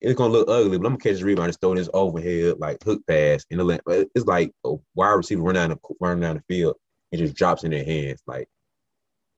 It's 0.00 0.14
gonna 0.16 0.32
look 0.32 0.48
ugly, 0.48 0.78
but 0.78 0.86
I'm 0.86 0.92
gonna 0.92 0.98
catch 0.98 1.14
this 1.14 1.22
rebound, 1.22 1.48
just 1.48 1.60
throw 1.60 1.74
this 1.74 1.88
overhead 1.94 2.58
like 2.58 2.82
hook 2.84 3.02
pass, 3.08 3.44
and 3.50 3.60
it'll- 3.60 3.78
it's 4.14 4.26
like 4.26 4.52
a 4.64 4.76
wide 4.94 5.12
receiver 5.14 5.42
running 5.42 5.68
down 5.68 5.70
the 5.70 5.94
run 6.00 6.20
down 6.20 6.36
the 6.36 6.54
field 6.54 6.76
and 7.10 7.18
just 7.20 7.34
drops 7.34 7.64
in 7.64 7.70
their 7.70 7.84
hands. 7.84 8.22
Like 8.26 8.48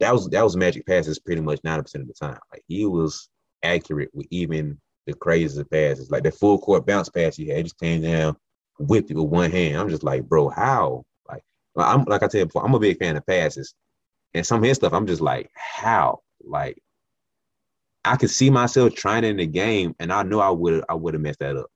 that 0.01 0.13
was 0.13 0.29
that 0.31 0.43
was 0.45 0.57
magic 0.57 0.87
passes 0.87 1.19
pretty 1.19 1.41
much 1.41 1.61
ninety 1.65 1.83
percent 1.83 2.03
of 2.03 2.09
the 2.09 2.15
time. 2.15 2.39
Like 2.53 2.63
he 2.69 2.85
was 2.87 3.29
accurate 3.63 4.11
with 4.13 4.27
even 4.31 4.79
the 5.07 5.15
craziest 5.15 5.71
passes, 5.71 6.11
like 6.11 6.23
the 6.23 6.31
full 6.31 6.59
court 6.59 6.87
bounce 6.87 7.09
pass 7.09 7.37
he 7.37 7.49
had, 7.49 7.65
just 7.65 7.79
came 7.79 8.03
down, 8.03 8.37
whipped 8.79 9.11
it 9.11 9.17
with 9.17 9.31
one 9.31 9.51
hand. 9.51 9.77
I'm 9.77 9.89
just 9.89 10.03
like, 10.03 10.29
bro, 10.29 10.49
how? 10.49 11.05
Like, 11.29 11.43
I'm 11.77 12.05
like 12.05 12.23
I 12.23 12.29
said 12.29 12.49
before, 12.49 12.65
I'm 12.65 12.75
a 12.75 12.81
big 12.81 12.99
fan 12.99 13.17
of 13.17 13.27
passes, 13.27 13.75
and 14.35 14.47
some 14.47 14.59
of 14.59 14.65
his 14.65 14.77
stuff, 14.77 14.93
I'm 14.93 15.07
just 15.07 15.23
like, 15.23 15.51
how? 15.55 16.21
Like, 16.43 16.81
I 18.05 18.17
could 18.17 18.31
see 18.31 18.51
myself 18.51 18.95
trying 18.95 19.25
in 19.25 19.37
the 19.37 19.47
game, 19.47 19.95
and 19.99 20.13
I 20.13 20.23
know 20.23 20.41
I 20.41 20.51
would 20.51 20.85
I 20.89 20.95
would 20.95 21.15
have 21.15 21.23
messed 21.23 21.41
that 21.41 21.57
up. 21.57 21.67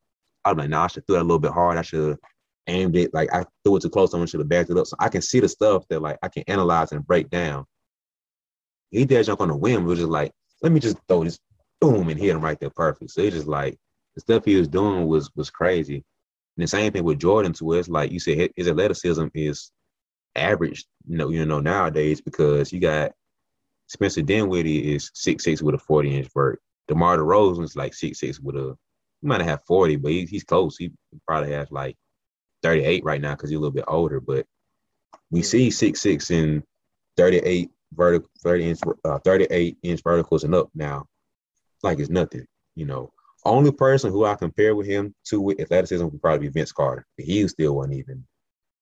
I'm 0.44 0.56
like, 0.56 0.70
nah, 0.70 0.84
I 0.84 0.86
should 0.88 1.06
throw 1.06 1.16
that 1.16 1.22
a 1.22 1.24
little 1.24 1.38
bit 1.38 1.52
hard. 1.52 1.78
I 1.78 1.82
should 1.82 2.10
have 2.10 2.18
aimed 2.66 2.96
it 2.96 3.12
like 3.12 3.32
I 3.32 3.44
threw 3.62 3.76
it 3.76 3.82
too 3.82 3.90
close. 3.90 4.10
Someone 4.10 4.26
should 4.26 4.40
have 4.40 4.48
backed 4.48 4.70
it 4.70 4.78
up. 4.78 4.86
So 4.86 4.96
I 4.98 5.08
can 5.08 5.22
see 5.22 5.40
the 5.40 5.48
stuff 5.48 5.84
that 5.88 6.00
like 6.00 6.18
I 6.22 6.28
can 6.28 6.44
analyze 6.46 6.92
and 6.92 7.06
break 7.06 7.30
down. 7.30 7.64
He 8.90 9.04
did 9.04 9.26
jump 9.26 9.40
on 9.40 9.48
the 9.48 9.56
whim, 9.56 9.84
was 9.84 9.98
just 9.98 10.10
like, 10.10 10.32
let 10.62 10.72
me 10.72 10.80
just 10.80 10.96
throw 11.08 11.24
this 11.24 11.38
boom 11.80 12.08
and 12.08 12.18
hit 12.18 12.30
him 12.30 12.40
right 12.40 12.58
there 12.58 12.70
perfect. 12.70 13.10
So 13.10 13.22
it's 13.22 13.36
just 13.36 13.48
like 13.48 13.78
the 14.14 14.20
stuff 14.20 14.44
he 14.44 14.56
was 14.56 14.68
doing 14.68 15.06
was 15.06 15.30
was 15.34 15.50
crazy. 15.50 16.04
And 16.56 16.62
the 16.62 16.68
same 16.68 16.92
thing 16.92 17.04
with 17.04 17.18
Jordan 17.18 17.52
to 17.54 17.74
us, 17.74 17.88
like 17.88 18.12
you 18.12 18.20
said, 18.20 18.50
his 18.56 18.68
athleticism 18.68 19.26
is 19.34 19.72
average, 20.36 20.84
you 21.08 21.16
know, 21.16 21.30
you 21.30 21.44
know, 21.44 21.60
nowadays 21.60 22.20
because 22.20 22.72
you 22.72 22.80
got 22.80 23.12
Spencer 23.88 24.22
Dinwiddie 24.22 24.94
is 24.94 25.10
six 25.14 25.44
six 25.44 25.62
with 25.62 25.74
a 25.74 25.78
40 25.78 26.16
inch 26.16 26.28
vert. 26.32 26.60
DeMar 26.88 27.18
DeRozan's 27.18 27.76
like 27.76 27.94
six 27.94 28.20
six 28.20 28.40
with 28.40 28.56
a 28.56 28.76
he 29.20 29.28
might 29.28 29.40
have 29.40 29.64
40, 29.64 29.96
but 29.96 30.12
he, 30.12 30.26
he's 30.26 30.44
close. 30.44 30.76
He 30.76 30.92
probably 31.26 31.52
has 31.52 31.70
like 31.70 31.96
38 32.62 33.04
right 33.04 33.20
now 33.20 33.34
because 33.34 33.50
he's 33.50 33.56
a 33.56 33.60
little 33.60 33.72
bit 33.72 33.84
older. 33.88 34.20
But 34.20 34.46
we 35.30 35.42
see 35.42 35.70
six 35.70 36.00
six 36.00 36.30
and 36.30 36.62
38 37.16 37.70
vertical 37.94 38.28
30 38.42 38.70
inch 38.70 38.80
uh, 39.04 39.18
38 39.20 39.76
inch 39.82 40.02
verticals 40.02 40.44
and 40.44 40.54
up 40.54 40.68
now 40.74 41.06
like 41.84 42.00
it's 42.00 42.10
nothing 42.10 42.46
you 42.74 42.86
know. 42.86 43.12
Only 43.46 43.72
person 43.72 44.10
who 44.10 44.24
i 44.24 44.34
compare 44.34 44.74
with 44.74 44.86
him 44.86 45.14
to 45.26 45.40
with 45.40 45.60
athleticism 45.60 46.04
would 46.04 46.22
probably 46.22 46.48
be 46.48 46.52
vince 46.52 46.72
carter. 46.72 47.06
He 47.18 47.46
still 47.46 47.76
wasn't 47.76 47.94
even 47.94 48.24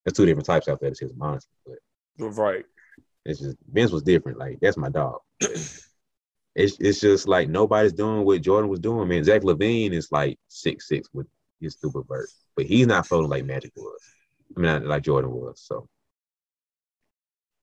there's 0.04 0.16
two 0.16 0.24
different 0.24 0.46
types 0.46 0.68
of 0.68 0.74
athleticism 0.74 1.20
honestly 1.20 1.52
but 1.66 1.78
right. 2.18 2.64
it's 3.24 3.40
just 3.40 3.56
vince 3.70 3.90
was 3.90 4.02
different 4.02 4.38
like 4.38 4.58
that's 4.60 4.76
my 4.76 4.88
dog. 4.88 5.18
It's, 6.54 6.76
it's 6.80 7.00
just 7.00 7.26
like 7.26 7.48
nobody's 7.48 7.94
doing 7.94 8.26
what 8.26 8.42
jordan 8.42 8.68
was 8.68 8.78
doing 8.78 9.08
man. 9.08 9.24
Zach 9.24 9.40
LaVine 9.40 9.92
is 9.92 10.12
like 10.12 10.38
six 10.48 10.86
six 10.86 11.08
with 11.14 11.26
his 11.62 11.72
stupid 11.72 12.02
vert 12.06 12.28
but 12.56 12.66
he's 12.66 12.86
not 12.86 13.06
floating 13.06 13.30
like 13.30 13.46
magic 13.46 13.72
was. 13.74 13.98
I 14.54 14.60
mean 14.60 14.86
like 14.86 15.02
jordan 15.02 15.30
was 15.30 15.62
so. 15.64 15.88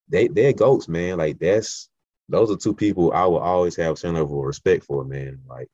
They 0.08 0.28
they're 0.28 0.54
goats, 0.54 0.88
man. 0.88 1.20
Like 1.20 1.38
that's 1.38 1.88
those 2.30 2.52
are 2.52 2.56
two 2.56 2.74
people 2.74 3.12
I 3.12 3.26
will 3.26 3.40
always 3.40 3.76
have 3.78 3.98
some 3.98 4.14
level 4.14 4.40
of 4.40 4.46
respect 4.46 4.86
for, 4.86 5.04
man. 5.04 5.40
Like, 5.48 5.68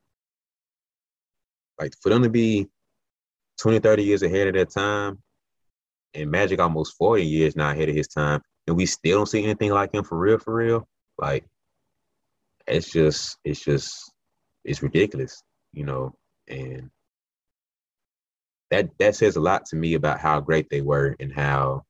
like 1.80 1.93
for 2.01 2.10
them 2.10 2.24
to 2.24 2.30
be 2.30 2.68
20, 3.60 3.80
30 3.80 4.03
years 4.03 4.24
ahead 4.24 4.47
of 4.47 4.53
their 4.53 4.66
time, 4.66 5.22
and 6.14 6.32
Magic 6.32 6.60
almost 6.60 6.95
40 6.97 7.26
years 7.26 7.56
now 7.56 7.72
ahead 7.72 7.89
of 7.89 7.95
his 7.95 8.08
time, 8.08 8.41
and 8.68 8.78
we 8.78 8.86
still 8.86 9.20
don't 9.20 9.26
see 9.28 9.43
anything 9.43 9.72
like 9.72 9.93
him 9.93 10.03
for 10.06 10.18
real, 10.18 10.39
for 10.39 10.56
real. 10.56 10.88
Like, 11.18 11.45
it's 12.68 12.89
just, 12.89 13.38
it's 13.43 13.64
just, 13.64 14.12
it's 14.64 14.82
ridiculous, 14.82 15.43
you 15.74 15.86
know. 15.86 16.16
And 16.47 16.89
that 18.72 18.89
that 18.99 19.16
says 19.16 19.36
a 19.36 19.41
lot 19.41 19.66
to 19.68 19.76
me 19.76 19.93
about 19.93 20.20
how 20.20 20.39
great 20.39 20.70
they 20.70 20.82
were 20.82 21.16
and 21.20 21.34
how 21.34 21.84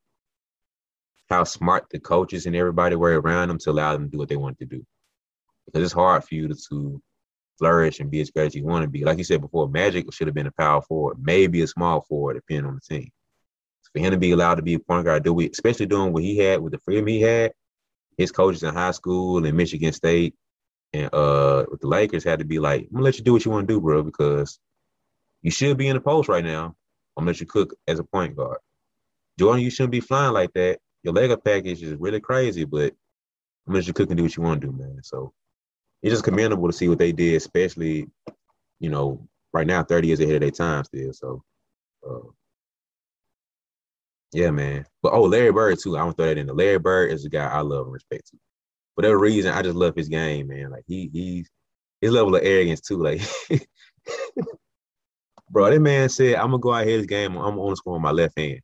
how 1.30 1.43
smart 1.43 1.86
the 1.89 1.99
coaches 1.99 2.45
and 2.45 2.55
everybody 2.55 2.95
were 2.95 3.19
around 3.19 3.47
them 3.47 3.57
to 3.59 3.71
allow 3.71 3.93
them 3.93 4.05
to 4.05 4.11
do 4.11 4.17
what 4.17 4.30
they 4.30 4.36
wanted 4.36 4.59
to 4.59 4.65
do. 4.65 4.86
Because 5.65 5.84
it's 5.84 5.93
hard 5.93 6.23
for 6.23 6.36
you 6.36 6.47
to, 6.47 6.55
to 6.69 7.01
flourish 7.57 7.99
and 7.99 8.11
be 8.11 8.21
as 8.21 8.30
great 8.30 8.47
as 8.47 8.55
you 8.55 8.63
want 8.63 8.84
to 8.84 8.89
be. 8.89 9.03
Like 9.03 9.17
you 9.17 9.23
said 9.23 9.41
before, 9.41 9.67
Magic 9.67 10.11
should 10.13 10.28
have 10.28 10.36
been 10.36 10.47
a 10.47 10.51
power 10.51 10.82
forward, 10.82 11.17
maybe 11.19 11.61
a 11.61 11.67
small 11.67 12.01
forward, 12.01 12.36
depending 12.36 12.67
on 12.67 12.76
the 12.76 12.95
team. 12.95 13.09
For 13.93 13.99
him 13.99 14.11
to 14.11 14.17
be 14.17 14.32
allowed 14.32 14.55
to 14.55 14.61
be 14.61 14.73
a 14.76 14.80
point 14.80 15.05
guard, 15.05 15.23
do 15.23 15.34
we, 15.34 15.49
especially 15.49 15.86
doing 15.86 16.11
what 16.11 16.23
he 16.23 16.38
had 16.38 16.61
with 16.61 16.73
the 16.73 16.80
freedom 16.80 17.07
he 17.07 17.21
had, 17.21 17.53
his 18.17 18.32
coaches 18.32 18.63
in 18.63 18.73
high 18.73 18.91
school 18.91 19.45
and 19.45 19.57
Michigan 19.57 19.93
State 19.93 20.36
and 20.93 21.13
uh 21.13 21.65
with 21.69 21.82
the 21.82 21.88
Lakers 21.88 22.23
had 22.23 22.39
to 22.39 22.45
be 22.45 22.59
like, 22.59 22.82
I'm 22.82 22.93
gonna 22.93 23.03
let 23.03 23.17
you 23.17 23.23
do 23.23 23.34
what 23.34 23.43
you 23.43 23.51
want 23.51 23.67
to 23.67 23.73
do, 23.73 23.82
bro, 23.82 24.03
because 24.03 24.59
you 25.41 25.51
should 25.51 25.78
be 25.78 25.88
in 25.88 25.95
the 25.95 26.01
post 26.01 26.30
right 26.30 26.43
now. 26.43 26.76
I'm 27.17 27.23
gonna 27.23 27.32
let 27.32 27.39
you 27.39 27.45
cook 27.45 27.76
as 27.88 27.99
a 27.99 28.03
point 28.03 28.36
guard. 28.36 28.59
Jordan, 29.38 29.63
you 29.63 29.69
shouldn't 29.69 29.91
be 29.91 29.99
flying 29.99 30.34
like 30.34 30.53
that 30.53 30.80
your 31.06 31.14
layup 31.14 31.43
package 31.43 31.84
is 31.84 31.95
really 31.95 32.20
crazy, 32.20 32.66
but 32.66 32.93
I'm 33.68 33.74
gonna 33.74 33.84
just 33.84 33.95
cook 33.95 34.10
and 34.10 34.18
do 34.18 34.24
what 34.24 34.36
you 34.36 34.43
want 34.43 34.62
to 34.62 34.68
do, 34.68 34.74
man. 34.74 34.99
So 35.03 35.34
it's 36.01 36.12
just 36.12 36.24
commendable 36.24 36.68
to 36.68 36.74
see 36.74 36.89
what 36.89 36.99
they 36.99 37.12
did, 37.12 37.36
especially, 37.36 38.08
you 38.80 38.89
know, 38.89 39.28
right 39.53 39.66
now, 39.66 39.84
30 39.84 40.08
years 40.08 40.20
ahead 40.20 40.36
of 40.36 40.41
their 40.41 40.51
time 40.51 40.84
still. 40.84 41.14
So 41.14 41.43
uh, 42.08 42.30
yeah, 44.34 44.51
man. 44.51 44.86
But 45.01 45.14
oh, 45.14 45.24
Larry 45.24 45.51
Bird 45.51 45.80
too. 45.80 45.97
I 45.97 46.03
want 46.03 46.18
to 46.18 46.24
throw 46.24 46.30
that 46.30 46.38
in. 46.38 46.47
The 46.47 46.53
Larry 46.53 46.80
Bird 46.80 47.12
is 47.12 47.26
a 47.26 47.30
guy 47.30 47.45
I 47.45 47.62
love 47.62 47.86
and 47.86 47.93
respect 47.93 48.30
too. 48.30 48.38
For 48.95 49.01
whatever 49.01 49.18
reason, 49.20 49.53
I 49.53 49.62
just 49.62 49.76
love 49.76 49.95
his 49.95 50.10
game, 50.10 50.47
man. 50.47 50.72
Like 50.72 50.84
he 50.88 51.10
he's 51.14 51.49
his 52.01 52.12
level 52.12 52.36
of 52.36 52.43
arrogance 52.43 52.82
too. 52.82 53.01
Like, 53.01 53.22
bro, 55.49 55.70
that 55.70 55.80
man 55.80 56.10
said, 56.10 56.36
"I'm 56.36 56.51
gonna 56.51 56.60
go 56.60 56.74
out 56.74 56.86
here 56.86 56.97
this 56.97 57.06
game. 57.06 57.38
I'm 57.38 57.56
going 57.56 57.72
to 57.72 57.76
score 57.76 57.95
on 57.95 58.01
my 58.01 58.12
left 58.12 58.38
hand." 58.38 58.60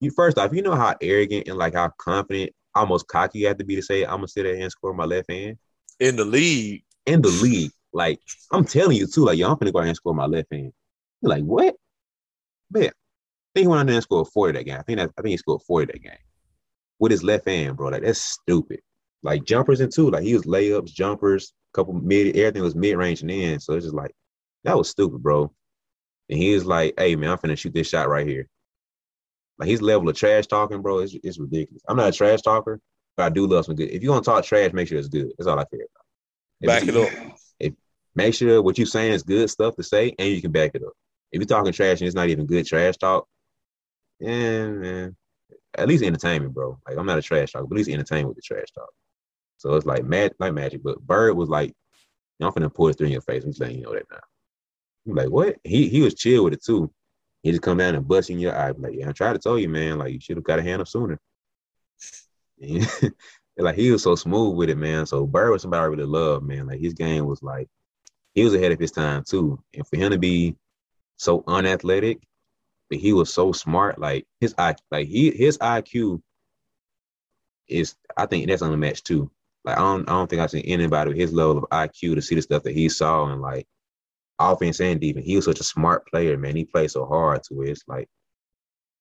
You 0.00 0.10
first 0.10 0.38
off, 0.38 0.52
you 0.52 0.62
know 0.62 0.74
how 0.74 0.94
arrogant 1.00 1.48
and 1.48 1.56
like 1.58 1.74
how 1.74 1.90
confident, 1.98 2.52
almost 2.74 3.08
cocky 3.08 3.40
you 3.40 3.48
have 3.48 3.58
to 3.58 3.64
be 3.64 3.76
to 3.76 3.82
say, 3.82 4.04
I'm 4.04 4.16
gonna 4.16 4.28
sit 4.28 4.44
there 4.44 4.54
and 4.54 4.70
score 4.70 4.94
my 4.94 5.04
left 5.04 5.30
hand. 5.30 5.58
In 6.00 6.16
the 6.16 6.24
league. 6.24 6.84
In 7.06 7.22
the 7.22 7.28
league. 7.28 7.72
Like, 7.92 8.20
I'm 8.52 8.64
telling 8.64 8.96
you 8.96 9.06
too, 9.06 9.24
like, 9.24 9.38
yo, 9.38 9.50
I'm 9.50 9.56
gonna 9.58 9.72
go 9.72 9.78
ahead 9.78 9.88
and 9.88 9.96
score 9.96 10.14
my 10.14 10.26
left 10.26 10.48
hand. 10.52 10.72
You're 11.20 11.30
like, 11.30 11.44
what? 11.44 11.74
Man, 12.70 12.84
I 12.84 12.90
think 13.54 13.64
he 13.64 13.66
went 13.66 13.80
out 13.80 13.86
there 13.86 13.94
and 13.94 14.02
scored 14.02 14.28
40 14.28 14.58
that 14.58 14.64
game. 14.64 14.78
I 14.78 14.82
think 14.82 14.98
that 14.98 15.10
I 15.18 15.22
think 15.22 15.30
he 15.30 15.36
scored 15.36 15.62
40 15.62 15.92
that 15.92 16.02
game. 16.02 16.12
With 16.98 17.12
his 17.12 17.22
left 17.22 17.48
hand, 17.48 17.76
bro. 17.76 17.88
Like, 17.88 18.02
that's 18.02 18.20
stupid. 18.20 18.80
Like 19.22 19.44
jumpers 19.44 19.80
and 19.80 19.92
two, 19.92 20.10
like 20.10 20.22
he 20.22 20.34
was 20.34 20.44
layups, 20.44 20.92
jumpers, 20.92 21.52
couple 21.72 21.94
mid, 21.94 22.36
everything 22.36 22.62
was 22.62 22.74
mid 22.74 22.96
range 22.96 23.22
and 23.22 23.30
in. 23.30 23.60
So 23.60 23.74
it's 23.74 23.84
just 23.84 23.94
like 23.94 24.12
that 24.64 24.76
was 24.76 24.90
stupid, 24.90 25.22
bro. 25.22 25.52
And 26.28 26.38
he 26.38 26.54
was 26.54 26.64
like, 26.64 26.94
"Hey 26.98 27.16
man, 27.16 27.30
I'm 27.30 27.38
finna 27.38 27.58
shoot 27.58 27.74
this 27.74 27.88
shot 27.88 28.08
right 28.08 28.26
here." 28.26 28.48
Like 29.58 29.68
his 29.68 29.82
level 29.82 30.08
of 30.08 30.16
trash 30.16 30.46
talking, 30.46 30.82
bro, 30.82 31.00
is 31.00 31.16
it's 31.22 31.38
ridiculous. 31.38 31.82
I'm 31.88 31.96
not 31.96 32.08
a 32.08 32.12
trash 32.12 32.42
talker, 32.42 32.80
but 33.16 33.24
I 33.24 33.28
do 33.28 33.46
love 33.46 33.64
some 33.64 33.74
good. 33.74 33.90
If 33.90 34.02
you 34.02 34.10
want 34.10 34.24
to 34.24 34.30
talk 34.30 34.44
trash, 34.44 34.72
make 34.72 34.88
sure 34.88 34.98
it's 34.98 35.08
good. 35.08 35.32
That's 35.36 35.48
all 35.48 35.58
I 35.58 35.64
care 35.64 35.80
about. 35.80 36.06
If 36.60 36.66
back 36.66 36.88
it 36.88 36.96
up. 36.96 37.10
If 37.60 37.74
make 38.14 38.34
sure 38.34 38.62
what 38.62 38.78
you're 38.78 38.86
saying 38.86 39.12
is 39.12 39.22
good 39.24 39.50
stuff 39.50 39.74
to 39.76 39.82
say, 39.82 40.14
and 40.18 40.28
you 40.28 40.40
can 40.40 40.52
back 40.52 40.72
it 40.74 40.82
up. 40.84 40.92
If 41.32 41.40
you're 41.40 41.46
talking 41.46 41.72
trash 41.72 42.00
and 42.00 42.06
it's 42.06 42.14
not 42.14 42.28
even 42.28 42.46
good 42.46 42.66
trash 42.66 42.96
talk, 42.96 43.26
and 44.20 44.80
man, 44.80 45.16
at 45.76 45.88
least 45.88 46.04
entertainment, 46.04 46.54
bro. 46.54 46.78
Like 46.86 46.96
I'm 46.96 47.06
not 47.06 47.18
a 47.18 47.22
trash 47.22 47.52
talker, 47.52 47.66
but 47.66 47.74
at 47.74 47.78
least 47.78 47.90
entertain 47.90 48.26
with 48.26 48.36
the 48.36 48.42
trash 48.42 48.70
talk. 48.74 48.90
So 49.56 49.74
it's 49.74 49.86
like 49.86 50.04
mad, 50.04 50.34
like 50.38 50.54
magic. 50.54 50.82
But 50.82 51.00
Bird 51.00 51.36
was 51.36 51.48
like, 51.48 51.74
I'm 52.40 52.52
finna 52.52 52.72
pull 52.72 52.88
it 52.88 52.96
through 52.96 53.08
in 53.08 53.12
your 53.12 53.22
face. 53.22 53.42
I'm 53.42 53.50
just 53.50 53.60
letting 53.60 53.78
you 53.78 53.82
know 53.82 53.92
that 53.92 54.06
now. 54.10 54.20
I'm 55.08 55.14
like, 55.16 55.30
what? 55.30 55.56
He 55.64 55.88
he 55.88 56.02
was 56.02 56.14
chill 56.14 56.44
with 56.44 56.52
it 56.52 56.62
too. 56.64 56.90
He 57.42 57.50
just 57.50 57.62
come 57.62 57.78
down 57.78 57.94
and 57.94 58.06
bust 58.06 58.30
in 58.30 58.38
your 58.38 58.56
eye. 58.56 58.72
Like, 58.76 58.94
yeah, 58.94 59.08
I 59.08 59.12
tried 59.12 59.34
to 59.34 59.38
tell 59.38 59.58
you, 59.58 59.68
man. 59.68 59.98
Like, 59.98 60.12
you 60.12 60.20
should 60.20 60.36
have 60.36 60.44
got 60.44 60.58
a 60.58 60.62
hand 60.62 60.82
up 60.82 60.88
sooner. 60.88 61.18
like 63.58 63.76
he 63.76 63.90
was 63.90 64.02
so 64.02 64.14
smooth 64.14 64.56
with 64.56 64.70
it, 64.70 64.78
man. 64.78 65.06
So 65.06 65.26
Bird 65.26 65.50
was 65.50 65.62
somebody 65.62 65.82
I 65.82 65.86
really 65.86 66.04
loved, 66.04 66.46
man. 66.46 66.66
Like 66.66 66.80
his 66.80 66.94
game 66.94 67.26
was 67.26 67.42
like 67.42 67.68
he 68.34 68.44
was 68.44 68.54
ahead 68.54 68.72
of 68.72 68.78
his 68.78 68.92
time 68.92 69.24
too. 69.24 69.62
And 69.74 69.86
for 69.86 69.96
him 69.96 70.10
to 70.10 70.18
be 70.18 70.56
so 71.16 71.44
unathletic, 71.46 72.20
but 72.90 72.98
he 72.98 73.12
was 73.12 73.32
so 73.32 73.52
smart. 73.52 73.98
Like 73.98 74.26
his 74.40 74.54
I 74.58 74.74
like 74.90 75.08
he 75.08 75.30
his 75.30 75.58
IQ 75.58 76.20
is 77.68 77.96
I 78.16 78.26
think 78.26 78.48
that's 78.48 78.62
unmatched 78.62 79.06
too. 79.06 79.30
Like 79.64 79.76
I 79.76 79.80
don't 79.80 80.08
I 80.08 80.12
don't 80.12 80.28
think 80.28 80.40
I've 80.40 80.50
seen 80.50 80.64
anybody 80.64 81.10
with 81.10 81.18
his 81.18 81.32
level 81.32 81.58
of 81.58 81.70
IQ 81.70 82.14
to 82.14 82.22
see 82.22 82.34
the 82.34 82.42
stuff 82.42 82.62
that 82.64 82.74
he 82.74 82.88
saw 82.88 83.26
and 83.26 83.40
like 83.40 83.66
offense 84.38 84.80
and 84.80 85.00
defense. 85.00 85.26
He 85.26 85.36
was 85.36 85.44
such 85.44 85.60
a 85.60 85.64
smart 85.64 86.06
player, 86.06 86.36
man. 86.36 86.56
He 86.56 86.64
played 86.64 86.90
so 86.90 87.06
hard 87.06 87.42
to 87.44 87.62
it. 87.62 87.70
It's 87.70 87.84
like 87.86 88.08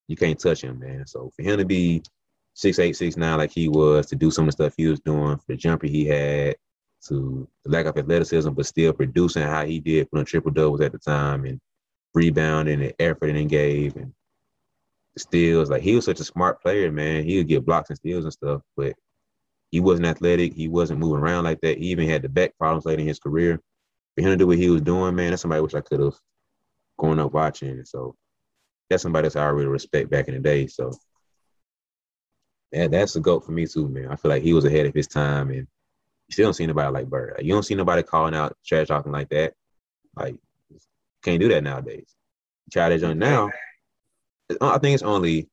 you 0.07 0.15
can't 0.15 0.39
touch 0.39 0.63
him, 0.63 0.79
man. 0.79 1.05
So 1.05 1.31
for 1.35 1.43
him 1.43 1.57
to 1.57 1.65
be 1.65 2.01
six 2.53 2.79
eight, 2.79 2.95
six 2.95 3.17
nine 3.17 3.37
like 3.37 3.51
he 3.51 3.69
was, 3.69 4.07
to 4.07 4.15
do 4.15 4.31
some 4.31 4.45
of 4.45 4.55
the 4.55 4.63
stuff 4.63 4.73
he 4.77 4.87
was 4.87 4.99
doing, 4.99 5.37
for 5.37 5.43
the 5.47 5.55
jumper 5.55 5.87
he 5.87 6.05
had, 6.05 6.55
to 7.07 7.47
the 7.63 7.71
lack 7.71 7.85
of 7.85 7.97
athleticism, 7.97 8.49
but 8.51 8.65
still 8.65 8.93
producing 8.93 9.43
how 9.43 9.65
he 9.65 9.79
did 9.79 10.07
the 10.11 10.23
triple 10.23 10.51
doubles 10.51 10.81
at 10.81 10.91
the 10.91 10.97
time 10.97 11.45
and 11.45 11.59
rebounding 12.13 12.81
and 12.81 12.93
effort 12.99 13.35
and 13.35 13.49
gave 13.49 13.95
and 13.95 14.11
steals. 15.17 15.69
Like 15.69 15.83
he 15.83 15.95
was 15.95 16.05
such 16.05 16.19
a 16.19 16.25
smart 16.25 16.61
player, 16.61 16.91
man. 16.91 17.23
He 17.23 17.37
would 17.37 17.47
get 17.47 17.65
blocks 17.65 17.89
and 17.89 17.97
steals 17.97 18.23
and 18.23 18.33
stuff, 18.33 18.61
but 18.75 18.93
he 19.69 19.79
wasn't 19.79 20.07
athletic. 20.07 20.53
He 20.53 20.67
wasn't 20.67 20.99
moving 20.99 21.19
around 21.19 21.43
like 21.43 21.61
that. 21.61 21.77
He 21.77 21.87
even 21.87 22.09
had 22.09 22.21
the 22.21 22.29
back 22.29 22.57
problems 22.57 22.85
late 22.85 22.99
in 22.99 23.07
his 23.07 23.19
career 23.19 23.61
for 24.17 24.21
him 24.23 24.31
to 24.31 24.37
do 24.37 24.47
what 24.47 24.57
he 24.57 24.69
was 24.69 24.81
doing, 24.81 25.15
man, 25.15 25.29
that's 25.29 25.43
somebody 25.43 25.59
I 25.59 25.61
wish 25.61 25.75
I 25.75 25.81
could 25.81 25.99
have 25.99 26.15
grown 26.97 27.19
up 27.19 27.33
watching. 27.33 27.85
So 27.85 28.15
that's 28.89 29.03
somebody 29.03 29.29
that 29.29 29.37
I 29.37 29.45
really 29.45 29.67
respect 29.67 30.09
back 30.09 30.27
in 30.27 30.33
the 30.33 30.39
day. 30.39 30.65
So 30.65 30.91
that, 32.71 32.89
that's 32.91 33.15
a 33.15 33.19
goat 33.19 33.45
for 33.45 33.51
me 33.51 33.67
too, 33.67 33.87
man. 33.87 34.07
I 34.07 34.15
feel 34.15 34.29
like 34.29 34.41
he 34.41 34.53
was 34.53 34.65
ahead 34.65 34.87
of 34.87 34.93
his 34.93 35.07
time, 35.07 35.49
and 35.49 35.59
you 35.59 36.31
still 36.31 36.47
don't 36.47 36.53
see 36.53 36.65
nobody 36.65 36.91
like 36.91 37.07
Bird. 37.07 37.39
You 37.41 37.53
don't 37.53 37.63
see 37.63 37.75
nobody 37.75 38.01
calling 38.01 38.33
out 38.33 38.57
trash 38.65 38.87
talking 38.87 39.11
like 39.11 39.29
that. 39.29 39.53
Like 40.15 40.35
can't 41.23 41.39
do 41.39 41.49
that 41.49 41.63
nowadays. 41.63 42.15
You 42.65 42.71
try 42.71 42.89
that 42.89 42.99
joint 42.99 43.19
now, 43.19 43.51
I 44.61 44.79
think 44.79 44.95
it's 44.95 45.03
only. 45.03 45.47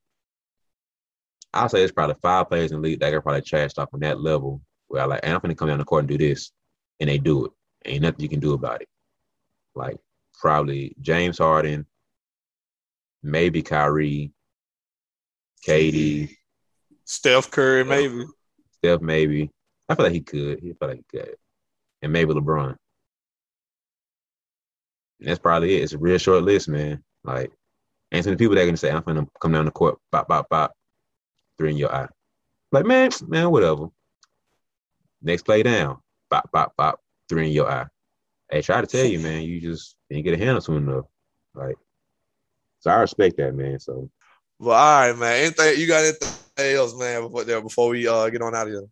I'll 1.52 1.68
say 1.68 1.82
it's 1.82 1.92
probably 1.92 2.16
five 2.20 2.48
players 2.48 2.72
in 2.72 2.80
the 2.80 2.88
league 2.88 3.00
that 3.00 3.14
are 3.14 3.20
probably 3.20 3.42
trashed 3.42 3.78
off 3.78 3.90
on 3.92 4.00
that 4.00 4.20
level 4.20 4.60
where 4.88 5.02
I 5.02 5.04
like, 5.04 5.24
I'm 5.24 5.38
gonna 5.38 5.54
come 5.54 5.68
down 5.68 5.78
the 5.78 5.84
court 5.84 6.00
and 6.00 6.08
do 6.08 6.18
this, 6.18 6.50
and 6.98 7.10
they 7.10 7.18
do 7.18 7.44
it. 7.44 7.52
Ain't 7.84 8.02
nothing 8.02 8.20
you 8.20 8.28
can 8.28 8.40
do 8.40 8.54
about 8.54 8.82
it. 8.82 8.88
Like 9.74 9.98
probably 10.34 10.94
James 11.00 11.38
Harden, 11.38 11.86
maybe 13.22 13.62
Kyrie, 13.62 14.32
KD, 15.66 16.30
Steph 17.04 17.50
Curry, 17.50 17.84
maybe. 17.84 18.24
Steph, 18.78 19.00
maybe. 19.00 19.50
I 19.88 19.94
feel 19.94 20.06
like 20.06 20.14
he 20.14 20.20
could. 20.20 20.60
He 20.60 20.72
feel 20.72 20.88
like 20.88 20.98
he 20.98 21.18
could, 21.18 21.36
and 22.02 22.12
maybe 22.12 22.32
LeBron. 22.32 22.76
And 25.20 25.28
that's 25.28 25.38
probably 25.38 25.76
it. 25.76 25.82
It's 25.82 25.92
a 25.92 25.98
real 25.98 26.18
short 26.18 26.42
list, 26.42 26.68
man. 26.68 27.02
Like, 27.22 27.52
and 28.10 28.24
some 28.24 28.36
people 28.36 28.54
that 28.54 28.66
can 28.66 28.76
say, 28.76 28.90
"I'm 28.90 29.02
gonna 29.02 29.26
come 29.40 29.52
down 29.52 29.66
the 29.66 29.70
court, 29.70 29.98
pop, 30.10 30.28
pop, 30.28 30.48
pop, 30.48 30.72
three 31.58 31.70
in 31.70 31.76
your 31.76 31.94
eye." 31.94 32.08
Like, 32.72 32.86
man, 32.86 33.10
man, 33.28 33.50
whatever. 33.50 33.88
Next 35.22 35.44
play 35.44 35.62
down, 35.62 35.98
pop, 36.30 36.50
pop, 36.52 36.74
pop, 36.76 37.00
three 37.28 37.46
in 37.46 37.52
your 37.52 37.70
eye. 37.70 37.86
Hey, 38.50 38.62
try 38.62 38.80
to 38.80 38.86
tell 38.86 39.04
you, 39.04 39.18
man, 39.18 39.42
you 39.42 39.60
just 39.60 39.96
didn't 40.08 40.24
get 40.24 40.34
a 40.34 40.38
handle 40.38 40.60
soon 40.60 40.88
enough. 40.88 41.06
Like, 41.54 41.76
so 42.80 42.90
I 42.90 43.00
respect 43.00 43.36
that, 43.38 43.54
man. 43.54 43.78
So, 43.80 44.10
well, 44.58 44.76
all 44.76 45.08
right, 45.08 45.18
man. 45.18 45.44
Anything 45.44 45.80
you 45.80 45.86
got 45.86 46.04
anything 46.04 46.76
else, 46.76 46.96
man, 46.98 47.22
before 47.22 47.44
there 47.44 47.60
before 47.60 47.88
we 47.88 48.06
uh 48.06 48.28
get 48.28 48.42
on 48.42 48.54
out 48.54 48.66
of 48.66 48.72
here? 48.72 48.88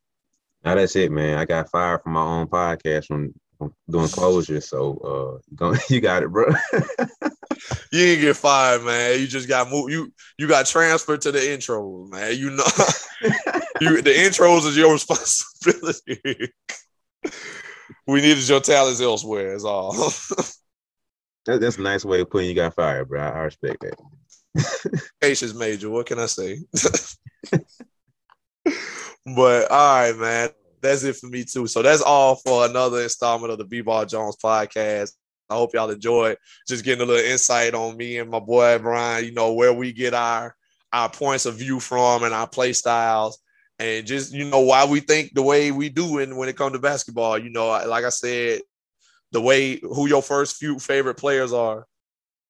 Now 0.65 0.77
that's 0.77 0.97
it, 0.97 1.11
man. 1.11 1.39
I 1.39 1.45
got 1.45 1.71
fired 1.71 2.03
from 2.03 2.13
my 2.13 2.23
own 2.23 2.47
podcast 2.47 3.07
from, 3.07 3.35
from 3.59 3.75
doing 3.91 4.09
closure, 4.09 4.61
so 4.61 5.41
uh, 5.61 5.77
you 5.89 6.01
got 6.01 6.23
it, 6.23 6.31
bro. 6.31 6.47
you 6.73 7.99
didn't 7.99 8.25
get 8.25 8.37
fired, 8.37 8.83
man. 8.85 9.21
You 9.21 9.27
just 9.27 9.49
got 9.49 9.71
moved. 9.71 9.93
You 9.93 10.13
you 10.39 10.49
got 10.49 10.67
transferred 10.67 11.21
to 11.23 11.33
the 11.33 11.41
intros, 11.41 12.09
man. 12.11 12.37
You 12.37 12.51
know, 12.51 12.65
you 13.81 14.03
the 14.03 14.15
intros 14.15 14.67
is 14.67 14.77
your 14.77 14.93
responsibility. 14.93 16.53
We 18.07 18.21
needed 18.21 18.49
your 18.49 18.61
talents 18.61 19.01
elsewhere. 19.01 19.55
Is 19.55 19.65
all. 19.65 19.93
that, 21.47 21.61
that's 21.61 21.79
a 21.79 21.83
nice 21.83 22.05
way 22.05 22.21
of 22.21 22.31
putting 22.31 22.49
you 22.49 22.55
got 22.55 22.75
fired, 22.75 23.09
bro. 23.09 23.21
I 23.21 23.41
respect 23.41 23.83
that. 23.83 23.97
Patience 25.21 25.55
major. 25.55 25.91
What 25.91 26.07
can 26.07 26.19
I 26.19 26.27
say? 26.27 26.59
but 29.35 29.71
all 29.71 30.01
right, 30.01 30.17
man. 30.17 30.51
That's 30.81 31.05
it 31.05 31.17
for 31.17 31.29
me 31.29 31.45
too. 31.45 31.69
So 31.69 31.81
that's 31.81 32.03
all 32.03 32.35
for 32.37 32.67
another 32.67 33.03
installment 33.03 33.53
of 33.53 33.59
the 33.59 33.65
B-Ball 33.65 34.07
Jones 34.07 34.37
podcast. 34.43 35.13
I 35.49 35.55
hope 35.55 35.75
y'all 35.75 35.91
enjoyed 35.91 36.39
just 36.67 36.85
getting 36.85 37.03
a 37.03 37.07
little 37.07 37.31
insight 37.31 37.75
on 37.75 37.97
me 37.97 38.19
and 38.19 38.31
my 38.31 38.41
boy 38.41 38.79
Brian, 38.79 39.25
you 39.25 39.33
know, 39.33 39.53
where 39.53 39.73
we 39.73 39.93
get 39.93 40.15
our 40.15 40.57
our 40.93 41.09
points 41.09 41.47
of 41.47 41.55
view 41.55 41.79
from 41.79 42.25
and 42.25 42.35
our 42.35 42.49
play 42.49 42.73
styles 42.73 43.39
and 43.83 44.07
just 44.07 44.33
you 44.33 44.45
know 44.45 44.61
why 44.61 44.85
we 44.85 45.01
think 45.01 45.35
the 45.35 45.43
way 45.43 45.73
we 45.73 45.89
do 45.89 46.19
and 46.19 46.37
when 46.37 46.49
it 46.49 46.57
comes 46.57 46.73
to 46.73 46.79
basketball 46.79 47.39
you 47.39 47.51
know 47.51 47.67
like 47.87 48.05
i 48.05 48.09
said 48.09 48.61
the 49.33 49.41
way 49.41 49.79
who 49.81 50.09
your 50.09 50.23
first 50.23 50.57
few 50.57 50.79
favorite 50.79 51.17
players 51.17 51.53
are 51.53 51.87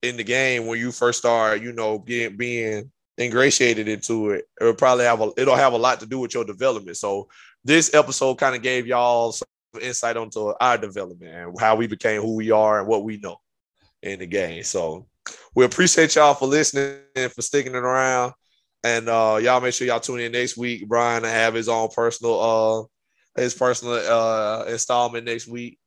in 0.02 0.16
the 0.16 0.24
game 0.24 0.66
when 0.66 0.78
you 0.78 0.92
first 0.92 1.18
start 1.18 1.62
you 1.62 1.72
know 1.72 1.98
getting 1.98 2.36
being 2.36 2.90
ingratiated 3.18 3.88
into 3.88 4.30
it 4.30 4.48
it'll 4.60 4.74
probably 4.74 5.04
have 5.04 5.20
a 5.20 5.30
it'll 5.36 5.56
have 5.56 5.72
a 5.72 5.78
lot 5.78 6.00
to 6.00 6.06
do 6.06 6.18
with 6.18 6.34
your 6.34 6.44
development. 6.44 6.96
So 6.96 7.28
this 7.64 7.94
episode 7.94 8.38
kind 8.38 8.56
of 8.56 8.62
gave 8.62 8.86
y'all 8.86 9.32
some 9.32 9.48
insight 9.80 10.16
onto 10.16 10.52
our 10.60 10.78
development 10.78 11.34
and 11.34 11.60
how 11.60 11.76
we 11.76 11.86
became 11.86 12.20
who 12.20 12.34
we 12.34 12.50
are 12.50 12.80
and 12.80 12.88
what 12.88 13.04
we 13.04 13.18
know 13.18 13.38
in 14.02 14.18
the 14.18 14.26
game. 14.26 14.62
So 14.64 15.06
we 15.54 15.64
appreciate 15.64 16.14
y'all 16.14 16.34
for 16.34 16.46
listening 16.46 16.98
and 17.14 17.30
for 17.30 17.42
sticking 17.42 17.74
it 17.74 17.78
around 17.78 18.32
and 18.84 19.08
uh, 19.08 19.38
y'all 19.40 19.60
make 19.60 19.74
sure 19.74 19.86
y'all 19.86 20.00
tune 20.00 20.20
in 20.20 20.32
next 20.32 20.56
week. 20.56 20.88
Brian 20.88 21.22
to 21.22 21.28
have 21.28 21.54
his 21.54 21.68
own 21.68 21.88
personal 21.94 22.40
uh 22.40 23.40
his 23.40 23.54
personal 23.54 23.94
uh 23.94 24.64
installment 24.64 25.24
next 25.24 25.46
week. 25.46 25.78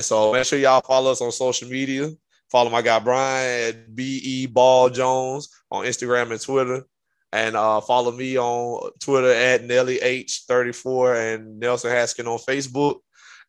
So 0.00 0.32
make 0.32 0.44
sure 0.44 0.58
y'all 0.58 0.80
follow 0.80 1.12
us 1.12 1.20
on 1.20 1.32
social 1.32 1.68
media. 1.68 2.10
Follow 2.50 2.70
my 2.70 2.82
guy 2.82 2.98
Brian 2.98 3.68
at 3.68 3.96
B-Ball 3.96 4.90
Jones 4.90 5.48
on 5.70 5.84
Instagram 5.84 6.32
and 6.32 6.40
Twitter. 6.40 6.84
And 7.32 7.56
uh, 7.56 7.80
follow 7.80 8.12
me 8.12 8.36
on 8.36 8.90
Twitter 9.00 9.32
at 9.32 9.64
Nelly 9.64 9.98
H34 9.98 11.34
and 11.34 11.58
Nelson 11.58 11.90
Haskin 11.90 12.26
on 12.26 12.38
Facebook. 12.38 12.96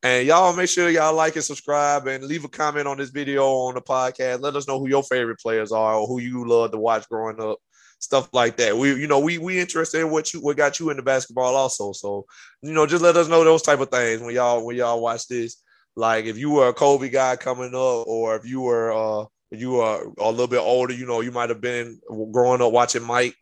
And 0.03 0.25
y'all 0.25 0.55
make 0.55 0.69
sure 0.69 0.89
y'all 0.89 1.13
like 1.13 1.35
and 1.35 1.43
subscribe 1.43 2.07
and 2.07 2.23
leave 2.23 2.45
a 2.45 2.49
comment 2.49 2.87
on 2.87 2.97
this 2.97 3.09
video 3.09 3.45
on 3.45 3.73
the 3.73 3.81
podcast. 3.81 4.41
Let 4.41 4.55
us 4.55 4.69
know 4.69 4.79
who 4.79 4.87
your 4.87 5.03
favorite 5.03 5.39
players 5.39 5.73
are 5.73 5.95
or 5.95 6.07
who 6.07 6.21
you 6.21 6.47
love 6.47 6.71
to 6.71 6.77
watch 6.77 7.07
growing 7.09 7.41
up 7.41 7.59
stuff 8.03 8.27
like 8.33 8.57
that. 8.57 8.77
We, 8.77 8.93
you 8.99 9.07
know, 9.07 9.19
we 9.19 9.37
we 9.37 9.59
interested 9.59 10.01
in 10.01 10.11
what 10.11 10.33
you 10.33 10.41
what 10.41 10.57
got 10.57 10.79
you 10.79 10.89
into 10.89 11.01
basketball 11.01 11.55
also. 11.55 11.93
So, 11.93 12.25
you 12.61 12.73
know, 12.73 12.85
just 12.85 13.01
let 13.01 13.15
us 13.15 13.29
know 13.29 13.43
those 13.43 13.61
type 13.61 13.79
of 13.79 13.89
things 13.89 14.21
when 14.21 14.35
y'all 14.35 14.65
when 14.65 14.75
y'all 14.75 15.01
watch 15.01 15.27
this. 15.27 15.61
Like 15.95 16.25
if 16.25 16.37
you 16.37 16.51
were 16.51 16.67
a 16.67 16.73
Kobe 16.73 17.09
guy 17.09 17.37
coming 17.37 17.73
up, 17.73 18.07
or 18.07 18.35
if 18.35 18.45
you 18.45 18.61
were 18.61 18.91
uh 18.91 19.25
you 19.51 19.79
are 19.79 20.03
a 20.19 20.29
little 20.29 20.47
bit 20.47 20.59
older, 20.59 20.93
you 20.93 21.05
know, 21.05 21.21
you 21.21 21.31
might 21.31 21.49
have 21.49 21.61
been 21.61 21.99
growing 22.31 22.61
up 22.61 22.73
watching 22.73 23.03
Mike, 23.03 23.35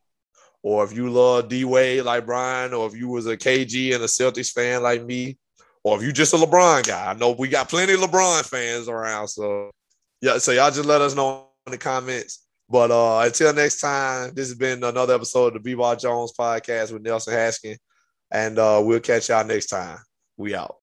or 0.61 0.83
if 0.83 0.93
you 0.93 1.09
love 1.09 1.49
D 1.49 1.65
Wade 1.65 2.03
like 2.03 2.27
Brian, 2.27 2.73
or 2.73 2.85
if 2.88 2.95
you 2.95 3.07
was 3.07 3.25
a 3.25 3.35
KG 3.35 3.95
and 3.95 4.03
a 4.03 4.07
Celtics 4.07 4.51
fan 4.51 4.83
like 4.83 5.03
me, 5.03 5.38
or 5.83 5.97
if 5.97 6.03
you 6.03 6.11
just 6.11 6.33
a 6.33 6.38
LeBron 6.38 6.85
guy. 6.85 7.09
I 7.09 7.13
know 7.15 7.31
we 7.31 7.47
got 7.47 7.69
plenty 7.69 7.93
of 7.93 7.99
LeBron 8.01 8.45
fans 8.45 8.88
around. 8.88 9.29
So 9.29 9.71
yeah, 10.21 10.38
so 10.38 10.51
y'all 10.51 10.69
just 10.69 10.85
let 10.85 11.01
us 11.01 11.15
know 11.15 11.47
in 11.65 11.71
the 11.71 11.79
comments 11.79 12.45
but 12.72 12.89
uh, 12.89 13.19
until 13.26 13.53
next 13.53 13.81
time, 13.81 14.34
this 14.34 14.48
has 14.48 14.57
been 14.57 14.81
another 14.81 15.15
episode 15.15 15.48
of 15.48 15.64
the 15.64 15.76
B 15.76 15.76
Jones 15.99 16.31
podcast 16.31 16.93
with 16.93 17.02
Nelson 17.02 17.34
Haskin. 17.34 17.77
And 18.31 18.57
uh, 18.57 18.81
we'll 18.81 19.02
catch 19.02 19.27
y'all 19.27 19.45
next 19.45 19.68
time. 19.68 19.98
We 20.38 20.56
out. 20.56 20.77